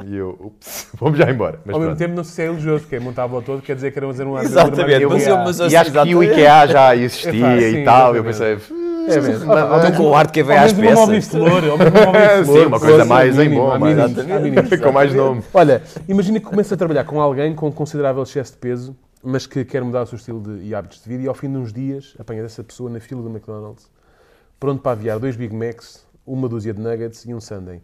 E 0.05 0.17
eu, 0.17 0.31
ups, 0.41 0.89
vamos 0.99 1.19
já 1.19 1.31
embora. 1.31 1.61
Mas 1.65 1.75
Ao 1.75 1.81
mesmo 1.81 1.97
tempo, 1.97 2.15
não 2.15 2.25
sei 2.25 2.35
se 2.35 2.43
é 2.43 2.47
elogioso, 2.47 2.83
porque 2.83 3.01
montava-o 3.01 3.43
todo 3.43 3.61
quer 3.61 3.75
dizer 3.75 3.91
que 3.91 3.99
era 3.99 4.07
um 4.07 4.11
armário. 4.11 4.49
Exatamente, 4.49 5.07
mas, 5.07 5.27
eu, 5.27 5.37
mas 5.39 5.59
E 5.59 5.77
acho 5.77 5.93
que 5.93 6.15
o 6.15 6.23
IKEA 6.23 6.67
já 6.69 6.97
existia 6.97 7.47
é, 7.47 7.71
e 7.71 7.85
tal. 7.85 8.15
Eu 8.15 8.23
pensei, 8.23 8.59
é 9.09 9.21
mesmo. 9.21 9.47
Mas, 9.47 9.97
com 9.97 10.05
o 10.05 10.15
arte 10.15 10.33
que 10.33 10.43
vem 10.43 10.57
às 10.57 10.73
peças. 10.73 10.99
Uma 10.99 11.23
flor, 11.23 11.63
flor. 12.45 12.45
Sim, 12.45 12.67
uma 12.67 12.81
coisa 12.81 13.05
mais 13.05 13.39
em 13.39 13.51
bom. 13.51 13.71
Com 14.83 14.93
mais 14.93 15.15
nome. 15.15 15.43
Olha, 15.53 15.83
imagina 16.09 16.39
que 16.39 16.47
começa 16.47 16.75
a 16.75 16.79
trabalhar 16.79 17.05
com 17.05 17.21
alguém 17.21 17.55
com 17.55 17.73
considerável 17.73 18.23
excesso 18.23 18.53
de 18.53 18.59
peso, 18.59 18.97
mas 19.23 19.47
que 19.47 19.65
quer 19.65 19.83
mudar 19.83 20.03
o 20.03 20.07
seu 20.07 20.17
estilo 20.17 20.41
de, 20.41 20.67
e 20.67 20.75
hábitos 20.75 21.03
de 21.03 21.09
vida 21.09 21.25
e 21.25 21.27
ao 21.27 21.35
fim 21.35 21.51
de 21.51 21.57
uns 21.57 21.73
dias 21.73 22.15
apanha 22.19 22.43
essa 22.43 22.63
pessoa 22.63 22.91
na 22.91 23.01
fila 23.01 23.23
do 23.23 23.29
McDonald's 23.29 23.89
pronto 24.59 24.83
para 24.83 24.93
aviar 24.93 25.19
dois 25.19 25.37
Big 25.37 25.55
Macs, 25.55 26.07
uma 26.27 26.49
dúzia 26.49 26.75
de 26.75 26.81
nuggets 26.81 27.25
e 27.25 27.35
um 27.35 27.41
sundae. 27.41 27.81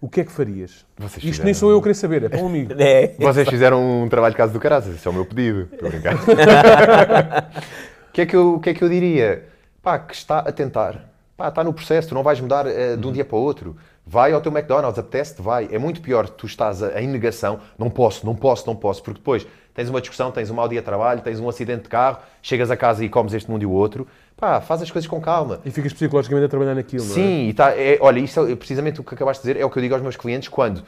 O 0.00 0.08
que 0.08 0.22
é 0.22 0.24
que 0.24 0.32
farias? 0.32 0.86
Vocês 0.96 1.16
Isto 1.16 1.26
fizeram... 1.26 1.44
nem 1.44 1.54
sou 1.54 1.70
eu 1.70 1.78
a 1.78 1.82
querer 1.82 1.94
saber, 1.94 2.22
é 2.24 2.28
para 2.28 2.40
um 2.40 2.46
amigo. 2.46 2.72
É. 2.80 3.14
Vocês 3.18 3.48
fizeram 3.48 4.02
um 4.02 4.08
trabalho 4.08 4.32
de 4.32 4.38
casa 4.38 4.52
do 4.52 4.58
caraças, 4.58 4.94
isso 4.94 5.06
é 5.06 5.10
o 5.10 5.14
meu 5.14 5.26
pedido. 5.26 5.68
Estou 5.72 5.88
a 5.88 5.90
brincar. 5.90 6.16
O 8.10 8.12
que, 8.12 8.22
é 8.22 8.26
que, 8.26 8.34
eu, 8.34 8.54
o 8.54 8.60
que 8.60 8.70
é 8.70 8.74
que 8.74 8.82
eu 8.82 8.88
diria? 8.88 9.44
Pá, 9.80 9.96
que 9.96 10.12
está 10.12 10.40
a 10.40 10.50
tentar. 10.50 11.12
Pá, 11.36 11.48
está 11.48 11.62
no 11.62 11.72
processo, 11.72 12.08
tu 12.08 12.14
não 12.14 12.24
vais 12.24 12.40
mudar 12.40 12.66
uh, 12.66 12.96
de 12.96 13.06
um 13.06 13.12
dia 13.12 13.24
para 13.24 13.36
o 13.36 13.40
outro. 13.40 13.76
Vai 14.04 14.32
ao 14.32 14.40
teu 14.40 14.50
McDonald's, 14.50 14.98
apetece-te, 14.98 15.40
vai. 15.40 15.68
É 15.70 15.78
muito 15.78 16.00
pior 16.00 16.28
tu 16.28 16.44
estás 16.44 16.82
a, 16.82 17.00
em 17.00 17.06
negação, 17.06 17.60
não 17.78 17.88
posso, 17.88 18.26
não 18.26 18.34
posso, 18.34 18.66
não 18.66 18.74
posso, 18.74 19.00
porque 19.00 19.20
depois 19.20 19.46
tens 19.80 19.88
uma 19.88 20.00
discussão, 20.00 20.30
tens 20.30 20.50
um 20.50 20.54
mau 20.54 20.68
dia 20.68 20.80
de 20.80 20.84
trabalho, 20.84 21.22
tens 21.22 21.40
um 21.40 21.48
acidente 21.48 21.84
de 21.84 21.88
carro, 21.88 22.18
chegas 22.42 22.70
a 22.70 22.76
casa 22.76 23.02
e 23.02 23.08
comes 23.08 23.32
este 23.32 23.50
mundo 23.50 23.62
e 23.62 23.66
o 23.66 23.70
outro 23.70 24.06
pá, 24.36 24.60
faz 24.60 24.82
as 24.82 24.90
coisas 24.90 25.08
com 25.08 25.18
calma. 25.20 25.60
E 25.64 25.70
ficas 25.70 25.92
psicologicamente 25.94 26.44
a 26.44 26.48
trabalhar 26.48 26.74
naquilo, 26.74 27.02
Sim, 27.02 27.20
não 27.20 27.28
é? 27.28 27.42
e 27.44 27.54
tá, 27.54 27.70
é, 27.74 27.98
olha, 28.00 28.20
isso 28.20 28.46
é 28.46 28.54
precisamente 28.54 29.00
o 29.00 29.04
que 29.04 29.14
acabaste 29.14 29.42
de 29.42 29.48
dizer, 29.48 29.60
é 29.60 29.64
o 29.64 29.70
que 29.70 29.78
eu 29.78 29.82
digo 29.82 29.94
aos 29.94 30.02
meus 30.02 30.16
clientes 30.16 30.48
quando 30.48 30.82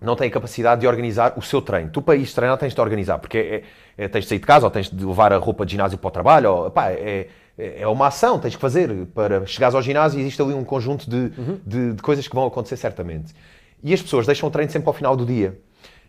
não 0.00 0.16
têm 0.16 0.28
capacidade 0.28 0.80
de 0.80 0.88
organizar 0.88 1.34
o 1.36 1.42
seu 1.42 1.62
treino. 1.62 1.90
Tu, 1.90 2.02
para 2.02 2.16
isto 2.16 2.34
treinar, 2.34 2.58
tens 2.58 2.74
de 2.74 2.80
organizar, 2.80 3.18
porque 3.18 3.38
é, 3.38 4.04
é, 4.04 4.08
tens 4.08 4.22
de 4.22 4.28
sair 4.28 4.38
de 4.38 4.46
casa, 4.46 4.66
ou 4.66 4.70
tens 4.70 4.90
de 4.90 5.04
levar 5.04 5.32
a 5.32 5.36
roupa 5.36 5.64
de 5.64 5.72
ginásio 5.72 5.98
para 5.98 6.08
o 6.08 6.10
trabalho, 6.10 6.52
ou, 6.52 6.70
pá, 6.70 6.90
é, 6.90 7.28
é 7.58 7.86
uma 7.86 8.06
ação, 8.06 8.40
tens 8.40 8.54
que 8.56 8.60
fazer. 8.60 8.88
Para 9.14 9.44
chegares 9.46 9.74
ao 9.74 9.82
ginásio, 9.82 10.18
existe 10.18 10.40
ali 10.40 10.54
um 10.54 10.64
conjunto 10.64 11.08
de, 11.08 11.32
uhum. 11.38 11.60
de, 11.66 11.92
de 11.92 12.02
coisas 12.02 12.26
que 12.26 12.34
vão 12.34 12.46
acontecer 12.46 12.76
certamente. 12.76 13.34
E 13.82 13.92
as 13.92 14.00
pessoas 14.00 14.26
deixam 14.26 14.48
o 14.48 14.52
treino 14.52 14.72
sempre 14.72 14.88
ao 14.88 14.94
final 14.94 15.14
do 15.16 15.26
dia. 15.26 15.58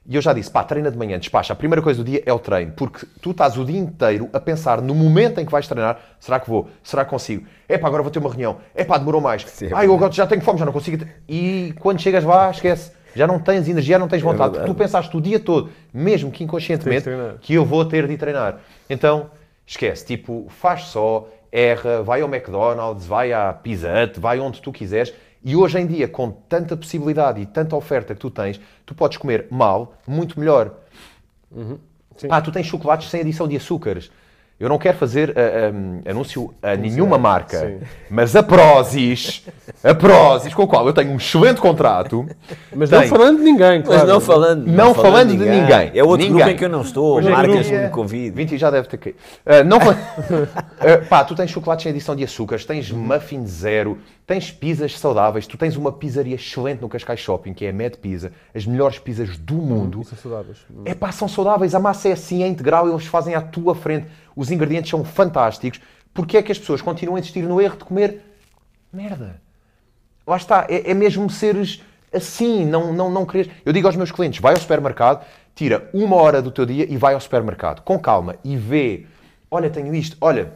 E 0.07 0.15
eu 0.15 0.21
já 0.21 0.33
disse, 0.33 0.49
pá, 0.49 0.63
treina 0.63 0.89
de 0.89 0.97
manhã, 0.97 1.19
despacha. 1.19 1.53
A 1.53 1.55
primeira 1.55 1.81
coisa 1.81 2.03
do 2.03 2.09
dia 2.09 2.23
é 2.25 2.33
o 2.33 2.39
treino, 2.39 2.71
porque 2.71 3.05
tu 3.21 3.31
estás 3.31 3.55
o 3.55 3.63
dia 3.63 3.79
inteiro 3.79 4.29
a 4.33 4.39
pensar 4.39 4.81
no 4.81 4.95
momento 4.95 5.39
em 5.39 5.45
que 5.45 5.51
vais 5.51 5.67
treinar, 5.67 5.99
será 6.19 6.39
que 6.39 6.49
vou? 6.49 6.67
Será 6.83 7.05
que 7.05 7.11
consigo? 7.11 7.45
É 7.69 7.77
pá, 7.77 7.87
agora 7.87 8.01
vou 8.01 8.11
ter 8.11 8.17
uma 8.17 8.29
reunião. 8.29 8.57
É 8.73 8.83
pá, 8.83 8.97
demorou 8.97 9.21
mais. 9.21 9.43
Sim, 9.43 9.67
é 9.67 9.69
Ai, 9.73 9.85
eu 9.85 9.93
agora 9.93 10.11
já 10.11 10.25
tenho 10.25 10.41
fome, 10.41 10.57
já 10.57 10.65
não 10.65 10.73
consigo. 10.73 11.05
E 11.29 11.73
quando 11.79 12.01
chegas 12.01 12.23
lá, 12.23 12.49
esquece. 12.49 12.91
Já 13.13 13.27
não 13.27 13.39
tens 13.39 13.67
energia, 13.67 13.99
não 13.99 14.07
tens 14.07 14.21
é 14.21 14.25
vontade. 14.25 14.57
É 14.57 14.63
tu 14.63 14.73
pensaste 14.73 15.15
o 15.15 15.21
dia 15.21 15.39
todo, 15.39 15.69
mesmo 15.93 16.31
que 16.31 16.43
inconscientemente, 16.43 17.07
que 17.41 17.53
eu 17.53 17.65
vou 17.65 17.85
ter 17.85 18.07
de 18.07 18.17
treinar. 18.17 18.59
Então, 18.89 19.29
esquece. 19.67 20.05
Tipo, 20.05 20.47
faz 20.49 20.83
só, 20.85 21.27
erra, 21.51 22.01
vai 22.01 22.21
ao 22.21 22.33
McDonald's, 22.33 23.05
vai 23.05 23.33
à 23.33 23.53
Pizza 23.53 23.87
Hut, 24.03 24.19
vai 24.19 24.39
onde 24.39 24.61
tu 24.61 24.71
quiseres 24.71 25.13
e 25.43 25.55
hoje 25.55 25.79
em 25.79 25.87
dia, 25.87 26.07
com 26.07 26.29
tanta 26.29 26.77
possibilidade 26.77 27.41
e 27.41 27.45
tanta 27.45 27.75
oferta 27.75 28.13
que 28.13 28.19
tu 28.19 28.29
tens, 28.29 28.59
tu 28.85 28.93
podes 28.93 29.17
comer 29.17 29.47
mal, 29.49 29.95
muito 30.07 30.39
melhor. 30.39 30.71
Uhum. 31.51 31.77
Ah, 32.29 32.41
tu 32.41 32.51
tens 32.51 32.67
chocolates 32.67 33.09
sem 33.09 33.21
adição 33.21 33.47
de 33.47 33.55
açúcares. 33.55 34.11
Eu 34.61 34.69
não 34.69 34.77
quero 34.77 34.95
fazer 34.95 35.29
uh, 35.29 35.33
eh, 35.35 35.71
um, 35.73 36.01
eh, 36.05 36.11
anúncio 36.11 36.53
a 36.61 36.75
nenhuma 36.75 37.17
marca, 37.17 37.61
Sim. 37.61 37.79
mas 38.11 38.35
a 38.35 38.43
Prozis, 38.43 39.43
a 39.83 39.91
Prozis, 39.95 40.53
com 40.53 40.61
a 40.61 40.67
qual 40.67 40.85
eu 40.85 40.93
tenho 40.93 41.09
um 41.09 41.15
excelente 41.15 41.59
contrato. 41.59 42.27
Mas 42.71 42.91
tem, 42.91 42.99
não 42.99 43.07
falando 43.07 43.37
de 43.39 43.43
ninguém, 43.43 43.81
claro. 43.81 44.01
Mas 44.01 44.07
não 44.07 44.21
falando, 44.21 44.67
não, 44.67 44.73
não 44.73 44.93
falando, 44.93 45.13
falando 45.13 45.29
de 45.29 45.37
ninguém. 45.37 45.61
ninguém. 45.61 45.91
É 45.95 46.03
outro 46.03 46.17
ninguém. 46.17 46.35
grupo 46.35 46.49
em 46.51 46.55
que 46.55 46.65
eu 46.65 46.69
não 46.69 46.81
estou, 46.81 47.15
Hoje 47.15 47.29
marcas 47.31 47.71
é 47.71 47.85
me 47.85 47.89
convidam. 47.89 48.35
20 48.35 48.57
já 48.59 48.69
deve 48.69 48.87
ter 48.87 48.97
caído. 48.97 49.17
Uh, 49.43 49.63
não, 49.65 49.79
uh, 49.79 51.05
pá, 51.09 51.23
tu 51.23 51.33
tens 51.33 51.49
chocolates 51.49 51.81
sem 51.81 51.91
adição 51.91 52.15
de 52.15 52.23
açúcares, 52.23 52.63
tens 52.63 52.91
muffin 52.91 53.47
zero, 53.47 53.97
tens 54.31 54.49
pizzas 54.49 54.97
saudáveis, 54.97 55.45
tu 55.45 55.57
tens 55.57 55.75
uma 55.75 55.91
pizzaria 55.91 56.35
excelente 56.35 56.79
no 56.79 56.87
Cascais 56.87 57.19
Shopping, 57.19 57.53
que 57.53 57.65
é 57.65 57.69
a 57.69 57.73
Mad 57.73 57.95
Pizza, 57.95 58.31
as 58.55 58.65
melhores 58.65 58.97
pizzas 58.97 59.37
do 59.37 59.55
mundo. 59.55 59.99
Hum, 59.99 60.03
são 60.05 60.17
saudáveis. 60.17 60.57
É 60.85 60.95
pá, 60.95 61.11
são 61.11 61.27
saudáveis, 61.27 61.75
a 61.75 61.79
massa 61.81 62.07
é 62.07 62.13
assim, 62.13 62.41
é 62.41 62.47
integral, 62.47 62.87
eles 62.87 63.05
fazem 63.05 63.35
à 63.35 63.41
tua 63.41 63.75
frente 63.75 64.07
os 64.33 64.49
ingredientes 64.49 64.89
são 64.89 65.03
fantásticos. 65.03 65.81
Porque 66.13 66.37
é 66.37 66.41
que 66.41 66.49
as 66.49 66.57
pessoas 66.57 66.81
continuam 66.81 67.17
a 67.17 67.19
insistir 67.19 67.43
no 67.43 67.59
erro 67.59 67.75
de 67.75 67.83
comer 67.83 68.21
merda? 68.91 69.41
Lá 70.25 70.37
está, 70.37 70.65
é, 70.69 70.91
é 70.91 70.93
mesmo 70.93 71.29
seres 71.29 71.83
assim, 72.13 72.65
não, 72.65 72.93
não, 72.93 73.11
não 73.11 73.25
querer. 73.25 73.51
Eu 73.65 73.73
digo 73.73 73.85
aos 73.85 73.97
meus 73.97 74.13
clientes: 74.13 74.39
vai 74.39 74.53
ao 74.53 74.59
supermercado, 74.61 75.25
tira 75.53 75.89
uma 75.93 76.15
hora 76.15 76.41
do 76.41 76.51
teu 76.51 76.65
dia 76.65 76.89
e 76.89 76.95
vai 76.95 77.15
ao 77.15 77.19
supermercado, 77.19 77.81
com 77.81 77.99
calma, 77.99 78.37
e 78.45 78.55
vê: 78.55 79.07
olha, 79.49 79.69
tenho 79.69 79.93
isto, 79.93 80.15
olha, 80.21 80.53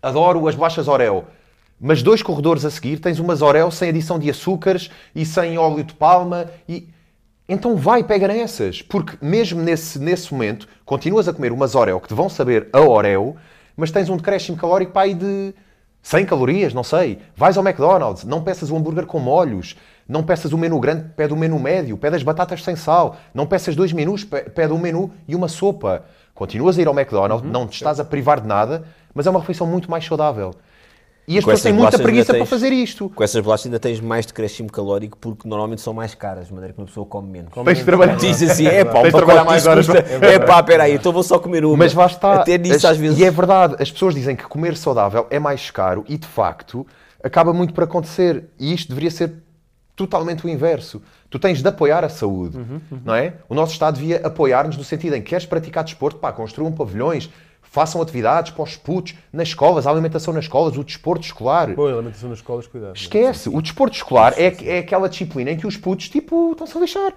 adoro 0.00 0.46
as 0.46 0.54
bolachas 0.54 0.86
Oreo. 0.86 1.24
Mas 1.80 2.02
dois 2.02 2.22
corredores 2.22 2.64
a 2.66 2.70
seguir 2.70 2.98
tens 2.98 3.18
umas 3.18 3.40
Oreo 3.40 3.70
sem 3.70 3.88
adição 3.88 4.18
de 4.18 4.28
açúcares 4.28 4.90
e 5.14 5.24
sem 5.24 5.56
óleo 5.56 5.82
de 5.82 5.94
palma 5.94 6.50
e 6.68 6.88
então 7.48 7.74
vai, 7.74 8.04
pega 8.04 8.28
nessas. 8.28 8.80
Porque 8.80 9.16
mesmo 9.20 9.60
nesse, 9.60 9.98
nesse 9.98 10.32
momento, 10.32 10.68
continuas 10.84 11.26
a 11.26 11.32
comer 11.32 11.50
umas 11.50 11.74
Oreo 11.74 11.98
que 11.98 12.06
te 12.06 12.14
vão 12.14 12.28
saber 12.28 12.68
a 12.72 12.80
Oreo, 12.80 13.34
mas 13.76 13.90
tens 13.90 14.08
um 14.08 14.16
decréscimo 14.16 14.56
calórico 14.56 14.92
para 14.92 15.02
aí 15.02 15.14
de 15.14 15.52
100 16.02 16.26
calorias, 16.26 16.74
não 16.74 16.84
sei. 16.84 17.18
Vais 17.34 17.56
ao 17.56 17.64
McDonald's, 17.66 18.24
não 18.24 18.42
peças 18.42 18.70
o 18.70 18.76
hambúrguer 18.76 19.06
com 19.06 19.18
molhos, 19.18 19.76
não 20.08 20.22
peças 20.22 20.52
o 20.52 20.58
menu 20.58 20.78
grande, 20.78 21.08
pede 21.16 21.32
o 21.32 21.36
menu 21.36 21.58
médio, 21.58 21.96
pede 21.96 22.16
as 22.16 22.22
batatas 22.22 22.62
sem 22.62 22.76
sal, 22.76 23.16
não 23.34 23.46
peças 23.46 23.74
dois 23.74 23.92
menus, 23.92 24.22
pede 24.22 24.72
um 24.72 24.78
menu 24.78 25.12
e 25.26 25.34
uma 25.34 25.48
sopa. 25.48 26.04
Continuas 26.34 26.78
a 26.78 26.82
ir 26.82 26.88
ao 26.88 26.94
McDonald's, 26.94 27.44
uhum. 27.44 27.52
não 27.52 27.66
te 27.66 27.74
estás 27.74 27.98
a 27.98 28.04
privar 28.04 28.40
de 28.40 28.46
nada, 28.46 28.84
mas 29.12 29.26
é 29.26 29.30
uma 29.30 29.40
refeição 29.40 29.66
muito 29.66 29.90
mais 29.90 30.04
saudável. 30.04 30.54
E 31.30 31.38
as 31.38 31.44
pessoas 31.44 31.62
têm 31.62 31.72
muita 31.72 31.96
preguiça 31.96 32.32
tens, 32.32 32.38
para 32.40 32.46
fazer 32.46 32.72
isto. 32.72 33.08
Com 33.08 33.22
essas 33.22 33.40
bolachas 33.40 33.66
ainda 33.66 33.78
tens 33.78 34.00
mais 34.00 34.26
decréscimo 34.26 34.68
calórico 34.68 35.16
porque 35.16 35.48
normalmente 35.48 35.80
são 35.80 35.94
mais 35.94 36.12
caras, 36.12 36.48
de 36.48 36.52
maneira 36.52 36.74
que 36.74 36.80
uma 36.80 36.88
pessoa 36.88 37.06
come 37.06 37.30
menos. 37.30 37.52
Tens 37.52 37.78
de 37.78 37.84
trabalhar. 37.84 38.16
Diz 38.16 38.42
assim, 38.42 38.66
é 38.66 38.84
pá, 38.84 38.94
tens 39.02 39.12
de 39.12 39.16
trabalhar 39.16 39.44
mais 39.44 39.64
horas. 39.64 39.88
É 39.88 40.40
pá, 40.40 40.60
peraí, 40.60 40.94
então 40.94 41.12
vou 41.12 41.22
só 41.22 41.38
comer 41.38 41.64
uma. 41.64 41.76
Mas 41.76 41.94
basta. 41.94 42.40
Até 42.40 42.58
nisso 42.58 42.84
às 42.84 42.96
vezes. 42.96 43.16
E 43.16 43.24
é 43.24 43.30
verdade, 43.30 43.76
as 43.78 43.92
pessoas 43.92 44.12
dizem 44.12 44.34
que 44.34 44.42
comer 44.42 44.76
saudável 44.76 45.28
é 45.30 45.38
mais 45.38 45.70
caro 45.70 46.04
e 46.08 46.18
de 46.18 46.26
facto 46.26 46.84
acaba 47.22 47.52
muito 47.52 47.72
por 47.72 47.84
acontecer. 47.84 48.46
E 48.58 48.74
isto 48.74 48.88
deveria 48.88 49.12
ser 49.12 49.32
totalmente 49.94 50.44
o 50.44 50.48
inverso. 50.48 51.00
Tu 51.28 51.38
tens 51.38 51.62
de 51.62 51.68
apoiar 51.68 52.04
a 52.04 52.08
saúde, 52.08 52.58
não 53.04 53.14
é? 53.14 53.34
O 53.48 53.54
nosso 53.54 53.72
Estado 53.72 54.00
devia 54.00 54.20
apoiar-nos 54.26 54.76
no 54.76 54.82
sentido 54.82 55.14
em 55.14 55.22
que 55.22 55.28
queres 55.28 55.46
praticar 55.46 55.84
desporto, 55.84 56.18
pá, 56.18 56.32
construam 56.32 56.72
pavilhões, 56.72 57.30
façam 57.72 58.02
atividades 58.02 58.50
para 58.50 58.64
os 58.64 58.76
putos, 58.76 59.14
nas 59.32 59.46
escolas, 59.48 59.86
a 59.86 59.90
alimentação 59.90 60.34
nas 60.34 60.44
escolas, 60.44 60.76
o 60.76 60.82
desporto 60.82 61.24
escolar. 61.24 61.72
Pô, 61.74 61.86
a 61.86 61.92
alimentação 61.92 62.28
nas 62.28 62.38
escolas, 62.38 62.66
cuidado. 62.66 62.96
Esquece. 62.96 63.48
O 63.48 63.62
desporto 63.62 63.94
escolar 63.96 64.34
é, 64.36 64.52
é 64.64 64.78
aquela 64.80 65.08
disciplina 65.08 65.52
em 65.52 65.56
que 65.56 65.66
os 65.66 65.76
putos, 65.76 66.08
tipo, 66.08 66.50
estão-se 66.52 66.76
a 66.76 66.80
lixar. 66.80 67.12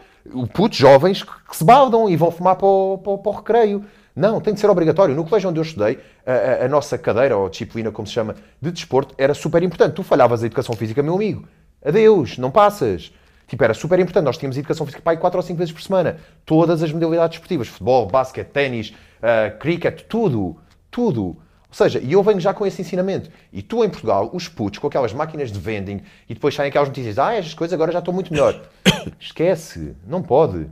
Putos 0.53 0.77
jovens 0.77 1.23
que, 1.23 1.57
se 1.57 1.63
baldam 1.63 2.07
e 2.07 2.15
vão 2.15 2.29
fumar 2.31 2.55
para 2.55 2.67
o, 2.67 2.97
para, 2.99 3.17
para 3.17 3.31
o 3.31 3.35
recreio. 3.35 3.83
Não, 4.15 4.39
tem 4.39 4.53
de 4.53 4.59
ser 4.59 4.69
obrigatório. 4.69 5.15
No 5.15 5.23
colégio 5.25 5.49
onde 5.49 5.59
eu 5.59 5.63
estudei, 5.63 5.99
a, 6.23 6.31
a- 6.61 6.65
a 6.65 6.69
nossa 6.69 6.99
cadeira, 6.99 7.35
ou 7.35 7.49
disciplina, 7.49 7.91
como 7.91 8.07
se 8.07 8.13
chama, 8.13 8.35
de 8.61 8.71
desporto, 8.71 9.15
era 9.17 9.33
super 9.33 9.63
importante. 9.63 9.95
Tu 9.95 10.03
falhavas 10.03 10.43
a 10.43 10.45
educação 10.45 10.75
física, 10.75 11.01
meu 11.01 11.15
amigo. 11.15 11.47
Adeus, 11.83 12.37
não 12.37 12.51
passas. 12.51 13.11
Tipo, 13.47 13.63
era 13.63 13.73
super 13.73 13.99
importante. 13.99 14.23
Nós 14.23 14.37
tínhamos 14.37 14.55
educação 14.55 14.85
física 14.85 15.01
para 15.01 15.13
aí 15.13 15.17
4 15.17 15.37
ou 15.37 15.41
5 15.43 15.57
vezes 15.57 15.73
por 15.73 15.81
semana. 15.81 16.17
Todas 16.45 16.81
as 16.83 16.91
modalidades 16.93 17.35
esportivas. 17.37 17.67
Futebol, 17.67 18.05
basquete, 18.05 18.47
ténis, 18.49 18.93
ah, 19.23 19.49
cricket, 19.51 20.01
tudo. 20.01 20.57
Tudo. 20.91 21.23
Ou 21.23 21.37
seja, 21.71 21.99
e 21.99 22.11
eu 22.11 22.21
venho 22.21 22.39
já 22.39 22.53
com 22.53 22.67
esse 22.67 22.81
ensinamento. 22.81 23.31
E 23.51 23.63
tu 23.63 23.83
em 23.83 23.89
Portugal, 23.89 24.29
os 24.33 24.47
putos 24.47 24.77
com 24.77 24.85
aquelas 24.85 25.13
máquinas 25.13 25.51
de 25.51 25.59
vending 25.59 26.01
e 26.29 26.33
depois 26.33 26.53
saem 26.53 26.69
aquelas 26.69 26.89
notícias, 26.89 27.17
ah, 27.17 27.33
estas 27.33 27.53
coisas 27.53 27.73
agora 27.73 27.91
já 27.91 27.99
estão 27.99 28.13
muito 28.13 28.31
melhor. 28.31 28.61
Esquece, 29.19 29.95
não 30.05 30.21
pode. 30.21 30.69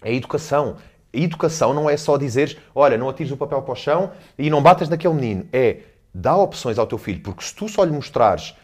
É 0.00 0.14
educação. 0.14 0.76
A 1.12 1.18
educação 1.18 1.74
não 1.74 1.90
é 1.90 1.96
só 1.96 2.16
dizeres, 2.16 2.56
olha, 2.74 2.96
não 2.96 3.08
atires 3.08 3.32
o 3.32 3.36
papel 3.36 3.60
para 3.60 3.72
o 3.72 3.76
chão 3.76 4.12
e 4.38 4.48
não 4.48 4.62
batas 4.62 4.88
naquele 4.88 5.12
menino. 5.12 5.46
É, 5.52 5.78
dá 6.14 6.36
opções 6.36 6.78
ao 6.78 6.86
teu 6.86 6.96
filho, 6.96 7.20
porque 7.20 7.42
se 7.42 7.54
tu 7.54 7.68
só 7.68 7.82
lhe 7.82 7.92
mostrares 7.92 8.54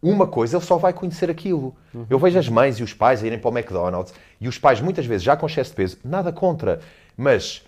uma 0.00 0.28
coisa, 0.28 0.56
ele 0.56 0.64
só 0.64 0.78
vai 0.78 0.92
conhecer 0.92 1.28
aquilo. 1.28 1.74
Eu 2.08 2.18
vejo 2.18 2.38
as 2.38 2.48
mães 2.48 2.78
e 2.78 2.84
os 2.84 2.94
pais 2.94 3.22
a 3.22 3.26
irem 3.26 3.38
para 3.38 3.50
o 3.50 3.58
McDonald's 3.58 4.14
e 4.40 4.46
os 4.48 4.56
pais 4.56 4.80
muitas 4.80 5.04
vezes 5.04 5.24
já 5.24 5.36
com 5.36 5.46
excesso 5.46 5.70
de 5.70 5.76
peso, 5.76 5.98
nada 6.04 6.32
contra, 6.32 6.80
mas 7.16 7.64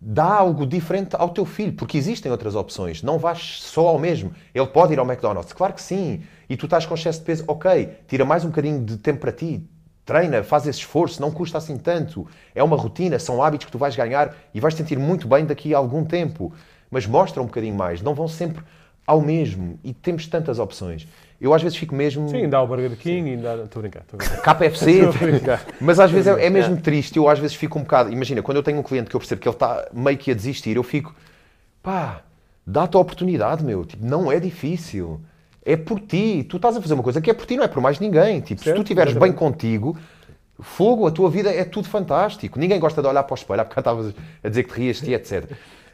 dá 0.00 0.24
algo 0.24 0.66
diferente 0.66 1.16
ao 1.16 1.30
teu 1.30 1.44
filho, 1.44 1.72
porque 1.72 1.98
existem 1.98 2.30
outras 2.30 2.54
opções. 2.54 3.02
Não 3.02 3.18
vais 3.18 3.60
só 3.60 3.88
ao 3.88 3.98
mesmo. 3.98 4.32
Ele 4.54 4.66
pode 4.66 4.92
ir 4.92 4.98
ao 4.98 5.06
McDonald's, 5.06 5.52
claro 5.52 5.74
que 5.74 5.82
sim. 5.82 6.22
E 6.48 6.56
tu 6.56 6.66
estás 6.66 6.86
com 6.86 6.94
excesso 6.94 7.18
de 7.20 7.24
peso, 7.24 7.44
ok, 7.46 7.96
tira 8.06 8.24
mais 8.24 8.44
um 8.44 8.48
bocadinho 8.48 8.84
de 8.84 8.96
tempo 8.96 9.20
para 9.20 9.32
ti. 9.32 9.68
Treina, 10.04 10.42
faz 10.42 10.66
esse 10.66 10.78
esforço, 10.78 11.20
não 11.20 11.30
custa 11.30 11.58
assim 11.58 11.76
tanto. 11.76 12.26
É 12.54 12.62
uma 12.62 12.76
rotina, 12.76 13.18
são 13.18 13.42
hábitos 13.42 13.66
que 13.66 13.72
tu 13.72 13.78
vais 13.78 13.94
ganhar 13.94 14.34
e 14.54 14.60
vais 14.60 14.74
sentir 14.74 14.98
muito 14.98 15.28
bem 15.28 15.44
daqui 15.44 15.74
a 15.74 15.78
algum 15.78 16.04
tempo. 16.04 16.52
Mas 16.90 17.06
mostra 17.06 17.42
um 17.42 17.46
bocadinho 17.46 17.74
mais, 17.74 18.00
não 18.00 18.14
vão 18.14 18.26
sempre 18.26 18.64
ao 19.08 19.22
mesmo. 19.22 19.80
E 19.82 19.94
temos 19.94 20.26
tantas 20.26 20.58
opções. 20.58 21.08
Eu 21.40 21.54
às 21.54 21.62
vezes 21.62 21.78
fico 21.78 21.94
mesmo. 21.94 22.28
Sim, 22.28 22.42
ainda 22.42 22.58
há 22.58 22.62
o 22.62 22.66
Burger 22.66 22.94
King, 22.94 23.30
ainda 23.30 23.52
há... 23.52 23.64
Estou 23.64 23.80
a 23.80 23.82
brincar, 23.82 24.00
estou 24.00 24.20
a 24.20 24.28
brincar. 24.28 24.54
KFC. 24.54 24.90
Estou 25.08 25.28
a 25.28 25.30
brincar. 25.30 25.66
Mas 25.80 25.98
às 25.98 26.10
vezes 26.10 26.26
é, 26.26 26.46
é 26.46 26.50
mesmo 26.50 26.76
triste. 26.76 27.16
Eu 27.16 27.26
às 27.26 27.38
vezes 27.38 27.56
fico 27.56 27.78
um 27.78 27.82
bocado. 27.82 28.12
Imagina, 28.12 28.42
quando 28.42 28.58
eu 28.58 28.62
tenho 28.62 28.78
um 28.78 28.82
cliente 28.82 29.08
que 29.08 29.16
eu 29.16 29.20
percebo 29.20 29.40
que 29.40 29.48
ele 29.48 29.56
está 29.56 29.88
meio 29.94 30.18
que 30.18 30.30
a 30.30 30.34
desistir, 30.34 30.76
eu 30.76 30.82
fico, 30.82 31.14
pá, 31.82 32.20
dá-te 32.66 32.98
a 32.98 33.00
oportunidade, 33.00 33.64
meu. 33.64 33.82
Tipo, 33.82 34.04
não 34.04 34.30
é 34.30 34.38
difícil. 34.38 35.18
É 35.64 35.74
por 35.74 36.00
ti. 36.00 36.44
Tu 36.46 36.56
estás 36.56 36.76
a 36.76 36.82
fazer 36.82 36.92
uma 36.92 37.02
coisa 37.02 37.18
que 37.18 37.30
é 37.30 37.34
por 37.34 37.46
ti, 37.46 37.56
não 37.56 37.64
é 37.64 37.68
por 37.68 37.80
mais 37.80 37.98
ninguém. 37.98 38.42
Tipo, 38.42 38.58
se 38.58 38.64
Certo, 38.64 38.76
tu 38.76 38.82
estiveres 38.82 39.14
bem 39.14 39.32
contigo, 39.32 39.96
fogo, 40.60 41.06
a 41.06 41.10
tua 41.10 41.30
vida 41.30 41.50
é 41.50 41.64
tudo 41.64 41.88
fantástico. 41.88 42.58
Ninguém 42.58 42.78
gosta 42.78 43.00
de 43.00 43.08
olhar 43.08 43.22
para 43.22 43.32
o 43.32 43.36
espelho, 43.36 43.62
há 43.62 43.64
bocado 43.64 43.80
estavas 43.80 44.14
a 44.44 44.48
dizer 44.50 44.64
que 44.64 44.74
te 44.74 44.80
rias 44.80 45.02
etc. 45.02 45.50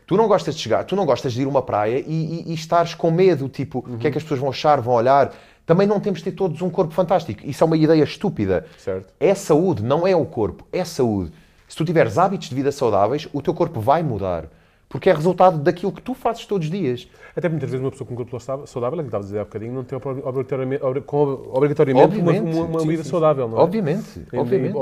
Tu 0.07 0.17
não 0.17 0.29
gostas 0.29 0.55
de 0.55 0.61
chegar, 0.61 0.85
tu 0.85 0.95
não 0.95 1.07
gostas 1.07 1.33
de 1.33 1.43
ir 1.43 1.47
a 1.47 1.49
uma 1.49 1.63
praia 1.63 1.99
e, 1.99 2.45
e, 2.47 2.51
e 2.51 2.55
estares 2.55 2.95
com 2.95 3.11
medo, 3.11 3.49
tipo, 3.49 3.79
o 3.79 3.97
que 3.97 4.07
é 4.07 4.11
que 4.11 4.19
as 4.19 4.25
pessoas 4.25 4.41
vão 4.41 4.51
achar, 4.51 4.81
vão 4.81 4.95
olhar. 4.95 5.33
Também 5.65 5.87
não 5.87 5.99
temos 5.99 6.19
de 6.19 6.27
ter 6.27 6.33
todos 6.33 6.61
um 6.61 6.69
corpo 6.69 6.93
fantástico. 6.93 7.41
Isso 7.43 7.65
é 7.65 7.67
uma 7.67 7.77
ideia 7.77 8.05
estúpida. 8.05 8.67
Certo. 8.77 9.13
É 9.19 9.35
saúde, 9.35 9.83
não 9.83 10.07
é 10.07 10.15
o 10.15 10.27
corpo, 10.27 10.67
é 10.71 10.85
saúde. 10.85 11.33
Se 11.67 11.77
tu 11.77 11.85
tiveres 11.85 12.19
hábitos 12.19 12.49
de 12.51 12.55
vida 12.55 12.71
saudáveis, 12.71 13.27
o 13.33 13.41
teu 13.41 13.55
corpo 13.55 13.81
vai 13.81 14.03
mudar. 14.03 14.47
Porque 14.95 15.11
é 15.11 15.13
resultado 15.13 15.59
daquilo 15.59 15.91
que 15.91 16.01
tu 16.01 16.15
fazes 16.15 16.47
todos 16.47 16.69
os 16.69 16.71
dias. 16.71 17.09
Até 17.35 17.49
muitas 17.49 17.69
vezes 17.69 17.85
uma 17.85 17.91
pessoa 17.91 18.07
com 18.07 18.15
um 18.15 18.17
corpo 18.17 18.39
saudável, 18.39 18.65
saudável, 18.69 19.01
é 19.01 19.03
que 19.03 19.09
estava 19.09 19.25
a 19.25 19.27
dizer 19.27 19.39
há 19.41 19.45
bocadinho, 19.45 19.73
não 19.75 19.83
tem 19.83 19.99
obrigatoriamente, 19.99 20.85
obrigatoriamente 20.85 22.17
uma, 22.17 22.31
Obviamente. 22.31 22.57
uma, 22.57 22.65
uma 22.67 22.79
Sim, 22.79 22.89
vida 22.89 23.03
sim. 23.03 23.11
saudável, 23.11 23.49
não 23.49 23.59
é? 23.59 23.61
Obviamente, 23.61 24.21
Tem- 24.31 24.39
obviamente. 24.39 24.77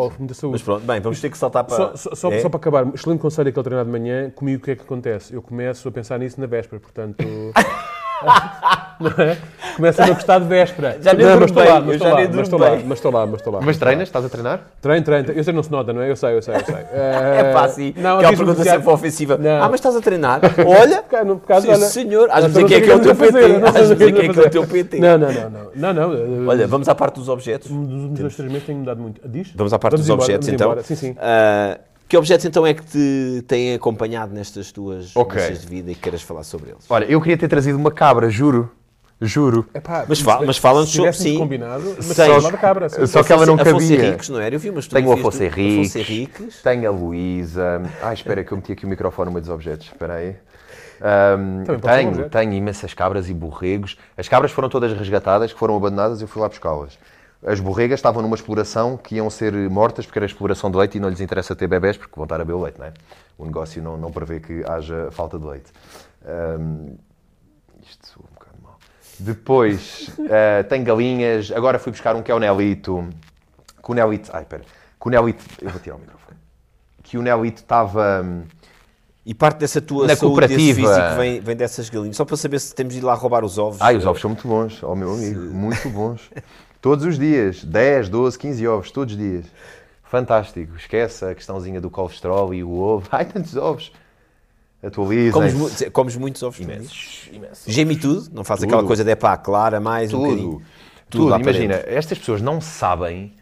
Mas 0.51 0.61
pronto, 0.63 0.85
bem, 0.85 1.01
vamos 1.01 1.19
ter 1.19 1.31
que 1.31 1.39
saltar 1.39 1.65
para... 1.65 1.75
Só, 1.77 1.97
só, 1.97 2.15
só- 2.15 2.31
É? 2.31 2.41
só 2.41 2.51
para 2.51 2.59
acabar, 2.59 2.87
excelente 2.95 3.21
conselho 3.21 3.49
aquele 3.49 3.65
treinar 3.65 3.87
de 3.87 3.91
manhã, 3.91 4.29
comigo 4.29 4.61
o 4.61 4.65
que 4.67 4.73
é 4.73 4.77
que 4.77 4.83
acontece? 4.83 5.33
Eu 5.33 5.41
começo 5.41 5.89
a 5.89 5.91
pensar 5.91 6.19
nisso 6.19 6.39
na 6.39 6.47
véspera, 6.47 6.79
portanto... 6.79 7.25
não 9.01 9.11
é? 9.25 9.37
Começo 9.77 10.03
a 10.03 10.07
não 10.07 10.15
gostar 10.15 10.39
de 10.39 10.47
véspera. 10.47 10.99
Já 11.01 11.13
nem 11.15 11.27
não, 11.27 11.41
mas 11.41 11.51
estou 11.51 11.65
lá, 11.65 11.81
mas 11.81 11.95
estou 11.97 12.09
lá, 12.09 12.17
mas 12.17 12.41
estou 12.43 12.59
lá, 12.59 12.71
mas 12.85 12.99
estou 12.99 13.11
lá, 13.13 13.27
mas 13.27 13.35
estou 13.41 13.53
lá. 13.53 13.61
Mas 13.63 13.77
treinas? 13.77 14.09
Estás 14.09 14.25
a 14.25 14.29
treinar? 14.29 14.61
Treino, 14.81 15.05
treino, 15.05 15.29
eu 15.33 15.45
sei 15.45 15.53
que 15.53 15.57
não 15.57 15.63
se 15.63 15.71
nota, 15.73 15.93
não 15.93 16.03
é? 16.03 16.11
Eu 16.11 16.17
sei, 16.17 16.37
eu 16.37 16.43
sei, 16.43 16.55
eu 16.57 16.65
sei. 16.65 16.75
É 16.93 17.53
pá, 17.53 17.69
sim. 17.69 17.95
Não, 17.97 18.17
Aquela 18.17 18.31
diz-me 18.31 18.37
pergunta 18.37 18.53
demasiado- 18.65 18.79
sempre 18.81 18.93
ofensiva. 18.93 19.39
Não. 19.39 19.63
Ah, 19.63 19.69
mas 19.69 19.75
estás 19.75 19.97
a 19.97 20.01
treinar? 20.01 20.41
Olha! 20.67 21.03
Por 21.03 21.41
causa, 21.47 21.67
Sim, 21.67 21.73
olha, 21.73 21.87
senhor. 21.87 22.29
Às 22.31 22.45
vezes 22.45 22.57
é 22.57 22.61
não 22.61 22.69
que 22.69 22.75
é 22.75 22.79
sei 22.79 22.87
que 22.87 22.93
é 22.93 22.97
o 22.97 23.01
teu 23.01 23.15
que 23.17 23.21
PT. 23.33 23.39
Às 23.67 23.73
vezes 23.73 23.91
o 23.91 23.97
que 23.97 24.03
é 24.05 24.13
que 24.13 24.19
é 24.19 24.29
que 24.33 24.39
é 24.39 24.43
o 24.43 24.51
teu. 24.51 24.67
PT. 24.67 24.99
Não, 25.01 25.19
não, 25.19 25.33
não, 25.33 25.51
não. 25.51 25.71
Não, 25.75 25.93
não. 25.95 26.47
Olha, 26.49 26.67
vamos 26.67 26.89
à 26.89 26.95
parte 26.95 27.17
dos 27.17 27.29
objetos. 27.29 27.71
Nos 27.71 27.91
últimos 28.03 28.21
dois, 28.21 28.37
três 28.37 28.51
meses 28.53 28.67
tenho 28.67 28.79
mudado 28.79 29.01
muito. 29.01 29.21
Diz? 29.29 29.53
Vamos 29.55 29.73
à 29.73 29.79
parte 29.79 29.97
dos 29.97 30.11
objetos, 30.11 30.49
então. 30.49 30.77
Sim, 30.83 30.95
sim. 30.97 31.17
Ah, 31.19 31.79
que 32.09 32.17
objetos, 32.17 32.45
então, 32.45 32.67
é 32.67 32.75
que 32.75 32.83
te 32.85 33.43
têm 33.49 33.75
acompanhado 33.75 34.35
nestas 34.35 34.71
tuas 34.71 35.17
Ok. 35.17 35.39
listas 35.41 35.63
de 35.63 35.67
vida 35.67 35.91
e 35.91 35.95
que 35.95 36.01
queiras 36.03 36.21
falar 36.21 36.43
sobre 36.45 36.71
eles? 36.71 36.85
Olha, 36.91 37.07
eu 37.07 37.19
queria 37.23 37.39
ter 37.39 37.49
trazido 37.49 37.79
uma 37.79 37.91
cabra, 37.91 38.29
juro. 38.29 38.71
Juro. 39.27 39.67
Epá, 39.75 40.05
Mas 40.09 40.21
fala- 40.21 40.45
mas 40.47 40.57
se 40.57 40.63
sobre- 40.97 41.13
sim. 41.13 41.39
combinado, 41.39 41.95
mas 41.97 42.07
só 42.17 42.51
da 42.51 42.59
cabra. 42.59 42.89
sim. 42.89 43.07
Só 43.07 43.23
que 43.23 43.33
ela 43.33 43.47
não 43.47 43.55
Afonso 43.55 43.73
cabia. 43.89 44.07
Henriques, 44.07 44.29
não 44.29 44.41
era? 44.41 44.55
Eu 44.55 44.59
vi 44.59 44.71
umas 44.71 44.87
Tenho 44.87 45.09
o 45.09 45.13
Afonso 45.13 45.43
Henriques, 45.43 46.63
tenho 46.63 46.89
a 46.89 46.93
Luísa. 46.93 47.83
Ai, 48.03 48.15
espera 48.15 48.43
que 48.45 48.53
eu 48.53 48.57
meti 48.57 48.73
aqui 48.73 48.85
o 48.85 48.89
microfone 48.89 49.27
no 49.27 49.33
meio 49.33 49.43
dos 49.43 49.51
objetos. 49.51 49.87
Espera 49.87 50.15
aí. 50.15 50.37
Um 51.05 51.65
tenho, 51.81 52.09
objeto. 52.11 52.31
tenho 52.31 52.53
imensas 52.53 52.95
cabras 52.95 53.29
e 53.29 53.35
borregos. 53.35 53.97
As 54.17 54.29
cabras 54.29 54.53
foram 54.53 54.69
todas 54.69 54.93
resgatadas, 54.97 55.53
que 55.53 55.59
foram 55.59 55.77
abandonadas, 55.77 56.21
eu 56.23 56.29
fui 56.29 56.41
lá 56.41 56.49
buscá-las. 56.49 56.99
As 57.45 57.59
borregas 57.59 57.99
estavam 57.99 58.23
numa 58.23 58.37
exploração 58.37 58.97
que 58.97 59.17
iam 59.17 59.29
ser 59.29 59.53
mortas 59.69 60.07
porque 60.07 60.19
era 60.21 60.27
exploração 60.27 60.71
de 60.71 60.77
leite 60.79 60.99
e 60.99 61.01
não 61.01 61.09
lhes 61.09 61.21
interessa 61.21 61.57
ter 61.57 61.67
bebés 61.67 61.97
porque 61.97 62.13
vão 62.15 62.25
estar 62.25 62.37
a 62.37 62.39
beber 62.45 62.53
o 62.53 62.63
leite, 62.63 62.79
não 62.79 62.87
é? 62.87 62.93
O 63.37 63.45
negócio 63.45 63.83
não, 63.83 63.97
não 63.97 64.13
prevê 64.13 64.39
que 64.39 64.63
haja 64.65 65.09
falta 65.11 65.39
de 65.41 65.45
leite. 65.47 65.73
Ahm, 66.25 66.95
isto 67.83 68.07
soa 68.07 68.25
um 68.31 68.35
bocado 68.35 68.57
mal. 68.63 68.79
Depois, 69.23 70.11
eh, 70.29 70.63
tenho 70.65 70.85
galinhas. 70.85 71.51
Agora 71.53 71.79
fui 71.79 71.93
buscar 71.93 72.15
um 72.17 72.23
que 72.23 72.31
é 72.31 72.35
o 72.35 72.39
Nelito. 72.39 73.09
Que 73.83 73.91
o 73.91 73.95
Nelito... 73.95 74.31
Ai, 74.33 74.43
espera. 74.43 74.63
Que 75.01 75.09
o 75.09 75.11
Nelito... 75.11 75.45
Eu 75.61 75.71
vou 75.71 75.81
tirar 75.81 75.97
o 75.97 75.99
microfone. 75.99 76.37
Que 77.03 77.19
o 77.19 77.23
Nelito 77.23 77.63
estava... 77.63 78.23
hum, 78.25 78.43
E 79.25 79.35
parte 79.35 79.59
dessa 79.59 79.81
tua 79.81 80.07
Na 80.07 80.17
saúde, 80.17 80.35
cooperativa. 80.41 80.81
físico 80.81 81.17
vem, 81.17 81.41
vem 81.41 81.57
dessas 81.57 81.89
galinhas. 81.89 82.17
Só 82.17 82.25
para 82.25 82.37
saber 82.37 82.59
se 82.61 82.75
temos 82.75 82.93
de 82.95 83.01
ir 83.01 83.03
lá 83.03 83.15
roubar 83.15 83.45
os 83.45 83.59
ovos. 83.59 83.81
Ai, 83.81 83.97
os 83.97 84.05
ovos 84.07 84.21
são 84.21 84.31
muito 84.31 84.47
bons, 84.47 84.83
ó 84.83 84.95
meu 84.95 85.13
amigo. 85.13 85.41
Muito 85.41 85.89
bons. 85.91 86.31
Todos 86.81 87.05
os 87.05 87.19
dias. 87.19 87.65
10, 87.65 88.09
12, 88.09 88.39
15 88.39 88.67
ovos, 88.69 88.91
todos 88.91 89.15
os 89.15 89.19
dias. 89.21 89.47
Fantástico. 90.05 90.77
Esquece 90.77 91.25
a 91.25 91.35
questãozinha 91.35 91.81
do 91.81 91.89
colesterol 91.91 92.53
e 92.53 92.63
o 92.65 92.73
ovo. 92.73 93.09
Ai, 93.13 93.25
tantos 93.25 93.57
ovos. 93.57 93.93
Atualizem. 94.83 95.31
Comes, 95.33 95.55
mu- 95.55 95.91
comes 95.93 96.17
muitos 96.17 96.43
ovos? 96.43 96.59
Imensos. 96.61 97.29
Imensos. 97.33 97.73
Geme 97.73 97.97
tudo? 97.97 98.29
Não 98.35 98.43
faz 98.45 98.61
Tudo. 98.61 98.69
aquela 98.69 98.85
coisa 98.87 99.05
de 99.05 99.11
é 99.11 99.15
pá, 99.15 99.37
clara, 99.37 99.79
mais 99.81 100.13
um 100.13 100.19
Tudo. 100.19 100.29
bocadinho. 100.29 100.63
Tudo. 101.09 101.29
para 101.29 101.41
Imagina, 101.43 101.77
dentro. 101.77 101.93
estas 101.95 102.19
pessoas 102.19 102.41
não 102.43 102.61
sabem, 102.61 103.37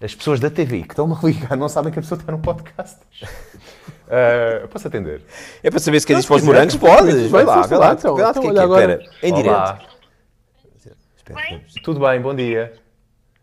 as 0.00 0.14
pessoas 0.14 0.38
da 0.40 0.50
TV 0.50 0.82
que 0.82 0.90
estão-me 0.92 1.14
a 1.14 1.26
ligar, 1.26 1.56
não 1.56 1.68
sabem 1.68 1.90
que 1.92 1.98
a 1.98 2.02
pessoa 2.02 2.18
está 2.20 2.30
num 2.32 2.40
podcast. 2.40 2.98
Ah, 4.06 4.68
posso 4.68 4.86
atender? 4.86 5.22
É 5.62 5.70
para 5.70 5.78
saber 5.80 5.98
se 5.98 6.06
queres 6.06 6.24
ir 6.24 6.28
para 6.28 6.36
os 6.36 6.42
morangos? 6.42 6.76
podes. 6.76 7.30
Vai 7.30 7.42
lá, 7.42 7.62
vai 7.62 7.78
lá, 7.78 7.92
então. 7.94 8.14
Então, 8.14 8.32
que 8.34 8.38
é 8.38 8.50
olha 8.50 8.52
que 8.52 8.58
é? 8.58 8.62
agora. 8.62 8.92
Espera, 9.02 9.18
em 9.22 9.32
Olá. 9.32 9.72
direto. 9.72 9.94
Espera, 11.16 11.40
Bem? 11.40 11.64
Tudo 11.82 12.00
bem, 12.00 12.20
bom 12.20 12.34
dia. 12.34 12.74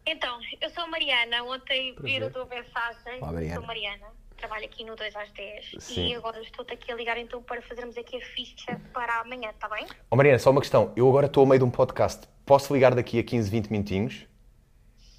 Então, 0.05 0.37
eu 0.61 0.69
sou 0.69 0.83
a 0.83 0.87
Mariana. 0.87 1.43
Ontem 1.45 1.95
vi 2.03 2.23
a 2.23 2.29
tua 2.29 2.45
mensagem. 2.45 3.19
Olá, 3.21 3.31
Mariana. 3.31 3.55
Sou 3.55 3.65
Mariana. 3.65 4.05
Trabalho 4.41 4.65
aqui 4.65 4.83
no 4.83 4.95
2 4.95 5.15
às 5.15 5.31
10. 5.31 5.75
Sim. 5.77 6.07
E 6.07 6.15
agora 6.15 6.41
estou-te 6.41 6.73
aqui 6.73 6.91
a 6.91 6.95
ligar 6.95 7.15
então 7.19 7.43
para 7.43 7.61
fazermos 7.61 7.95
aqui 7.95 8.17
a 8.17 8.21
ficha 8.25 8.81
para 8.91 9.19
amanhã, 9.21 9.51
está 9.51 9.69
bem? 9.69 9.85
Ó 10.09 10.15
Mariana, 10.15 10.39
só 10.39 10.49
uma 10.49 10.61
questão. 10.61 10.91
Eu 10.95 11.07
agora 11.07 11.27
estou 11.27 11.43
a 11.43 11.47
meio 11.47 11.59
de 11.59 11.65
um 11.65 11.69
podcast. 11.69 12.27
Posso 12.43 12.73
ligar 12.73 12.95
daqui 12.95 13.19
a 13.19 13.23
15, 13.23 13.51
20 13.51 13.67
minutinhos? 13.69 14.25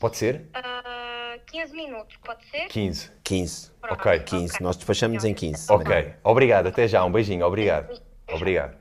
Pode 0.01 0.17
ser? 0.17 0.49
Ah, 0.53 1.39
15 1.47 1.73
minutos, 1.73 2.17
pode 2.25 2.45
ser? 2.47 2.67
15. 2.67 3.13
15. 3.23 3.71
Pronto, 3.81 3.95
Ok. 4.01 4.19
15. 4.21 4.61
Nós 4.61 4.77
despachamos 4.77 5.25
em 5.25 5.33
15. 5.33 5.73
Ok. 5.73 6.15
Obrigado. 6.25 6.67
Até 6.67 6.89
já. 6.89 7.05
Um 7.05 7.13
beijinho. 7.13 7.47
Obrigado. 7.47 8.03
Obrigado. 8.29 8.77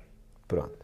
Pronto. 0.47 0.80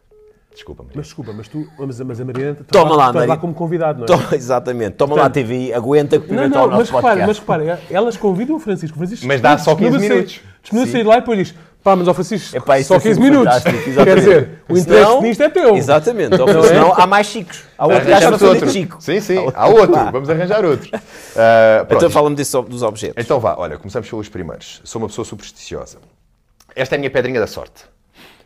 Desculpa, 0.58 0.82
Mariana. 0.82 0.96
Mas 0.98 1.06
desculpa, 1.06 1.32
mas 1.32 1.46
tu, 1.48 1.68
mas, 1.78 2.00
mas 2.00 2.20
a 2.20 2.24
Mariana, 2.24 2.56
estás 2.60 2.84
lá, 2.84 2.96
lá 2.96 3.12
Maria. 3.12 3.36
como 3.36 3.54
convidado, 3.54 3.98
não 4.00 4.04
é? 4.04 4.06
Toma, 4.08 4.34
exatamente. 4.34 4.96
Toma 4.96 5.14
lá 5.14 5.26
a 5.26 5.30
TV, 5.30 5.72
aguenta 5.72 6.16
que 6.18 6.22
Não, 6.22 6.26
primeiro 6.26 6.48
está 6.48 6.60
não, 6.66 6.76
mas 6.76 6.90
repara, 6.90 7.02
podcast. 7.02 7.26
mas 7.28 7.38
repara, 7.38 7.80
elas 7.88 8.16
convidam 8.16 8.56
o 8.56 8.58
Francisco. 8.58 8.96
O 8.96 8.98
Francisco 8.98 9.24
Mas 9.26 9.40
dá 9.40 9.56
só 9.56 9.76
15 9.76 9.98
disponibiliza- 9.98 10.14
minutos. 10.14 10.40
Sim. 10.64 10.86
sair 10.86 11.04
lá 11.04 11.16
e 11.16 11.20
depois 11.20 11.38
diz, 11.38 11.54
Pá, 11.80 11.94
mas 11.94 12.08
ao 12.08 12.12
Francisco, 12.12 12.56
Epá, 12.56 12.82
só 12.82 12.96
é 12.96 12.98
15 12.98 13.14
sempre 13.14 13.30
minutos. 13.30 13.62
Quer 14.04 14.16
dizer, 14.18 14.62
o 14.68 14.76
interesse 14.76 15.04
Senão- 15.06 15.22
nisto 15.22 15.42
é 15.44 15.48
teu. 15.48 15.76
Exatamente. 15.76 16.40
Ou 16.40 16.46
Não 16.52 16.60
é? 16.64 16.66
senão 16.66 16.92
há 16.92 17.06
mais 17.06 17.26
chicos. 17.28 17.62
Há 17.78 17.86
outro 17.86 17.98
gajo 18.00 18.04
para 18.08 18.16
Arranjamos 18.16 18.40
fazer 18.40 18.52
outro. 18.52 18.70
chico. 18.70 18.96
Sim, 19.00 19.20
sim, 19.20 19.36
há 19.54 19.68
outro. 19.68 19.94
Vamos 20.10 20.28
arranjar 20.28 20.64
outro. 20.64 20.90
Pronto. 20.90 21.94
Então 21.94 22.10
fala-me 22.10 22.34
dos 22.34 22.82
objetos. 22.82 23.24
Então 23.24 23.38
vá, 23.38 23.54
olha, 23.56 23.78
começamos 23.78 24.10
pelos 24.10 24.28
primeiros. 24.28 24.80
Sou 24.82 25.00
uma 25.00 25.06
pessoa 25.06 25.24
supersticiosa. 25.24 25.98
Esta 26.74 26.94
é 26.94 26.96
a 26.96 26.98
minha 26.98 27.10
pedrinha 27.10 27.38
da 27.38 27.46
sorte. 27.46 27.84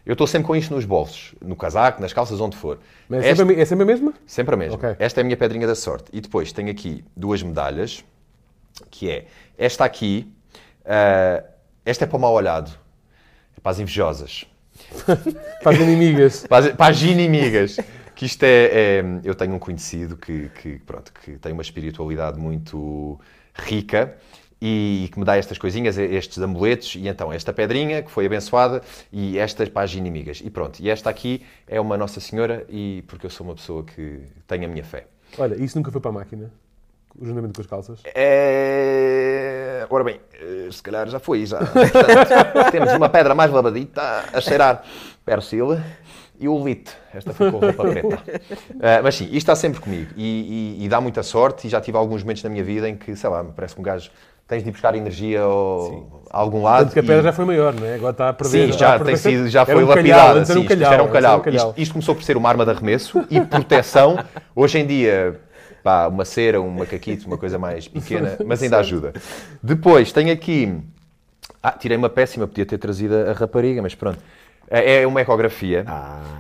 Eu 0.04 0.12
estou 0.14 0.26
sempre 0.26 0.46
com 0.48 0.56
isto 0.56 0.74
nos 0.74 0.84
bolsos, 0.84 1.32
no 1.40 1.54
casaco, 1.54 2.00
nas 2.02 2.12
calças, 2.12 2.40
onde 2.40 2.56
for. 2.56 2.78
Mas 3.08 3.24
é 3.24 3.28
Esta- 3.30 3.42
sempre, 3.44 3.56
a- 3.56 3.62
é 3.62 3.64
sempre 3.64 3.82
a 3.84 3.86
mesma? 3.86 4.14
Sempre 4.26 4.54
a 4.54 4.58
mesma. 4.58 4.74
Ok. 4.74 4.96
Esta 4.98 5.20
é 5.20 5.22
a 5.22 5.24
minha 5.24 5.36
pedrinha 5.36 5.66
da 5.66 5.74
sorte. 5.76 6.06
E 6.12 6.20
depois 6.20 6.50
tenho 6.52 6.70
aqui 6.70 7.04
duas 7.16 7.42
medalhas, 7.42 8.04
que 8.90 9.08
é 9.08 9.26
esta 9.56 9.84
aqui, 9.84 10.32
ah, 10.84 11.44
esta 11.84 12.04
é 12.04 12.06
para 12.08 12.16
o 12.16 12.20
mal 12.20 12.32
olhado, 12.32 12.70
é 13.56 13.60
para 13.60 13.70
as 13.72 13.78
invejosas, 13.78 14.44
Para 15.62 15.72
as 15.72 15.78
inimigas. 15.80 16.46
para 16.48 16.66
as, 16.66 16.72
para 16.74 16.90
as 16.92 17.02
inimigas. 17.02 17.76
Que 18.14 18.26
isto 18.26 18.42
é, 18.42 18.64
é- 18.98 19.04
Eu 19.24 19.34
tenho 19.34 19.54
um 19.54 19.58
conhecido 19.58 20.16
que, 20.16 20.48
que, 20.60 20.78
pronto, 20.80 21.12
que 21.12 21.32
tem 21.38 21.52
uma 21.52 21.62
espiritualidade 21.62 22.38
muito 22.40 23.20
rica 23.54 24.16
e 24.64 25.08
que 25.10 25.18
me 25.18 25.24
dá 25.24 25.36
estas 25.36 25.58
coisinhas, 25.58 25.98
estes 25.98 26.38
amuletos, 26.40 26.94
e 26.94 27.08
então 27.08 27.32
esta 27.32 27.52
pedrinha 27.52 28.00
que 28.00 28.10
foi 28.12 28.26
abençoada 28.26 28.80
e 29.12 29.36
estas 29.36 29.68
para 29.68 29.82
as 29.82 29.92
inimigas. 29.92 30.40
E 30.44 30.48
pronto, 30.48 30.78
e 30.78 30.88
esta 30.88 31.10
aqui 31.10 31.42
é 31.66 31.80
uma 31.80 31.96
Nossa 31.96 32.20
Senhora, 32.20 32.64
e 32.68 33.02
porque 33.08 33.26
eu 33.26 33.30
sou 33.30 33.44
uma 33.44 33.56
pessoa 33.56 33.82
que 33.82 34.20
tem 34.46 34.64
a 34.64 34.68
minha 34.68 34.84
fé. 34.84 35.06
Olha, 35.36 35.56
isso 35.60 35.76
nunca 35.76 35.90
foi 35.90 36.00
para 36.00 36.10
a 36.10 36.14
máquina? 36.14 36.52
Juntamente 37.20 37.54
com 37.54 37.60
as 37.60 37.66
calças? 37.66 38.00
É... 38.14 39.84
Ora 39.90 40.04
bem, 40.04 40.20
eh, 40.34 40.68
se 40.70 40.80
calhar 40.82 41.08
já 41.08 41.18
foi, 41.18 41.44
já. 41.44 41.58
Portanto, 41.58 42.70
temos 42.70 42.92
uma 42.92 43.08
pedra 43.08 43.34
mais 43.34 43.50
lavadita 43.50 44.00
a 44.32 44.40
cheirar 44.40 44.84
persil 45.24 45.78
e 46.38 46.48
o 46.48 46.64
lite. 46.64 46.92
Esta 47.12 47.34
foi 47.34 47.50
com 47.50 47.58
roupa 47.58 47.82
preta. 47.82 48.22
Ah, 48.80 49.00
mas 49.04 49.16
sim, 49.16 49.24
isto 49.24 49.36
está 49.36 49.54
sempre 49.56 49.80
comigo 49.80 50.12
e, 50.16 50.78
e- 50.80 50.84
e 50.84 50.88
dá 50.88 51.00
muita 51.00 51.22
sorte 51.22 51.66
e 51.66 51.70
já 51.70 51.80
tive 51.80 51.98
alguns 51.98 52.22
momentos 52.22 52.42
na 52.44 52.48
minha 52.50 52.64
vida 52.64 52.88
em 52.88 52.96
que, 52.96 53.14
sei 53.16 53.28
lá, 53.28 53.42
me 53.42 53.52
parece 53.52 53.74
que 53.74 53.80
um 53.80 53.84
gajo 53.84 54.10
tens 54.52 54.62
de 54.62 54.68
ir 54.68 54.72
buscar 54.72 54.94
energia 54.94 55.40
ao, 55.40 56.22
a 56.30 56.38
algum 56.38 56.62
lado. 56.62 56.84
Tanto 56.84 56.92
que 56.92 56.98
a 56.98 57.02
pedra 57.02 57.20
e- 57.20 57.22
já 57.24 57.32
foi 57.32 57.44
maior, 57.46 57.72
não 57.72 57.86
é? 57.86 57.94
Agora 57.94 58.12
está 58.12 58.28
a 58.28 58.32
perder. 58.34 58.72
Sim, 58.72 58.78
já 58.78 58.88
a 58.88 58.98
perder- 58.98 59.06
tem 59.06 59.16
sido, 59.16 59.48
já 59.48 59.62
Era 59.62 59.72
foi 59.72 59.82
um 59.84 59.86
lapidada. 59.86 60.40
um 60.40 60.44
sim, 60.44 60.58
isto 60.60 60.68
calhau, 60.68 60.92
era 60.92 61.02
um 61.02 61.08
calhau. 61.08 61.38
um 61.38 61.40
calhau. 61.42 61.68
Isto, 61.70 61.80
isto 61.80 61.92
começou 61.92 62.14
por 62.14 62.22
ser 62.22 62.36
uma 62.36 62.48
arma 62.50 62.64
de 62.66 62.70
arremesso 62.70 63.24
e 63.30 63.40
proteção. 63.40 64.18
Hoje 64.54 64.78
em 64.78 64.86
dia, 64.86 65.40
pá, 65.82 66.06
uma 66.06 66.24
cera, 66.26 66.60
um 66.60 66.68
macaquito, 66.70 67.26
uma 67.26 67.38
coisa 67.38 67.58
mais 67.58 67.88
pequena, 67.88 68.36
mas 68.44 68.62
ainda 68.62 68.78
ajuda. 68.78 69.14
Depois, 69.62 70.12
tenho 70.12 70.30
aqui... 70.32 70.76
Ah, 71.62 71.72
tirei 71.72 71.96
uma 71.96 72.10
péssima, 72.10 72.46
podia 72.46 72.66
ter 72.66 72.76
trazido 72.76 73.14
a 73.16 73.32
rapariga, 73.32 73.80
mas 73.80 73.94
pronto. 73.94 74.18
É 74.72 75.02
é 75.02 75.06
uma 75.06 75.20
ecografia 75.20 75.84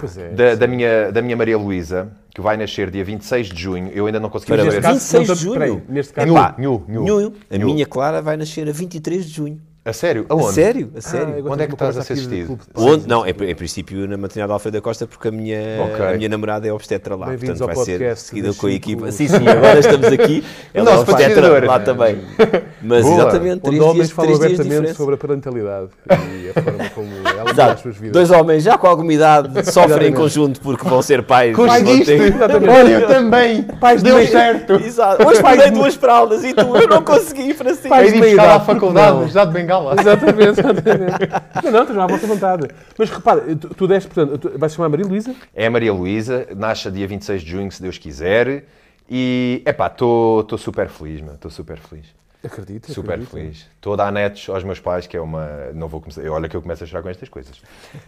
Pois 0.00 0.16
é. 0.16 0.30
da, 0.30 0.54
da 0.54 0.66
minha, 0.66 1.12
da 1.12 1.20
minha 1.20 1.36
Maria 1.36 1.58
Luísa, 1.58 2.10
que 2.34 2.40
vai 2.40 2.56
nascer 2.56 2.90
dia 2.90 3.04
26 3.04 3.48
de 3.48 3.60
junho. 3.62 3.90
Eu 3.94 4.06
ainda 4.06 4.18
não 4.18 4.30
consegui 4.30 4.52
ver. 4.56 4.64
neste 4.64 4.80
caso, 4.80 4.94
26 4.94 5.28
não 5.28 5.34
de 5.34 5.40
junho. 5.42 5.82
neste 5.88 6.12
caso, 6.14 6.26
Nhu, 6.58 6.84
nhu. 6.88 7.04
A 7.50 7.58
minha 7.58 7.86
Clara 7.86 8.22
vai 8.22 8.36
nascer 8.36 8.66
a 8.68 8.72
23 8.72 9.26
de 9.26 9.30
junho. 9.32 9.60
A 9.84 9.92
sério? 9.92 10.26
A 10.28 10.34
Aonde? 10.34 10.52
sério? 10.54 10.90
A 10.94 10.98
Ah, 10.98 11.00
sério. 11.02 11.38
agora 11.38 11.54
Onde 11.54 11.62
é 11.64 11.66
que 11.66 11.72
estás 11.72 11.98
a 11.98 12.02
ser 12.02 12.14
de 12.14 12.20
assistido? 12.20 12.54
de. 12.56 12.60
Onde? 12.84 13.08
Não, 13.08 13.26
em, 13.26 13.30
em 13.30 13.54
princípio 13.56 14.06
na 14.06 14.16
maternidade 14.16 14.52
Alfredo 14.52 14.76
da 14.76 14.80
Costa, 14.80 15.08
porque 15.08 15.26
a 15.26 15.30
minha, 15.32 15.58
Ok. 15.82 16.06
a 16.06 16.12
minha 16.16 16.28
namorada 16.28 16.68
é 16.68 16.72
obstetra 16.72 17.16
lá. 17.16 17.26
Portanto, 17.26 17.66
vai 17.66 17.74
ser 17.74 18.16
seguida 18.16 18.54
com 18.54 18.68
a 18.68 18.72
equipa. 18.72 19.10
Sim, 19.12 19.26
sim, 19.26 19.48
agora 19.48 19.80
estamos 19.80 20.06
aqui. 20.06 20.44
Ela 20.72 20.88
é 20.88 20.94
Nosso 20.94 21.10
obstetra 21.10 21.66
lá 21.66 21.80
também. 21.80 22.16
Mas 22.80 23.02
Boa. 23.04 23.14
exatamente, 23.22 23.60
três 23.62 23.74
Onde 23.80 23.84
homens 23.90 23.94
dias, 24.06 24.10
falam 24.12 24.38
três 24.38 24.60
dias 24.60 24.82
de 24.82 24.94
sobre 24.94 25.14
a 25.16 25.18
parentalidade 25.18 25.88
e 26.08 26.50
a 26.56 26.62
forma 26.62 26.90
como 26.90 27.08
ela 27.26 27.72
as 27.72 27.80
suas 27.80 27.96
vidas. 27.96 28.12
Dois 28.12 28.30
homens 28.30 28.62
já 28.62 28.78
com 28.78 28.86
alguma 28.86 29.12
idade 29.12 29.68
sofrem 29.72 30.10
em 30.10 30.14
conjunto 30.14 30.60
porque 30.60 30.88
vão 30.88 31.02
ser 31.02 31.24
pais. 31.24 31.56
Conseguiste? 31.56 32.12
Olha, 32.12 32.88
eu 32.88 33.06
também. 33.08 33.62
Pais 33.80 34.00
de 34.00 34.10
Deu 34.12 34.24
certo. 34.28 34.74
Exato. 34.74 35.26
Hoje 35.26 35.42
de- 35.42 35.70
duas 35.72 35.94
fraldas 35.96 36.44
e 36.44 36.52
tu, 36.54 36.76
eu 36.76 36.86
não 36.88 37.02
consegui, 37.02 37.52
Francisco. 37.52 37.88
Pais 37.88 38.08
de 38.08 38.14
de 38.14 38.20
meia 38.20 38.34
idade, 38.34 39.32
já 39.32 39.44
de 39.44 39.52
bengala. 39.52 39.71
Exatamente, 39.98 40.60
exatamente. 40.60 41.64
Não, 41.64 41.70
não, 41.70 41.82
estás 41.82 41.98
à 41.98 42.06
vossa 42.06 42.26
vontade. 42.26 42.68
Mas 42.98 43.10
repara, 43.10 43.56
tu, 43.56 43.68
tu 43.74 43.86
deste, 43.86 44.08
portanto, 44.08 44.38
tu, 44.38 44.58
vais 44.58 44.72
chamar 44.72 44.88
Maria 44.88 45.06
Luísa? 45.06 45.34
É 45.54 45.66
a 45.66 45.70
Maria 45.70 45.92
Luísa, 45.92 46.46
nasce 46.56 46.90
dia 46.90 47.06
26 47.06 47.42
de 47.42 47.50
junho, 47.50 47.70
se 47.70 47.80
Deus 47.80 47.98
quiser. 47.98 48.64
E, 49.08 49.62
epá, 49.66 49.86
estou 49.88 50.46
super 50.56 50.88
feliz, 50.88 51.20
meu. 51.20 51.34
Estou 51.34 51.50
super 51.50 51.78
feliz. 51.78 52.06
Acredito. 52.44 52.92
Super 52.92 53.12
acredito. 53.12 53.30
feliz. 53.30 53.68
Estou 53.74 53.92
a 53.92 53.96
dar 53.96 54.12
netos 54.12 54.48
aos 54.48 54.64
meus 54.64 54.80
pais, 54.80 55.06
que 55.06 55.16
é 55.16 55.20
uma. 55.20 55.70
Não 55.74 55.86
vou 55.86 56.00
começar. 56.00 56.26
Olha 56.28 56.48
que 56.48 56.56
eu 56.56 56.62
começo 56.62 56.82
a 56.82 56.86
chorar 56.86 57.02
com 57.02 57.08
estas 57.08 57.28
coisas. 57.28 57.62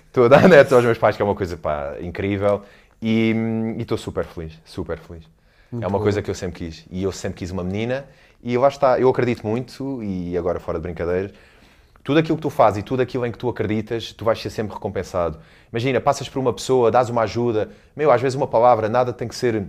Estou 0.06 0.24
a 0.24 0.28
dar 0.28 0.48
netos 0.48 0.72
aos 0.72 0.84
meus 0.84 0.98
pais, 0.98 1.16
que 1.16 1.22
é 1.22 1.24
uma 1.24 1.34
coisa 1.34 1.56
pá, 1.56 1.96
incrível. 2.00 2.62
E 3.00 3.34
e 3.76 3.82
estou 3.82 3.96
super 3.96 4.24
feliz. 4.24 4.58
Super 4.64 4.98
feliz. 4.98 5.24
é 5.80 5.86
uma 5.86 6.00
coisa 6.00 6.20
que 6.20 6.30
eu 6.30 6.34
sempre 6.34 6.66
quis. 6.66 6.84
E 6.90 7.02
eu 7.02 7.12
sempre 7.12 7.38
quis 7.38 7.50
uma 7.50 7.62
menina. 7.62 8.06
E 8.42 8.58
lá 8.58 8.68
está. 8.68 8.98
Eu 8.98 9.08
acredito 9.08 9.46
muito, 9.46 10.02
e 10.02 10.36
agora 10.36 10.58
fora 10.58 10.78
de 10.78 10.82
brincadeiras, 10.82 11.32
tudo 12.04 12.18
aquilo 12.20 12.36
que 12.36 12.42
tu 12.42 12.50
fazes 12.50 12.80
e 12.80 12.82
tudo 12.82 13.00
aquilo 13.00 13.24
em 13.26 13.32
que 13.32 13.38
tu 13.38 13.48
acreditas, 13.48 14.12
tu 14.12 14.24
vais 14.24 14.40
ser 14.40 14.50
sempre 14.50 14.74
recompensado. 14.74 15.38
Imagina, 15.72 16.00
passas 16.00 16.28
por 16.28 16.38
uma 16.38 16.52
pessoa, 16.52 16.90
dás 16.90 17.08
uma 17.08 17.22
ajuda. 17.22 17.70
Meu, 17.96 18.12
às 18.12 18.20
vezes 18.20 18.36
uma 18.36 18.46
palavra, 18.46 18.88
nada 18.88 19.12
tem 19.12 19.26
que 19.26 19.34
ser 19.34 19.64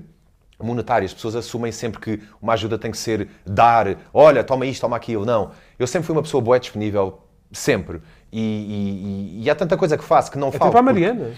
monetário. 0.62 1.06
As 1.06 1.14
pessoas 1.14 1.36
assumem 1.36 1.72
sempre 1.72 2.00
que 2.00 2.20
uma 2.42 2.54
ajuda 2.54 2.78
tem 2.78 2.92
que 2.92 2.98
ser 2.98 3.30
dar, 3.46 3.96
olha, 4.14 4.44
toma 4.44 4.66
isto, 4.66 4.82
toma 4.82 4.98
aquilo. 4.98 5.26
Não. 5.26 5.52
Eu 5.80 5.88
sempre 5.88 6.06
fui 6.06 6.16
uma 6.16 6.22
pessoa 6.22 6.42
boa 6.42 6.60
disponível, 6.60 7.20
sempre. 7.54 8.02
E, 8.32 9.40
e- 9.40 9.44
e- 9.46 9.50
há 9.50 9.56
tanta 9.56 9.78
coisa 9.78 9.98
que 9.98 10.04
faço 10.04 10.30
que 10.30 10.38
não 10.38 10.50
Até 10.50 10.58
falo. 10.58 10.72
para 10.72 10.82
a 10.82 10.84
porque- 10.84 11.00
Mariana. 11.02 11.32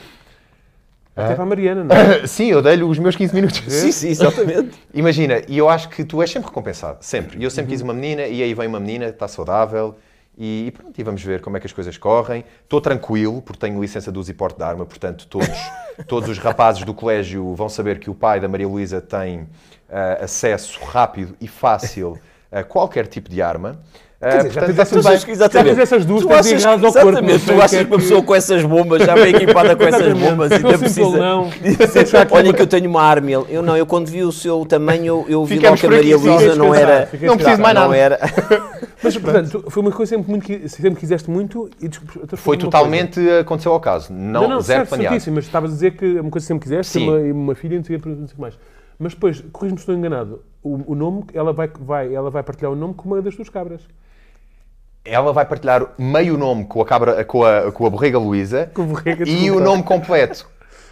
Até 1.15 1.33
para 1.33 1.43
a 1.43 1.47
Mariana, 1.47 1.83
não 1.83 1.95
é? 1.95 2.25
Sim, 2.27 2.45
eu 2.47 2.61
dei-lhe 2.61 2.83
os 2.83 2.99
meus 2.99 3.15
15 3.15 3.33
minutos. 3.33 3.61
Sim, 3.67 3.91
sim, 3.91 4.07
exatamente. 4.09 4.77
Imagina, 4.93 5.41
e 5.47 5.57
eu 5.57 5.67
acho 5.67 5.89
que 5.89 6.03
tu 6.03 6.21
és 6.21 6.29
sempre 6.29 6.47
recompensado, 6.49 6.99
sempre. 7.01 7.39
E 7.39 7.43
eu 7.43 7.49
sempre 7.49 7.71
quis 7.71 7.81
uma 7.81 7.93
menina, 7.93 8.21
e 8.27 8.41
aí 8.43 8.53
vem 8.53 8.67
uma 8.67 8.79
menina, 8.79 9.05
está 9.07 9.27
saudável, 9.27 9.95
e, 10.37 10.71
pronto, 10.75 10.99
e 10.99 11.03
vamos 11.03 11.23
ver 11.23 11.41
como 11.41 11.57
é 11.57 11.59
que 11.59 11.65
as 11.65 11.73
coisas 11.73 11.97
correm. 11.97 12.45
Estou 12.63 12.79
tranquilo, 12.79 13.41
porque 13.41 13.59
tenho 13.59 13.81
licença 13.81 14.11
de 14.11 14.19
uso 14.19 14.29
e 14.29 14.33
porte 14.33 14.57
de 14.57 14.63
arma, 14.63 14.85
portanto, 14.85 15.27
todos, 15.27 15.57
todos 16.07 16.29
os 16.29 16.37
rapazes 16.37 16.83
do 16.83 16.93
colégio 16.93 17.55
vão 17.55 17.67
saber 17.67 17.99
que 17.99 18.09
o 18.09 18.15
pai 18.15 18.39
da 18.39 18.47
Maria 18.47 18.67
Luísa 18.67 19.01
tem 19.01 19.47
ah, 19.89 20.19
acesso 20.21 20.79
rápido 20.85 21.35
e 21.41 21.47
fácil 21.47 22.19
a 22.51 22.63
qualquer 22.63 23.07
tipo 23.07 23.29
de 23.29 23.41
arma. 23.41 23.81
Ah, 24.19 24.37
dizer, 24.37 24.51
já 24.51 24.61
portanto, 24.61 24.75
tens 24.75 25.05
essas 25.05 25.23
que. 25.23 25.35
Já 25.35 25.47
tens 25.49 25.77
essas 25.77 26.05
duas, 26.05 26.23
tu 26.23 26.33
achas, 26.33 26.47
ligadas 26.47 26.83
ao 26.83 26.91
corpo, 26.91 27.09
exatamente, 27.09 27.47
não 27.47 27.55
tu 27.55 27.61
achas 27.61 27.69
que 27.69 27.83
é 27.83 27.87
uma 27.87 27.97
pessoa 27.97 28.23
com 28.23 28.35
essas 28.35 28.63
bombas, 28.63 29.03
já 29.03 29.13
bem 29.13 29.35
equipada 29.35 29.75
com 29.75 29.83
essas 29.83 30.13
bombas 30.13 30.51
ainda 30.51 30.71
simples 30.71 30.79
precisa... 30.79 31.17
não. 31.17 31.51
Olha 32.31 32.53
que 32.53 32.61
eu 32.61 32.67
tenho 32.67 32.89
uma 32.89 33.03
arma. 33.03 33.29
Eu 33.29 33.61
não, 33.61 33.77
eu 33.77 33.85
quando 33.85 34.07
vi 34.07 34.23
o 34.23 34.31
seu 34.31 34.65
tamanho, 34.65 35.05
eu, 35.05 35.25
eu 35.29 35.45
vi 35.45 35.57
Ficamos 35.57 35.81
logo 35.81 35.93
que 35.93 35.95
a 35.95 35.97
Maria. 35.97 36.17
Luísa 36.17 36.55
não 36.55 36.73
era... 36.73 37.09
Não 37.21 37.37
preciso 37.37 37.61
mais 37.61 37.75
Não 37.75 37.81
nada. 37.83 37.95
era... 37.95 38.19
Mas, 39.03 39.15
portanto, 39.15 39.65
foi 39.69 39.83
uma 39.83 39.91
coisa 39.91 40.09
sempre, 40.09 40.29
muito, 40.31 40.45
que 40.45 40.67
sempre 40.67 40.99
quiseste 40.99 41.29
muito 41.29 41.69
e 41.79 41.87
Foi 42.35 42.57
totalmente 42.57 43.19
aconteceu 43.39 43.71
ao 43.71 43.79
caso. 43.79 44.11
Não, 44.11 44.41
Não, 44.41 44.49
não, 44.49 44.61
zero 44.61 44.79
certo, 44.79 44.89
planeado. 44.89 45.13
certíssimo, 45.13 45.35
mas 45.35 45.45
estavas 45.45 45.69
a 45.69 45.73
dizer 45.73 45.91
que 45.91 46.17
é 46.17 46.21
uma 46.21 46.31
coisa 46.31 46.43
que 46.43 46.47
sempre 46.47 46.63
quiseste, 46.63 46.93
Sim. 46.93 47.07
uma, 47.07 47.17
uma 47.19 47.55
filha 47.55 47.73
não 47.73 47.77
não 47.77 47.83
sei 47.85 47.95
o 47.97 48.27
que 48.27 48.41
mais. 48.41 48.57
Mas 48.97 49.13
depois, 49.13 49.43
corrijo-me 49.51 49.77
se 49.77 49.83
estou 49.83 49.93
enganado, 49.93 50.41
o, 50.63 50.93
o 50.93 50.95
nome, 50.95 51.23
ela 51.33 51.53
vai, 51.53 51.69
vai, 51.79 52.13
ela 52.13 52.31
vai 52.31 52.41
partilhar 52.41 52.71
o 52.71 52.75
nome 52.75 52.95
com 52.95 53.07
uma 53.07 53.21
das 53.21 53.35
tuas 53.35 53.49
cabras. 53.49 53.81
Ela 55.09 55.31
vai 55.31 55.45
partilhar 55.45 55.85
meio 55.97 56.37
nome 56.37 56.65
com 56.65 56.81
a, 56.81 56.85
cabra, 56.85 57.23
com 57.23 57.43
a, 57.43 57.71
com 57.71 57.85
a 57.85 57.89
borrega 57.89 58.19
Luísa 58.19 58.69
a 58.75 59.29
e 59.29 59.49
o 59.49 59.59
nome 59.59 59.81
completo 59.83 60.45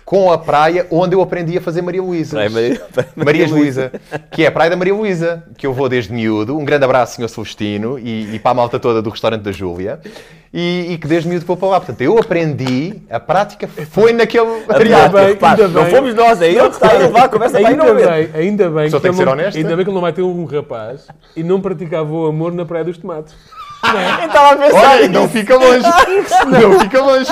com 0.05 0.31
a 0.31 0.37
praia 0.37 0.85
onde 0.91 1.15
eu 1.15 1.21
aprendi 1.21 1.57
a 1.57 1.61
fazer 1.61 1.81
Maria 1.81 2.01
Luísa. 2.01 2.35
Praia 2.37 2.49
Maria- 2.51 2.81
Praia 2.93 3.09
Marias 3.15 3.49
Luísa. 3.51 3.91
Que 4.31 4.43
é 4.43 4.47
a 4.47 4.51
Praia 4.51 4.69
da 4.69 4.75
Maria 4.77 4.93
Luísa, 4.93 5.43
que 5.57 5.65
eu 5.65 5.73
vou 5.73 5.89
desde 5.89 6.13
miúdo. 6.13 6.55
Um 6.55 6.63
grande 6.63 6.85
abraço, 6.85 7.15
Sr. 7.19 7.27
Celestino, 7.27 7.97
e, 7.97 8.35
e 8.35 8.39
para 8.39 8.51
a 8.51 8.53
malta 8.53 8.77
toda 8.79 9.01
do 9.01 9.09
restaurante 9.09 9.41
da 9.41 9.51
Júlia. 9.51 9.99
E, 10.53 10.91
e 10.93 10.97
que 10.99 11.07
desde 11.07 11.27
miúdo 11.27 11.43
vou 11.47 11.57
para 11.57 11.69
lá. 11.69 11.79
Portanto, 11.79 12.01
eu 12.01 12.19
aprendi, 12.19 13.01
a 13.09 13.19
prática 13.19 13.67
foi 13.67 14.13
naquele 14.13 14.45
bem, 14.67 14.93
ainda 15.41 15.67
não 15.69 15.83
bem. 15.85 15.95
fomos 15.95 16.13
nós, 16.13 16.39
é 16.39 16.49
ele 16.51 16.61
que 16.61 16.75
está 16.75 16.91
a 16.91 16.93
levar 16.93 17.23
a 17.23 17.29
conversa 17.29 17.59
para 17.59 17.67
aí 17.67 17.73
Ainda 17.73 17.93
ver. 17.95 18.07
bem, 18.07 18.41
ainda 18.41 18.69
bem, 18.69 18.89
Só 18.91 18.99
tem 18.99 19.09
ele 19.09 19.13
que 19.13 19.17
ser 19.17 19.25
não, 19.25 19.33
honesto. 19.33 19.57
ainda 19.57 19.75
bem 19.75 19.83
que 19.83 19.89
ele 19.89 19.95
não 19.95 20.01
vai 20.01 20.13
ter 20.13 20.21
um 20.21 20.45
rapaz 20.45 21.07
e 21.35 21.43
não 21.43 21.59
praticava 21.59 22.13
o 22.13 22.27
amor 22.27 22.53
na 22.53 22.63
Praia 22.63 22.85
dos 22.85 22.97
Tomates. 22.99 23.33
Eu 24.19 24.25
estava 24.27 24.51
a 24.53 24.55
pensar 24.57 24.77
Olha, 24.77 25.07
nisso. 25.07 25.11
não 25.11 25.29
fica 25.29 25.55
longe. 25.55 25.85
Não 26.47 26.79
fica 26.79 27.01
longe. 27.01 27.31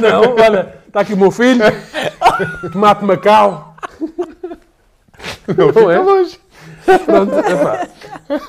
Não, 0.00 0.34
olha, 0.44 0.74
está 0.86 1.00
aqui 1.00 1.14
o 1.14 1.16
meu 1.16 1.30
filho, 1.30 1.62
tomate 2.72 3.04
Macau. 3.04 3.74
Não 5.48 5.68
fica 5.68 5.92
é? 5.92 5.98
longe. 5.98 6.38
Pronto, 7.04 7.38
epá. 7.38 7.86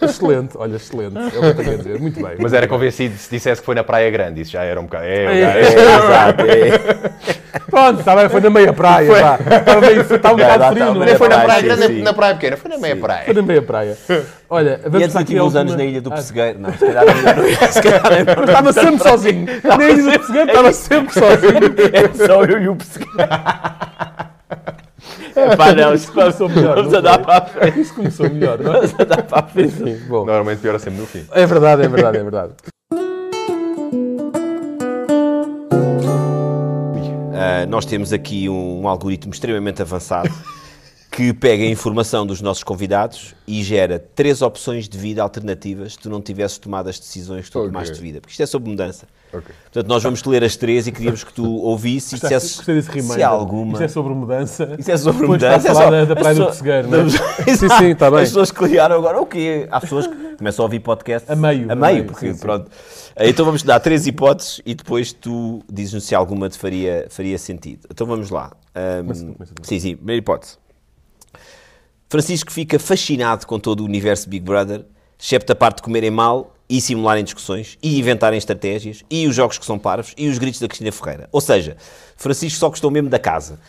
Excelente, 0.01 0.57
olha, 0.57 0.75
excelente. 0.75 1.17
É 1.17 1.27
o 1.27 1.29
que 1.31 1.37
eu 1.37 1.55
tenho 1.55 1.73
a 1.73 1.75
dizer. 1.77 1.99
Muito 1.99 2.21
bem. 2.21 2.35
Mas 2.39 2.53
era 2.53 2.67
convencido 2.67 3.15
se 3.17 3.29
dissesse 3.29 3.61
que 3.61 3.65
foi 3.65 3.75
na 3.75 3.83
Praia 3.83 4.09
Grande. 4.09 4.41
Isso 4.41 4.51
já 4.51 4.63
era 4.63 4.79
um 4.79 4.83
bocado. 4.83 5.05
É, 5.05 5.25
o 5.25 5.29
É. 5.29 5.41
gajo- 5.41 5.57
É, 5.57 5.95
exato, 5.97 6.45
é. 6.45 7.59
Pronto, 7.69 7.99
está 7.99 8.15
bem, 8.15 8.29
foi 8.29 8.41
na 8.41 8.49
meia 8.49 8.73
praia. 8.73 9.11
Estava 9.11 9.81
meio, 9.81 10.01
estava 10.15 10.33
um 10.33 10.37
bocado 10.37 10.73
frio, 10.75 10.93
não 10.93 11.03
é? 11.03 11.15
Foi 11.15 11.29
na 11.29 11.39
praia, 11.39 11.61
grande, 11.61 11.87
sim. 11.87 12.01
na 12.01 12.13
praia 12.13 12.33
pequena, 12.35 12.57
foi 12.57 12.71
na 12.71 12.77
meia 12.77 12.95
Foi 12.95 13.03
praia. 13.03 13.33
na 13.33 13.41
meia 13.41 13.61
praia. 13.61 13.97
Olha, 14.49 14.79
E 14.83 14.89
vamos 14.89 15.01
antes 15.03 15.13
para 15.13 15.23
tive 15.25 15.33
aqui 15.33 15.37
a 15.39 15.43
uns 15.43 15.55
anos 15.55 15.75
na 15.75 15.83
ilha 15.83 16.01
do 16.01 16.11
Ah, 16.11 16.15
Pessegueiro. 16.15 16.59
Não, 16.59 16.71
se 16.73 16.79
calhar 16.79 17.05
não- 17.05 17.13
se 17.71 17.81
calhar 17.81 18.01
não- 18.03 18.35
Mas 18.37 18.47
estava 18.49 18.73
sempre 18.73 19.03
sozinho. 19.09 19.45
Na 19.63 19.89
ilha 19.89 20.03
do 20.03 20.19
Pessegueiro 20.19 20.47
estava 20.49 20.73
sempre 20.73 21.13
sozinho. 21.13 21.75
É 21.93 22.25
só 22.27 22.43
eu 22.45 22.61
e 22.61 22.69
o 22.69 22.75
Pessegueiro. 22.75 23.17
É 25.37 25.55
pá, 25.55 25.71
não, 25.71 25.93
isto 25.93 26.11
Começou 26.11 26.49
melhor, 26.49 26.75
Vamos 26.77 26.91
não 26.91 26.99
andar 26.99 27.19
para 27.19 27.37
a 27.37 27.45
frente. 27.45 27.79
Isso 27.79 27.93
começou 27.93 28.29
melhor, 28.29 28.59
não 28.59 28.73
é? 28.73 28.79
Vamos 28.87 28.99
andar 28.99 29.21
para 29.21 29.39
a 29.39 29.43
frente. 29.43 29.73
Sim, 29.73 29.99
bom. 30.07 30.25
Normalmente 30.25 30.59
piora 30.59 30.79
sempre 30.79 30.99
no 30.99 31.05
fim. 31.05 31.25
É 31.31 31.45
verdade, 31.45 31.83
é 31.83 31.87
verdade, 31.87 32.17
é 32.17 32.23
verdade. 32.23 32.53
Ah, 37.35 37.67
nós 37.67 37.85
temos 37.85 38.11
aqui 38.11 38.49
um, 38.49 38.81
um 38.81 38.87
algoritmo 38.87 39.31
extremamente 39.31 39.79
avançado 39.79 40.29
que 41.17 41.33
pega 41.33 41.63
a 41.63 41.67
informação 41.67 42.27
dos 42.27 42.41
nossos 42.41 42.63
convidados 42.63 43.33
e 43.47 43.63
gera 43.63 43.97
três 43.97 44.43
opções 44.43 44.87
de 44.87 44.99
vida 44.99 45.23
alternativas 45.23 45.93
se 45.93 45.97
tu 45.97 46.11
não 46.11 46.21
tivesses 46.21 46.59
tomado 46.59 46.89
as 46.89 46.99
decisões 46.99 47.45
que 47.47 47.51
tu 47.53 47.57
Ok. 47.57 47.71
tomaste 47.71 47.95
de 47.95 48.01
vida. 48.01 48.21
Porque 48.21 48.33
isto 48.33 48.43
é 48.43 48.45
sobre 48.45 48.69
mudança. 48.69 49.07
Ok. 49.33 49.47
Portanto, 49.63 49.87
nós 49.89 50.03
vamos 50.03 50.21
te 50.21 50.29
ler 50.29 50.43
as 50.43 50.55
três 50.55 50.85
e 50.85 50.91
queríamos 50.91 51.23
que 51.23 51.33
tu 51.33 51.43
ouvisses 51.43 52.11
e 52.11 52.21
dissesses 52.21 52.61
se 53.15 53.23
há 53.23 53.29
alguma. 53.29 53.71
Isto 53.73 53.83
é 53.83 53.87
sobre 53.87 54.13
mudança. 54.13 54.75
Isso 54.77 54.91
é 54.91 54.95
sobre 54.97 55.21
Depois 55.21 55.41
mudança. 55.41 55.57
está 55.57 55.69
a 55.69 55.71
é 55.71 55.73
falar 55.85 55.99
só- 56.01 56.05
da, 56.05 56.15
Praia 56.15 56.35
do 56.35 56.45
Pessegueiro, 56.45 56.87
não 56.87 56.99
é? 56.99 57.09
Sim, 57.09 57.69
sim, 57.79 57.85
está 57.93 58.11
bem. 58.11 58.19
As 58.19 58.29
pessoas 58.29 58.51
que 58.51 58.63
ligaram 58.63 58.95
agora, 58.97 59.19
o 59.19 59.25
quê? 59.25 59.67
Há 59.71 59.81
pessoas 59.81 60.05
que 60.05 60.15
começam 60.37 60.61
a 60.63 60.65
ouvir 60.67 60.81
podcast 60.81 61.31
A 61.31 61.35
meio, 61.35 61.67
A 61.67 61.73
a 61.73 61.75
meio, 61.75 61.93
meio, 61.95 62.05
porque 62.05 62.27
sim, 62.27 62.33
sim. 62.35 62.39
pronto. 62.39 62.69
Então 63.19 63.43
vamos 63.43 63.63
dar 63.63 63.79
três 63.79 64.05
hipóteses 64.05 64.61
e 64.63 64.75
depois 64.75 65.11
tu 65.13 65.63
dizes-nos 65.67 66.03
se 66.03 66.13
alguma 66.13 66.47
te 66.47 66.59
faria, 66.59 67.07
faria 67.09 67.39
sentido. 67.39 67.87
Então 67.91 68.05
vamos 68.05 68.29
lá. 68.29 68.51
Ahm, 68.75 69.01
Começa 69.01 69.25
começa 69.25 69.53
sim, 69.63 69.79
sim, 69.79 69.95
primeira 69.95 70.19
hipótese. 70.19 70.57
Francisco 72.09 72.51
fica 72.53 72.79
fascinado 72.79 73.45
com 73.45 73.59
todo 73.59 73.81
o 73.81 73.85
universo 73.85 74.29
Big 74.29 74.43
Brother, 74.43 74.85
excepto 75.19 75.51
a 75.51 75.55
parte 75.55 75.77
de 75.77 75.83
comerem 75.83 76.09
mal 76.09 76.55
e 76.69 76.79
simularem 76.79 77.23
discussões 77.23 77.77
e 77.83 77.99
inventarem 77.99 78.37
estratégias 78.37 79.03
e 79.09 79.27
os 79.27 79.35
jogos 79.35 79.57
que 79.57 79.65
são 79.65 79.77
parvos 79.77 80.13
e 80.17 80.29
os 80.29 80.37
gritos 80.37 80.61
da 80.61 80.69
Cristina 80.69 80.91
Ferreira. 80.91 81.27
Ou 81.33 81.41
seja, 81.41 81.75
Francisco 82.15 82.59
só 82.59 82.69
gostou 82.69 82.89
mesmo 82.89 83.09
da 83.09 83.19
casa. 83.19 83.59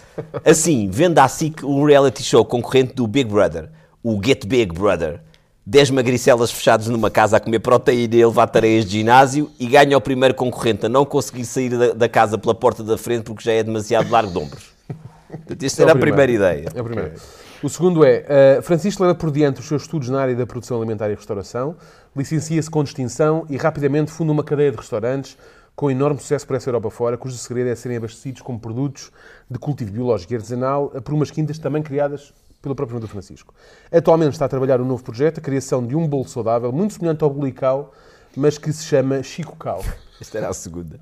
Assim, 0.45 0.89
vende 0.89 1.19
à 1.19 1.27
SIC 1.27 1.65
o 1.65 1.85
reality 1.85 2.23
show 2.23 2.45
concorrente 2.45 2.95
do 2.95 3.09
Big 3.09 3.29
Brother, 3.29 3.71
o 4.05 4.21
Get 4.25 4.47
Big 4.47 4.73
Brother. 4.73 5.21
10 5.67 5.91
magricelas 5.91 6.51
fechados 6.51 6.87
numa 6.87 7.11
casa 7.11 7.37
a 7.37 7.41
comer 7.41 7.59
proteína 7.59 8.15
e 8.15 8.23
a 8.23 8.29
levar 8.29 8.47
tareias 8.47 8.87
de 8.87 8.93
ginásio 8.93 9.51
e 9.61 9.67
ganha 9.67 9.99
o 9.99 10.01
primeiro 10.01 10.35
concorrente 10.35 10.87
a 10.87 10.89
não 10.89 11.05
conseguir 11.05 11.45
sair 11.45 11.69
da, 11.71 11.93
da 11.93 12.09
casa 12.09 12.39
pela 12.39 12.55
porta 12.55 12.83
da 12.83 12.97
frente 12.97 13.25
porque 13.25 13.45
já 13.45 13.53
é 13.53 13.63
demasiado 13.63 14.11
largo 14.11 14.33
de 14.33 14.39
ombros. 14.39 14.65
Portanto, 15.29 15.63
esta 15.63 15.83
É 15.83 15.85
era 15.85 15.93
a 15.93 15.97
primeira 15.97 16.33
ideia. 16.33 16.69
É 16.75 16.81
o 16.81 16.85
primeiro. 16.85 17.13
O 17.61 17.69
segundo 17.69 18.05
é, 18.05 18.59
uh, 18.59 18.63
Francisco 18.63 19.03
leva 19.03 19.17
por 19.17 19.33
diante 19.33 19.59
os 19.59 19.67
seus 19.67 19.83
estudos 19.83 20.09
na 20.09 20.21
área 20.21 20.37
da 20.37 20.47
produção 20.47 20.77
alimentar 20.77 21.11
e 21.11 21.15
restauração, 21.17 21.75
licencia-se 22.15 22.71
com 22.71 22.85
distinção 22.85 23.45
e 23.51 23.57
rapidamente 23.57 24.13
funda 24.13 24.31
uma 24.31 24.45
cadeia 24.45 24.71
de 24.71 24.77
restaurantes 24.77 25.37
com 25.75 25.91
enorme 25.91 26.21
sucesso 26.21 26.47
por 26.47 26.55
essa 26.55 26.69
Europa 26.69 26.89
fora, 26.89 27.19
cujo 27.19 27.37
segredo 27.37 27.69
é 27.69 27.75
serem 27.75 27.97
abastecidos 27.97 28.43
com 28.43 28.57
produtos 28.57 29.11
de 29.51 29.59
cultivo 29.59 29.91
biológico 29.91 30.33
e 30.33 30.37
artesanal 30.37 30.89
por 31.03 31.13
umas 31.13 31.33
quintas 31.33 31.59
também 31.59 31.83
criadas 31.83 32.33
pelo 32.63 32.77
próprio 32.77 33.01
Dr. 33.01 33.09
Francisco. 33.09 33.53
Atualmente 33.91 34.35
está 34.35 34.45
a 34.45 34.49
trabalhar 34.49 34.81
um 34.81 34.85
novo 34.85 35.03
projeto, 35.03 35.39
a 35.39 35.41
criação 35.41 35.85
de 35.85 35.97
um 35.97 36.07
bolo 36.07 36.29
saudável, 36.29 36.71
muito 36.71 36.95
semelhante 36.95 37.25
ao 37.25 37.31
bolicau, 37.31 37.93
mas 38.37 38.57
que 38.57 38.73
se 38.73 38.85
chama 38.85 39.21
Chico 39.25 39.57
Cal. 39.57 39.85
Esta 40.21 40.39
era 40.39 40.49
a 40.49 40.53
segunda. 40.53 41.01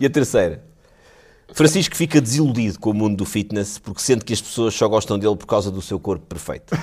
E 0.00 0.06
a 0.06 0.10
terceira? 0.10 0.71
Francisco 1.54 1.96
fica 1.96 2.20
desiludido 2.20 2.78
com 2.78 2.90
o 2.90 2.94
mundo 2.94 3.16
do 3.16 3.24
fitness 3.24 3.78
porque 3.78 4.00
sente 4.00 4.24
que 4.24 4.32
as 4.32 4.40
pessoas 4.40 4.74
só 4.74 4.88
gostam 4.88 5.18
dele 5.18 5.36
por 5.36 5.46
causa 5.46 5.70
do 5.70 5.82
seu 5.82 5.98
corpo 6.00 6.24
perfeito. 6.26 6.76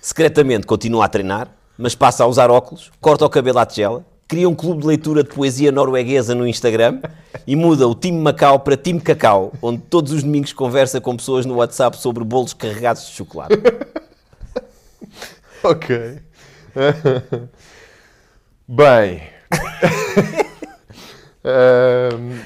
Secretamente 0.00 0.66
continua 0.66 1.04
a 1.04 1.08
treinar, 1.08 1.48
mas 1.76 1.94
passa 1.94 2.24
a 2.24 2.26
usar 2.26 2.50
óculos, 2.50 2.90
corta 3.00 3.24
o 3.24 3.30
cabelo 3.30 3.58
à 3.58 3.66
tigela, 3.66 4.04
cria 4.28 4.48
um 4.48 4.54
clube 4.54 4.82
de 4.82 4.86
leitura 4.86 5.22
de 5.22 5.30
poesia 5.30 5.72
norueguesa 5.72 6.34
no 6.34 6.46
Instagram 6.46 7.00
e 7.46 7.56
muda 7.56 7.88
o 7.88 7.94
Time 7.94 8.18
Macau 8.18 8.60
para 8.60 8.76
Time 8.76 9.00
Cacau, 9.00 9.52
onde 9.60 9.82
todos 9.82 10.12
os 10.12 10.22
domingos 10.22 10.52
conversa 10.52 11.00
com 11.00 11.16
pessoas 11.16 11.44
no 11.44 11.56
WhatsApp 11.56 11.98
sobre 11.98 12.22
bolos 12.22 12.52
carregados 12.54 13.06
de 13.06 13.12
chocolate. 13.12 13.54
Ok. 15.62 16.20
Bem. 18.68 19.22
Ahm, 21.44 22.38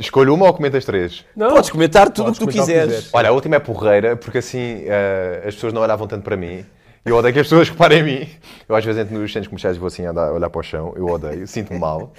escolho 0.00 0.34
uma 0.34 0.46
ou 0.46 0.52
comentas 0.54 0.84
três? 0.84 1.24
Não, 1.36 1.50
Podes 1.50 1.70
comentar 1.70 2.10
tudo 2.10 2.30
o 2.30 2.32
que 2.32 2.38
tu 2.40 2.46
quiseres. 2.46 2.84
quiseres. 2.86 3.10
Olha, 3.12 3.28
a 3.28 3.32
última 3.32 3.56
é 3.56 3.58
porreira, 3.58 4.16
porque 4.16 4.38
assim 4.38 4.82
eh, 4.86 5.44
as 5.46 5.54
pessoas 5.54 5.72
não 5.72 5.82
olhavam 5.82 6.06
tanto 6.08 6.22
para 6.24 6.36
mim. 6.36 6.64
Eu 7.04 7.16
odeio 7.16 7.32
que 7.32 7.40
as 7.40 7.46
pessoas 7.46 7.68
reparem 7.68 8.00
em 8.00 8.02
mim. 8.02 8.28
Eu 8.68 8.74
às 8.76 8.84
vezes 8.84 9.00
entro 9.00 9.18
nos 9.18 9.32
centros 9.32 9.48
comerciais 9.48 9.76
e 9.76 9.78
vou 9.80 9.86
assim 9.86 10.04
andar, 10.04 10.32
olhar 10.32 10.50
para 10.50 10.58
o 10.60 10.62
chão. 10.62 10.92
Eu 10.96 11.06
odeio, 11.06 11.46
sinto-me 11.46 11.78
mal. 11.80 12.12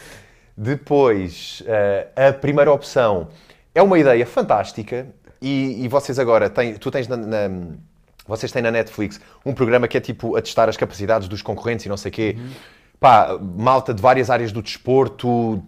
Depois, 0.57 1.63
eh, 1.65 2.07
a 2.15 2.33
primeira 2.33 2.71
opção 2.71 3.29
é 3.73 3.81
uma 3.81 3.97
ideia 3.97 4.25
fantástica 4.25 5.07
e, 5.41 5.83
e 5.83 5.87
vocês 5.87 6.19
agora 6.19 6.49
têm, 6.49 6.75
tu 6.75 6.91
tens 6.91 7.07
na, 7.07 7.17
na- 7.17 7.49
vocês 8.27 8.51
têm 8.51 8.61
na 8.61 8.69
Netflix 8.69 9.19
um 9.45 9.53
programa 9.53 9.87
que 9.87 9.97
é 9.97 9.99
tipo 9.99 10.35
a 10.35 10.41
testar 10.41 10.69
as 10.69 10.77
capacidades 10.77 11.27
dos 11.27 11.41
concorrentes 11.41 11.85
e 11.85 11.89
não 11.89 11.97
sei 11.97 12.09
o 12.09 12.13
quê. 12.13 12.37
Pá, 12.99 13.35
malta 13.41 13.91
de 13.95 14.01
várias 14.01 14.29
áreas 14.29 14.51
do 14.51 14.61
desporto, 14.61 15.63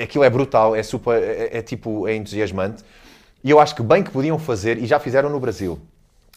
aquilo 0.00 0.24
é 0.24 0.30
brutal, 0.30 0.74
é 0.74 0.82
super, 0.82 1.22
é, 1.22 1.58
é 1.58 1.62
tipo, 1.62 2.06
é 2.08 2.14
entusiasmante. 2.14 2.82
E 3.42 3.50
eu 3.50 3.60
acho 3.60 3.74
que 3.74 3.82
bem 3.82 4.02
que 4.02 4.10
podiam 4.10 4.38
fazer, 4.38 4.78
e 4.78 4.86
já 4.86 4.98
fizeram 4.98 5.28
no 5.30 5.38
Brasil, 5.40 5.78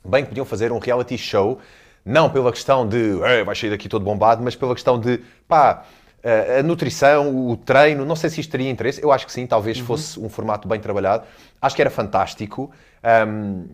bem 0.03 0.23
que 0.23 0.29
podiam 0.29 0.45
fazer 0.45 0.71
um 0.71 0.79
reality 0.79 1.17
show, 1.17 1.59
não 2.05 2.29
pela 2.29 2.51
questão 2.51 2.87
de 2.87 3.21
"Eh, 3.23 3.43
vai 3.43 3.55
sair 3.55 3.69
daqui 3.69 3.89
todo 3.89 4.03
bombado, 4.03 4.41
mas 4.43 4.55
pela 4.55 4.73
questão 4.73 4.99
de 4.99 5.19
pá, 5.47 5.83
a 6.23 6.59
a 6.59 6.63
nutrição, 6.63 7.49
o 7.49 7.57
treino, 7.57 8.05
não 8.05 8.15
sei 8.15 8.29
se 8.29 8.41
isto 8.41 8.51
teria 8.51 8.69
interesse, 8.69 9.01
eu 9.03 9.11
acho 9.11 9.25
que 9.25 9.31
sim, 9.31 9.45
talvez 9.47 9.77
fosse 9.79 10.19
um 10.19 10.29
formato 10.29 10.67
bem 10.67 10.79
trabalhado, 10.79 11.23
acho 11.61 11.75
que 11.75 11.81
era 11.81 11.91
fantástico. 11.91 12.71
Ahm, 13.03 13.65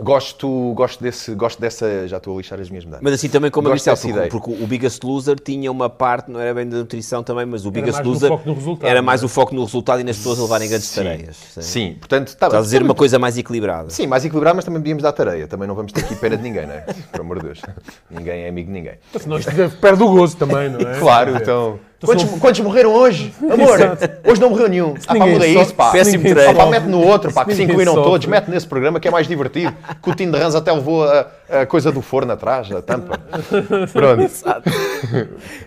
gosto, 0.00 0.72
gosto, 0.74 1.02
desse, 1.02 1.34
gosto 1.34 1.60
dessa. 1.60 2.06
Já 2.08 2.16
estou 2.16 2.34
a 2.34 2.36
lixar 2.38 2.60
as 2.60 2.68
minhas 2.68 2.84
medalhas. 2.84 3.02
Mas 3.02 3.14
assim 3.14 3.28
também 3.28 3.50
como 3.50 3.68
eu 3.68 3.72
Gosto 3.72 3.90
disse, 3.90 4.02
porque, 4.02 4.18
ideia. 4.18 4.30
porque 4.30 4.64
o 4.64 4.66
Biggest 4.66 5.02
Loser 5.04 5.38
tinha 5.38 5.70
uma 5.70 5.88
parte, 5.90 6.30
não 6.30 6.40
era 6.40 6.54
bem 6.54 6.68
da 6.68 6.78
nutrição 6.78 7.22
também, 7.22 7.46
mas 7.46 7.66
o 7.66 7.70
Biggest 7.70 7.94
mais 7.94 8.06
no 8.06 8.12
Loser 8.12 8.28
foco 8.28 8.48
no 8.48 8.54
resultado, 8.54 8.88
era 8.88 9.02
mais 9.02 9.22
é? 9.22 9.26
o 9.26 9.28
foco 9.28 9.54
no 9.54 9.64
resultado 9.64 10.00
e 10.00 10.04
nas 10.04 10.16
pessoas 10.16 10.38
a 10.38 10.42
levarem 10.42 10.68
grandes 10.68 10.94
tareias. 10.94 11.36
Sim, 11.60 11.96
portanto, 11.98 12.36
tá, 12.36 12.46
Estás 12.46 12.62
a 12.62 12.64
dizer 12.64 12.82
uma 12.82 12.94
coisa 12.94 13.18
mais 13.18 13.36
equilibrada. 13.36 13.90
Sim, 13.90 14.06
mais 14.06 14.24
equilibrado, 14.24 14.56
mas 14.56 14.64
também 14.64 14.80
podíamos 14.80 15.02
dar 15.02 15.12
tareia. 15.12 15.46
Também 15.46 15.68
não 15.68 15.74
vamos 15.74 15.92
ter 15.92 16.00
aqui 16.00 16.14
pena 16.16 16.36
de 16.36 16.42
ninguém, 16.42 16.66
não 16.66 16.74
é? 16.74 16.80
Por 17.10 17.20
amor 17.20 17.38
de 17.38 17.46
Deus. 17.46 17.62
Ninguém 18.10 18.44
é 18.44 18.48
amigo 18.48 18.68
de 18.68 18.72
ninguém. 18.72 18.94
Senão 19.18 19.38
isto 19.38 19.50
perde 19.80 20.02
o 20.02 20.08
gozo 20.08 20.36
também, 20.36 20.70
não 20.70 20.80
é? 20.80 20.98
Claro, 20.98 21.36
então. 21.36 21.78
Quantos, 22.04 22.24
são- 22.28 22.38
quantos 22.38 22.60
morreram 22.60 22.92
hoje? 22.92 23.32
Amor, 23.50 23.80
Exato. 23.80 24.10
hoje 24.30 24.40
não 24.40 24.50
morreu 24.50 24.68
nenhum. 24.68 24.94
Ah, 25.06 25.14
pá, 25.16 25.26
muda 25.26 25.46
isso, 25.46 25.74
pá. 25.74 25.90
Péssimo 25.92 26.22
treino. 26.24 26.50
Ah, 26.50 26.54
pá, 26.54 26.66
mete 26.70 26.84
no 26.86 27.00
outro, 27.00 27.32
pá, 27.32 27.44
que 27.44 27.54
se 27.54 27.62
incluíram 27.62 27.94
todos. 27.94 28.26
Mete 28.26 28.48
nesse 28.50 28.66
programa 28.66 28.98
que 29.00 29.08
é 29.08 29.10
mais 29.10 29.26
divertido. 29.26 29.74
Que 30.02 30.10
o 30.10 30.14
Tino 30.14 30.32
de 30.32 30.38
Rãs 30.38 30.54
até 30.54 30.72
levou 30.72 31.04
a, 31.08 31.26
a 31.48 31.66
coisa 31.66 31.92
do 31.92 32.02
forno 32.02 32.32
atrás, 32.32 32.70
a 32.72 32.82
tampa. 32.82 33.18
Pronto. 33.92 34.30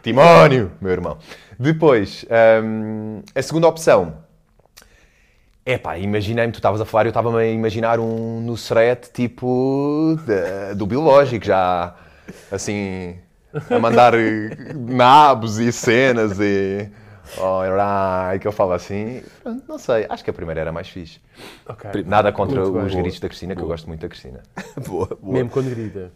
Timónio, 0.04 0.72
meu 0.82 0.92
irmão. 0.92 1.18
Depois, 1.58 2.26
hum, 2.64 3.22
a 3.34 3.42
segunda 3.42 3.68
opção. 3.68 4.26
É 5.66 5.78
pá, 5.80 5.98
imaginei-me, 5.98 6.52
tu 6.52 6.58
estavas 6.58 6.80
a 6.80 6.86
falar, 6.86 7.06
eu 7.06 7.10
estava-me 7.10 7.40
a 7.40 7.48
imaginar 7.48 8.00
um 8.00 8.40
Nusret 8.42 9.10
tipo 9.12 10.16
de- 10.26 10.76
do 10.76 10.86
biológico, 10.86 11.44
já 11.44 11.96
assim, 12.52 13.16
a 13.70 13.80
mandar 13.80 14.14
eh, 14.14 14.74
nabos 14.74 15.60
e 15.60 15.72
cenas 15.72 16.40
e. 16.40 16.90
Alright, 17.40 18.40
que 18.40 18.48
eu 18.48 18.52
falo 18.52 18.74
assim. 18.74 19.24
Pronto, 19.42 19.64
Não 19.68 19.78
sei, 19.80 20.06
acho 20.08 20.24
que 20.24 20.30
a 20.30 20.34
primeira 20.34 20.62
era 20.62 20.72
mais 20.72 20.88
fixe. 20.88 21.20
Ok. 21.68 22.04
Nada 22.06 22.32
contra 22.32 22.62
Muito 22.62 22.74
bem. 22.74 22.86
os 22.86 22.94
gritos 22.96 23.20
da 23.20 23.28
Cristina, 23.28 23.56
que 23.56 23.62
eu 23.62 23.68
gosto 23.68 23.88
muito 23.88 24.02
da 24.02 24.08
Cristina. 24.08 24.44
boa, 24.88 25.08
boa. 25.08 25.34
Mesmo 25.34 25.50
quando 25.50 25.70
grita. 25.70 26.12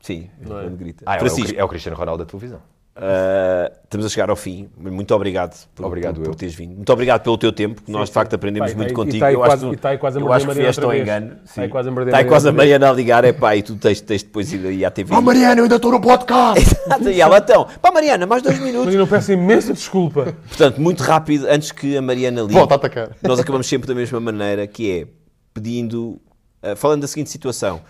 Sim, 0.00 0.30
quando 0.46 0.76
grita. 0.76 1.04
Ah, 1.06 1.16
é, 1.16 1.22
o, 1.22 1.58
é 1.60 1.64
o 1.64 1.68
Cristiano 1.68 1.96
Ronaldo 1.96 2.24
da 2.24 2.30
televisão. 2.30 2.62
Ah, 3.00 3.70
estamos 3.84 4.04
a 4.06 4.08
chegar 4.08 4.28
ao 4.28 4.34
fim. 4.36 4.68
Muito 4.76 5.14
obrigado 5.14 5.56
por, 5.74 5.86
Obrigado 5.86 6.16
por, 6.16 6.24
por 6.24 6.34
teres 6.34 6.54
vindo. 6.54 6.74
Muito 6.74 6.92
obrigado 6.92 7.22
pelo 7.22 7.38
teu 7.38 7.52
tempo. 7.52 7.80
que 7.82 7.90
Nós, 7.92 8.08
de 8.08 8.12
facto, 8.14 8.34
aprendemos 8.34 8.72
e 8.72 8.74
muito 8.74 8.88
tá- 8.88 8.92
e 8.92 8.94
contigo. 8.96 9.18
tá 9.20 9.26
aí 9.28 9.34
eu 9.34 9.40
quase- 9.40 9.64
acho, 9.66 9.74
e 9.74 9.76
tá 9.76 9.88
aí 9.90 9.98
quase 9.98 10.18
a 10.18 10.20
eu 10.20 10.24
morder 10.24 10.36
acho 10.36 10.44
que 10.46 10.50
a 10.50 10.54
Mariana 10.54 10.66
vieste 10.66 10.84
ao 10.84 10.94
engano. 10.94 11.36
Tá 11.54 11.62
aí 11.62 11.68
quase 11.68 11.88
a 11.88 11.92
Está 11.92 12.00
aí 12.02 12.10
Mariana 12.12 12.28
quase 12.28 12.48
a. 12.48 12.52
Mariana 12.52 12.90
a 12.90 12.92
ligar. 12.92 13.24
É 13.24 13.32
pá, 13.32 13.54
e 13.56 13.62
tu 13.62 13.76
tens, 13.76 14.00
tens 14.00 14.22
depois 14.22 14.52
ir 14.52 14.66
aí 14.66 14.84
à 14.84 14.90
TV. 14.90 15.14
Oh 15.14 15.20
Mariana, 15.20 15.60
eu 15.60 15.64
ainda 15.64 15.76
estou 15.76 15.92
no 15.92 16.00
podcast! 16.00 16.76
e 17.12 17.20
ela, 17.20 17.38
então, 17.38 17.66
pá, 17.80 17.90
Mariana, 17.92 18.26
mais 18.26 18.42
dois 18.42 18.58
minutos. 18.58 18.86
Mas 18.86 18.94
eu 18.94 19.00
não 19.00 19.06
peço 19.06 19.32
imensa 19.32 19.72
desculpa. 19.72 20.34
Portanto, 20.48 20.80
muito 20.80 21.02
rápido, 21.02 21.46
antes 21.48 21.70
que 21.72 21.96
a 21.96 22.02
Mariana 22.02 22.40
ligue. 22.42 22.54
Volta 22.54 22.74
a 22.74 22.76
atacar. 22.76 23.10
Nós 23.22 23.38
acabamos 23.38 23.66
sempre 23.68 23.86
da 23.86 23.94
mesma 23.94 24.18
maneira, 24.18 24.66
que 24.66 24.90
é 24.90 25.06
pedindo, 25.54 26.20
eh, 26.62 26.74
falando 26.74 27.02
da 27.02 27.06
seguinte 27.08 27.30
situação. 27.30 27.80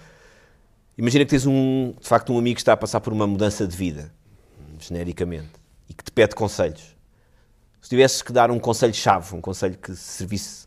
Imagina 0.96 1.24
que 1.24 1.30
tens 1.30 1.46
um, 1.46 1.94
de 2.00 2.08
facto, 2.08 2.32
um 2.32 2.38
amigo 2.38 2.56
que 2.56 2.60
está 2.60 2.72
a 2.72 2.76
passar 2.76 3.00
por 3.00 3.12
uma 3.12 3.26
mudança 3.26 3.66
de 3.66 3.76
vida, 3.76 4.10
genericamente, 4.86 5.52
e 5.88 5.94
que 5.94 6.04
te 6.04 6.12
pede 6.12 6.34
conselhos. 6.34 6.96
Se 7.80 7.88
tivesses 7.88 8.22
que 8.22 8.32
dar 8.32 8.50
um 8.50 8.58
conselho-chave, 8.58 9.34
um 9.34 9.40
conselho 9.40 9.76
que 9.78 9.94
servisse 9.94 10.66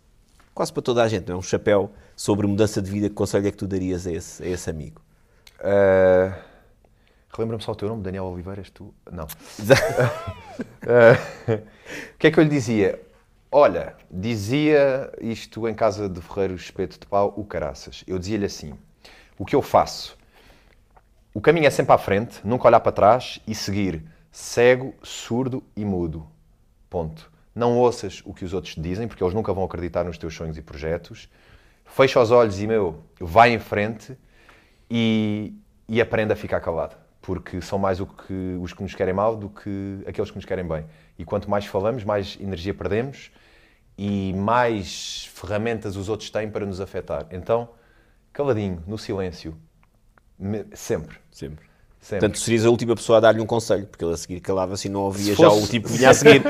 quase 0.54 0.72
para 0.72 0.82
toda 0.82 1.04
a 1.04 1.08
gente, 1.08 1.28
não 1.28 1.36
é? 1.36 1.38
Um 1.38 1.42
chapéu 1.42 1.92
sobre 2.16 2.48
mudança 2.48 2.82
de 2.82 2.90
vida, 2.90 3.10
que 3.10 3.16
conselho 3.16 3.48
é 3.48 3.52
que 3.52 3.58
tu 3.58 3.68
darias 3.68 4.08
a 4.08 4.12
esse, 4.12 4.44
a 4.44 4.48
esse 4.48 4.70
amigo? 4.70 5.02
Uh, 5.60 6.34
Relembra-me 7.34 7.64
só 7.64 7.72
o 7.72 7.76
teu 7.76 7.88
nome, 7.88 8.04
Daniel 8.04 8.26
Oliveira, 8.26 8.62
és 8.62 8.70
tu? 8.70 8.94
Não. 9.12 9.28
Uh, 10.82 11.54
o 11.54 12.18
que 12.18 12.28
é 12.28 12.32
que 12.32 12.40
eu 12.40 12.44
lhe 12.44 12.50
dizia? 12.50 13.00
Olha, 13.52 13.96
dizia 14.10 15.12
isto 15.22 15.68
em 15.68 15.74
casa 15.74 16.10
de 16.10 16.22
Ferreiro 16.22 16.56
Espeto 16.56 17.00
de 17.00 17.06
Pau, 17.06 17.34
o 17.36 17.44
caraças. 17.44 18.04
Eu 18.08 18.18
dizia-lhe 18.18 18.46
assim: 18.46 18.74
o 19.38 19.46
que 19.46 19.56
eu 19.56 19.62
faço? 19.62 20.18
O 21.34 21.40
caminho 21.40 21.66
é 21.66 21.70
sempre 21.70 21.94
à 21.94 21.98
frente, 21.98 22.42
nunca 22.44 22.68
olhar 22.68 22.82
para 22.82 22.92
trás 22.92 23.40
e 23.48 23.56
seguir 23.56 24.04
cego, 24.30 24.94
surdo 25.02 25.64
e 25.78 25.86
mudo. 25.86 26.28
Ponto. 26.90 27.32
Não 27.56 27.78
ouças 27.78 28.22
o 28.26 28.34
que 28.34 28.44
os 28.44 28.54
outros 28.54 28.76
te 28.76 28.82
dizem, 28.82 29.08
porque 29.08 29.24
eles 29.24 29.34
nunca 29.34 29.54
vão 29.54 29.64
acreditar 29.64 30.04
nos 30.04 30.18
teus 30.18 30.36
sonhos 30.36 30.58
e 30.58 30.62
projetos. 30.62 31.30
Fecha 31.86 32.20
os 32.20 32.32
olhos 32.32 32.62
e, 32.62 32.68
meu, 32.68 33.02
vai 33.18 33.54
em 33.54 33.60
frente 33.60 34.18
e, 34.90 35.54
e 35.88 36.02
aprenda 36.02 36.34
a 36.34 36.36
ficar 36.36 36.60
calado. 36.60 36.98
Porque 37.22 37.62
são 37.62 37.80
mais 37.80 37.98
que, 38.00 38.58
os 38.62 38.74
que 38.74 38.84
nos 38.84 38.94
querem 38.94 39.14
mal 39.14 39.38
do 39.38 39.50
que 39.50 40.04
aqueles 40.06 40.30
que 40.32 40.36
nos 40.36 40.46
querem 40.46 40.68
bem. 40.68 40.86
E 41.18 41.24
quanto 41.24 41.50
mais 41.50 41.66
falamos, 41.66 42.04
mais 42.04 42.38
energia 42.42 42.74
perdemos 42.74 43.32
e 43.98 44.34
mais 44.34 45.30
ferramentas 45.34 45.96
os 45.96 46.10
outros 46.10 46.30
têm 46.30 46.50
para 46.50 46.66
nos 46.66 46.82
afetar. 46.82 47.28
Então, 47.32 47.70
caladinho, 48.34 48.84
no 48.86 48.98
silêncio, 48.98 49.56
sempre. 50.74 51.18
Sempre. 51.32 51.66
Sempre. 52.00 52.20
Portanto, 52.20 52.40
serias 52.40 52.66
a 52.66 52.70
última 52.70 52.96
pessoa 52.96 53.20
a 53.20 53.22
dar-lhe 53.22 53.42
um 53.42 53.46
conselho, 53.46 53.86
porque 53.86 54.04
ele 54.04 54.14
a 54.14 54.18
seguir 54.18 54.40
calava-se 54.40 54.88
e 54.88 54.92
não 54.92 55.02
ouvia 55.02 55.36
fosse... 55.36 55.60
já 55.60 55.66
o 55.66 55.68
tipo 55.68 55.88
que 55.88 55.98
vinha 55.98 56.10
a 56.10 56.14
seguir. 56.14 56.42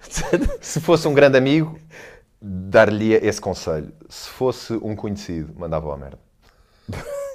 Se 0.60 0.80
fosse 0.80 1.06
um 1.06 1.12
grande 1.12 1.36
amigo, 1.36 1.78
dar-lhe 2.40 3.12
esse 3.12 3.40
conselho. 3.40 3.92
Se 4.08 4.28
fosse 4.30 4.72
um 4.74 4.96
conhecido, 4.96 5.52
mandava-o 5.58 5.92
à 5.92 5.96
merda. 5.96 6.18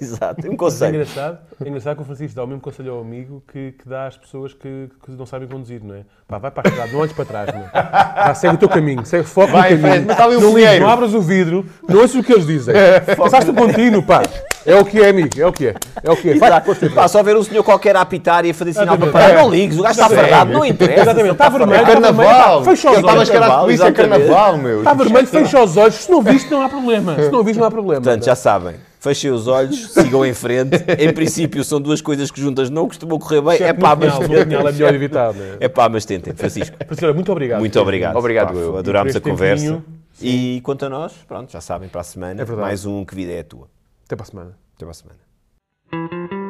Exato, 0.04 0.52
um 0.52 0.58
conselho. 0.58 0.98
É 0.98 1.02
engraçado, 1.02 1.38
é 1.64 1.68
engraçado 1.68 1.96
que 1.96 2.02
o 2.02 2.06
Francisco 2.06 2.36
dá 2.36 2.44
o 2.44 2.48
mesmo 2.48 2.62
conselho 2.62 2.94
ao 2.94 3.02
amigo 3.02 3.42
que, 3.52 3.72
que 3.72 3.88
dá 3.88 4.08
às 4.08 4.18
pessoas 4.18 4.54
que, 4.54 4.90
que 5.04 5.12
não 5.12 5.26
sabem 5.26 5.48
conduzir, 5.48 5.82
não 5.84 5.96
é? 5.96 6.02
Pá, 6.28 6.38
vai 6.38 6.52
para 6.52 6.68
a 6.68 6.70
estrada, 6.70 6.92
não 6.92 7.00
olhes 7.00 7.14
para 7.14 7.26
trás, 7.26 7.54
não 7.54 7.62
é? 7.62 7.68
Pá, 7.70 8.34
segue 8.36 8.56
o 8.56 8.58
teu 8.58 8.70
caminho, 8.70 9.06
segue 9.06 9.24
foco 9.24 9.52
vai, 9.52 9.76
no 9.76 9.82
caminho. 9.82 10.06
Mas 10.08 10.18
não, 10.18 10.50
um 10.50 10.58
ligo, 10.58 10.80
não 10.80 10.90
abras 10.90 11.14
o 11.14 11.22
vidro, 11.22 11.66
não 11.88 12.02
ouças 12.02 12.16
o 12.16 12.24
que 12.24 12.34
eles 12.34 12.46
dizem. 12.46 12.76
Passaste 13.18 13.50
o 13.50 13.54
contínuo, 13.54 14.04
pá. 14.04 14.22
É 14.66 14.76
o 14.76 14.86
que 14.86 15.02
é, 15.02 15.10
amigo, 15.10 15.30
é 15.38 15.46
o 15.46 15.52
que 15.52 15.68
é. 15.68 15.76
É 16.02 16.12
o 16.12 16.16
que 16.16 16.30
é. 16.32 16.36
Vai, 16.36 16.50
pá, 16.96 17.08
só 17.08 17.22
ver 17.22 17.36
um 17.36 17.44
senhor 17.44 17.64
qualquer 17.64 17.96
a 17.96 18.02
apitar 18.02 18.46
e 18.46 18.52
a 18.52 18.54
fazer 18.54 18.74
sinal 18.74 18.98
para 18.98 19.12
parar, 19.12 19.34
não 19.36 19.50
ligues, 19.50 19.78
o 19.78 19.84
gajo 19.84 20.00
está 20.02 20.10
fardado, 20.10 20.52
não 20.52 20.66
interessa. 20.66 21.02
Exatamente, 21.02 21.32
está 21.32 21.50
vermelho. 21.50 21.86
Carnaval. 21.86 22.64
Fecha 22.64 22.90
os 22.90 22.96
olhos. 22.96 23.00
Está 23.00 23.16
mascarado 23.16 23.54
de 23.54 23.60
polícia, 23.60 23.86
é 23.86 23.92
carnaval, 23.92 24.58
meu. 24.58 24.80
Está 24.80 24.94
vermelho, 24.94 25.28
fecha 25.28 25.64
os 25.64 25.78
olhos. 25.78 25.96
Se 25.96 26.12
não 26.12 26.22
viste, 26.22 26.50
não 26.50 26.62
há 26.62 26.70
problema. 26.70 27.16
Se 27.16 27.30
não 27.30 27.44
viste, 27.44 27.60
não 27.60 27.68
há 27.68 27.72
problema. 27.72 28.02
Portanto, 28.02 28.26
já 28.26 28.36
sabem 28.36 28.76
fechem 29.04 29.32
os 29.32 29.48
olhos, 29.48 29.92
sigam 29.92 30.26
em 30.26 30.34
frente. 30.34 30.78
Em 30.98 31.14
princípio, 31.14 31.62
são 31.64 31.82
duas 31.82 32.00
coisas 32.00 32.32
que 32.32 32.40
juntas 32.40 32.70
não 32.70 32.88
costumam 32.88 33.20
correr 33.20 33.42
bem. 33.42 33.62
É 33.62 33.74
pá, 33.74 33.96
mas 33.96 34.18
tentem. 34.18 34.38
É 34.38 34.72
melhor 34.72 34.96
evitar. 34.96 35.34
Né? 35.34 35.58
É 35.60 35.68
pá, 35.68 35.90
mas 35.90 36.06
tentem, 36.06 36.34
Francisco. 36.34 36.78
Professora, 36.88 37.14
muito 37.14 37.32
obrigado. 37.32 37.60
Muito 37.60 37.80
obrigado. 37.80 38.16
Obrigado, 38.16 38.58
eu. 38.58 38.78
Adorámos 38.78 39.16
a 39.16 39.20
conversa. 39.20 39.84
E 40.22 40.62
quanto 40.64 40.86
a 40.86 40.90
nós, 40.90 41.12
pronto, 41.28 41.52
já 41.52 41.60
sabem, 41.60 41.90
para 41.90 42.02
a 42.02 42.04
semana, 42.04 42.42
é 42.42 42.46
mais 42.46 42.86
um 42.86 43.04
Que 43.04 43.14
Vida 43.14 43.34
é 43.34 43.40
a 43.42 43.44
Tua. 43.44 43.68
Até 44.06 44.16
para 44.16 44.24
a 44.24 44.28
semana. 44.28 44.58
Até 44.76 44.86
para 44.86 44.92
a 44.92 44.94
semana. 44.94 46.43